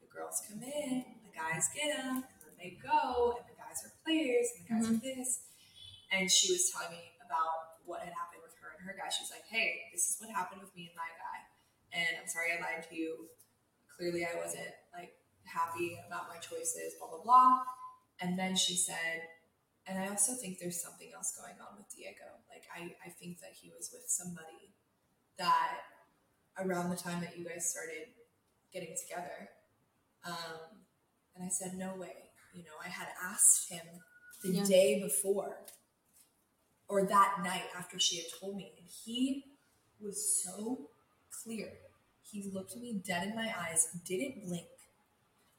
the 0.00 0.08
girls 0.12 0.44
come 0.44 0.60
in, 0.60 1.04
the 1.24 1.32
guys 1.32 1.72
get 1.72 1.96
them, 1.96 2.24
and 2.24 2.40
then 2.44 2.56
they 2.60 2.76
go, 2.80 3.36
and 3.40 3.44
the 3.48 3.56
guys 3.56 3.80
are 3.84 3.94
players, 4.04 4.52
and 4.52 4.60
the 4.60 4.68
guys 4.68 4.84
are 4.88 4.96
mm-hmm. 5.00 5.20
this. 5.20 5.48
And 6.12 6.28
she 6.28 6.52
was 6.52 6.68
telling 6.68 6.92
me 6.92 7.16
about 7.24 7.80
what 7.88 8.04
had 8.04 8.12
happened 8.12 8.44
with 8.44 8.52
her 8.60 8.76
and 8.76 8.84
her 8.84 8.92
guy. 8.92 9.08
She 9.08 9.24
was 9.24 9.32
like, 9.32 9.48
hey, 9.48 9.88
this 9.92 10.12
is 10.12 10.20
what 10.20 10.28
happened 10.28 10.60
with 10.60 10.72
me 10.76 10.92
and 10.92 10.96
my 10.96 11.08
guy. 11.16 11.38
And 11.96 12.12
I'm 12.20 12.28
sorry 12.28 12.52
I 12.52 12.60
lied 12.60 12.84
to 12.88 12.92
you. 12.92 13.32
Clearly, 13.88 14.24
I 14.24 14.36
wasn't 14.36 14.72
like 14.92 15.16
happy 15.44 15.96
about 16.08 16.28
my 16.28 16.36
choices, 16.40 16.96
blah, 17.00 17.08
blah, 17.08 17.24
blah. 17.24 17.64
And 18.20 18.38
then 18.38 18.56
she 18.56 18.76
said, 18.76 19.28
and 19.86 19.98
I 19.98 20.08
also 20.08 20.34
think 20.34 20.58
there's 20.58 20.80
something 20.80 21.10
else 21.14 21.36
going 21.36 21.58
on 21.60 21.76
with 21.76 21.86
Diego. 21.94 22.38
Like, 22.48 22.64
I, 22.74 22.94
I 23.04 23.10
think 23.10 23.40
that 23.40 23.50
he 23.60 23.70
was 23.76 23.90
with 23.92 24.04
somebody 24.06 24.74
that 25.38 25.78
around 26.58 26.90
the 26.90 26.96
time 26.96 27.20
that 27.20 27.36
you 27.36 27.44
guys 27.44 27.70
started 27.70 28.08
getting 28.72 28.94
together. 28.96 29.48
Um, 30.24 30.86
and 31.34 31.44
I 31.44 31.48
said, 31.48 31.74
no 31.74 31.94
way. 31.96 32.30
You 32.54 32.62
know, 32.64 32.78
I 32.84 32.88
had 32.88 33.08
asked 33.22 33.70
him 33.70 33.86
the 34.42 34.50
Yeah. 34.50 34.64
day 34.64 35.00
before 35.02 35.56
or 36.88 37.06
that 37.06 37.38
night 37.42 37.64
after 37.76 37.98
she 37.98 38.18
had 38.18 38.26
told 38.38 38.56
me. 38.56 38.72
And 38.78 38.86
he 38.86 39.44
was 40.00 40.42
so 40.44 40.90
clear. 41.42 41.72
He 42.22 42.50
looked 42.52 42.76
me 42.76 43.02
dead 43.04 43.28
in 43.28 43.34
my 43.34 43.52
eyes, 43.58 43.88
didn't 44.04 44.44
blink. 44.46 44.66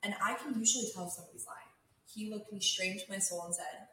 And 0.02 0.16
I 0.24 0.36
can 0.36 0.58
usually 0.60 0.90
tell 0.94 1.08
if 1.08 1.14
somebody's 1.14 1.46
lying. 1.48 1.60
He 2.06 2.30
looked 2.30 2.52
me 2.54 2.60
straight 2.60 2.92
into 2.92 3.06
my 3.10 3.20
soul 3.20 3.46
and 3.46 3.56
said, 3.56 3.88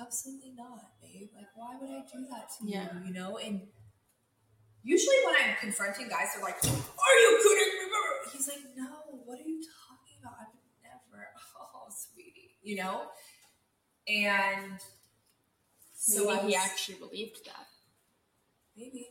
Absolutely 0.00 0.52
not, 0.56 1.00
babe. 1.00 1.28
Like, 1.34 1.48
why 1.54 1.76
would 1.80 1.88
I 1.90 2.02
do 2.10 2.26
that 2.30 2.48
to 2.58 2.66
Yeah. 2.68 2.92
you? 3.00 3.06
You 3.08 3.14
know? 3.14 3.38
And 3.38 3.68
usually 4.82 5.16
when 5.24 5.34
I'm 5.36 5.56
confronting 5.56 6.08
guys, 6.08 6.28
they're 6.34 6.42
like, 6.44 6.56
Are 6.64 7.16
you 7.20 7.40
kidding 7.42 7.78
me? 7.78 8.30
He's 8.32 8.48
like, 8.48 8.58
No, 8.76 9.20
what 9.24 9.38
are 9.40 9.42
you 9.48 9.60
talking 9.62 10.18
about? 10.20 10.34
I 10.40 10.44
would 10.52 10.82
never. 10.82 11.28
Oh, 11.58 11.88
sweetie. 11.90 12.56
You 12.62 12.76
know? 12.76 13.06
And 14.08 14.78
so 15.94 16.26
Maybe 16.26 16.30
I 16.30 16.40
he 16.40 16.46
was- 16.46 16.54
actually 16.56 16.98
believed 16.98 17.44
that. 17.46 17.66
Maybe. 18.76 19.08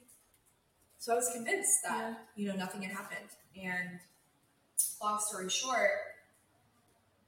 So 0.99 1.13
I 1.13 1.15
was 1.15 1.29
convinced 1.33 1.79
that, 1.83 1.99
Yeah. 2.11 2.15
you 2.35 2.47
know, 2.47 2.55
nothing 2.55 2.81
had 2.83 2.91
happened. 2.95 3.29
And 3.55 3.99
long 5.01 5.19
story 5.19 5.49
short, 5.49 5.89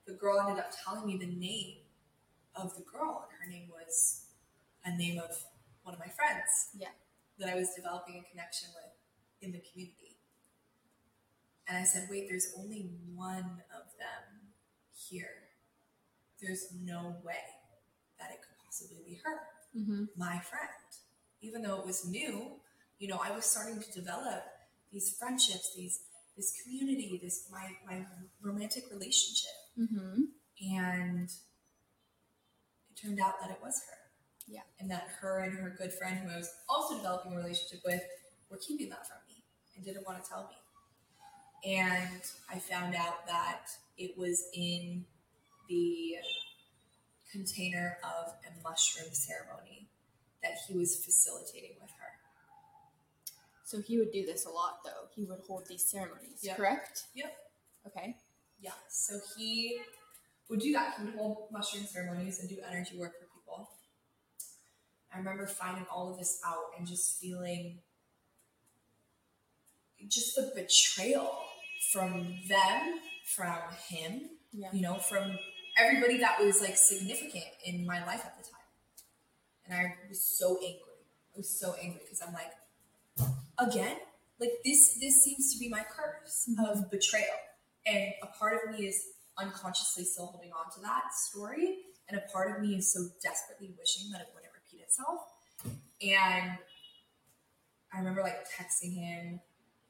the 0.06 0.14
girl 0.14 0.40
ended 0.40 0.64
up 0.64 0.72
telling 0.84 1.06
me 1.08 1.18
the 1.18 1.26
name 1.28 1.78
of 2.58 2.76
the 2.76 2.84
girl, 2.84 3.28
and 3.30 3.38
her 3.42 3.50
name 3.50 3.70
was 3.70 4.26
a 4.86 4.96
name 4.96 5.20
of 5.20 5.32
one 5.84 5.94
of 5.94 6.00
my 6.00 6.08
friends. 6.08 6.70
Yeah. 6.78 6.90
That 7.40 7.50
I 7.50 7.56
was 7.56 7.70
developing 7.76 8.16
a 8.18 8.30
connection 8.30 8.70
with 8.74 8.94
in 9.42 9.52
the 9.52 9.62
community. 9.72 10.18
And 11.68 11.78
I 11.78 11.84
said, 11.84 12.08
wait, 12.10 12.28
there's 12.30 12.54
only 12.58 12.90
one 13.14 13.62
of 13.70 13.86
them 14.00 14.50
here. 15.10 15.54
There's 16.42 16.68
no 16.82 17.18
way 17.24 17.46
that 18.20 18.32
it 18.32 18.40
could 18.42 18.58
possibly 18.66 19.04
be 19.06 19.20
her 19.24 19.40
Mm-hmm. 19.78 20.06
my 20.16 20.40
friend. 20.40 20.70
Even 21.42 21.62
though 21.62 21.80
it 21.80 21.86
was 21.86 22.08
new, 22.08 22.54
you 22.98 23.08
know, 23.08 23.20
I 23.24 23.30
was 23.32 23.46
starting 23.46 23.80
to 23.80 23.92
develop 23.92 24.44
these 24.92 25.16
friendships, 25.20 25.74
these 25.76 26.00
this 26.36 26.54
community, 26.64 27.20
this 27.22 27.48
my 27.52 27.70
my 27.86 28.06
romantic 28.42 28.86
relationship. 28.92 29.52
Mm-hmm. 29.78 30.22
And 30.74 31.30
turned 33.02 33.20
out 33.20 33.36
that 33.42 33.52
it 33.52 33.60
was 33.62 33.82
her. 33.90 33.98
Yeah. 34.48 34.62
And 34.80 34.90
that 34.92 35.08
her 35.22 35.40
and 35.40 35.54
her 35.58 35.76
good 35.78 35.92
friend 35.94 36.18
who 36.20 36.30
I 36.30 36.38
was 36.38 36.50
also 36.70 36.96
developing 36.98 37.34
a 37.34 37.38
relationship 37.38 37.80
with 37.86 38.02
were 38.50 38.58
keeping 38.58 38.90
that 38.90 39.06
from 39.08 39.18
me. 39.28 39.44
and 39.76 39.86
didn't 39.86 40.06
want 40.08 40.24
to 40.24 40.28
tell 40.30 40.48
me. 40.50 41.72
And 41.72 42.22
I 42.50 42.58
found 42.60 42.96
out 42.96 43.28
that 43.28 43.68
it 43.98 44.18
was 44.18 44.46
in 44.54 45.06
the 45.70 46.16
container 47.32 47.98
of 48.04 48.34
a 48.46 48.64
mushroom 48.64 49.10
ceremony 49.12 49.90
that 50.42 50.54
he 50.68 50.76
was 50.78 50.96
facilitating 51.04 51.76
with 51.82 51.92
her. 51.92 52.08
So 53.66 53.82
he 53.82 53.98
would 53.98 54.12
do 54.12 54.26
this 54.26 54.46
a 54.46 54.50
lot, 54.50 54.80
though. 54.86 55.10
He 55.16 55.26
would 55.26 55.40
hold 55.48 55.68
these 55.68 55.84
ceremonies, 55.84 56.40
Yep. 56.42 56.58
correct? 56.58 57.04
Yep. 57.16 57.36
Okay. 57.88 58.16
Yeah. 58.60 58.72
So 58.90 59.20
he 59.38 59.82
would 60.50 60.60
do 60.60 60.72
that. 60.74 60.96
He 60.98 61.06
would 61.06 61.16
hold 61.16 61.48
mushroom 61.52 61.86
ceremonies 61.86 62.40
and 62.40 62.50
do 62.50 62.58
energy 62.70 62.98
work 62.98 63.14
for 63.20 63.26
people. 63.40 63.70
I 65.14 65.18
remember 65.18 65.48
finding 65.48 65.86
all 65.92 66.12
of 66.12 66.18
this 66.18 66.40
out 66.46 66.66
and 66.78 66.88
just 66.88 67.20
feeling 67.20 67.80
just 70.08 70.36
the 70.36 70.52
betrayal 70.56 71.32
from 71.92 72.40
them, 72.48 73.00
from 73.26 73.58
him, 73.90 74.30
Yeah. 74.52 74.70
you 74.72 74.82
know, 74.82 75.00
from 75.00 75.38
everybody 75.78 76.18
that 76.20 76.40
was 76.40 76.62
like 76.62 76.78
significant 76.78 77.46
in 77.66 77.86
my 77.86 78.06
life 78.06 78.26
at 78.26 78.38
the 78.38 78.44
time. 78.44 78.54
And 79.66 79.74
I 79.74 79.96
was 80.08 80.24
so 80.24 80.58
angry. 80.58 80.82
I 81.34 81.38
was 81.38 81.50
so 81.50 81.76
angry 81.82 82.02
because 82.04 82.22
I'm 82.22 82.34
like, 82.34 82.54
again, 83.60 83.98
like 84.40 84.52
this 84.64 84.98
this 85.00 85.24
seems 85.24 85.54
to 85.54 85.60
be 85.60 85.70
my 85.70 85.84
curse 85.90 86.50
mm-hmm. 86.50 86.64
of 86.64 86.90
betrayal. 86.92 87.26
And 87.86 88.14
a 88.22 88.28
part 88.28 88.60
of 88.64 88.78
me 88.78 88.86
is 88.86 89.04
unconsciously 89.40 90.04
still 90.04 90.28
holding 90.28 90.52
on 90.52 90.72
to 90.74 90.80
that 90.82 91.14
story. 91.14 91.80
And 92.10 92.18
a 92.18 92.32
part 92.32 92.56
of 92.56 92.62
me 92.62 92.76
is 92.76 92.94
so 92.94 93.02
desperately 93.22 93.74
wishing 93.78 94.12
that 94.12 94.22
it 94.22 94.28
wouldn't 94.34 94.54
repeat 94.54 94.82
itself. 94.84 95.22
And 96.02 96.58
I 97.94 97.98
remember 97.98 98.22
like 98.22 98.48
texting 98.48 98.96
him, 98.96 99.40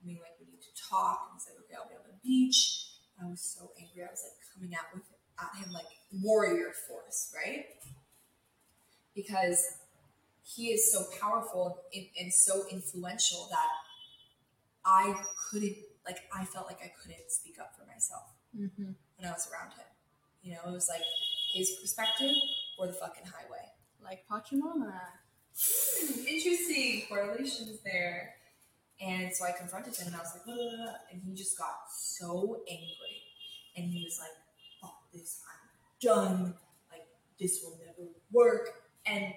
being 0.03 0.19
like, 0.19 0.35
we 0.39 0.47
need 0.47 0.61
to 0.61 0.73
talk. 0.89 1.29
And 1.29 1.39
he's 1.39 1.47
like, 1.47 1.57
okay, 1.65 1.75
I'll 1.75 1.89
be 1.89 1.95
on 1.95 2.07
the 2.07 2.17
beach. 2.23 2.85
I 3.21 3.25
was 3.25 3.41
so 3.41 3.71
angry. 3.79 4.03
I 4.03 4.11
was 4.11 4.23
like 4.23 4.37
coming 4.53 4.75
out 4.75 4.93
with 4.93 5.03
at 5.39 5.63
him 5.63 5.71
like 5.71 5.85
warrior 6.11 6.71
force, 6.87 7.33
right? 7.35 7.65
Because 9.15 9.61
he 10.43 10.69
is 10.69 10.91
so 10.91 11.03
powerful 11.19 11.83
and, 11.93 12.05
and 12.19 12.33
so 12.33 12.63
influential 12.71 13.47
that 13.51 13.69
I 14.85 15.15
couldn't 15.49 15.75
like 16.05 16.19
I 16.33 16.45
felt 16.45 16.67
like 16.67 16.79
I 16.81 16.91
couldn't 17.01 17.29
speak 17.29 17.59
up 17.59 17.73
for 17.77 17.85
myself 17.85 18.37
Mm-hmm. 18.55 18.91
When 19.17 19.29
I 19.29 19.33
was 19.33 19.47
around 19.51 19.71
him. 19.71 19.85
You 20.41 20.53
know, 20.53 20.59
it 20.67 20.73
was 20.73 20.87
like 20.89 21.01
his 21.53 21.71
perspective 21.81 22.31
or 22.77 22.87
the 22.87 22.93
fucking 22.93 23.25
highway. 23.25 23.65
Like 24.03 24.23
Pachamama. 24.29 24.93
Hmm, 25.59 26.27
interesting 26.27 27.03
correlations 27.09 27.79
there. 27.83 28.35
And 29.01 29.33
so 29.33 29.45
I 29.45 29.51
confronted 29.51 29.95
him 29.95 30.07
and 30.07 30.15
I 30.15 30.19
was 30.19 30.33
like, 30.33 30.57
and 31.11 31.21
he 31.23 31.33
just 31.35 31.57
got 31.57 31.75
so 31.95 32.61
angry. 32.69 33.23
And 33.75 33.85
he 33.85 34.03
was 34.03 34.19
like, 34.19 34.31
fuck 34.81 35.11
this, 35.13 35.41
I'm 35.47 35.69
done. 36.01 36.53
Like, 36.91 37.05
this 37.39 37.61
will 37.63 37.77
never 37.85 38.09
work. 38.31 38.69
And 39.05 39.33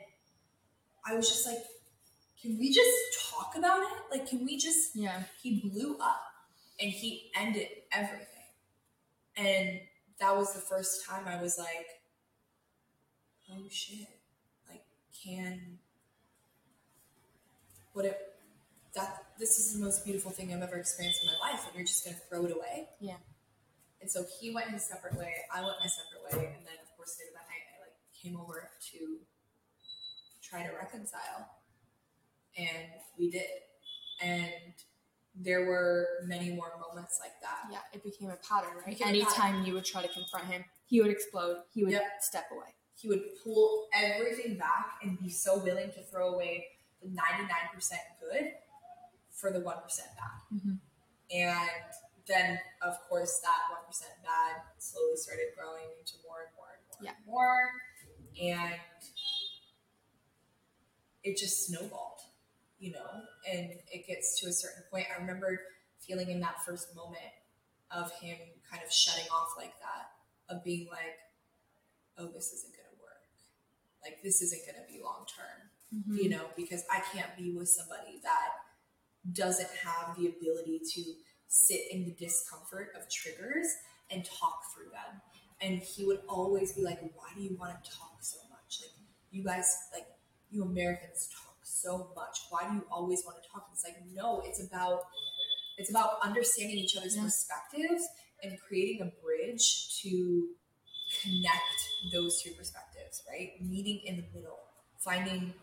I 1.07 1.15
was 1.15 1.28
just 1.28 1.47
like, 1.47 1.59
can 2.40 2.59
we 2.59 2.73
just 2.73 2.90
talk 3.31 3.55
about 3.57 3.81
it? 3.82 3.89
Like, 4.11 4.28
can 4.28 4.44
we 4.47 4.57
just 4.57 4.97
Yeah. 4.97 5.24
he 5.43 5.61
blew 5.61 5.98
up 5.98 6.23
and 6.81 6.90
he 6.90 7.31
ended 7.36 7.69
everything. 7.93 8.27
And 9.36 9.81
that 10.20 10.36
was 10.36 10.52
the 10.52 10.61
first 10.61 11.07
time 11.07 11.27
I 11.27 11.40
was 11.40 11.57
like, 11.59 11.86
oh 13.51 13.66
shit. 13.70 14.09
Like, 14.69 14.82
can 15.24 15.78
what 17.93 18.05
if 18.05 18.15
that 18.94 19.24
this 19.39 19.59
is 19.59 19.74
the 19.74 19.85
most 19.85 20.05
beautiful 20.05 20.31
thing 20.31 20.52
I've 20.52 20.62
ever 20.62 20.77
experienced 20.77 21.23
in 21.23 21.28
my 21.28 21.51
life 21.51 21.66
and 21.66 21.74
you're 21.74 21.86
just 21.86 22.05
gonna 22.05 22.16
throw 22.28 22.44
it 22.44 22.52
away? 22.52 22.89
Yeah. 23.01 23.16
And 24.01 24.11
so 24.11 24.24
he 24.40 24.51
went 24.51 24.70
his 24.70 24.85
separate 24.85 25.16
way, 25.16 25.35
I 25.55 25.61
went 25.61 25.77
my 25.81 25.86
separate 25.86 26.24
way, 26.24 26.47
and 26.57 26.66
then 26.66 26.78
of 26.82 26.97
course 26.97 27.16
later 27.19 27.32
that 27.35 27.47
night 27.48 27.65
I 27.77 27.82
like 27.82 27.97
came 28.23 28.39
over 28.39 28.70
to 28.93 29.19
try 30.43 30.62
to 30.62 30.73
reconcile. 30.74 31.48
And 32.57 32.90
we 33.19 33.31
did. 33.31 33.47
And 34.23 34.74
there 35.43 35.65
were 35.67 36.07
many 36.27 36.53
more 36.53 36.73
moments 36.79 37.19
like 37.21 37.41
that. 37.41 37.71
Yeah, 37.73 37.79
it 37.93 38.03
became 38.05 38.31
a 38.31 38.37
pattern, 38.37 38.77
right? 38.77 38.87
became 38.87 39.09
Anytime 39.09 39.65
you 39.65 39.75
would 39.75 39.85
try 39.85 40.03
to 40.03 40.09
confront 40.09 40.47
him, 40.47 40.65
he 40.87 41.01
would 41.01 41.11
explode. 41.11 41.62
He 41.73 41.83
would 41.85 41.93
Yep. 41.93 42.23
step 42.23 42.51
away. 42.51 42.75
He 42.95 43.09
would 43.09 43.23
pull 43.43 43.89
everything 43.95 44.59
back 44.59 44.99
and 45.03 45.19
be 45.19 45.31
so 45.31 45.59
willing 45.59 45.91
to 45.93 46.03
throw 46.03 46.35
away 46.35 46.67
the 47.01 47.09
99% 47.09 48.03
good 48.21 48.53
for 49.31 49.51
the 49.51 49.61
1% 49.61 50.09
bad. 50.17 50.59
Mhm. 50.59 50.81
And 51.33 51.95
then, 52.27 52.61
of 52.83 53.01
course, 53.09 53.41
that 53.41 53.71
1% 53.71 54.23
bad 54.23 54.62
slowly 54.79 55.17
started 55.17 55.55
growing 55.57 55.89
into 55.99 56.19
more 56.27 56.43
and 56.43 56.55
more 56.57 56.73
and 56.77 56.87
more 56.87 56.99
Yeah. 57.03 57.15
and 57.17 57.27
more. 57.27 57.73
And 58.39 58.81
it 61.23 61.37
just 61.37 61.67
snowballed, 61.67 62.20
you 62.81 62.93
know? 62.93 63.11
And 63.51 63.70
it 63.93 64.07
gets 64.09 64.40
to 64.40 64.48
a 64.48 64.52
certain 64.52 64.82
point. 64.90 65.07
I 65.15 65.20
remember 65.20 65.61
feeling 66.01 66.31
in 66.31 66.40
that 66.40 66.65
first 66.65 66.97
moment 66.97 67.31
of 67.90 68.11
him 68.20 68.39
kind 68.70 68.82
of 68.85 68.93
shutting 68.93 69.28
off 69.31 69.55
like 69.57 69.74
that, 69.78 70.55
of 70.55 70.65
being 70.65 70.89
like, 70.90 71.15
oh, 72.19 72.32
this 72.35 72.51
isn't 72.51 72.74
going 72.74 72.90
to 72.90 72.98
work. 72.98 73.23
Like, 74.02 74.19
this 74.24 74.43
isn't 74.43 74.62
going 74.66 74.82
to 74.82 74.86
be 74.90 75.02
long 75.02 75.27
term 75.31 75.70
mm-hmm. 75.94 76.16
you 76.16 76.28
know, 76.28 76.47
because 76.57 76.85
I 76.90 77.01
can't 77.12 77.36
be 77.36 77.52
with 77.52 77.69
somebody 77.69 78.20
that 78.23 79.32
doesn't 79.32 79.70
have 79.85 80.16
the 80.16 80.28
ability 80.28 80.81
to 80.94 81.02
sit 81.48 81.81
in 81.90 82.05
the 82.05 82.12
discomfort 82.12 82.90
of 82.97 83.11
triggers 83.11 83.66
and 84.11 84.24
talk 84.24 84.61
through 84.74 84.90
them. 84.90 85.20
And 85.61 85.82
he 85.82 86.07
would 86.07 86.20
always 86.28 86.73
be 86.73 86.82
like, 86.82 87.01
Why 87.01 87.28
do 87.36 87.43
you 87.43 87.57
want 87.59 87.85
to 87.85 87.90
talk 87.90 88.19
so 88.20 88.39
much? 88.51 88.81
Like, 88.81 88.93
you 89.31 89.44
guys, 89.44 89.77
like, 89.93 90.07
you 90.51 90.65
Americans 90.65 91.28
talk 91.28 91.50
so 91.82 92.12
much. 92.16 92.39
Why 92.51 92.69
do 92.69 92.74
you 92.77 92.85
always 92.90 93.23
want 93.24 93.43
to 93.43 93.48
talk? 93.51 93.69
It's 93.73 93.85
like, 93.85 93.97
no, 94.12 94.43
it's 94.44 94.62
about 94.62 95.01
it's 95.78 95.89
about 95.90 96.19
understanding 96.23 96.77
each 96.77 96.94
other's 96.97 97.16
Yeah. 97.16 97.23
perspectives 97.24 98.07
and 98.43 98.59
creating 98.61 99.01
a 99.01 99.11
bridge 99.23 99.98
to 100.02 100.48
connect 101.23 101.78
those 102.12 102.43
two 102.43 102.52
perspectives, 102.52 103.23
right? 103.28 103.52
Meeting 103.62 104.01
in 104.05 104.16
the 104.16 104.24
middle, 104.35 104.59
finding 104.98 105.55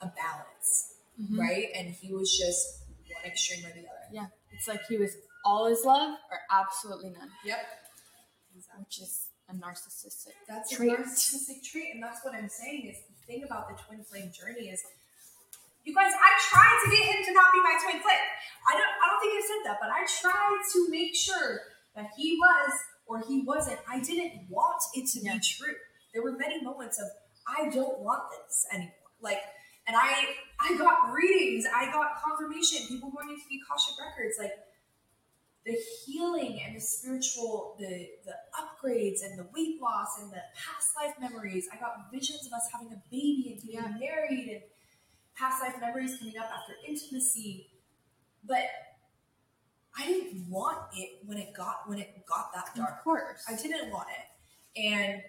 a 0.00 0.06
balance, 0.08 0.94
Mhm. 1.20 1.38
right? 1.38 1.70
And 1.74 1.88
he 1.94 2.12
was 2.12 2.36
just 2.36 2.80
one 3.12 3.24
extreme 3.24 3.64
or 3.64 3.72
the 3.72 3.86
other. 3.88 4.08
Yeah, 4.12 4.26
it's 4.52 4.66
like 4.66 4.84
he 4.86 4.96
was 4.96 5.16
all 5.44 5.66
his 5.66 5.84
love 5.84 6.18
or 6.30 6.40
absolutely 6.50 7.10
none, 7.10 7.30
Yep. 7.44 7.60
Exactly. 8.56 8.82
which 8.84 8.98
is 9.00 9.28
a 9.48 9.54
narcissistic. 9.54 10.32
That's 10.48 10.70
Trait. 10.70 10.90
a 10.92 10.96
narcissistic 10.96 11.62
trait, 11.62 11.94
and 11.94 12.02
that's 12.02 12.24
what 12.24 12.34
I'm 12.34 12.48
saying 12.48 12.86
is 12.88 12.96
the 13.06 13.14
thing 13.26 13.44
about 13.44 13.68
the 13.68 13.80
twin 13.84 14.02
flame 14.04 14.32
journey 14.32 14.68
is 14.70 14.82
you 15.84 15.94
guys, 15.94 16.12
I 16.12 16.30
tried 16.50 16.78
to 16.84 16.90
get 16.90 17.04
him 17.14 17.24
to 17.24 17.32
not 17.32 17.52
be 17.52 17.60
my 17.60 17.76
twin 17.82 18.00
flame. 18.02 18.26
I 18.68 18.72
don't 18.72 18.92
I 19.02 19.04
don't 19.10 19.20
think 19.20 19.34
I 19.36 19.42
said 19.46 19.62
that, 19.68 19.76
but 19.80 19.90
I 19.90 20.00
tried 20.08 20.60
to 20.72 20.78
make 20.90 21.14
sure 21.14 21.60
that 21.94 22.10
he 22.16 22.36
was 22.40 22.72
or 23.06 23.20
he 23.28 23.44
wasn't. 23.46 23.78
I 23.88 24.00
didn't 24.00 24.48
want 24.48 24.80
it 24.94 25.06
to 25.12 25.20
Yeah. 25.20 25.34
be 25.34 25.40
true. 25.40 25.74
There 26.12 26.22
were 26.22 26.32
many 26.32 26.62
moments 26.62 26.98
of 27.00 27.08
I 27.46 27.68
don't 27.68 28.00
want 28.00 28.22
this 28.32 28.66
anymore. 28.72 29.12
Like 29.20 29.40
and 29.86 29.94
I 29.96 30.24
I 30.60 30.76
got 30.78 31.12
readings, 31.12 31.66
I 31.68 31.92
got 31.92 32.16
confirmation, 32.22 32.86
people 32.88 33.10
going 33.10 33.28
into 33.28 33.44
the 33.50 33.60
Akashic 33.60 33.96
records, 34.00 34.36
like 34.40 34.52
the 35.66 35.76
healing 36.04 36.60
and 36.64 36.76
the 36.76 36.80
spiritual, 36.80 37.76
the 37.78 38.08
the 38.24 38.36
upgrades 38.56 39.20
and 39.24 39.38
the 39.38 39.44
weight 39.54 39.80
loss 39.80 40.20
and 40.20 40.30
the 40.30 40.40
past 40.56 40.88
life 40.96 41.14
memories. 41.20 41.68
I 41.72 41.76
got 41.76 42.10
visions 42.12 42.46
of 42.46 42.52
us 42.52 42.68
having 42.72 42.92
a 42.92 43.00
baby 43.10 43.52
and 43.52 43.62
getting 43.62 44.00
Yeah. 44.00 44.08
married 44.08 44.48
and 44.48 44.62
past 45.36 45.62
life 45.62 45.74
memories 45.80 46.18
coming 46.18 46.38
up 46.38 46.50
after 46.52 46.74
intimacy. 46.86 47.68
But 48.46 48.64
I 49.96 50.06
didn't 50.06 50.50
want 50.50 50.78
it 50.94 51.20
when 51.24 51.38
it 51.38 51.54
got 51.54 51.88
when 51.88 51.98
it 51.98 52.24
got 52.26 52.52
that 52.54 52.74
dark. 52.76 52.98
Of 52.98 53.04
course. 53.04 53.44
I 53.48 53.54
didn't 53.54 53.90
want 53.90 54.08
it. 54.10 54.80
And 54.80 55.22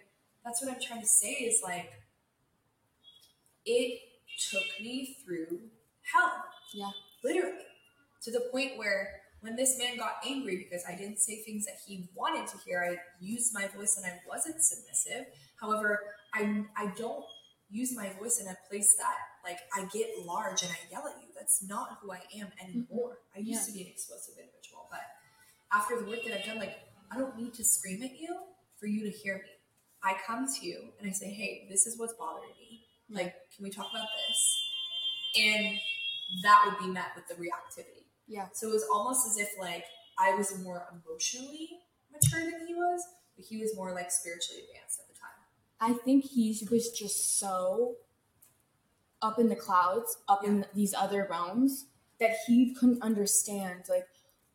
that's 0.44 0.64
what 0.64 0.74
I'm 0.74 0.82
trying 0.82 1.02
to 1.02 1.08
say 1.08 1.32
is 1.32 1.62
like 1.64 1.92
it 3.66 4.00
took 4.50 4.64
me 4.82 5.18
through 5.24 5.60
hell. 6.02 6.44
Yeah. 6.74 6.90
Literally. 7.24 7.58
To 8.24 8.32
the 8.32 8.50
point 8.52 8.78
where 8.78 9.22
when 9.42 9.56
this 9.56 9.78
man 9.78 9.98
got 9.98 10.14
angry 10.28 10.58
because 10.58 10.84
I 10.88 10.96
didn't 10.96 11.20
say 11.20 11.44
things 11.44 11.66
that 11.66 11.76
he 11.86 12.10
wanted 12.16 12.48
to 12.48 12.58
hear, 12.66 12.84
I 12.84 12.98
used 13.24 13.54
my 13.54 13.68
voice 13.68 13.98
and 13.98 14.06
I 14.06 14.20
wasn't 14.28 14.64
submissive. 14.64 15.28
However, 15.60 16.00
I 16.34 16.66
I 16.76 16.92
don't 16.98 17.24
use 17.70 17.96
my 17.96 18.10
voice 18.20 18.40
in 18.40 18.48
a 18.48 18.58
place 18.70 18.96
that 18.98 19.16
like 19.46 19.60
I 19.76 19.86
get 19.94 20.10
large 20.26 20.64
and 20.64 20.72
I 20.72 20.78
yell 20.92 21.08
at 21.08 21.22
you. 21.22 21.30
That's 21.38 21.64
not 21.64 22.00
who 22.02 22.12
I 22.12 22.22
am 22.40 22.48
anymore. 22.62 23.20
Mm-hmm. 23.32 23.38
I 23.38 23.40
used 23.42 23.62
Yeah. 23.62 23.66
to 23.68 23.72
be 23.74 23.82
an 23.86 23.92
explosive 23.92 24.36
individual, 24.38 24.88
but 24.90 25.02
after 25.72 25.98
the 26.00 26.06
work 26.10 26.24
that 26.26 26.40
I've 26.40 26.46
done, 26.46 26.58
like 26.58 26.80
I 27.12 27.18
don't 27.18 27.38
need 27.38 27.54
to 27.56 27.64
scream 27.64 28.02
at 28.04 28.20
you 28.20 28.36
for 28.80 28.88
you 28.88 29.04
to 29.10 29.12
hear 29.12 29.36
me. 29.36 29.52
I 30.04 30.16
come 30.26 30.48
to 30.48 30.66
you 30.66 30.92
and 31.00 31.10
I 31.10 31.14
say, 31.14 31.30
"Hey, 31.30 31.68
this 31.70 31.86
is 31.88 31.98
what's 31.98 32.14
bothering 32.14 32.50
me. 32.60 32.86
Like, 33.10 33.34
can 33.56 33.64
we 33.64 33.70
talk 33.70 33.90
about 33.92 34.08
this?" 34.28 34.62
And 35.38 35.78
that 36.44 36.64
would 36.66 36.86
be 36.86 36.92
met 36.92 37.12
with 37.16 37.28
the 37.28 37.36
reactivity. 37.36 38.06
Yeah. 38.28 38.48
So 38.54 38.70
it 38.70 38.74
was 38.74 38.86
almost 38.92 39.28
as 39.28 39.38
if 39.38 39.50
like 39.60 39.86
I 40.18 40.34
was 40.36 40.58
more 40.64 40.88
emotionally 40.92 41.82
mature 42.12 42.42
than 42.50 42.66
he 42.68 42.74
was, 42.74 43.02
but 43.36 43.46
he 43.46 43.58
was 43.58 43.76
more 43.76 43.94
like 43.94 44.12
spiritually 44.12 44.62
advanced 44.70 45.00
at 45.00 45.08
the 45.08 45.14
time. 45.20 45.40
I 45.80 45.94
think 46.04 46.26
he 46.26 46.58
was 46.72 46.92
just 46.92 47.38
so 47.38 47.98
up 49.26 49.40
in 49.40 49.50
the 49.50 49.56
clouds, 49.56 50.18
up 50.30 50.46
in 50.46 50.66
these 50.74 50.94
other 50.94 51.28
realms, 51.30 51.86
that 52.20 52.36
he 52.48 52.74
couldn't 52.76 53.02
understand 53.02 53.84
like 53.90 54.06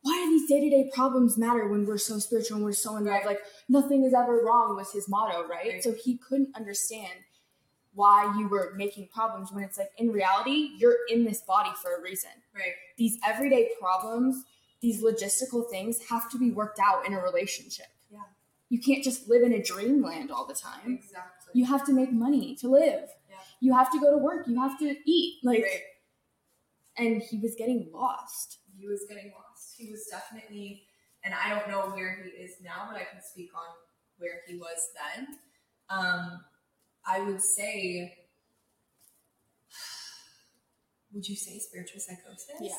why 0.03 0.19
do 0.23 0.31
these 0.31 0.49
day-to-day 0.49 0.89
problems 0.95 1.37
matter 1.37 1.67
when 1.67 1.85
we're 1.85 1.97
so 1.97 2.17
spiritual 2.17 2.57
and 2.57 2.65
we're 2.65 2.71
so 2.71 2.97
in 2.97 3.05
love? 3.05 3.21
Like 3.23 3.39
nothing 3.69 4.03
is 4.03 4.13
ever 4.15 4.41
wrong 4.43 4.75
was 4.75 4.91
his 4.91 5.07
motto, 5.07 5.47
right? 5.47 5.73
Right. 5.73 5.83
So 5.83 5.93
he 5.93 6.17
couldn't 6.17 6.55
understand 6.55 7.19
why 7.93 8.33
you 8.37 8.47
were 8.47 8.73
making 8.75 9.09
problems 9.13 9.51
when 9.51 9.63
it's 9.63 9.77
like 9.77 9.91
in 9.97 10.11
reality, 10.11 10.71
you're 10.77 10.97
in 11.09 11.23
this 11.25 11.41
body 11.41 11.69
for 11.81 11.95
a 11.95 12.01
reason. 12.01 12.31
Right. 12.55 12.73
These 12.97 13.19
everyday 13.27 13.69
problems, 13.79 14.43
these 14.81 15.03
logistical 15.03 15.69
things 15.69 15.99
have 16.09 16.31
to 16.31 16.39
be 16.39 16.49
worked 16.51 16.79
out 16.79 17.05
in 17.05 17.13
a 17.13 17.21
relationship. 17.21 17.87
Yeah. 18.09 18.19
You 18.69 18.79
can't 18.79 19.03
just 19.03 19.29
live 19.29 19.43
in 19.43 19.53
a 19.53 19.61
dreamland 19.61 20.31
all 20.31 20.47
the 20.47 20.55
time 20.55 20.97
Exactly. 21.03 21.51
you 21.53 21.65
have 21.65 21.85
to 21.85 21.93
make 21.93 22.11
money 22.11 22.55
to 22.55 22.69
live. 22.69 23.09
You 23.61 23.73
have 23.73 23.91
to 23.93 23.99
go 23.99 24.11
to 24.11 24.17
work. 24.17 24.47
You 24.47 24.59
have 24.59 24.77
to 24.79 24.95
eat. 25.05 25.39
Like, 25.43 25.61
right. 25.63 25.81
and 26.97 27.21
he 27.21 27.37
was 27.37 27.55
getting 27.55 27.89
lost. 27.93 28.57
He 28.77 28.87
was 28.87 29.05
getting 29.07 29.31
lost. 29.31 29.75
He 29.77 29.89
was 29.91 30.05
definitely, 30.11 30.83
and 31.23 31.33
I 31.33 31.49
don't 31.57 31.69
know 31.69 31.95
where 31.95 32.17
he 32.23 32.29
is 32.43 32.53
now, 32.63 32.89
but 32.91 32.99
I 32.99 33.05
can 33.05 33.21
speak 33.21 33.51
on 33.55 33.63
where 34.17 34.41
he 34.47 34.55
was 34.57 34.89
then. 35.15 35.27
Um, 35.89 36.41
I 37.05 37.21
would 37.21 37.41
say, 37.41 38.17
would 41.13 41.27
you 41.27 41.35
say 41.35 41.59
spiritual 41.59 41.99
psychosis? 41.99 42.49
Yeah. 42.61 42.69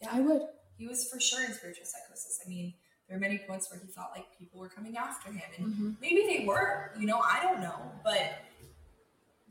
Yeah. 0.00 0.08
I 0.12 0.20
would. 0.20 0.42
he 0.76 0.86
was 0.86 1.08
for 1.08 1.20
sure 1.20 1.44
in 1.44 1.52
spiritual 1.52 1.84
psychosis. 1.86 2.40
I 2.44 2.48
mean, 2.48 2.74
there 3.08 3.16
were 3.16 3.20
many 3.20 3.38
points 3.38 3.70
where 3.70 3.80
he 3.80 3.86
felt 3.92 4.08
like 4.14 4.24
people 4.38 4.58
were 4.60 4.68
coming 4.68 4.96
after 4.96 5.30
him, 5.30 5.42
and 5.58 5.66
Mm-hmm. 5.66 5.90
maybe 6.00 6.22
they 6.26 6.44
were, 6.46 6.90
you 6.98 7.06
know, 7.06 7.18
I 7.20 7.42
don't 7.42 7.60
know, 7.60 7.92
but 8.02 8.32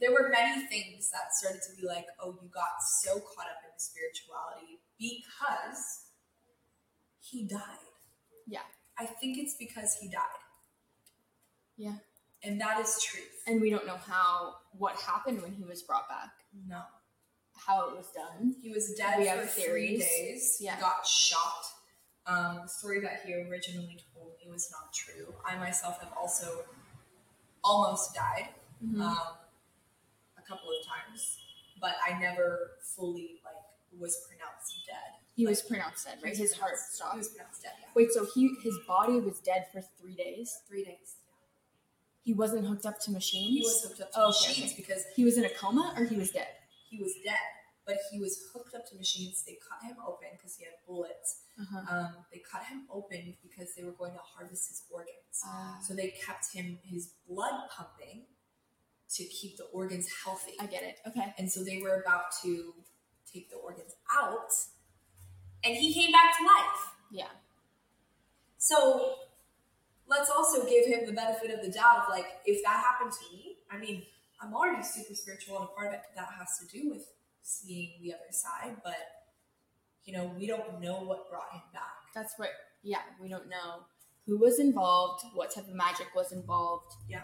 there 0.01 0.11
were 0.11 0.29
many 0.29 0.65
things 0.65 1.09
that 1.11 1.33
started 1.33 1.61
to 1.69 1.79
be 1.81 1.87
like, 1.87 2.05
oh, 2.21 2.35
you 2.41 2.49
got 2.53 2.81
so 3.03 3.13
caught 3.19 3.45
up 3.47 3.61
in 3.63 3.71
the 3.73 3.79
spirituality 3.79 4.79
because 4.99 6.05
he 7.19 7.45
died. 7.45 7.85
Yeah. 8.47 8.65
I 8.99 9.05
think 9.05 9.37
it's 9.37 9.55
because 9.57 9.95
he 10.01 10.09
died, 10.09 10.41
Yeah. 11.77 11.95
and 12.43 12.59
that 12.61 12.79
is 12.79 13.01
truth. 13.03 13.43
And 13.47 13.59
we 13.61 13.69
don't 13.69 13.87
know 13.87 13.95
how, 13.97 14.55
what 14.77 14.95
happened 14.97 15.41
when 15.41 15.53
he 15.53 15.63
was 15.63 15.81
brought 15.81 16.07
back, 16.09 16.29
No, 16.67 16.81
how 17.55 17.89
it 17.89 17.95
was 17.95 18.07
done. 18.13 18.55
he 18.61 18.69
was 18.69 18.93
dead 18.93 19.19
We 19.19 19.25
for 19.27 19.45
three 19.47 19.97
days. 19.97 20.57
Yeah. 20.59 20.75
He 20.75 20.81
got 20.81 21.07
shot. 21.07 21.63
Um, 22.27 22.59
the 22.63 22.67
story 22.67 22.99
that 23.01 23.21
he 23.25 23.33
originally 23.33 23.97
told 24.13 24.33
me 24.43 24.51
was 24.51 24.69
not 24.71 24.93
true. 24.93 25.33
I 25.47 25.57
myself 25.57 25.99
have 26.01 26.13
also 26.15 26.65
almost 27.63 28.13
died. 28.13 28.49
Mhm. 28.83 29.01
um, 29.01 29.17
couple 30.51 30.69
of 30.69 30.81
times, 30.85 31.37
but 31.79 31.95
I 32.07 32.19
never 32.19 32.71
fully 32.95 33.39
like 33.45 33.55
was 33.99 34.15
pronounced 34.27 34.71
dead. 34.87 35.11
he 35.35 35.45
was 35.45 35.61
pronounced 35.61 36.05
dead, 36.05 36.17
right? 36.23 36.35
His 36.35 36.53
heart 36.59 36.77
stopped. 36.77 37.13
He 37.15 37.19
was 37.19 37.29
pronounced 37.29 37.61
dead. 37.63 37.73
Yeah, 37.81 37.87
Wait, 37.95 38.11
so 38.11 38.25
he 38.33 38.41
his 38.63 38.77
body 38.87 39.17
was 39.19 39.39
dead 39.39 39.65
for 39.71 39.81
three 39.99 40.15
days. 40.15 40.47
three 40.67 40.83
days. 40.85 41.15
He 42.23 42.33
wasn't 42.33 42.67
hooked 42.67 42.85
up 42.85 42.99
to 43.05 43.11
machines. 43.11 43.49
He 43.57 43.61
was 43.65 43.81
hooked 43.83 44.01
up 44.01 44.11
to 44.13 44.19
Oh, 44.21 44.27
machines 44.27 44.71
okay. 44.73 44.81
because 44.81 45.01
He 45.15 45.23
was 45.23 45.37
in 45.39 45.45
a 45.45 45.49
coma, 45.49 45.93
or 45.97 46.05
he 46.05 46.15
was 46.17 46.29
dead. 46.31 46.53
he 46.89 47.01
was 47.01 47.13
dead, 47.25 47.49
but 47.85 47.97
he 48.11 48.19
was 48.19 48.33
hooked 48.53 48.75
up 48.75 48.85
to 48.89 48.95
machines. 48.95 49.43
They 49.47 49.57
cut 49.67 49.81
him 49.89 49.97
open 50.05 50.29
because 50.37 50.55
he 50.55 50.65
had 50.65 50.75
bullets. 50.87 51.29
Uh-huh. 51.59 51.81
Um, 51.97 52.11
they 52.31 52.41
cut 52.51 52.63
him 52.71 52.85
open 52.93 53.35
because 53.41 53.73
they 53.75 53.83
were 53.83 53.97
going 54.01 54.13
to 54.13 54.23
harvest 54.33 54.69
his 54.69 54.83
organs. 54.91 55.35
Ah, 55.45 55.79
So 55.85 55.95
they 55.95 56.09
kept 56.25 56.53
him 56.53 56.77
his 56.83 57.03
blood 57.27 57.57
pumping 57.75 58.25
to 59.15 59.23
keep 59.25 59.57
the 59.57 59.65
organs 59.65 60.07
healthy. 60.23 60.53
I 60.59 60.65
get 60.65 60.83
it. 60.83 60.99
Okay. 61.07 61.33
And 61.37 61.51
so 61.51 61.63
they 61.63 61.79
were 61.81 62.01
about 62.01 62.25
to 62.43 62.73
take 63.31 63.49
the 63.49 63.57
organs 63.57 63.95
out, 64.15 64.51
and 65.63 65.75
he 65.75 65.93
came 65.93 66.11
back 66.11 66.37
to 66.37 66.43
life. 66.43 66.95
Yeah. 67.11 67.31
So 68.57 69.15
let's 70.07 70.29
also 70.29 70.65
give 70.65 70.85
him 70.85 71.05
the 71.05 71.13
benefit 71.13 71.51
of 71.51 71.65
the 71.65 71.71
doubt 71.71 72.03
of 72.03 72.09
like, 72.09 72.25
if 72.45 72.63
that 72.63 72.83
happened 72.83 73.11
to 73.11 73.35
me, 73.35 73.57
I 73.69 73.77
mean, 73.77 74.03
I'm 74.41 74.53
already 74.53 74.83
super 74.83 75.13
spiritual, 75.13 75.57
and 75.57 75.65
a 75.65 75.75
part 75.75 75.87
of 75.87 75.93
it 75.93 76.01
that 76.15 76.27
has 76.39 76.59
to 76.59 76.77
do 76.77 76.89
with 76.89 77.07
seeing 77.41 77.93
the 78.01 78.13
other 78.13 78.31
side, 78.31 78.77
but 78.83 78.97
you 80.03 80.13
know, 80.13 80.31
we 80.37 80.47
don't 80.47 80.81
know 80.81 81.03
what 81.03 81.29
brought 81.29 81.51
him 81.53 81.61
back. 81.73 82.11
That's 82.15 82.33
what. 82.37 82.49
Yeah, 82.83 83.01
we 83.21 83.29
don't 83.29 83.47
know 83.47 83.85
who 84.25 84.39
was 84.39 84.59
involved, 84.59 85.23
what 85.35 85.53
type 85.53 85.67
of 85.67 85.75
magic 85.75 86.07
was 86.15 86.31
involved. 86.31 86.91
Yeah. 87.07 87.21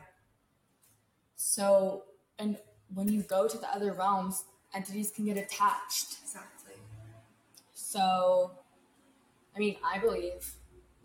So, 1.37 2.03
and 2.39 2.57
when 2.93 3.07
you 3.07 3.21
go 3.21 3.47
to 3.47 3.57
the 3.57 3.73
other 3.73 3.93
realms, 3.93 4.43
entities 4.73 5.11
can 5.11 5.25
get 5.25 5.37
attached. 5.37 6.17
Exactly. 6.23 6.73
So, 7.73 8.51
I 9.55 9.59
mean, 9.59 9.77
I 9.85 9.99
believe 9.99 10.55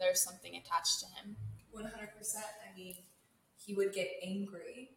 there's 0.00 0.20
something 0.20 0.56
attached 0.56 1.00
to 1.00 1.06
him. 1.06 1.36
100%. 1.76 1.84
I 1.86 2.76
mean, 2.76 2.96
he 3.64 3.74
would 3.74 3.92
get 3.92 4.09
angry 4.22 4.90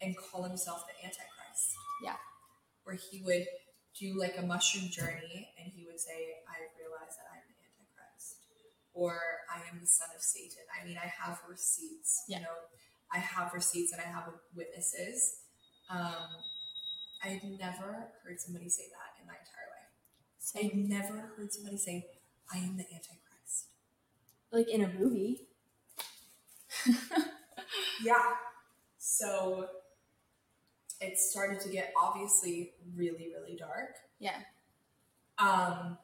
and 0.00 0.16
call 0.16 0.44
himself 0.44 0.84
the 0.86 1.04
Antichrist. 1.04 1.74
Yeah. 2.02 2.16
Where 2.84 2.96
he 2.96 3.22
would 3.22 3.46
do 3.98 4.18
like 4.20 4.36
a 4.38 4.42
mushroom 4.42 4.90
journey 4.90 5.48
and 5.58 5.72
he 5.74 5.84
would 5.86 5.98
say, 5.98 6.44
I 6.46 6.68
realize 6.78 7.16
that 7.16 7.32
I'm 7.32 7.48
the 7.48 7.56
Antichrist. 7.64 8.44
Or 8.92 9.18
I 9.50 9.66
am 9.72 9.80
the 9.80 9.86
son 9.86 10.08
of 10.14 10.22
Satan. 10.22 10.68
I 10.68 10.86
mean, 10.86 10.98
I 11.02 11.06
have 11.08 11.40
receipts. 11.48 12.24
Yeah. 12.28 12.38
You 12.38 12.42
know, 12.44 12.56
I 13.12 13.18
have 13.18 13.52
receipts 13.54 13.92
and 13.92 14.00
I 14.00 14.06
have 14.06 14.24
witnesses. 14.54 15.36
Um, 15.90 16.28
I've 17.22 17.42
never 17.44 18.08
heard 18.24 18.40
somebody 18.40 18.68
say 18.68 18.84
that 18.90 19.20
in 19.20 19.26
my 19.26 19.34
entire 19.34 19.68
life. 19.70 19.90
I've 20.56 20.74
never 20.74 21.34
heard 21.36 21.52
somebody 21.52 21.78
say, 21.78 22.06
I 22.52 22.58
am 22.58 22.76
the 22.76 22.84
Antichrist. 22.84 23.68
Like 24.52 24.68
in 24.68 24.82
a 24.82 24.88
movie. 24.88 25.48
Yeah. 28.02 28.22
So 28.98 29.68
it 31.00 31.18
started 31.18 31.60
to 31.60 31.68
get 31.68 31.92
obviously 32.00 32.72
really, 32.94 33.32
really 33.38 33.56
dark. 33.56 33.96
Yeah. 34.18 34.36
Um, 35.38 35.98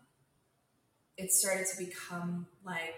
it 1.17 1.33
started 1.33 1.67
to 1.73 1.85
become 1.85 2.47
like 2.65 2.95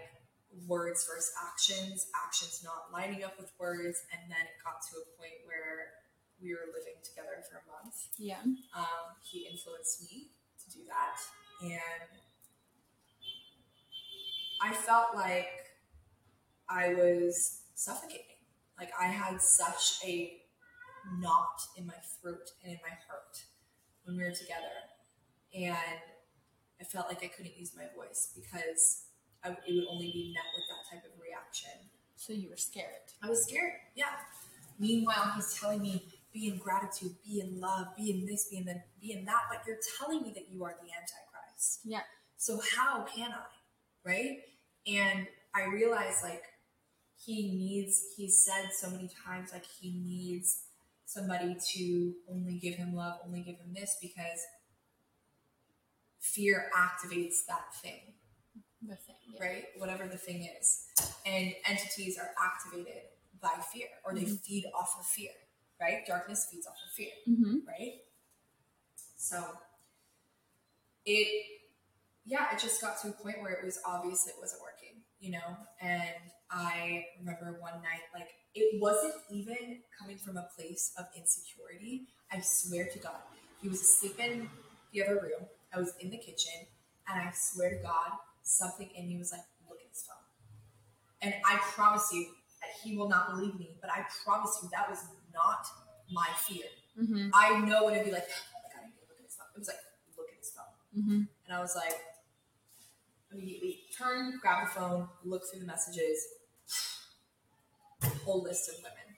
words 0.67 1.07
versus 1.09 1.33
actions, 1.41 2.07
actions 2.15 2.63
not 2.65 2.93
lining 2.93 3.25
up 3.25 3.39
with 3.39 3.53
words, 3.59 4.03
and 4.13 4.21
then 4.29 4.45
it 4.45 4.57
got 4.65 4.83
to 4.93 5.01
a 5.01 5.07
point 5.17 5.41
where 5.47 6.03
we 6.41 6.53
were 6.53 6.69
living 6.75 6.99
together 7.03 7.43
for 7.49 7.63
a 7.63 7.67
month. 7.71 7.95
Yeah. 8.19 8.43
Um, 8.77 9.17
he 9.23 9.49
influenced 9.51 10.03
me 10.03 10.33
to 10.65 10.71
do 10.71 10.85
that, 10.89 11.19
and 11.63 12.11
I 14.61 14.75
felt 14.75 15.15
like 15.15 15.49
I 16.69 16.95
was 16.95 17.63
suffocating. 17.75 18.43
Like 18.79 18.91
I 18.99 19.07
had 19.07 19.41
such 19.41 20.01
a 20.05 20.39
knot 21.19 21.61
in 21.77 21.87
my 21.87 21.99
throat 22.21 22.51
and 22.63 22.73
in 22.73 22.79
my 22.83 22.97
heart 23.09 23.43
when 24.05 24.17
we 24.17 24.25
were 24.25 24.31
together, 24.31 24.91
and 25.55 26.03
I 26.81 26.85
felt 26.85 27.09
like 27.09 27.23
I 27.23 27.29
couldn't 27.29 27.57
use 27.57 27.73
my 27.77 27.87
voice 27.97 28.33
because 28.35 29.05
I, 29.45 29.51
it 29.51 29.75
would 29.75 29.87
only 29.91 30.11
be 30.13 30.35
met 30.35 30.45
with 30.55 30.65
that 30.69 30.91
type 30.91 31.05
of 31.05 31.21
reaction. 31.21 31.89
So 32.17 32.33
you 32.33 32.51
were 32.51 32.57
scared. 32.57 33.11
I 33.23 33.29
was 33.29 33.43
scared. 33.45 33.73
Yeah. 33.95 34.15
Meanwhile, 34.79 35.33
he's 35.37 35.59
telling 35.59 35.83
me, 35.83 36.05
be 36.33 36.49
in 36.49 36.59
gratitude, 36.59 37.15
be 37.25 37.41
in 37.41 37.61
love, 37.61 37.89
be 37.97 38.11
in 38.11 38.27
this, 38.27 38.49
be 38.51 38.59
in 38.59 38.65
that, 38.67 38.87
be 39.01 39.13
in 39.13 39.25
that. 39.25 39.43
But 39.51 39.63
you're 39.67 39.81
telling 39.99 40.23
me 40.23 40.33
that 40.35 40.49
you 40.51 40.65
are 40.65 40.75
the 40.81 40.89
Antichrist. 40.89 41.81
Yeah. 41.85 42.01
So 42.37 42.61
how 42.77 43.05
can 43.05 43.33
I? 43.33 44.09
Right? 44.09 44.39
And 44.87 45.27
I 45.55 45.65
realized 45.67 46.23
like 46.23 46.45
he 47.25 47.53
needs, 47.53 48.01
he's 48.17 48.45
said 48.45 48.71
so 48.73 48.91
many 48.91 49.11
times, 49.27 49.51
like 49.53 49.67
he 49.81 49.91
needs 49.91 50.65
somebody 51.05 51.57
to 51.75 52.15
only 52.31 52.59
give 52.59 52.75
him 52.75 52.95
love, 52.95 53.19
only 53.27 53.41
give 53.43 53.57
him 53.57 53.75
this 53.75 53.97
because 54.01 54.41
fear 56.19 56.71
activates 56.77 57.45
that 57.47 57.75
thing 57.83 58.15
The 58.89 58.97
thing. 58.97 59.15
Yeah. 59.33 59.41
right? 59.47 59.65
Whatever 59.79 60.07
the 60.09 60.19
thing 60.19 60.49
is. 60.61 60.87
And 61.25 61.55
entities 61.67 62.19
are 62.19 62.31
activated 62.43 63.03
by 63.41 63.55
fear 63.73 63.87
or 64.05 64.15
they 64.15 64.23
Mhm. 64.25 64.41
feed 64.41 64.67
off 64.75 64.97
of 64.99 65.07
fear, 65.07 65.33
right? 65.81 66.05
Darkness 66.07 66.47
feeds 66.51 66.67
off 66.67 66.77
of 66.85 66.91
fear, 66.93 67.13
Mm-hmm. 67.29 67.67
right? 67.67 68.03
So 69.17 69.59
it, 71.05 71.61
yeah, 72.25 72.53
it 72.53 72.59
just 72.59 72.81
got 72.81 73.01
to 73.03 73.09
a 73.09 73.13
point 73.13 73.41
where 73.41 73.53
it 73.53 73.65
was 73.65 73.79
obvious 73.85 74.27
it 74.27 74.35
wasn't 74.39 74.63
working, 74.63 75.03
you 75.21 75.31
know? 75.33 75.57
And 75.81 76.15
I 76.51 77.07
remember 77.19 77.59
one 77.61 77.83
night, 77.83 78.03
like, 78.15 78.29
it 78.55 78.81
wasn't 78.81 79.15
even 79.31 79.83
coming 79.99 80.19
from 80.19 80.37
a 80.37 80.49
place 80.55 80.93
of 80.99 81.07
insecurity. 81.17 82.09
I 82.31 82.41
swear 82.41 82.87
to 82.93 82.99
God. 82.99 83.23
He 83.61 83.69
was 83.69 83.81
asleep 83.81 84.19
in 84.21 84.51
the 84.93 85.03
other 85.05 85.15
room. 85.21 85.49
I 85.73 85.79
was 85.79 85.95
in 86.01 86.11
the 86.11 86.19
kitchen 86.19 86.67
And 87.09 87.21
I 87.21 87.33
swear 87.33 87.71
to 87.71 87.83
God, 87.83 88.13
something 88.43 88.89
in 88.95 89.09
me 89.09 89.19
was 89.19 89.33
like, 89.33 89.43
look 89.69 89.79
at 89.81 89.89
his 89.89 90.03
phone. 90.03 90.17
And 91.23 91.35
I 91.47 91.59
promise 91.59 92.09
you, 92.13 92.27
that 92.63 92.71
he 92.83 92.97
will 92.97 93.09
not 93.09 93.31
believe 93.31 93.59
me, 93.59 93.77
but 93.81 93.91
I 93.91 94.05
promise 94.25 94.59
you 94.63 94.69
that 94.73 94.89
was 94.89 95.01
not 95.35 95.67
my 96.13 96.29
fear. 96.37 96.65
Mm-hmm. 97.01 97.31
I 97.35 97.59
know 97.61 97.89
it'd 97.89 98.05
be 98.05 98.13
like, 98.13 98.29
oh 98.29 98.61
my 98.63 98.71
God, 98.71 98.83
I 98.83 98.87
need 98.87 98.95
to 98.95 99.07
look 99.09 99.19
at 99.19 99.25
his 99.25 99.35
phone. 99.35 99.49
It 99.55 99.59
was 99.59 99.69
like, 99.69 99.83
look 100.17 100.29
at 100.31 100.39
his 100.39 100.51
phone. 100.51 101.03
Mm-hmm. 101.03 101.23
And 101.47 101.57
I 101.57 101.61
was 101.61 101.75
like, 101.75 101.99
immediately 103.33 103.81
turn, 103.97 104.39
grab 104.41 104.69
the 104.69 104.81
phone, 104.81 105.09
look 105.25 105.43
through 105.51 105.61
the 105.61 105.67
messages. 105.67 106.19
Whole 108.25 108.43
list 108.43 108.69
of 108.69 108.77
women. 108.77 109.17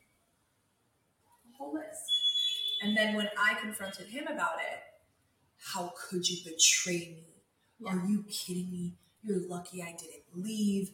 A 1.52 1.56
whole 1.59 1.74
list. 1.74 2.01
And 2.82 2.96
then 2.96 3.14
when 3.14 3.28
I 3.38 3.55
confronted 3.60 4.06
him 4.06 4.26
about 4.26 4.56
it, 4.60 4.80
how 5.59 5.92
could 6.09 6.26
you 6.28 6.38
betray 6.44 6.98
me? 6.98 7.26
Are 7.86 8.02
you 8.06 8.24
kidding 8.24 8.70
me? 8.70 8.94
You're 9.24 9.48
lucky 9.48 9.82
I 9.82 9.92
didn't 9.98 10.24
leave. 10.34 10.90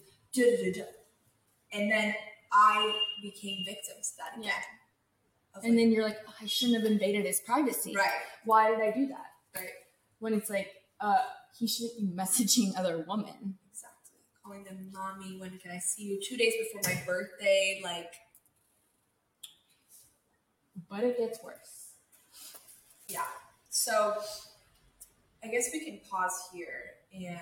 And 1.73 1.91
then 1.91 2.15
I 2.53 2.93
became 3.23 3.65
victim 3.65 3.95
to 4.03 4.09
that 4.19 4.39
again. 4.39 4.53
Yeah. 4.53 5.61
And 5.63 5.65
like, 5.75 5.79
then 5.83 5.91
you're 5.93 6.05
like, 6.05 6.19
oh, 6.29 6.35
I 6.41 6.47
shouldn't 6.47 6.81
have 6.83 6.91
invaded 6.91 7.27
his 7.27 7.41
privacy. 7.41 7.95
right, 7.97 8.09
Why 8.45 8.71
did 8.71 8.81
I 8.81 8.93
do 8.93 9.07
that? 9.09 9.27
right, 9.57 9.69
When 10.21 10.33
it's 10.35 10.49
like, 10.49 10.69
uh, 11.01 11.17
he 11.59 11.67
shouldn't 11.67 11.99
be 11.99 12.07
messaging 12.23 12.79
other 12.79 13.05
women. 13.09 13.59
exactly. 13.71 14.21
Calling 14.45 14.63
them 14.65 14.91
mommy. 14.93 15.39
When 15.41 15.59
can 15.59 15.73
I 15.73 15.79
see 15.79 16.05
you? 16.05 16.21
Two 16.25 16.37
days 16.37 16.55
before 16.73 16.83
my 16.95 17.03
birthday. 17.05 17.81
Like, 17.83 18.13
But 20.89 21.05
it 21.05 21.19
gets 21.19 21.43
worse. 21.43 21.95
yeah. 23.09 23.23
So 23.71 24.15
I 25.45 25.49
guess 25.49 25.71
we 25.73 25.85
can 25.85 26.01
pause 26.11 26.49
here 26.53 26.83
and 27.15 27.39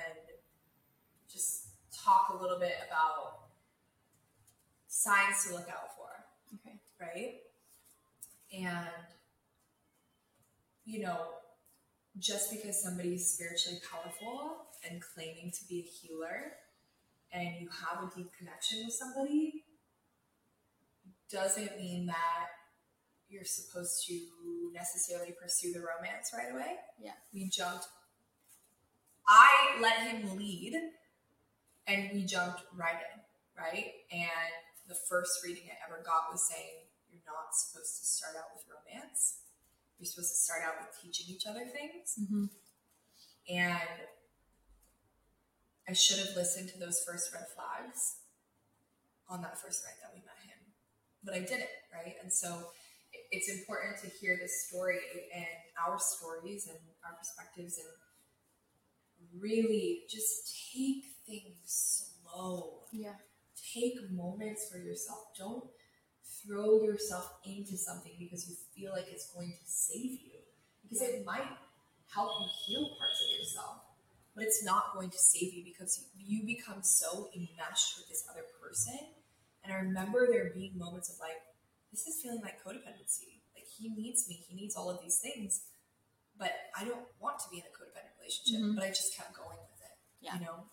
talk 2.09 2.29
a 2.39 2.43
little 2.43 2.59
bit 2.59 2.75
about 2.87 3.49
signs 4.87 5.45
to 5.47 5.53
look 5.53 5.69
out 5.69 5.95
for. 5.97 6.09
Okay. 6.55 6.79
right? 7.01 7.35
And, 8.53 8.89
you 10.87 11.01
know, 11.01 11.19
just 12.19 12.51
because 12.51 12.83
somebody 12.83 13.15
is 13.15 13.31
spiritually 13.31 13.81
powerful 13.91 14.67
and 14.89 15.03
claiming 15.15 15.53
to 15.53 15.69
be 15.69 15.81
a 15.81 16.07
healer 16.07 16.53
and 17.33 17.61
you 17.61 17.69
have 17.69 18.03
a 18.03 18.17
deep 18.17 18.31
connection 18.39 18.85
with 18.85 18.95
somebody 18.95 19.65
doesn't 21.31 21.77
mean 21.77 22.07
that 22.07 22.47
you're 23.29 23.45
supposed 23.45 24.07
to 24.07 24.19
necessarily 24.73 25.35
pursue 25.41 25.75
the 25.75 25.81
romance 25.81 26.33
right 26.35 26.51
away. 26.51 26.77
Yeah. 26.99 27.13
We 27.35 27.51
jumped. 27.51 27.87
I 29.29 29.79
let 29.83 29.99
him 29.99 30.39
lead 30.39 30.75
and 31.89 32.11
we 32.13 32.25
jumped 32.25 32.63
right 32.77 33.01
in, 33.01 33.19
right? 33.57 33.91
And 34.13 34.53
the 34.87 34.97
first 35.09 35.41
reading 35.43 35.65
I 35.73 35.77
ever 35.89 36.05
got 36.05 36.31
was 36.31 36.47
saying 36.47 36.87
you're 37.11 37.25
not 37.27 37.57
supposed 37.57 37.99
to 37.99 38.05
start 38.05 38.37
out 38.37 38.53
with 38.53 38.65
romance. 38.69 39.41
You're 39.99 40.07
supposed 40.07 40.31
to 40.31 40.41
start 40.41 40.61
out 40.63 40.77
with 40.79 40.93
teaching 41.01 41.35
each 41.35 41.47
other 41.49 41.65
things. 41.65 42.15
Mm-hmm. 42.21 42.53
And 43.49 43.99
I 45.89 45.93
should 45.93 46.19
have 46.21 46.37
listened 46.37 46.69
to 46.71 46.79
those 46.79 47.03
first 47.03 47.33
red 47.33 47.49
flags 47.57 48.21
on 49.29 49.41
that 49.43 49.59
first 49.59 49.83
night 49.85 49.97
that 50.05 50.13
we 50.13 50.21
met 50.21 50.39
him. 50.45 50.61
But 51.25 51.35
I 51.35 51.41
didn't, 51.41 51.73
right? 51.93 52.15
And 52.23 52.33
so 52.33 52.71
it's 53.33 53.49
important 53.49 53.97
to 54.05 54.09
hear 54.21 54.37
this 54.41 54.69
story 54.69 55.01
and 55.35 55.47
our 55.81 55.99
stories 55.99 56.69
and 56.69 56.79
our 57.05 57.17
perspectives 57.17 57.79
and 57.79 57.89
really 59.41 60.05
just 60.09 60.73
take 60.73 61.18
things 61.29 62.15
slow 62.25 62.85
Yeah. 62.93 63.17
take 63.75 64.11
moments 64.11 64.69
for 64.71 64.79
yourself. 64.79 65.35
Don't 65.37 65.65
throw 66.25 66.83
yourself 66.83 67.27
into 67.45 67.77
something 67.77 68.13
because 68.19 68.49
you 68.49 68.57
feel 68.75 68.93
like 68.93 69.07
it's 69.09 69.31
going 69.33 69.51
to 69.53 69.65
save 69.71 70.13
you. 70.23 70.39
Because 70.83 71.03
it 71.03 71.25
might 71.25 71.47
help 72.15 72.31
you 72.41 72.47
heal 72.65 72.97
parts 72.97 73.21
of 73.25 73.39
yourself, 73.39 73.77
but 74.35 74.45
it's 74.45 74.65
not 74.65 74.95
going 74.95 75.11
to 75.11 75.19
save 75.19 75.53
you 75.53 75.65
because 75.65 76.07
you 76.17 76.45
become 76.47 76.83
so 76.83 77.29
enmeshed 77.35 77.99
with 77.99 78.09
this 78.09 78.25
other 78.31 78.45
person. 78.63 78.99
And 79.63 79.73
I 79.73 79.77
remember 79.77 80.27
there 80.31 80.51
being 80.55 80.79
moments 80.79 81.11
of 81.13 81.19
like, 81.21 81.37
this 81.91 82.07
is 82.07 82.23
feeling 82.23 82.41
like 82.41 82.63
codependency. 82.65 83.43
Like 83.55 83.67
he 83.77 83.89
needs 83.91 84.29
me, 84.29 84.45
he 84.49 84.55
needs 84.57 84.77
all 84.77 84.89
of 84.89 85.01
these 85.03 85.19
things, 85.19 85.63
but 86.39 86.53
I 86.79 86.85
don't 86.85 87.05
want 87.21 87.39
to 87.41 87.51
be 87.51 87.59
in 87.59 87.65
a 87.65 87.75
codependent 87.77 88.17
relationship. 88.19 88.61
Mhm. 88.63 88.75
But 88.77 88.85
I 88.85 88.89
just 88.89 89.15
kept 89.17 89.35
going 89.37 89.59
with 89.59 89.83
it. 89.83 89.97
Yeah. 90.21 90.35
You 90.35 90.41
know? 90.47 90.71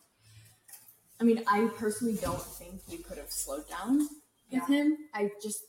I 1.20 1.24
mean, 1.24 1.44
I 1.48 1.68
personally 1.78 2.16
don't 2.22 2.42
think 2.42 2.82
you 2.90 3.00
could 3.00 3.18
have 3.18 3.32
slowed 3.32 3.68
down 3.70 4.00
with 4.00 4.10
Yeah. 4.50 4.68
him. 4.68 4.98
I 5.14 5.32
just 5.42 5.64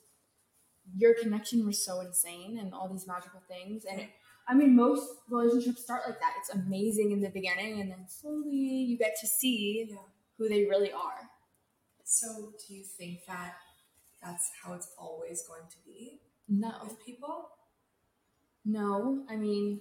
your 0.95 1.15
connection 1.15 1.67
was 1.67 1.85
so 1.85 2.01
insane 2.01 2.59
and 2.59 2.73
all 2.73 2.89
these 2.89 3.07
magical 3.09 3.41
things. 3.49 3.85
And 3.85 4.01
it, 4.01 4.11
I 4.47 4.55
mean, 4.55 4.77
most 4.77 5.05
relationships 5.29 5.83
start 5.83 6.03
like 6.07 6.21
that. 6.21 6.35
It's 6.39 6.51
amazing 6.51 7.11
in 7.11 7.21
the 7.21 7.29
beginning, 7.29 7.81
and 7.81 7.91
then 7.91 8.07
slowly 8.09 8.55
you 8.57 8.97
get 8.97 9.17
to 9.21 9.27
see 9.27 9.89
Yeah. 9.91 9.97
who 10.39 10.49
they 10.49 10.65
really 10.67 10.93
are. 10.93 11.29
So, 12.05 12.53
do 12.67 12.75
you 12.75 12.85
think 12.85 13.27
that 13.27 13.57
that's 14.23 14.49
how 14.63 14.75
it's 14.75 14.93
always 14.97 15.43
going 15.43 15.69
to 15.69 15.77
be 15.85 16.21
No, 16.49 16.73
with 16.85 17.05
people? 17.05 17.51
no. 18.65 19.25
I 19.29 19.37
mean, 19.37 19.81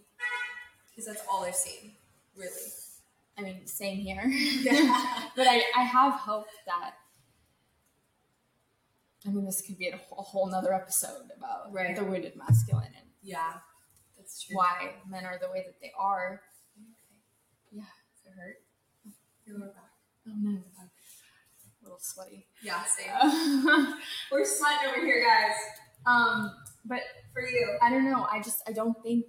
Because 0.90 1.06
that's 1.06 1.28
all 1.30 1.44
I've 1.44 1.56
seen, 1.56 1.96
really. 2.36 2.72
I 3.38 3.42
mean, 3.42 3.66
same 3.68 3.98
here. 3.98 4.24
Yeah. 4.30 5.24
but 5.36 5.48
I, 5.48 5.62
I 5.76 5.84
have 5.84 6.14
hope 6.14 6.48
that. 6.66 6.94
I 9.28 9.32
mean, 9.32 9.46
this 9.46 9.62
could 9.62 9.78
be 9.78 9.90
a 9.90 9.98
whole, 9.98 10.20
a 10.20 10.22
whole 10.22 10.50
nother 10.50 10.74
episode 10.74 11.30
about 11.36 11.74
Right. 11.74 11.96
the 11.96 12.04
wounded 12.04 12.36
masculine 12.36 12.86
and 12.96 13.08
yeah, 13.24 13.54
that's 14.16 14.44
true. 14.44 14.56
why 14.56 14.92
men 15.10 15.26
are 15.26 15.40
the 15.42 15.50
way 15.52 15.64
that 15.66 15.82
they 15.82 15.92
are. 16.00 16.42
Okay. 16.78 17.82
Yeah. 17.82 17.82
Does 18.24 18.32
it 18.34 18.40
hurt? 18.40 18.58
Your 19.48 19.58
lower 19.60 19.70
back. 19.70 19.92
Oh 20.28 20.32
no, 20.38 20.52
a 20.60 21.84
little 21.84 21.98
sweaty. 22.00 22.46
Yeah, 22.64 22.84
same. 22.84 23.96
We're 24.32 24.46
sweating 24.46 24.90
over 24.90 25.06
here, 25.06 25.24
guys. 25.24 25.56
Um, 26.06 26.52
but 26.86 27.02
For 27.34 27.42
you. 27.42 27.78
I 27.82 27.90
don't 27.90 28.06
know. 28.06 28.28
I 28.32 28.42
just 28.42 28.62
I 28.68 28.72
don't 28.74 28.96
think 29.04 29.26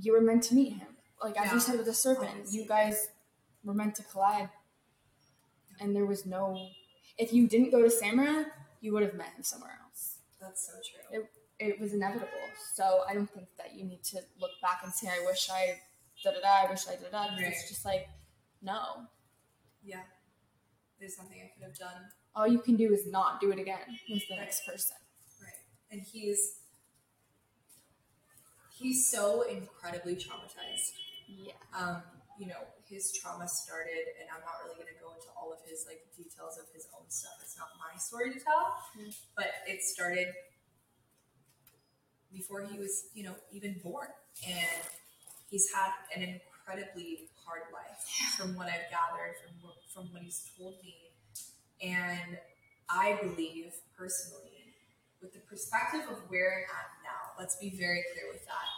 you 0.00 0.12
were 0.12 0.20
meant 0.20 0.44
to 0.44 0.54
meet 0.54 0.74
him. 0.74 0.88
Like 1.22 1.36
as 1.38 1.46
Yeah. 1.46 1.54
you 1.54 1.60
said 1.60 1.76
with 1.76 1.86
the 1.86 1.94
serpent, 1.94 2.30
Obviously. 2.30 2.58
you 2.60 2.66
guys 2.66 3.08
were 3.64 3.74
meant 3.74 3.94
to 3.96 4.02
collide, 4.04 4.50
and 5.80 5.94
there 5.94 6.06
was 6.06 6.24
no. 6.26 6.68
If 7.18 7.32
you 7.32 7.48
didn't 7.48 7.70
go 7.70 7.82
to 7.82 7.90
Samara, 7.90 8.46
you 8.80 8.92
would 8.92 9.02
have 9.02 9.14
met 9.14 9.32
him 9.34 9.42
somewhere 9.42 9.78
else. 9.84 10.18
That's 10.40 10.64
so 10.66 10.72
true. 10.74 11.20
It, 11.20 11.30
it 11.58 11.80
was 11.80 11.92
inevitable. 11.92 12.28
So 12.74 13.02
I 13.08 13.14
don't 13.14 13.28
think 13.28 13.48
that 13.58 13.74
you 13.74 13.84
need 13.84 14.04
to 14.04 14.20
look 14.40 14.52
back 14.62 14.80
and 14.84 14.92
say, 14.92 15.08
"I 15.08 15.24
wish 15.26 15.50
I 15.50 15.80
da 16.22 16.30
da 16.30 16.40
da." 16.40 16.66
I 16.66 16.70
wish 16.70 16.86
I 16.86 16.94
da 16.94 17.08
da. 17.10 17.34
Right. 17.34 17.46
It's 17.52 17.68
just 17.68 17.84
like, 17.84 18.08
no. 18.62 19.06
Yeah. 19.82 20.02
There's 21.00 21.18
nothing 21.18 21.40
I 21.44 21.50
could 21.54 21.64
have 21.64 21.76
done. 21.78 22.02
All 22.36 22.46
you 22.46 22.60
can 22.60 22.76
do 22.76 22.92
is 22.92 23.06
not 23.06 23.40
do 23.40 23.50
it 23.50 23.58
again 23.58 23.98
with 24.08 24.22
the 24.28 24.36
next 24.36 24.64
person. 24.66 24.96
Right. 25.42 25.52
And 25.90 26.00
he's 26.02 26.60
he's 28.78 29.10
so 29.10 29.42
incredibly 29.42 30.14
traumatized. 30.14 30.92
Yeah. 31.28 31.52
um, 31.76 32.02
you 32.40 32.46
know, 32.48 32.62
his 32.88 33.12
trauma 33.20 33.46
started, 33.48 34.16
and 34.18 34.26
I'm 34.32 34.40
not 34.40 34.64
really 34.64 34.76
going 34.80 34.88
to 34.88 35.00
go 35.02 35.12
into 35.12 35.28
all 35.36 35.52
of 35.52 35.60
his 35.68 35.84
like 35.86 36.00
details 36.16 36.56
of 36.56 36.66
his 36.72 36.86
own 36.96 37.04
stuff. 37.10 37.36
It's 37.42 37.58
not 37.58 37.68
my 37.76 37.98
story 37.98 38.32
to 38.32 38.40
tell, 38.40 38.78
Mm. 38.96 39.12
but 39.36 39.50
it 39.66 39.82
started 39.82 40.28
before 42.32 42.62
he 42.66 42.78
was, 42.78 43.08
you 43.14 43.24
know, 43.24 43.34
even 43.52 43.76
born, 43.82 44.08
and 44.46 44.82
he's 45.50 45.68
had 45.74 45.90
an 46.14 46.22
incredibly 46.22 47.30
hard 47.44 47.62
life, 47.72 47.98
from 48.36 48.54
what 48.56 48.66
I've 48.66 48.88
gathered, 48.90 49.34
from 49.42 49.70
from 49.94 50.12
what 50.12 50.22
he's 50.22 50.44
told 50.56 50.74
me, 50.84 50.94
and 51.82 52.38
I 52.90 53.18
believe 53.22 53.72
personally, 53.96 54.74
with 55.22 55.32
the 55.32 55.40
perspective 55.40 56.02
of 56.10 56.18
where 56.28 56.52
I'm 56.52 56.68
at 56.76 56.88
now, 57.02 57.22
let's 57.38 57.56
be 57.56 57.70
very 57.70 58.04
clear 58.12 58.30
with 58.32 58.44
that. 58.46 58.68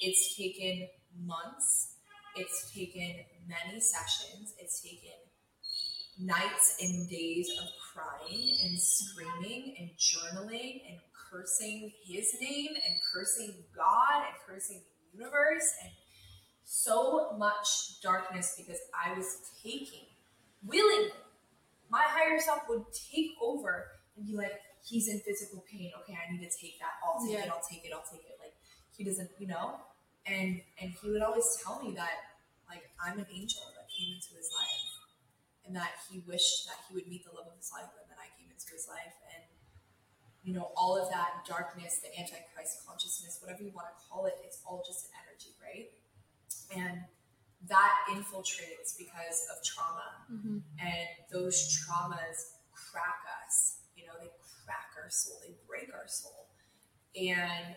It's 0.00 0.36
taken 0.36 0.88
months 1.18 1.96
it's 2.36 2.70
taken 2.72 3.16
many 3.48 3.80
sessions. 3.80 4.54
It's 4.58 4.80
taken 4.80 5.18
nights 6.18 6.76
and 6.80 7.08
days 7.08 7.50
of 7.60 7.68
crying 7.92 8.56
and 8.64 8.78
screaming 8.78 9.74
and 9.78 9.90
journaling 9.98 10.82
and 10.88 10.98
cursing 11.30 11.92
his 12.04 12.34
name 12.40 12.70
and 12.70 12.96
cursing 13.12 13.54
God 13.74 14.24
and 14.26 14.34
cursing 14.46 14.82
the 15.12 15.18
universe 15.18 15.70
and 15.82 15.92
so 16.64 17.36
much 17.38 18.00
darkness 18.02 18.54
because 18.56 18.78
I 18.94 19.16
was 19.16 19.26
taking 19.62 20.06
willingly. 20.64 21.10
My 21.90 22.04
higher 22.06 22.38
self 22.38 22.60
would 22.68 22.84
take 23.12 23.30
over 23.42 23.86
and 24.16 24.26
be 24.26 24.36
like, 24.36 24.52
he's 24.84 25.08
in 25.08 25.20
physical 25.20 25.64
pain. 25.70 25.90
Okay, 26.02 26.14
I 26.14 26.30
need 26.32 26.48
to 26.48 26.56
take 26.60 26.78
that. 26.78 26.92
I'll 27.04 27.24
take 27.26 27.38
it. 27.38 27.50
I'll 27.50 27.62
take 27.68 27.84
it. 27.84 27.92
I'll 27.92 28.04
take 28.10 28.24
it. 28.24 28.36
Like 28.38 28.54
he 28.96 29.04
doesn't, 29.04 29.30
you 29.38 29.48
know 29.48 29.80
and 30.26 30.60
and 30.80 30.90
he 31.00 31.10
would 31.10 31.22
always 31.22 31.46
tell 31.64 31.82
me 31.82 31.94
that 31.96 32.36
like 32.68 32.84
I'm 33.02 33.18
an 33.18 33.26
angel 33.32 33.62
that 33.76 33.86
came 33.90 34.14
into 34.14 34.36
his 34.36 34.50
life, 34.54 34.86
and 35.66 35.74
that 35.76 35.98
he 36.10 36.22
wished 36.26 36.66
that 36.68 36.78
he 36.88 36.94
would 36.94 37.08
meet 37.08 37.24
the 37.24 37.32
love 37.34 37.48
of 37.50 37.56
his 37.56 37.70
life, 37.72 37.90
and 37.98 38.06
that 38.10 38.18
I 38.20 38.28
came 38.38 38.50
into 38.50 38.68
his 38.72 38.86
life, 38.88 39.16
and 39.34 39.42
you 40.44 40.54
know 40.54 40.70
all 40.76 40.96
of 40.96 41.10
that 41.10 41.44
darkness, 41.48 42.00
the 42.00 42.12
antichrist 42.18 42.86
consciousness, 42.86 43.38
whatever 43.42 43.62
you 43.62 43.72
want 43.74 43.88
to 43.92 43.96
call 44.08 44.26
it, 44.26 44.34
it's 44.44 44.60
all 44.66 44.82
just 44.86 45.06
an 45.10 45.12
energy, 45.26 45.52
right? 45.60 45.88
And 46.70 47.04
that 47.68 47.92
infiltrates 48.10 48.96
because 48.96 49.46
of 49.52 49.62
trauma, 49.64 50.08
Mm-hmm. 50.32 50.58
and 50.78 51.08
those 51.32 51.58
traumas 51.74 52.54
crack 52.72 53.18
us. 53.44 53.82
You 53.96 54.06
know, 54.06 54.12
they 54.20 54.30
crack 54.64 54.94
our 55.02 55.10
soul, 55.10 55.42
they 55.44 55.54
break 55.66 55.90
our 55.92 56.06
soul, 56.06 56.48
and 57.18 57.74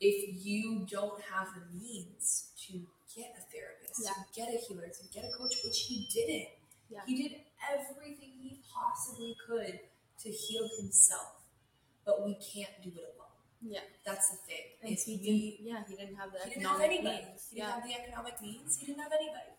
if 0.00 0.44
you 0.44 0.86
don't 0.90 1.20
have 1.22 1.48
the 1.54 1.78
means 1.78 2.50
to 2.66 2.86
get 3.14 3.34
a 3.38 3.42
therapist, 3.52 4.00
Yeah. 4.04 4.12
to 4.12 4.24
get 4.34 4.48
a 4.54 4.58
healer, 4.58 4.88
to 4.88 5.04
get 5.08 5.24
a 5.24 5.30
coach, 5.36 5.54
which 5.64 5.86
he 5.88 6.06
didn't. 6.12 6.48
Yeah. 6.90 7.04
He 7.06 7.14
did 7.22 7.40
everything 7.72 8.32
he 8.42 8.62
possibly 8.72 9.36
could 9.46 9.80
to 10.20 10.30
heal 10.30 10.68
himself, 10.80 11.42
but 12.04 12.24
we 12.24 12.34
can't 12.34 12.82
do 12.82 12.90
it 12.90 13.14
alone. 13.16 13.28
Yeah. 13.62 13.80
That's 14.04 14.30
the 14.30 14.36
thing. 14.38 14.64
And 14.82 14.98
he 14.98 15.16
we-. 15.16 15.58
Yeah, 15.70 15.84
he 15.88 15.96
didn't 15.96 16.16
have 16.16 16.32
the 16.32 16.38
he 16.44 16.50
didn't 16.50 16.66
have 16.66 16.80
anybody. 16.80 17.24
means. 17.24 17.48
He 17.50 17.56
didn't 17.56 17.68
Yeah. 17.68 17.74
have 17.74 17.84
the 17.84 17.94
economic 17.94 18.40
means. 18.42 18.76
He 18.78 18.86
didn't 18.86 19.00
have 19.00 19.12
anybody, 19.12 19.52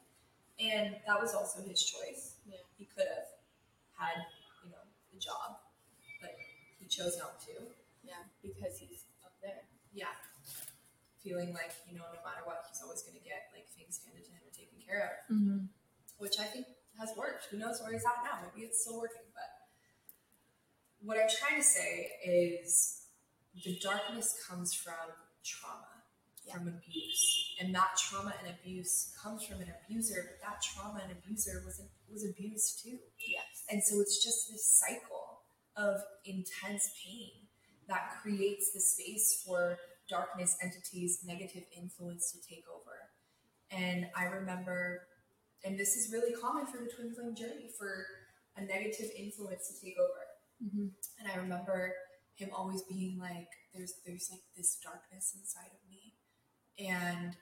and 0.60 1.02
that 1.08 1.20
was 1.20 1.34
also 1.34 1.62
his 1.64 1.82
choice. 1.84 2.36
Yeah. 2.46 2.58
He 2.78 2.86
could 2.86 3.08
have 3.08 3.28
had, 3.98 4.26
you 4.64 4.70
know, 4.70 4.84
the 5.12 5.20
job, 5.20 5.60
but 6.22 6.36
he 6.78 6.86
chose 6.88 7.18
not 7.18 7.40
to. 7.48 7.72
Yeah, 8.04 8.22
because 8.44 8.78
he's 8.78 9.06
up 9.26 9.34
there. 9.42 9.64
Yeah, 9.94 10.14
feeling 11.26 11.50
like 11.58 11.74
you 11.90 11.98
know, 11.98 12.06
no 12.14 12.22
matter 12.22 12.46
what, 12.46 12.62
he's 12.70 12.82
always 12.86 13.02
going 13.02 13.18
to 13.18 13.26
get 13.26 13.50
like 13.50 13.66
things 13.74 13.98
handed 14.06 14.22
to 14.30 14.32
him 14.32 14.46
and 14.46 14.54
taken 14.54 14.78
care 14.78 15.02
of, 15.10 15.14
Mm-hmm. 15.34 15.66
which 16.22 16.38
I 16.38 16.46
think 16.46 16.70
has 17.02 17.10
worked. 17.18 17.50
Who 17.50 17.58
knows 17.58 17.82
where 17.82 17.92
he's 17.92 18.06
at 18.06 18.22
now? 18.24 18.46
Maybe 18.46 18.70
it's 18.70 18.86
still 18.86 19.02
working, 19.02 19.26
but 19.34 19.50
what 21.02 21.18
I'm 21.18 21.30
trying 21.30 21.58
to 21.58 21.66
say 21.66 22.10
is 22.24 23.02
the 23.64 23.78
darkness 23.82 24.36
comes 24.48 24.74
from 24.74 24.94
trauma, 25.44 26.06
from 26.52 26.68
abuse, 26.68 27.56
and 27.60 27.74
that 27.76 27.98
trauma 27.98 28.34
and 28.44 28.54
abuse 28.54 29.14
comes 29.22 29.44
from 29.46 29.62
an 29.62 29.72
abuser. 29.84 30.30
But 30.30 30.40
that 30.48 30.62
trauma 30.62 31.02
and 31.04 31.12
abuser 31.12 31.62
was 31.66 31.82
was 32.12 32.24
abused 32.24 32.84
too, 32.84 32.98
Yes. 33.20 33.66
and 33.70 33.82
so 33.84 34.00
it's 34.00 34.24
just 34.24 34.50
this 34.52 34.66
cycle 34.80 35.42
of 35.76 36.00
intense 36.24 36.90
pain 37.04 37.50
that 37.88 38.18
creates 38.22 38.72
the 38.74 38.80
space 38.80 39.44
for 39.46 39.78
darkness 40.10 40.58
entities, 40.62 41.20
negative 41.26 41.64
influence 41.76 42.32
to 42.32 42.40
take 42.48 42.66
over. 42.70 43.12
And 43.72 44.08
I 44.16 44.26
remember, 44.26 45.08
and 45.64 45.78
this 45.78 45.96
is 45.96 46.12
really 46.12 46.34
common 46.34 46.66
for 46.66 46.78
the 46.78 46.90
twin 46.90 47.14
flame 47.14 47.36
journey, 47.36 47.70
for 47.78 48.06
a 48.58 48.64
negative 48.64 49.10
influence 49.18 49.68
to 49.68 49.86
take 49.86 49.98
over. 49.98 50.22
Mm-hmm. 50.64 50.88
And 51.20 51.32
I 51.32 51.36
remember 51.38 51.94
him 52.36 52.50
always 52.56 52.84
being 52.84 53.20
like, 53.20 53.50
"There's, 53.74 53.94
there's 54.06 54.30
like 54.32 54.42
this 54.56 54.78
darkness 54.84 55.34
inside 55.36 55.72
of 55.74 55.90
me," 55.90 56.14
and 56.80 57.36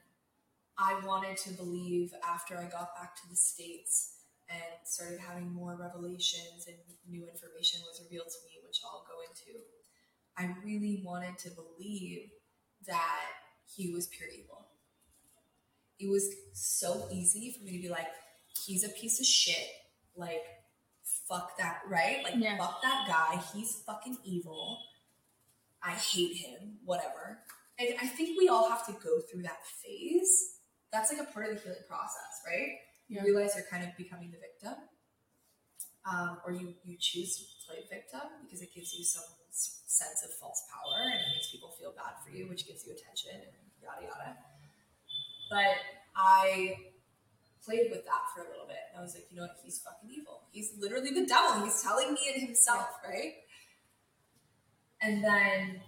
I 0.77 0.99
wanted 1.05 1.37
to 1.37 1.53
believe 1.53 2.13
after 2.25 2.57
I 2.57 2.63
got 2.63 2.95
back 2.95 3.15
to 3.17 3.29
the 3.29 3.35
states 3.35 4.15
and 4.49 4.85
started 4.85 5.19
having 5.19 5.53
more 5.53 5.75
revelations 5.75 6.65
and 6.67 6.77
new 7.07 7.27
information 7.27 7.81
was 7.85 8.01
revealed 8.03 8.29
to 8.29 8.45
me, 8.45 8.59
which 8.65 8.81
I'll 8.83 9.05
go 9.07 9.21
into. 9.21 9.59
I 10.37 10.55
really 10.65 11.01
wanted 11.05 11.37
to 11.39 11.49
believe 11.51 12.29
that 12.87 13.21
he 13.75 13.91
was 13.93 14.07
pure 14.07 14.29
evil. 14.29 14.67
It 15.99 16.09
was 16.09 16.27
so 16.53 17.07
easy 17.11 17.55
for 17.57 17.63
me 17.63 17.77
to 17.77 17.81
be 17.83 17.89
like, 17.89 18.07
he's 18.65 18.83
a 18.83 18.89
piece 18.89 19.19
of 19.19 19.25
shit. 19.25 19.67
Like, 20.15 20.41
fuck 21.27 21.57
that, 21.57 21.81
right? 21.89 22.23
Like, 22.23 22.35
Yeah. 22.37 22.57
fuck 22.57 22.81
that 22.81 23.07
guy. 23.07 23.41
He's 23.53 23.81
fucking 23.85 24.17
evil. 24.25 24.79
I 25.81 25.91
hate 25.91 26.35
him, 26.37 26.79
whatever. 26.85 27.39
And 27.79 27.89
I 28.01 28.07
think 28.07 28.37
we 28.37 28.47
all 28.49 28.69
have 28.69 28.85
to 28.87 28.93
go 28.93 29.19
through 29.21 29.43
that 29.43 29.65
phase. 29.83 30.59
That's 30.91 31.11
like 31.11 31.21
a 31.21 31.31
part 31.31 31.49
of 31.49 31.55
the 31.55 31.61
healing 31.61 31.83
process, 31.87 32.41
right? 32.45 32.69
You 33.07 33.17
Yeah. 33.17 33.23
realize 33.23 33.55
you're 33.55 33.65
kind 33.65 33.83
of 33.83 33.95
becoming 33.97 34.31
the 34.31 34.37
victim. 34.39 34.75
Um, 36.05 36.41
or 36.45 36.51
you, 36.51 36.75
you 36.83 36.97
choose 36.99 37.37
to 37.37 37.43
play 37.65 37.85
victim 37.89 38.21
because 38.43 38.61
it 38.61 38.73
gives 38.73 38.93
you 38.93 39.05
some 39.05 39.23
sense 39.53 40.25
of 40.25 40.33
false 40.33 40.65
power 40.73 41.05
and 41.05 41.21
it 41.21 41.29
makes 41.37 41.51
people 41.51 41.69
feel 41.77 41.93
bad 41.93 42.17
for 42.25 42.35
you, 42.35 42.49
which 42.49 42.65
gives 42.65 42.85
you 42.85 42.93
attention 42.93 43.37
and 43.37 43.53
yada 43.81 44.01
yada. 44.01 44.37
But 45.49 45.77
I 46.15 46.75
played 47.63 47.91
with 47.91 48.03
that 48.05 48.23
for 48.33 48.41
a 48.41 48.49
little 48.49 48.67
bit. 48.67 48.81
And 48.91 48.99
I 48.99 49.01
was 49.01 49.13
like, 49.13 49.27
you 49.29 49.37
know 49.37 49.43
what? 49.43 49.57
He's 49.63 49.79
fucking 49.79 50.09
evil. 50.09 50.41
He's 50.51 50.73
literally 50.77 51.11
the 51.11 51.25
devil. 51.25 51.63
He's 51.63 51.81
telling 51.81 52.13
me 52.13 52.19
it 52.27 52.41
himself, 52.41 52.89
right? 53.07 53.33
And 55.01 55.23
then 55.23 55.81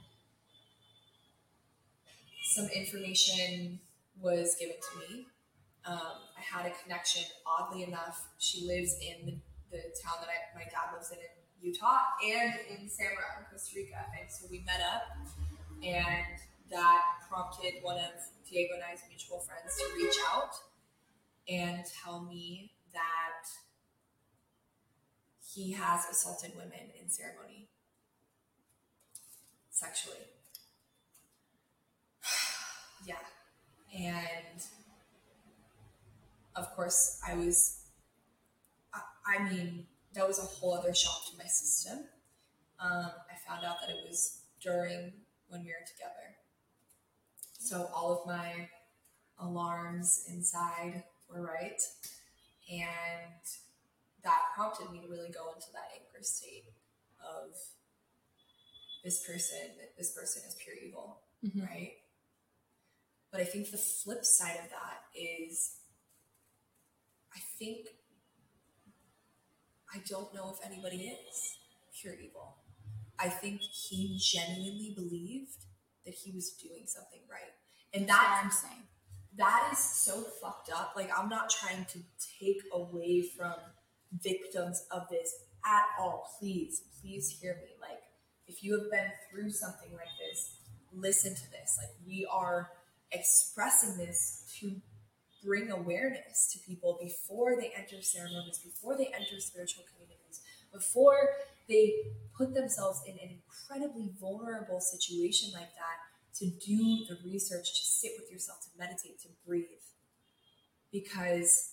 some 2.54 2.68
information 2.68 3.80
was 4.22 4.56
given 4.60 4.76
to 4.76 5.00
me. 5.00 5.26
Um, 5.86 6.18
I 6.38 6.42
had 6.42 6.66
a 6.66 6.74
connection, 6.84 7.24
oddly 7.46 7.84
enough. 7.84 8.28
She 8.40 8.66
lives 8.66 8.96
in 9.02 9.26
the, 9.26 9.34
the 9.72 9.84
town 10.04 10.18
that 10.22 10.30
I, 10.30 10.56
my 10.56 10.64
dad 10.64 10.94
lives 10.94 11.12
in 11.12 11.18
in 11.18 11.45
Utah 11.66 12.14
and 12.24 12.54
in 12.70 12.88
Samara, 12.88 13.48
Costa 13.52 13.74
Rica. 13.76 14.06
And 14.22 14.30
so 14.32 14.46
we 14.52 14.64
met 14.66 14.82
up, 14.82 15.02
and 15.84 16.38
that 16.70 17.02
prompted 17.28 17.74
one 17.82 17.98
of 17.98 18.12
Diego 18.48 18.76
and 18.76 18.84
I's 18.84 19.02
mutual 19.10 19.40
friends 19.40 19.76
to 19.78 19.86
reach 19.96 20.16
out 20.32 20.54
and 21.50 21.84
tell 22.04 22.22
me 22.22 22.72
that 22.94 23.50
he 25.54 25.72
has 25.72 26.06
assaulted 26.12 26.52
women 26.56 26.92
in 27.02 27.10
ceremony 27.10 27.70
sexually. 29.72 30.18
yeah. 33.08 33.16
And 33.98 34.62
of 36.56 36.70
course, 36.76 37.20
I 37.28 37.36
was, 37.36 37.80
I, 38.94 39.02
I 39.38 39.52
mean, 39.52 39.88
that 40.16 40.28
was 40.28 40.40
a 40.40 40.44
whole 40.44 40.74
other 40.74 40.94
shock 40.94 41.26
to 41.32 41.38
my 41.38 41.46
system. 41.46 42.06
Um, 42.80 43.12
I 43.30 43.36
found 43.48 43.66
out 43.66 43.78
that 43.82 43.90
it 43.90 43.98
was 44.08 44.42
during 44.62 45.12
when 45.48 45.62
we 45.62 45.68
were 45.68 45.86
together. 45.86 46.36
So 47.60 47.90
all 47.94 48.20
of 48.20 48.26
my 48.28 48.70
alarms 49.40 50.26
inside 50.30 51.04
were 51.30 51.42
right. 51.42 51.82
And 52.72 53.42
that 54.24 54.42
prompted 54.56 54.90
me 54.92 55.02
to 55.02 55.08
really 55.08 55.30
go 55.32 55.54
into 55.54 55.68
that 55.74 55.90
anchor 55.94 56.24
state 56.24 56.66
of 57.20 57.52
this 59.04 59.26
person, 59.26 59.60
this 59.98 60.14
person 60.14 60.42
is 60.48 60.56
pure 60.56 60.76
evil, 60.76 61.22
Mhm. 61.44 61.68
right? 61.68 61.98
But 63.32 63.42
I 63.42 63.46
think 63.46 63.70
the 63.70 63.78
flip 63.78 64.26
side 64.26 64.58
of 64.64 64.70
that 64.72 65.04
is 65.14 65.78
I 67.36 67.40
think 67.60 67.88
I 69.96 70.00
don't 70.10 70.34
know 70.34 70.54
if 70.54 70.66
anybody 70.66 71.18
is 71.30 71.58
pure 72.00 72.14
evil. 72.16 72.58
I 73.18 73.30
think 73.30 73.62
he 73.62 74.20
genuinely 74.22 74.94
believed 74.96 75.66
that 76.06 76.14
he 76.14 76.32
was 76.32 76.52
doing 76.52 76.84
something 76.86 77.22
right. 77.32 77.54
And 77.94 78.08
That's 78.08 78.18
what 78.20 78.28
that 78.28 78.42
I'm 78.44 78.52
saying. 78.52 78.84
that 79.38 79.70
is 79.72 79.80
so 79.80 80.22
fucked 80.42 80.70
up. 80.72 80.94
Like 80.96 81.10
I'm 81.18 81.30
not 81.30 81.50
trying 81.50 81.86
to 81.86 82.00
take 82.40 82.62
away 82.74 83.24
from 83.38 83.54
victims 84.22 84.86
of 84.92 85.08
this 85.10 85.34
at 85.66 85.86
all. 86.00 86.30
Please, 86.40 86.84
please 87.02 87.30
hear 87.42 87.56
me. 87.56 87.70
Like 87.82 88.02
if 88.48 88.64
you 88.64 88.74
have 88.80 88.92
been 88.92 89.12
through 89.32 89.52
something 89.52 89.92
like 89.94 90.14
this, 90.20 90.58
listen 90.94 91.34
to 91.36 91.52
this. 91.52 91.78
Like 91.82 91.92
we 92.06 92.28
are 92.32 92.70
expressing 93.12 93.98
this 93.98 94.44
to 94.60 94.76
bring 95.46 95.72
awareness 95.72 96.52
to 96.52 96.60
people 96.60 96.98
before 97.02 97.56
they 97.56 97.72
enter 97.78 98.02
ceremonies, 98.02 98.60
before 98.60 98.98
they 98.98 99.08
enter 99.08 99.40
spiritual 99.40 99.84
communities, 99.94 100.42
before 100.74 101.30
they 101.70 101.94
put 102.38 102.54
themselves 102.54 103.02
in 103.08 103.14
an 103.14 103.30
incredibly 103.30 104.12
vulnerable 104.20 104.80
situation 104.82 105.52
like 105.54 105.74
that 105.76 105.98
to 106.40 106.46
do 106.48 107.06
the 107.08 107.18
research, 107.24 107.74
to 107.74 107.86
sit 107.86 108.12
with 108.20 108.32
yourself, 108.32 108.60
to 108.62 108.68
meditate, 108.78 109.22
to 109.22 109.30
breathe. 109.48 109.66
Because 110.92 111.72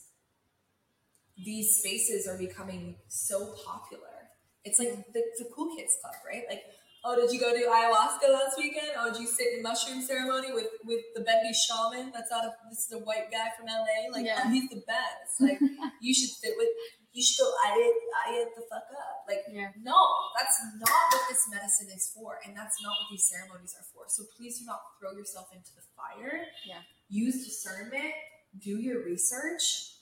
these 1.37 1.79
spaces 1.79 2.29
are 2.29 2.39
becoming 2.39 2.97
so 3.09 3.55
popular. 3.67 4.29
It's 4.65 4.79
like 4.79 5.13
the, 5.13 5.23
the 5.39 5.49
cool 5.55 5.75
kids 5.77 5.97
club, 6.01 6.15
right? 6.27 6.43
Like, 6.49 6.63
oh, 7.05 7.17
did 7.17 7.31
you 7.33 7.41
go 7.41 7.51
do 7.53 7.67
ayahuasca 7.67 8.27
last 8.33 8.57
weekend? 8.59 8.93
Oh, 8.99 9.13
did 9.13 9.21
you 9.21 9.27
sit 9.27 9.55
in 9.57 9.63
mushroom 9.63 10.03
ceremony 10.03 10.53
with 10.53 10.69
with 10.85 11.03
the 11.15 11.23
bendy 11.23 11.53
shaman? 11.53 12.13
That's 12.15 12.31
out 12.33 12.45
of 12.45 12.53
this 12.71 12.87
is 12.87 12.93
a 12.93 12.99
white 12.99 13.31
guy 13.31 13.51
from 13.57 13.67
LA. 13.67 14.11
Like, 14.11 14.27
Yeah. 14.27 14.43
oh, 14.45 14.51
he's 14.51 14.69
the 14.71 14.83
best. 14.87 15.41
Like, 15.41 15.59
you 16.01 16.15
should 16.15 16.31
sit 16.31 16.55
with. 16.57 16.69
You 17.13 17.21
should 17.23 17.45
go 17.45 17.53
ayat 17.69 18.57
the 18.57 18.65
fuck 18.73 18.89
up. 18.89 19.29
Like, 19.29 19.45
Yeah. 19.53 19.69
no, 19.85 20.01
that's 20.33 20.57
not 20.81 20.89
what 21.13 21.29
this 21.29 21.45
medicine 21.53 21.93
is 21.95 22.09
for, 22.15 22.41
and 22.41 22.57
that's 22.57 22.81
not 22.83 22.97
what 22.97 23.09
these 23.13 23.29
ceremonies 23.29 23.77
are 23.79 23.85
for. 23.93 24.09
So 24.09 24.25
please 24.35 24.61
do 24.61 24.65
not 24.65 24.81
throw 24.99 25.13
yourself 25.13 25.49
into 25.53 25.77
the 25.77 25.85
fire. 25.93 26.47
Yeah. 26.65 26.81
Use 27.11 27.45
discernment 27.45 28.15
do 28.61 28.79
your 28.81 29.05
research, 29.05 29.95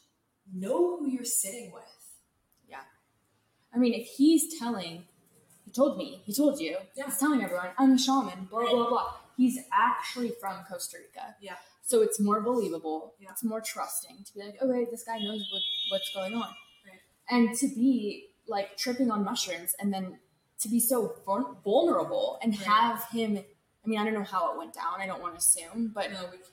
know 0.53 0.99
who 0.99 1.09
you're 1.11 1.25
sitting 1.25 1.71
with. 1.73 1.85
Yeah. 2.69 2.83
I 3.75 3.79
mean, 3.79 3.95
if 3.95 4.07
he's 4.17 4.59
telling, 4.59 5.05
he 5.71 5.75
told 5.75 5.97
me, 5.99 6.21
he 6.25 6.35
told 6.35 6.59
you, 6.61 6.77
Yeah. 6.97 7.05
he's 7.05 7.19
telling 7.19 7.43
everyone, 7.45 7.69
I'm 7.79 7.93
a 7.93 7.99
shaman, 7.99 8.47
blah, 8.51 8.61
Right. 8.61 8.71
blah, 8.75 8.89
blah. 8.89 9.15
He's 9.37 9.57
actually 9.73 10.31
from 10.41 10.65
Costa 10.69 10.99
Rica. 10.99 11.37
Yeah. 11.41 11.57
So 11.83 12.03
it's 12.03 12.19
more 12.19 12.41
believable. 12.41 13.15
Yeah. 13.21 13.29
It's 13.31 13.45
more 13.45 13.61
trusting 13.61 14.25
to 14.25 14.35
be 14.35 14.41
like, 14.43 14.61
okay, 14.61 14.87
this 14.91 15.05
guy 15.05 15.19
knows 15.19 15.49
what, 15.53 15.63
what's 15.91 16.13
going 16.13 16.35
on. 16.35 16.53
Right. 16.85 17.01
And 17.29 17.57
to 17.59 17.69
be 17.69 18.31
like 18.49 18.77
tripping 18.77 19.13
on 19.13 19.23
mushrooms 19.25 19.75
and 19.79 19.95
then 19.95 20.19
to 20.59 20.69
be 20.69 20.81
so 20.81 21.15
vulnerable 21.65 22.39
and 22.43 22.53
Right. 22.59 22.67
have 22.67 23.05
him, 23.11 23.39
I 23.85 23.89
mean, 23.89 23.99
I 24.01 24.05
don't 24.05 24.15
know 24.15 24.25
how 24.25 24.53
it 24.53 24.59
went 24.59 24.75
down. 24.75 25.01
I 25.01 25.07
don't 25.07 25.23
want 25.23 25.35
to 25.35 25.39
assume, 25.39 25.93
but 25.95 26.11
No, 26.11 26.25
we 26.25 26.39
can't. 26.39 26.49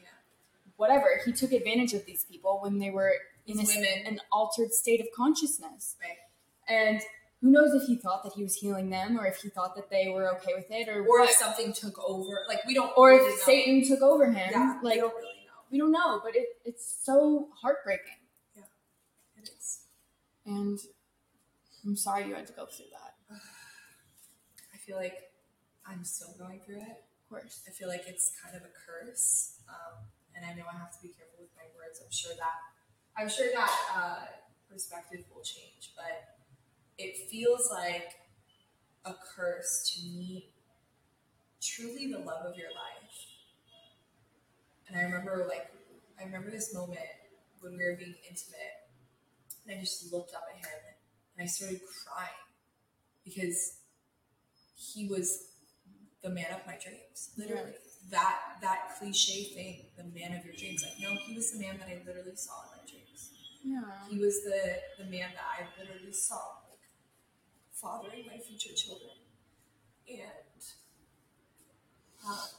whatever. 0.75 1.19
He 1.25 1.31
took 1.33 1.51
advantage 1.51 1.93
of 1.93 2.05
these 2.05 2.23
people 2.25 2.59
when 2.61 2.77
they 2.77 2.91
were 2.91 3.13
in 3.47 3.59
a, 3.59 4.03
an 4.05 4.19
altered 4.31 4.71
state 4.73 5.01
of 5.01 5.07
consciousness. 5.15 5.95
Right. 6.01 6.17
And 6.67 7.01
who 7.41 7.51
knows 7.51 7.73
if 7.73 7.87
he 7.87 7.95
thought 7.97 8.23
that 8.23 8.33
he 8.33 8.43
was 8.43 8.55
healing 8.55 8.89
them 8.89 9.19
or 9.19 9.25
if 9.27 9.37
he 9.37 9.49
thought 9.49 9.75
that 9.75 9.89
they 9.89 10.07
were 10.07 10.27
okay 10.37 10.53
with 10.55 10.65
it 10.71 10.87
or 10.89 11.01
Or 11.01 11.19
what. 11.21 11.29
if 11.29 11.35
something 11.35 11.71
took 11.73 11.97
over, 11.99 12.45
like 12.47 12.65
we 12.65 12.73
don't. 12.73 12.91
or 12.97 13.09
really 13.09 13.27
if 13.31 13.37
know. 13.39 13.43
Satan 13.45 13.87
took 13.87 14.01
over 14.01 14.25
him. 14.31 14.49
yeah, 14.51 14.79
like 14.81 14.95
we 14.95 15.01
don't 15.01 15.13
really 15.15 15.45
know. 15.45 15.59
we 15.71 15.77
don't 15.77 15.91
know, 15.91 16.19
but 16.23 16.35
it, 16.35 16.47
it's 16.65 16.85
so 17.03 17.49
heartbreaking. 17.61 18.19
Yeah. 18.55 18.63
It 19.41 19.49
is. 19.57 19.79
And 20.45 20.79
I'm 21.85 21.95
sorry 21.95 22.27
you 22.27 22.33
had 22.35 22.47
to 22.47 22.53
go 22.53 22.65
through 22.65 22.87
that. 22.91 23.35
I 24.73 24.77
feel 24.77 24.97
like 24.97 25.17
I'm 25.85 26.03
still 26.03 26.33
going 26.39 26.61
through 26.65 26.81
it. 26.81 27.03
Of 27.23 27.29
course. 27.29 27.61
I 27.67 27.71
feel 27.71 27.87
like 27.89 28.03
it's 28.07 28.31
kind 28.41 28.55
of 28.55 28.63
a 28.63 28.71
curse, 28.71 29.59
um, 29.69 30.07
and 30.33 30.45
I 30.45 30.53
know 30.55 30.63
I 30.71 30.77
have 30.77 30.91
to 30.95 31.01
be 31.03 31.09
careful 31.09 31.39
with 31.43 31.51
my 31.55 31.67
words. 31.75 31.99
I'm 32.03 32.11
sure 32.11 32.31
that 32.39 32.57
I'm 33.19 33.29
sure 33.29 33.47
that 33.53 33.71
uh, 33.93 34.25
perspective 34.71 35.25
will 35.33 35.43
change, 35.43 35.91
but 35.95 36.36
it 36.97 37.29
feels 37.29 37.69
like 37.71 38.13
a 39.05 39.13
curse 39.35 39.93
to 39.93 40.07
meet 40.17 40.51
truly 41.61 42.11
the 42.11 42.19
love 42.19 42.45
of 42.45 42.57
your 42.57 42.69
life. 42.69 43.27
And 44.87 44.97
I 44.97 45.03
remember, 45.03 45.45
like, 45.49 45.71
I 46.19 46.23
remember 46.23 46.49
this 46.49 46.73
moment 46.73 46.99
when 47.59 47.77
we 47.77 47.83
were 47.83 47.95
being 47.97 48.15
intimate, 48.29 48.87
and 49.65 49.77
I 49.77 49.81
just 49.81 50.11
looked 50.11 50.33
up 50.33 50.43
at 50.49 50.57
him 50.57 50.71
and 51.37 51.43
I 51.43 51.47
started 51.47 51.81
crying 51.81 52.29
because 53.23 53.79
he 54.75 55.07
was 55.07 55.47
the 56.23 56.29
man 56.29 56.47
of 56.51 56.65
my 56.65 56.77
dreams. 56.81 57.31
Literally. 57.37 57.73
That 58.09 58.39
that 58.61 58.95
cliche 58.97 59.43
thing, 59.53 59.85
the 59.97 60.05
man 60.05 60.37
of 60.37 60.45
your 60.45 60.55
dreams. 60.55 60.81
Like, 60.83 60.99
no, 61.01 61.19
he 61.25 61.35
was 61.35 61.51
the 61.51 61.59
man 61.59 61.77
that 61.79 61.89
I 61.89 62.01
literally 62.05 62.35
saw 62.35 62.63
in 62.63 62.79
my 62.79 62.89
dreams. 62.89 63.31
Yeah. 63.63 63.81
He 64.09 64.17
was 64.17 64.43
the 64.43 64.79
the 65.03 65.09
man 65.09 65.29
that 65.35 65.43
I 65.43 65.67
literally 65.77 66.13
saw, 66.13 66.39
fathering 67.81 68.25
my 68.27 68.37
future 68.37 68.73
children. 68.75 69.11
And 70.09 70.63
um, 72.27 72.49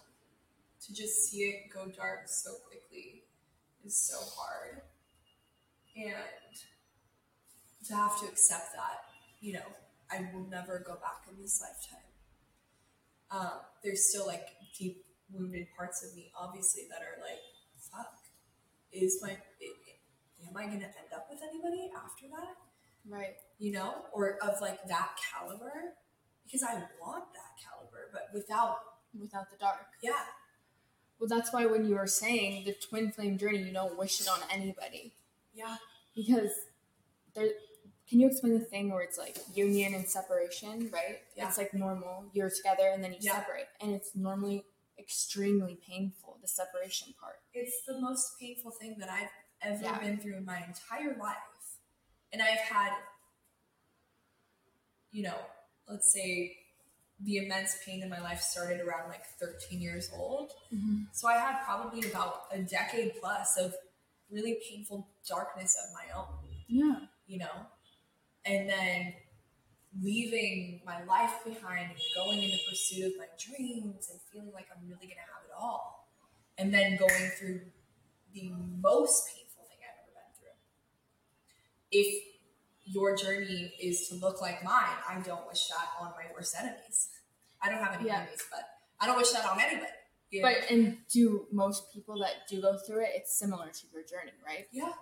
to 0.86 0.94
just 0.94 1.28
see 1.28 1.38
it 1.38 1.70
go 1.72 1.86
dark 1.86 2.22
so 2.26 2.50
quickly 2.68 3.24
is 3.84 3.96
so 3.96 4.18
hard. 4.36 4.82
And 5.96 6.54
to 7.86 7.94
have 7.94 8.20
to 8.20 8.26
accept 8.26 8.72
that, 8.74 9.04
you 9.40 9.54
know, 9.54 9.66
I 10.10 10.28
will 10.32 10.46
never 10.48 10.82
go 10.86 10.94
back 10.94 11.24
in 11.28 11.40
this 11.42 11.60
lifetime. 11.60 12.06
Um, 13.30 13.60
there's 13.82 14.08
still 14.08 14.26
like 14.26 14.46
deep 14.78 15.04
wounded 15.30 15.66
parts 15.76 16.04
of 16.04 16.14
me, 16.16 16.30
obviously, 16.38 16.84
that 16.88 17.00
are 17.02 17.20
like, 17.20 17.40
fuck, 17.76 18.14
is 18.92 19.20
my, 19.22 19.30
it, 19.60 19.76
am 20.48 20.56
I 20.56 20.66
going 20.66 20.80
to 20.80 20.86
end 20.86 21.12
up 21.14 21.26
with 21.30 21.40
anybody 21.42 21.90
after 21.94 22.26
that? 22.28 22.67
Right. 23.08 23.36
You 23.58 23.72
know, 23.72 23.94
or 24.12 24.38
of 24.42 24.60
like 24.60 24.86
that 24.88 25.10
caliber? 25.32 25.94
Because 26.44 26.62
I 26.62 26.74
want 27.00 27.24
that 27.34 27.52
caliber, 27.62 28.08
but 28.12 28.28
without, 28.32 28.78
Without 29.18 29.50
the 29.50 29.56
dark. 29.58 29.86
yeah, 30.02 30.12
Well, 31.18 31.28
that's 31.28 31.52
why 31.52 31.66
when 31.66 31.86
you 31.86 31.94
were 31.96 32.06
saying 32.06 32.64
the 32.64 32.74
twin 32.74 33.10
flame 33.10 33.38
journey, 33.38 33.58
you 33.62 33.72
don't 33.72 33.98
wish 33.98 34.20
it 34.20 34.28
on 34.28 34.40
anybody. 34.50 35.14
yeah, 35.54 35.76
because 36.14 36.52
there 37.34 37.48
can 38.08 38.20
you 38.20 38.26
explain 38.28 38.54
the 38.58 38.64
thing 38.64 38.90
where 38.90 39.02
it's 39.02 39.18
like 39.18 39.36
union 39.54 39.92
and 39.94 40.08
separation 40.08 40.88
right 40.90 41.18
Yeah. 41.36 41.48
it's 41.48 41.58
like 41.58 41.74
normal 41.74 42.24
you're 42.32 42.48
together 42.50 42.88
and 42.88 43.04
then 43.04 43.12
you 43.12 43.18
Yeah. 43.20 43.32
separate 43.40 43.68
and 43.82 43.92
it's 43.92 44.14
normally 44.16 44.64
extremely 44.98 45.74
painful 45.86 46.38
the 46.40 46.48
separation 46.48 47.12
part 47.20 47.36
it's 47.52 47.84
the 47.86 47.98
most 48.00 48.38
painful 48.40 48.70
thing 48.70 48.96
that 49.00 49.10
I've 49.10 49.28
ever 49.62 49.82
Yeah. 49.82 49.98
been 49.98 50.18
through 50.18 50.36
in 50.36 50.44
my 50.46 50.58
entire 50.64 51.16
life. 51.18 51.36
And 52.32 52.42
I've 52.42 52.58
had, 52.58 52.92
you 55.10 55.22
know, 55.22 55.38
let's 55.88 56.12
say 56.12 56.56
the 57.20 57.38
immense 57.38 57.78
pain 57.84 58.02
in 58.02 58.08
my 58.08 58.20
life 58.20 58.40
started 58.40 58.80
around 58.80 59.08
like 59.08 59.24
13 59.40 59.80
years 59.80 60.10
old. 60.16 60.52
Mm-hmm. 60.72 61.04
So 61.12 61.28
I 61.28 61.34
had 61.34 61.64
probably 61.64 62.08
about 62.08 62.42
a 62.52 62.58
decade 62.58 63.12
plus 63.20 63.56
of 63.58 63.74
really 64.30 64.58
painful 64.68 65.08
darkness 65.26 65.76
of 65.82 65.94
my 65.94 66.20
own, 66.20 66.36
yeah 66.68 67.06
you 67.28 67.38
know? 67.38 67.68
And 68.44 68.68
then 68.68 69.12
leaving 70.02 70.80
my 70.84 71.04
life 71.04 71.44
behind 71.44 71.90
and 71.90 72.00
going 72.16 72.42
in 72.42 72.50
the 72.50 72.60
pursuit 72.68 73.06
of 73.06 73.12
my 73.18 73.26
dreams 73.38 74.08
and 74.10 74.20
feeling 74.32 74.50
like 74.52 74.66
I'm 74.74 74.82
really 74.88 75.06
going 75.06 75.20
to 75.20 75.28
have 75.32 75.44
it 75.44 75.54
all. 75.56 76.08
And 76.56 76.74
then 76.74 76.96
going 76.96 77.30
through 77.38 77.60
the 78.34 78.50
most 78.82 79.28
painful 79.28 79.64
thing 79.68 79.78
I've 79.84 80.00
ever 80.02 80.12
been 80.16 80.32
through. 80.40 80.56
If 81.90 82.24
your 82.84 83.16
journey 83.16 83.72
is 83.80 84.08
to 84.08 84.14
look 84.16 84.40
like 84.40 84.62
mine, 84.64 84.96
I 85.08 85.20
don't 85.24 85.46
wish 85.46 85.66
that 85.68 85.88
on 86.00 86.12
my 86.12 86.24
worst 86.34 86.54
enemies. 86.58 87.08
I 87.62 87.68
don't 87.70 87.82
have 87.82 87.94
any 87.98 88.06
Yeah. 88.08 88.20
enemies, 88.22 88.42
but 88.50 88.62
I 89.00 89.06
don't 89.06 89.16
wish 89.16 89.30
that 89.32 89.44
on 89.44 89.60
anybody. 89.60 89.92
you 90.30 90.42
know? 90.42 90.48
but 90.48 90.70
and 90.70 90.98
do 91.08 91.46
most 91.52 91.92
people 91.94 92.18
that 92.20 92.46
do 92.50 92.60
go 92.60 92.76
through 92.86 93.00
it 93.02 93.10
it's 93.14 93.38
similar 93.38 93.70
to 93.70 93.86
your 93.94 94.02
journey 94.02 94.32
right 94.46 94.66
yeah, 94.72 94.92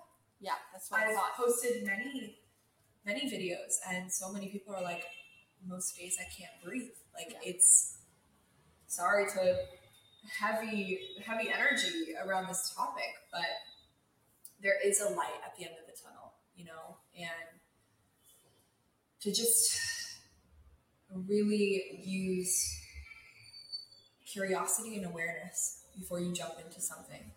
yeah 0.40 0.52
that's 0.72 0.88
what 0.88 1.00
i 1.00 1.06
I've 1.08 1.16
thought 1.16 1.34
posted 1.36 1.84
many, 1.84 2.38
many 3.04 3.22
videos, 3.28 3.74
and 3.90 4.12
so 4.12 4.32
many 4.32 4.48
people 4.50 4.72
are 4.76 4.82
like, 4.82 5.02
most 5.66 5.96
days 5.96 6.16
I 6.20 6.24
can't 6.32 6.52
breathe. 6.64 6.92
Like 7.12 7.32
Yeah. 7.32 7.50
it's 7.50 7.98
sorry 8.86 9.26
to 9.32 9.56
heavy, 10.40 11.00
heavy 11.24 11.50
energy 11.50 12.14
around 12.24 12.46
this 12.48 12.72
topic, 12.76 13.10
but 13.32 13.46
there 14.62 14.78
is 14.84 15.00
a 15.00 15.08
light 15.10 15.40
at 15.44 15.56
the 15.58 15.64
end 15.64 15.74
of 15.80 15.86
the 15.92 16.00
tunnel, 16.00 16.25
you 16.56 16.64
know, 16.64 16.96
and 17.16 17.60
to 19.20 19.32
just 19.32 19.80
really 21.12 22.00
use 22.04 22.80
curiosity 24.26 24.96
and 24.96 25.06
awareness 25.06 25.84
before 25.98 26.20
you 26.20 26.32
jump 26.32 26.54
into 26.64 26.80
something. 26.80 27.30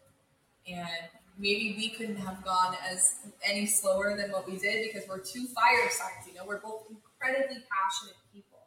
And 0.67 1.09
maybe 1.37 1.75
we 1.77 1.89
couldn't 1.89 2.17
have 2.17 2.43
gone 2.43 2.75
as 2.89 3.15
any 3.43 3.65
slower 3.65 4.15
than 4.17 4.31
what 4.31 4.47
we 4.49 4.57
did 4.57 4.87
because 4.91 5.07
we're 5.07 5.19
two 5.19 5.47
fire 5.47 5.89
signs, 5.89 6.27
you 6.27 6.33
know, 6.33 6.45
we're 6.45 6.59
both 6.59 6.83
incredibly 6.89 7.63
passionate 7.71 8.17
people. 8.33 8.59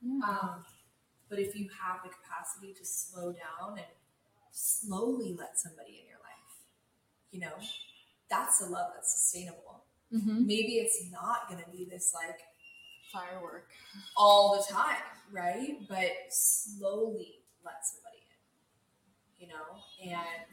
yeah. 0.00 0.20
Um, 0.28 0.64
but 1.28 1.38
if 1.38 1.56
you 1.56 1.68
have 1.82 2.00
the 2.04 2.10
capacity 2.10 2.74
to 2.74 2.84
slow 2.84 3.32
down 3.32 3.78
and 3.78 3.86
slowly 4.52 5.34
let 5.36 5.58
somebody 5.58 6.00
in 6.02 6.08
your 6.08 6.18
life, 6.18 6.54
you 7.30 7.40
know, 7.40 7.54
that's 8.30 8.60
a 8.60 8.66
love 8.66 8.92
that's 8.94 9.12
sustainable. 9.12 9.81
Mm-hmm. 10.12 10.46
Maybe 10.46 10.74
it's 10.74 11.10
not 11.10 11.48
going 11.48 11.62
to 11.62 11.70
be 11.70 11.86
this 11.90 12.12
like 12.14 12.40
firework 13.12 13.68
all 14.16 14.56
the 14.56 14.72
time, 14.72 15.02
right? 15.30 15.78
But 15.88 16.10
slowly 16.30 17.42
let 17.64 17.74
somebody 17.84 18.22
in, 19.38 19.46
you 19.46 19.48
know? 19.48 20.12
And 20.12 20.46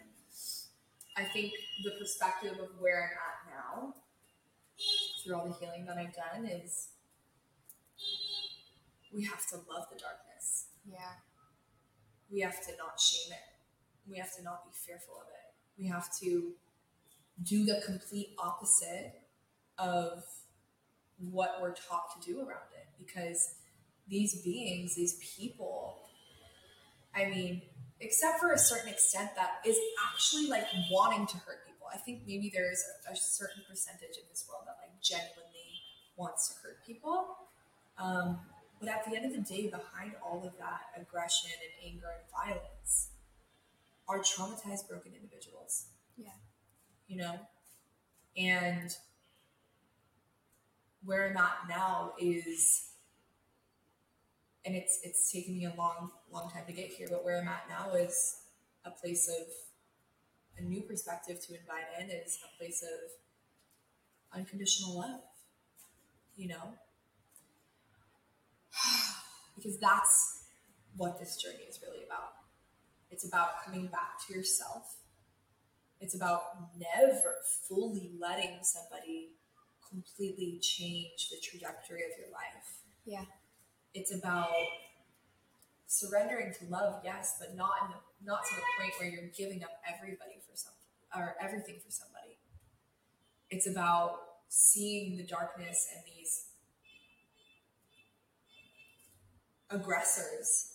I 1.17 1.23
think 1.23 1.53
the 1.83 1.91
perspective 1.91 2.53
of 2.59 2.69
where 2.79 3.03
I'm 3.03 3.51
at 3.51 3.55
now, 3.55 3.95
through 5.23 5.35
all 5.35 5.47
the 5.47 5.53
healing 5.53 5.85
that 5.85 5.97
I've 5.97 6.13
done, 6.13 6.45
is 6.45 6.89
we 9.13 9.23
have 9.25 9.45
to 9.47 9.55
love 9.55 9.87
the 9.91 9.99
darkness. 9.99 10.67
yeah 10.85 11.19
We 12.31 12.41
have 12.41 12.61
to 12.65 12.71
not 12.77 12.99
shame 12.99 13.33
it. 13.33 14.09
We 14.09 14.17
have 14.17 14.35
to 14.37 14.43
not 14.43 14.65
be 14.65 14.71
fearful 14.73 15.15
of 15.15 15.27
it. 15.27 15.81
We 15.81 15.87
have 15.87 16.07
to 16.19 16.53
do 17.41 17.65
the 17.65 17.81
complete 17.85 18.35
opposite 18.37 19.13
of 19.79 20.23
what 21.17 21.57
we're 21.61 21.73
taught 21.73 22.21
to 22.21 22.31
do 22.31 22.39
around 22.39 22.69
it 22.73 22.87
because 22.97 23.55
these 24.07 24.41
beings, 24.41 24.95
these 24.95 25.19
people, 25.37 26.09
I 27.15 27.25
mean, 27.25 27.61
except 27.99 28.39
for 28.39 28.51
a 28.51 28.57
certain 28.57 28.89
extent 28.89 29.31
that 29.35 29.59
is 29.65 29.77
actually 30.11 30.47
like 30.47 30.65
wanting 30.91 31.27
to 31.27 31.37
hurt 31.37 31.65
people. 31.65 31.87
I 31.93 31.97
think 31.97 32.21
maybe 32.25 32.51
there's 32.53 32.81
a, 33.07 33.11
a 33.11 33.15
certain 33.15 33.63
percentage 33.69 34.17
in 34.17 34.23
this 34.29 34.45
world 34.49 34.63
that 34.67 34.77
like 34.81 35.01
genuinely 35.01 35.83
wants 36.15 36.49
to 36.49 36.55
hurt 36.61 36.85
people. 36.85 37.27
Um, 37.97 38.39
but 38.79 38.89
at 38.89 39.03
the 39.05 39.15
end 39.15 39.25
of 39.25 39.33
the 39.33 39.41
day, 39.41 39.67
behind 39.67 40.13
all 40.25 40.45
of 40.45 40.57
that 40.57 40.81
aggression 40.99 41.51
and 41.51 41.93
anger 41.93 42.07
and 42.07 42.23
violence 42.31 43.09
are 44.07 44.19
traumatized, 44.19 44.87
broken 44.87 45.11
individuals. 45.13 45.87
Yeah. 46.17 46.29
you 47.07 47.17
know? 47.17 47.39
And 48.37 48.91
where 51.03 51.29
I'm 51.29 51.37
at 51.37 51.67
now 51.67 52.13
is 52.19 52.89
and 54.65 54.75
it's 54.75 54.99
it's 55.03 55.31
taken 55.31 55.57
me 55.57 55.65
a 55.65 55.73
long, 55.75 56.11
long 56.31 56.49
time 56.51 56.65
to 56.67 56.73
get 56.73 56.87
here, 56.87 57.07
but 57.09 57.23
where 57.23 57.39
I'm 57.39 57.47
at 57.47 57.63
now 57.69 57.93
is 57.93 58.41
a 58.85 58.91
place 58.91 59.27
of 59.27 59.47
a 60.57 60.67
new 60.67 60.81
perspective 60.81 61.39
to 61.47 61.53
invite 61.53 61.85
in 61.99 62.09
is 62.09 62.37
a 62.43 62.57
place 62.57 62.83
of 62.83 64.37
unconditional 64.37 64.97
love. 64.97 65.21
You 66.35 66.49
know? 66.49 66.73
because 69.55 69.77
that's 69.79 70.43
what 70.95 71.19
this 71.19 71.37
journey 71.37 71.63
is 71.69 71.79
really 71.81 72.03
about. 72.05 72.33
It's 73.11 73.27
about 73.27 73.65
coming 73.65 73.87
back 73.87 74.25
to 74.27 74.33
yourself. 74.33 74.97
It's 75.99 76.15
about 76.15 76.41
never 76.77 77.35
fully 77.67 78.11
letting 78.19 78.59
somebody 78.61 79.38
completely 79.89 80.59
change 80.61 81.29
the 81.29 81.37
trajectory 81.41 82.03
of 82.03 82.17
your 82.17 82.29
life. 82.31 82.83
Yeah. 83.05 83.25
It's 83.93 84.13
about 84.13 84.49
surrendering 85.87 86.53
to 86.59 86.65
love, 86.69 87.01
yes, 87.03 87.35
but 87.39 87.55
not 87.55 87.71
in 87.83 87.91
the, 87.91 88.31
not 88.31 88.45
to 88.45 88.55
the 88.55 88.61
point 88.79 88.93
where 88.99 89.09
you're 89.09 89.31
giving 89.35 89.63
up 89.63 89.71
everybody 89.87 90.39
for 90.47 90.55
something 90.55 90.79
or 91.15 91.35
everything 91.41 91.75
for 91.83 91.91
somebody. 91.91 92.37
It's 93.49 93.67
about 93.67 94.19
seeing 94.49 95.17
the 95.17 95.23
darkness 95.23 95.87
and 95.95 96.03
these 96.05 96.45
aggressors 99.71 100.73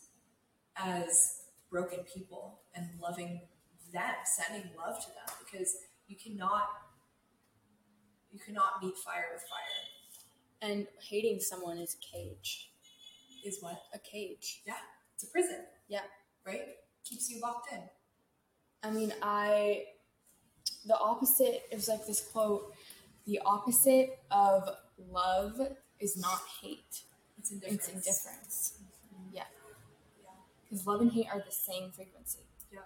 as 0.77 1.43
broken 1.71 2.01
people 2.13 2.61
and 2.75 2.89
loving 3.01 3.41
them, 3.93 4.15
sending 4.25 4.71
love 4.77 5.01
to 5.01 5.07
them 5.09 5.37
because 5.45 5.77
you 6.09 6.17
cannot 6.17 6.65
you 8.35 8.41
cannot 8.45 8.83
meet 8.83 8.97
fire 8.97 9.27
with 9.33 9.43
fire. 9.43 10.71
And 10.71 10.87
hating 11.01 11.41
someone 11.41 11.79
is 11.79 11.95
a 11.95 12.17
cage. 12.17 12.73
Is 13.45 13.59
what? 13.61 13.81
A 13.95 13.99
cage. 13.99 14.63
Yeah. 14.67 14.75
It's 15.15 15.25
a 15.25 15.29
prison. 15.29 15.61
Yeah. 15.89 16.01
Right? 16.45 16.63
Keeps 17.05 17.31
you 17.31 17.41
locked 17.41 17.73
in. 17.73 17.83
I 18.83 18.91
mean, 18.91 19.13
I 19.23 19.85
the 20.87 20.99
opposite 20.99 21.63
it 21.71 21.75
was 21.75 21.89
like 21.89 22.07
this 22.07 22.21
quote, 22.21 22.75
the 23.27 23.41
opposite 23.47 24.19
of 24.31 24.69
love 24.99 25.61
is 26.01 26.17
not 26.17 26.41
hate. 26.61 27.03
It's 27.39 27.53
indifference. 27.53 27.89
It's 27.89 27.89
indifference. 27.89 28.79
Mm-hmm. 29.15 29.37
Yeah. 29.37 29.43
Yeah. 30.23 30.31
Because 30.65 30.87
love 30.87 31.03
and 31.03 31.13
hate 31.13 31.29
are 31.33 31.39
the 31.39 31.53
same 31.53 31.93
frequency. 31.93 32.41
Yeah. 32.73 32.81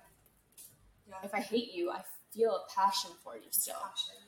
Yeah. 1.08 1.14
If 1.24 1.34
I 1.34 1.40
hate 1.40 1.72
you, 1.72 1.90
I 1.90 2.02
feel 2.34 2.50
a 2.50 2.74
passion 2.74 3.10
for 3.24 3.36
you 3.36 3.48
still. 3.50 3.74
passion, 3.74 4.14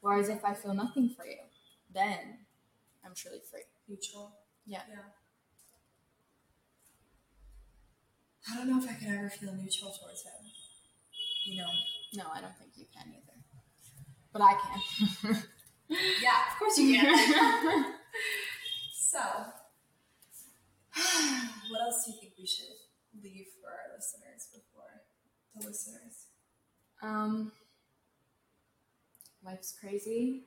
Whereas 0.00 0.28
if 0.28 0.44
I 0.44 0.54
feel 0.54 0.74
nothing 0.74 1.08
for 1.16 1.26
you, 1.26 1.38
then 1.92 2.38
I'm 3.04 3.14
truly 3.14 3.40
free. 3.50 3.62
Neutral. 3.88 4.32
Yeah. 4.66 4.82
Yeah. 4.88 4.96
I 8.50 8.56
don't 8.56 8.70
know 8.70 8.78
if 8.82 8.88
I 8.88 8.94
could 8.94 9.08
ever 9.08 9.28
feel 9.28 9.52
neutral 9.52 9.90
towards 9.92 10.22
him. 10.22 10.32
You 11.44 11.56
know. 11.58 11.68
No, 12.14 12.24
I 12.32 12.40
don't 12.40 12.56
think 12.58 12.72
you 12.76 12.86
can 12.94 13.12
either. 13.12 13.42
But 14.32 14.42
I 14.42 14.54
can. 14.54 14.80
Yeah, 15.90 16.52
of 16.52 16.58
course 16.58 16.76
you 16.78 16.98
can. 17.00 17.08
so, 18.92 19.18
what 21.70 21.80
else 21.80 22.04
do 22.04 22.12
you 22.12 22.18
think 22.20 22.32
we 22.38 22.46
should 22.46 22.76
leave 23.22 23.46
for 23.62 23.70
our 23.70 23.96
listeners 23.96 24.48
before 24.52 25.00
the 25.56 25.66
listeners? 25.66 26.26
um, 27.02 27.52
life's 29.48 29.74
crazy, 29.80 30.42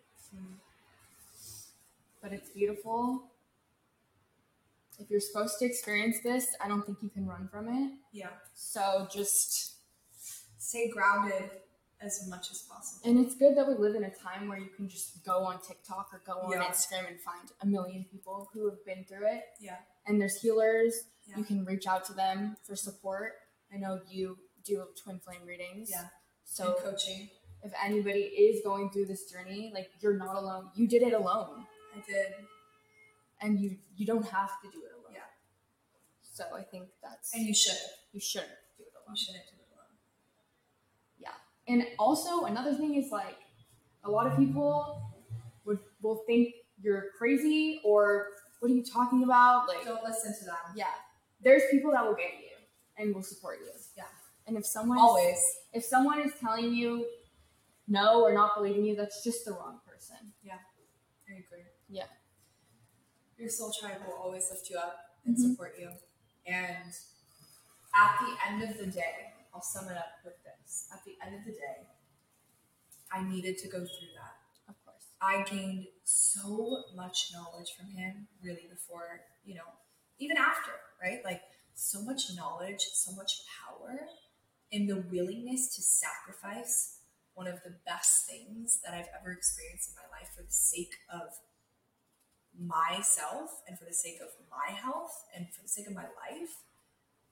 but 2.22 2.32
it's 2.32 2.49
beautiful. 2.49 3.23
If 4.99 5.10
you're 5.10 5.19
supposed 5.19 5.57
to 5.60 5.65
experience 5.65 6.18
this, 6.23 6.45
I 6.64 6.68
don't 6.68 6.86
think 6.86 6.99
you 7.02 7.10
can 7.10 7.26
run 7.26 7.48
from 7.52 7.68
it. 7.68 7.91
Yeah. 8.14 8.30
So 8.53 9.07
just, 9.11 9.78
Stay 10.60 10.90
grounded 10.90 11.49
as 11.99 12.28
much 12.30 12.52
as 12.52 12.60
possible. 12.69 13.02
and 13.10 13.23
it's 13.26 13.36
good 13.36 13.56
that 13.57 13.68
we 13.68 13.73
live 13.76 13.95
in 13.95 14.03
a 14.03 14.10
time 14.11 14.48
where 14.48 14.57
you 14.60 14.69
can 14.76 14.88
just 14.88 15.23
go 15.26 15.44
on 15.44 15.60
TikTok 15.68 16.10
or 16.14 16.22
go 16.26 16.34
on 16.41 16.52
Yeah. 16.52 16.64
Instagram 16.65 17.07
and 17.07 17.19
find 17.22 17.49
a 17.61 17.65
million 17.65 18.06
people 18.11 18.49
who 18.53 18.69
have 18.69 18.84
been 18.86 19.03
through 19.06 19.28
it. 19.28 19.44
Yeah. 19.60 19.78
And 20.06 20.22
there's 20.22 20.40
healers. 20.41 20.94
Yeah. 21.28 21.38
You 21.38 21.44
can 21.44 21.65
reach 21.65 21.88
out 21.88 22.06
to 22.06 22.14
them 22.14 22.56
for 22.64 22.76
support. 22.76 23.34
I 23.73 23.78
know 23.78 23.99
you 24.07 24.38
do 24.64 24.84
twin 25.03 25.19
flame 25.19 25.45
readings. 25.48 25.90
Yeah. 25.91 26.06
So 26.45 26.76
and 26.76 26.84
coaching. 26.84 27.30
If 27.63 27.71
anybody 27.83 28.19
is 28.21 28.61
going 28.63 28.89
through 28.91 29.05
this 29.05 29.25
journey, 29.31 29.71
like 29.73 29.89
you're 30.01 30.17
not 30.17 30.35
alone. 30.35 30.69
You 30.75 30.88
did 30.88 31.01
it 31.03 31.13
alone, 31.13 31.65
I 31.95 31.99
did. 32.07 32.33
and 33.41 33.59
you 33.59 33.77
you 33.95 34.05
don't 34.05 34.25
have 34.27 34.49
to 34.63 34.69
do 34.71 34.79
it 34.85 34.91
alone. 34.93 35.13
Yeah. 35.13 35.19
So 36.23 36.43
I 36.55 36.63
think 36.63 36.88
that's 37.03 37.33
And 37.35 37.45
you 37.45 37.53
should. 37.53 37.77
you 38.13 38.19
shouldn't 38.19 38.51
do 38.77 38.83
it 38.83 38.93
alone. 38.95 39.15
You 39.15 39.21
shouldn't 39.23 39.45
do 39.45 39.57
it 39.59 39.67
alone. 39.75 39.93
Yeah. 41.19 41.73
And 41.73 41.85
also 41.99 42.45
another 42.45 42.73
thing 42.73 42.95
is 42.95 43.11
like 43.11 43.38
a 44.03 44.09
lot 44.09 44.25
of 44.27 44.38
people 44.38 45.01
would 45.65 45.79
will 46.01 46.23
think 46.25 46.55
you're 46.81 47.05
crazy 47.17 47.79
or 47.83 48.27
what 48.59 48.71
are 48.71 48.73
you 48.73 48.83
talking 48.83 49.23
about? 49.23 49.67
Like 49.67 49.85
Don't 49.85 50.03
listen 50.03 50.33
to 50.39 50.45
them. 50.45 50.55
yeah, 50.75 50.85
there's 51.43 51.63
people 51.71 51.91
that 51.91 52.03
will 52.05 52.15
get 52.15 52.33
you 52.39 52.49
and 52.97 53.13
will 53.13 53.23
support 53.23 53.59
you. 53.61 53.71
Yeah. 53.97 54.03
And 54.47 54.57
if 54.57 54.65
someone 54.65 54.97
Always. 54.97 55.39
if 55.73 55.83
someone 55.83 56.21
is 56.21 56.31
telling 56.41 56.73
you 56.73 57.05
no 57.91 58.23
or 58.23 58.34
not 58.34 58.55
believing 58.55 58.85
you, 58.85 58.95
that's 58.95 59.23
just 59.23 59.45
the 59.45 59.51
wrong 59.51 59.81
person. 59.85 60.34
Yeah, 60.41 60.59
I 61.30 61.34
agree. 61.34 61.65
Yeah. 61.89 62.07
Your 63.38 63.49
soul 63.49 63.73
tribe 63.77 64.01
will 64.05 64.13
always 64.15 64.49
lift 64.49 64.69
you 64.69 64.77
up 64.77 65.18
and 65.26 65.35
Mhm. 65.35 65.51
support 65.51 65.77
you. 65.77 65.91
And 66.45 66.93
at 67.93 68.19
the 68.19 68.38
end 68.47 68.63
of 68.63 68.77
the 68.77 68.88
day, 68.88 69.34
I'll 69.53 69.61
sum 69.61 69.89
it 69.89 69.97
up 69.97 70.23
with 70.23 70.41
this. 70.43 70.88
At 70.93 71.03
the 71.03 71.18
end 71.22 71.35
of 71.35 71.43
the 71.45 71.51
day, 71.51 71.88
I 73.11 73.23
needed 73.23 73.57
to 73.59 73.68
go 73.68 73.80
through 73.80 74.13
that. 74.15 74.38
Of 74.69 74.85
course. 74.85 75.07
I 75.19 75.43
gained 75.43 75.88
so 76.03 76.85
much 76.95 77.31
knowledge 77.34 77.76
from 77.76 77.88
him 77.91 78.27
really 78.41 78.68
before, 78.68 79.26
you 79.43 79.55
know, 79.55 79.68
even 80.18 80.38
after, 80.38 80.72
right? 81.01 81.23
Like 81.26 81.43
so 81.73 82.01
much 82.03 82.34
knowledge, 82.35 82.81
so 82.93 83.11
much 83.11 83.45
power, 83.47 84.07
and 84.72 84.89
the 84.89 85.01
willingness 85.01 85.76
to 85.76 85.81
sacrifice 85.81 87.01
one 87.34 87.48
of 87.48 87.64
the 87.64 87.76
best 87.86 88.28
things 88.28 88.80
that 88.84 88.94
I've 88.94 89.10
ever 89.20 89.32
experienced 89.32 89.90
in 89.90 89.95
my 89.95 90.18
life 90.18 90.30
for 90.36 90.44
the 90.44 90.52
sake 90.52 90.94
of 91.12 91.30
myself 92.58 93.62
and 93.68 93.78
for 93.80 93.86
the 93.86 93.94
sake 93.94 94.20
of 94.22 94.30
my 94.49 94.74
health 94.74 95.24
and 95.36 95.48
for 95.53 95.62
the 95.62 95.70
sake 95.70 95.88
of 95.88 95.94
my 95.94 96.03
life. 96.03 96.64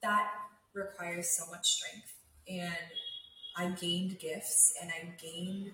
That 0.02 0.30
requires 0.74 1.30
so 1.30 1.50
much 1.52 1.68
strength. 1.68 2.14
And 2.48 2.74
I 3.58 3.70
gained 3.72 4.20
gifts 4.20 4.74
and 4.82 4.92
I 4.92 5.14
gained 5.22 5.72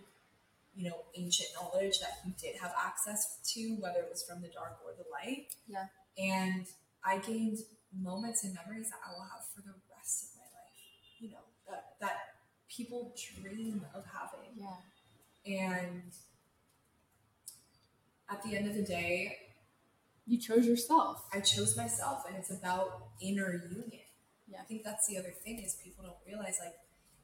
you 0.75 0.89
know, 0.89 0.97
ancient 1.15 1.49
knowledge 1.55 1.99
that 1.99 2.19
he 2.25 2.31
did 2.37 2.59
have 2.59 2.73
access 2.77 3.39
to, 3.53 3.77
whether 3.79 3.99
it 3.99 4.09
was 4.11 4.23
from 4.23 4.41
the 4.41 4.49
dark 4.49 4.77
or 4.83 4.91
the 4.91 5.07
light. 5.09 5.55
Yeah. 5.67 5.87
And 6.19 6.67
I 7.03 7.17
gained 7.19 7.59
moments 7.95 8.43
and 8.43 8.53
memories 8.53 8.91
that 8.91 8.99
I 9.07 9.15
will 9.15 9.23
have 9.23 9.47
for 9.55 9.61
the 9.61 9.71
people 12.75 13.15
dream 13.41 13.85
of 13.93 14.03
having. 14.05 14.51
Yeah. 14.55 14.77
And 15.45 16.11
at 18.29 18.41
the 18.43 18.55
end 18.55 18.67
of 18.67 18.75
the 18.75 18.83
day, 18.83 19.37
You 20.27 20.39
chose 20.39 20.65
yourself. 20.65 21.23
I 21.33 21.39
chose 21.39 21.77
myself 21.77 22.25
and 22.27 22.35
it's 22.37 22.51
about 22.51 23.09
inner 23.21 23.53
union. 23.69 24.05
Yeah. 24.47 24.59
I 24.61 24.65
think 24.65 24.83
that's 24.83 25.07
the 25.07 25.17
other 25.17 25.31
thing 25.43 25.59
is 25.63 25.77
people 25.83 26.03
don't 26.03 26.17
realize 26.25 26.57
like 26.59 26.75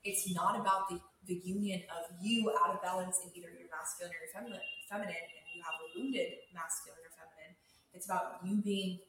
it's 0.03 0.31
not 0.33 0.59
about 0.59 0.89
the, 0.89 0.99
the 1.27 1.35
union 1.43 1.81
of 1.97 2.05
you 2.21 2.53
out 2.63 2.75
of 2.75 2.81
balance 2.81 3.19
in 3.23 3.31
either 3.35 3.49
your 3.49 3.69
masculine 3.73 4.13
or 4.13 4.19
your 4.21 4.31
feminine 4.33 4.61
feminine 4.89 5.15
and 5.37 5.45
you 5.55 5.61
have 5.63 5.75
a 5.81 5.87
wounded 5.97 6.29
masculine 6.53 6.99
or 7.01 7.11
feminine. 7.17 7.55
It's 7.93 8.05
about 8.05 8.39
you 8.45 8.61
being 8.61 8.99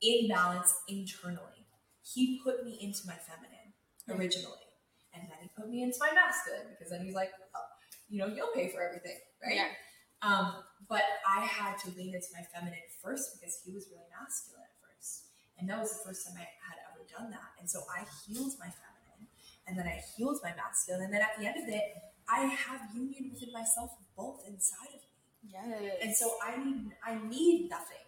in 0.00 0.28
balance 0.28 0.74
internally. 0.88 1.66
He 2.02 2.40
put 2.44 2.64
me 2.64 2.78
into 2.80 3.06
my 3.06 3.16
feminine 3.16 3.72
originally. 4.08 4.64
And 5.14 5.30
then 5.30 5.38
he 5.40 5.48
put 5.54 5.70
me 5.70 5.82
into 5.82 5.96
my 6.02 6.10
masculine 6.12 6.74
because 6.74 6.90
then 6.90 7.06
he's 7.06 7.14
like, 7.14 7.30
oh, 7.54 7.68
you 8.10 8.18
know, 8.18 8.26
you'll 8.26 8.52
pay 8.52 8.68
for 8.68 8.82
everything, 8.82 9.18
right? 9.38 9.56
Yeah. 9.56 9.70
Um, 10.22 10.64
but 10.88 11.04
I 11.22 11.46
had 11.46 11.78
to 11.86 11.92
lean 11.96 12.14
into 12.14 12.28
my 12.34 12.44
feminine 12.52 12.84
first 13.00 13.38
because 13.38 13.60
he 13.64 13.72
was 13.72 13.86
really 13.92 14.08
masculine 14.10 14.64
at 14.64 14.74
first. 14.82 15.30
And 15.60 15.70
that 15.70 15.78
was 15.78 15.92
the 15.94 16.02
first 16.02 16.26
time 16.26 16.36
I 16.36 16.48
had 16.60 16.80
ever 16.90 17.04
done 17.06 17.30
that. 17.30 17.54
And 17.60 17.68
so 17.68 17.84
I 17.88 18.04
healed 18.24 18.56
my 18.58 18.68
feminine 18.68 19.28
and 19.66 19.78
then 19.78 19.86
I 19.86 20.00
healed 20.16 20.40
my 20.42 20.52
masculine. 20.56 21.08
And 21.08 21.12
then 21.12 21.22
at 21.22 21.36
the 21.38 21.46
end 21.46 21.56
of 21.60 21.68
it, 21.68 21.84
I 22.28 22.48
have 22.48 22.88
union 22.94 23.30
within 23.32 23.52
myself 23.52 23.92
both 24.16 24.44
inside 24.48 24.96
of 24.96 25.00
me. 25.04 25.14
Yes. 25.52 26.00
And 26.00 26.12
so 26.16 26.40
I 26.40 26.56
need 26.56 26.96
I 27.04 27.20
need 27.20 27.68
nothing 27.68 28.04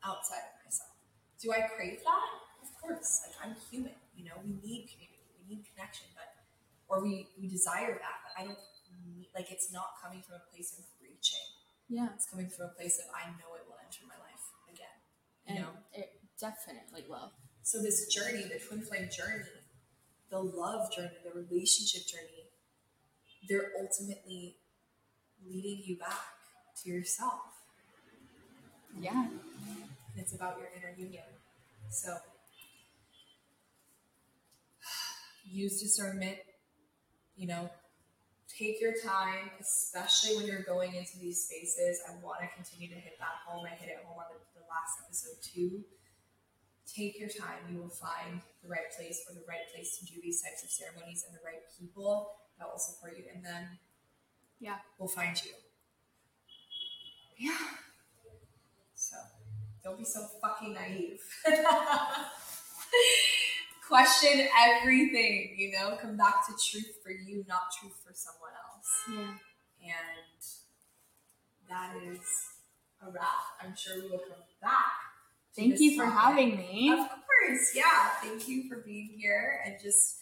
outside 0.00 0.48
of 0.48 0.56
myself. 0.64 0.96
Do 1.40 1.52
I 1.52 1.68
crave 1.76 2.00
that? 2.00 2.30
Of 2.64 2.72
course. 2.80 3.20
Like 3.28 3.36
I'm 3.44 3.56
human, 3.68 3.92
you 4.16 4.24
know, 4.24 4.40
we 4.40 4.56
need 4.64 4.88
community, 4.88 5.28
we 5.36 5.56
need 5.56 5.64
connection, 5.68 6.08
but 6.16 6.39
or 6.90 7.02
we, 7.02 7.28
we 7.40 7.48
desire 7.48 7.94
that, 7.94 8.16
but 8.26 8.32
I 8.36 8.44
don't 8.46 8.58
need 9.06 9.28
like 9.34 9.50
it's 9.50 9.72
not 9.72 9.94
coming 10.02 10.22
from 10.22 10.36
a 10.42 10.44
place 10.52 10.74
of 10.76 10.84
reaching. 11.00 11.46
Yeah. 11.88 12.08
It's 12.14 12.26
coming 12.28 12.48
from 12.50 12.66
a 12.66 12.74
place 12.74 12.98
of 12.98 13.06
I 13.14 13.30
know 13.38 13.54
it 13.54 13.64
will 13.66 13.78
enter 13.78 14.04
my 14.06 14.18
life 14.18 14.44
again. 14.68 14.98
You 15.46 15.54
And 15.54 15.64
know? 15.64 15.70
it 15.94 16.10
definitely 16.38 17.04
will. 17.08 17.32
So 17.62 17.80
this 17.80 18.06
journey, 18.12 18.42
the 18.42 18.58
twin 18.58 18.82
flame 18.82 19.08
journey, 19.10 19.44
the 20.30 20.40
love 20.40 20.92
journey, 20.92 21.18
the 21.24 21.30
relationship 21.30 22.06
journey, 22.06 22.50
they're 23.48 23.72
ultimately 23.80 24.56
leading 25.46 25.82
you 25.84 25.96
back 25.96 26.34
to 26.82 26.90
yourself. 26.90 27.40
Yeah. 28.98 29.28
It's 30.16 30.34
about 30.34 30.58
your 30.58 30.68
inner 30.76 30.94
union. 30.96 31.24
So 31.90 32.16
use 35.50 35.80
discernment, 35.80 36.38
you 37.40 37.46
know, 37.48 37.70
take 38.52 38.80
your 38.82 38.92
time, 38.92 39.48
especially 39.58 40.36
when 40.36 40.44
you're 40.46 40.62
going 40.62 40.94
into 40.94 41.16
these 41.18 41.42
spaces. 41.48 42.02
I 42.06 42.12
want 42.22 42.40
to 42.44 42.48
continue 42.54 42.88
to 42.92 43.00
hit 43.00 43.16
that 43.18 43.40
home. 43.48 43.64
I 43.64 43.70
hit 43.74 43.88
it 43.88 44.04
home 44.04 44.18
on 44.18 44.26
the, 44.28 44.60
the 44.60 44.66
last 44.68 45.00
episode 45.02 45.40
too. 45.40 45.80
Take 46.84 47.18
your 47.18 47.30
time. 47.30 47.64
You 47.72 47.78
will 47.80 47.88
find 47.88 48.42
the 48.62 48.68
right 48.68 48.92
place 48.94 49.24
or 49.26 49.32
the 49.34 49.44
right 49.48 49.64
place 49.72 49.96
to 49.98 50.04
do 50.04 50.20
these 50.22 50.42
types 50.42 50.62
of 50.62 50.68
ceremonies 50.68 51.24
and 51.26 51.34
the 51.34 51.40
right 51.42 51.64
people 51.80 52.32
that 52.58 52.68
will 52.70 52.78
support 52.78 53.16
you. 53.16 53.24
And 53.34 53.42
then 53.42 53.78
Yeah. 54.60 54.76
we'll 54.98 55.08
find 55.08 55.40
you. 55.42 55.52
Yeah. 57.38 57.56
So 58.94 59.16
don't 59.82 59.96
be 59.96 60.04
so 60.04 60.26
fucking 60.42 60.74
naive. 60.74 61.20
Question 63.90 64.46
everything, 64.56 65.54
you 65.58 65.72
know, 65.72 65.96
come 66.00 66.16
back 66.16 66.46
to 66.46 66.52
truth 66.52 66.98
for 67.02 67.10
you, 67.10 67.44
not 67.48 67.62
truth 67.80 68.00
for 68.06 68.12
someone 68.14 68.52
else. 68.54 68.86
Yeah. 69.82 69.94
And 69.94 70.38
that 71.68 71.96
is 72.06 72.20
a 73.02 73.10
wrap. 73.10 73.24
I'm 73.60 73.74
sure 73.76 73.96
we 73.96 74.08
will 74.10 74.18
come 74.20 74.44
back. 74.62 74.92
Thank 75.56 75.80
you 75.80 75.96
for 75.96 76.04
topic. 76.04 76.20
having 76.20 76.56
me. 76.56 76.92
Of 76.92 76.98
course, 77.08 77.72
yeah. 77.74 78.10
Thank 78.22 78.46
you 78.46 78.68
for 78.68 78.76
being 78.86 79.10
here 79.18 79.60
and 79.66 79.74
just 79.82 80.18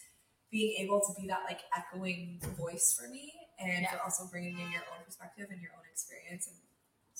being 0.49 0.83
able 0.83 0.99
to 1.01 1.21
be 1.21 1.27
that 1.27 1.41
like 1.47 1.59
echoing 1.77 2.41
voice 2.57 2.97
for 2.99 3.07
me, 3.07 3.31
and 3.59 3.83
Yeah. 3.83 3.91
for 3.91 4.01
also 4.01 4.25
bringing 4.31 4.57
in 4.57 4.71
your 4.71 4.81
own 4.81 5.05
perspective 5.05 5.45
and 5.51 5.61
your 5.61 5.73
own 5.77 5.85
experience. 5.91 6.47
And 6.47 6.57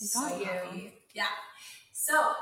so 0.10 0.20
got 0.22 0.40
you. 0.40 0.46
happy. 0.46 0.94
Yeah. 1.14 1.28
So, 1.94 2.34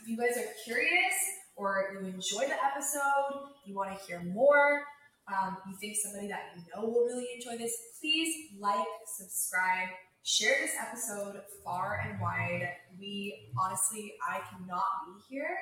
if 0.00 0.08
you 0.08 0.16
guys 0.16 0.36
are 0.36 0.48
curious 0.64 1.14
or 1.56 1.90
you 1.92 2.06
enjoy 2.06 2.46
the 2.46 2.56
episode, 2.64 3.50
you 3.66 3.74
want 3.74 3.96
to 3.96 4.06
hear 4.06 4.22
more, 4.22 4.82
um, 5.28 5.56
you 5.68 5.76
think 5.78 5.96
somebody 5.96 6.28
that 6.28 6.52
you 6.56 6.62
know 6.74 6.88
will 6.88 7.04
really 7.04 7.28
enjoy 7.34 7.56
this, 7.58 7.76
please 8.00 8.50
like, 8.58 8.86
subscribe, 9.18 9.88
share 10.22 10.54
this 10.60 10.72
episode 10.80 11.40
far 11.64 12.00
and 12.04 12.20
wide. 12.20 12.68
We 12.98 13.50
honestly, 13.62 14.14
I 14.26 14.40
cannot 14.50 14.84
be 15.06 15.34
here 15.34 15.56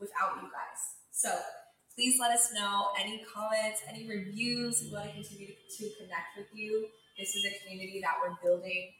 without 0.00 0.36
you 0.42 0.48
guys. 0.48 0.80
So, 1.12 1.30
please 1.94 2.18
let 2.20 2.32
us 2.32 2.50
know 2.52 2.88
any 3.00 3.24
comments, 3.32 3.80
any 3.88 4.08
reviews. 4.08 4.82
We 4.82 4.92
want 4.92 5.06
to 5.06 5.12
continue 5.12 5.46
to 5.46 5.90
connect 6.00 6.36
with 6.36 6.48
you. 6.52 6.88
This 7.16 7.34
is 7.36 7.44
a 7.44 7.62
community 7.62 8.00
that 8.02 8.14
we're 8.20 8.34
building 8.42 8.90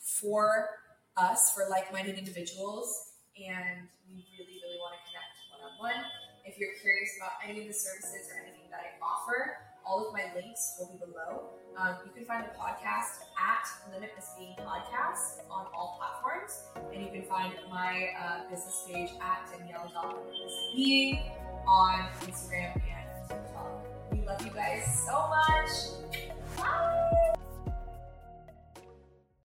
for 0.00 0.70
us, 1.18 1.52
for 1.54 1.68
like 1.68 1.92
minded 1.92 2.16
individuals, 2.16 3.08
and 3.46 3.86
we 4.10 4.26
really, 4.34 4.58
really 4.58 4.80
want 4.82 4.98
to 4.98 5.02
connect 5.06 5.38
one 5.54 5.62
on 5.62 5.74
one. 5.78 6.02
If 6.44 6.58
you're 6.58 6.74
curious 6.80 7.14
about 7.20 7.38
any 7.44 7.62
of 7.62 7.68
the 7.68 7.76
services 7.76 8.32
or 8.32 8.40
anything 8.42 8.66
that 8.70 8.80
I 8.80 8.96
offer, 9.04 9.58
all 9.84 10.06
of 10.06 10.12
my 10.12 10.24
links 10.34 10.76
will 10.78 10.90
be 10.92 10.98
below. 10.98 11.50
Um, 11.78 11.96
you 12.04 12.10
can 12.12 12.24
find 12.24 12.44
the 12.44 12.50
podcast 12.58 13.22
at 13.38 13.64
Limitless 13.92 14.34
Being 14.38 14.56
Podcast 14.58 15.44
on 15.50 15.66
all 15.74 15.96
platforms, 15.98 16.64
and 16.92 17.02
you 17.04 17.10
can 17.10 17.22
find 17.28 17.52
my 17.70 18.10
uh, 18.18 18.50
business 18.50 18.84
page 18.88 19.10
at 19.20 19.48
Danielle.limitlessbeing 19.50 21.22
on 21.66 22.08
Instagram 22.22 22.74
and 22.74 23.28
TikTok. 23.28 23.86
We 24.10 24.20
love 24.26 24.44
you 24.44 24.50
guys 24.50 24.84
so 25.06 25.28
much. 25.28 25.70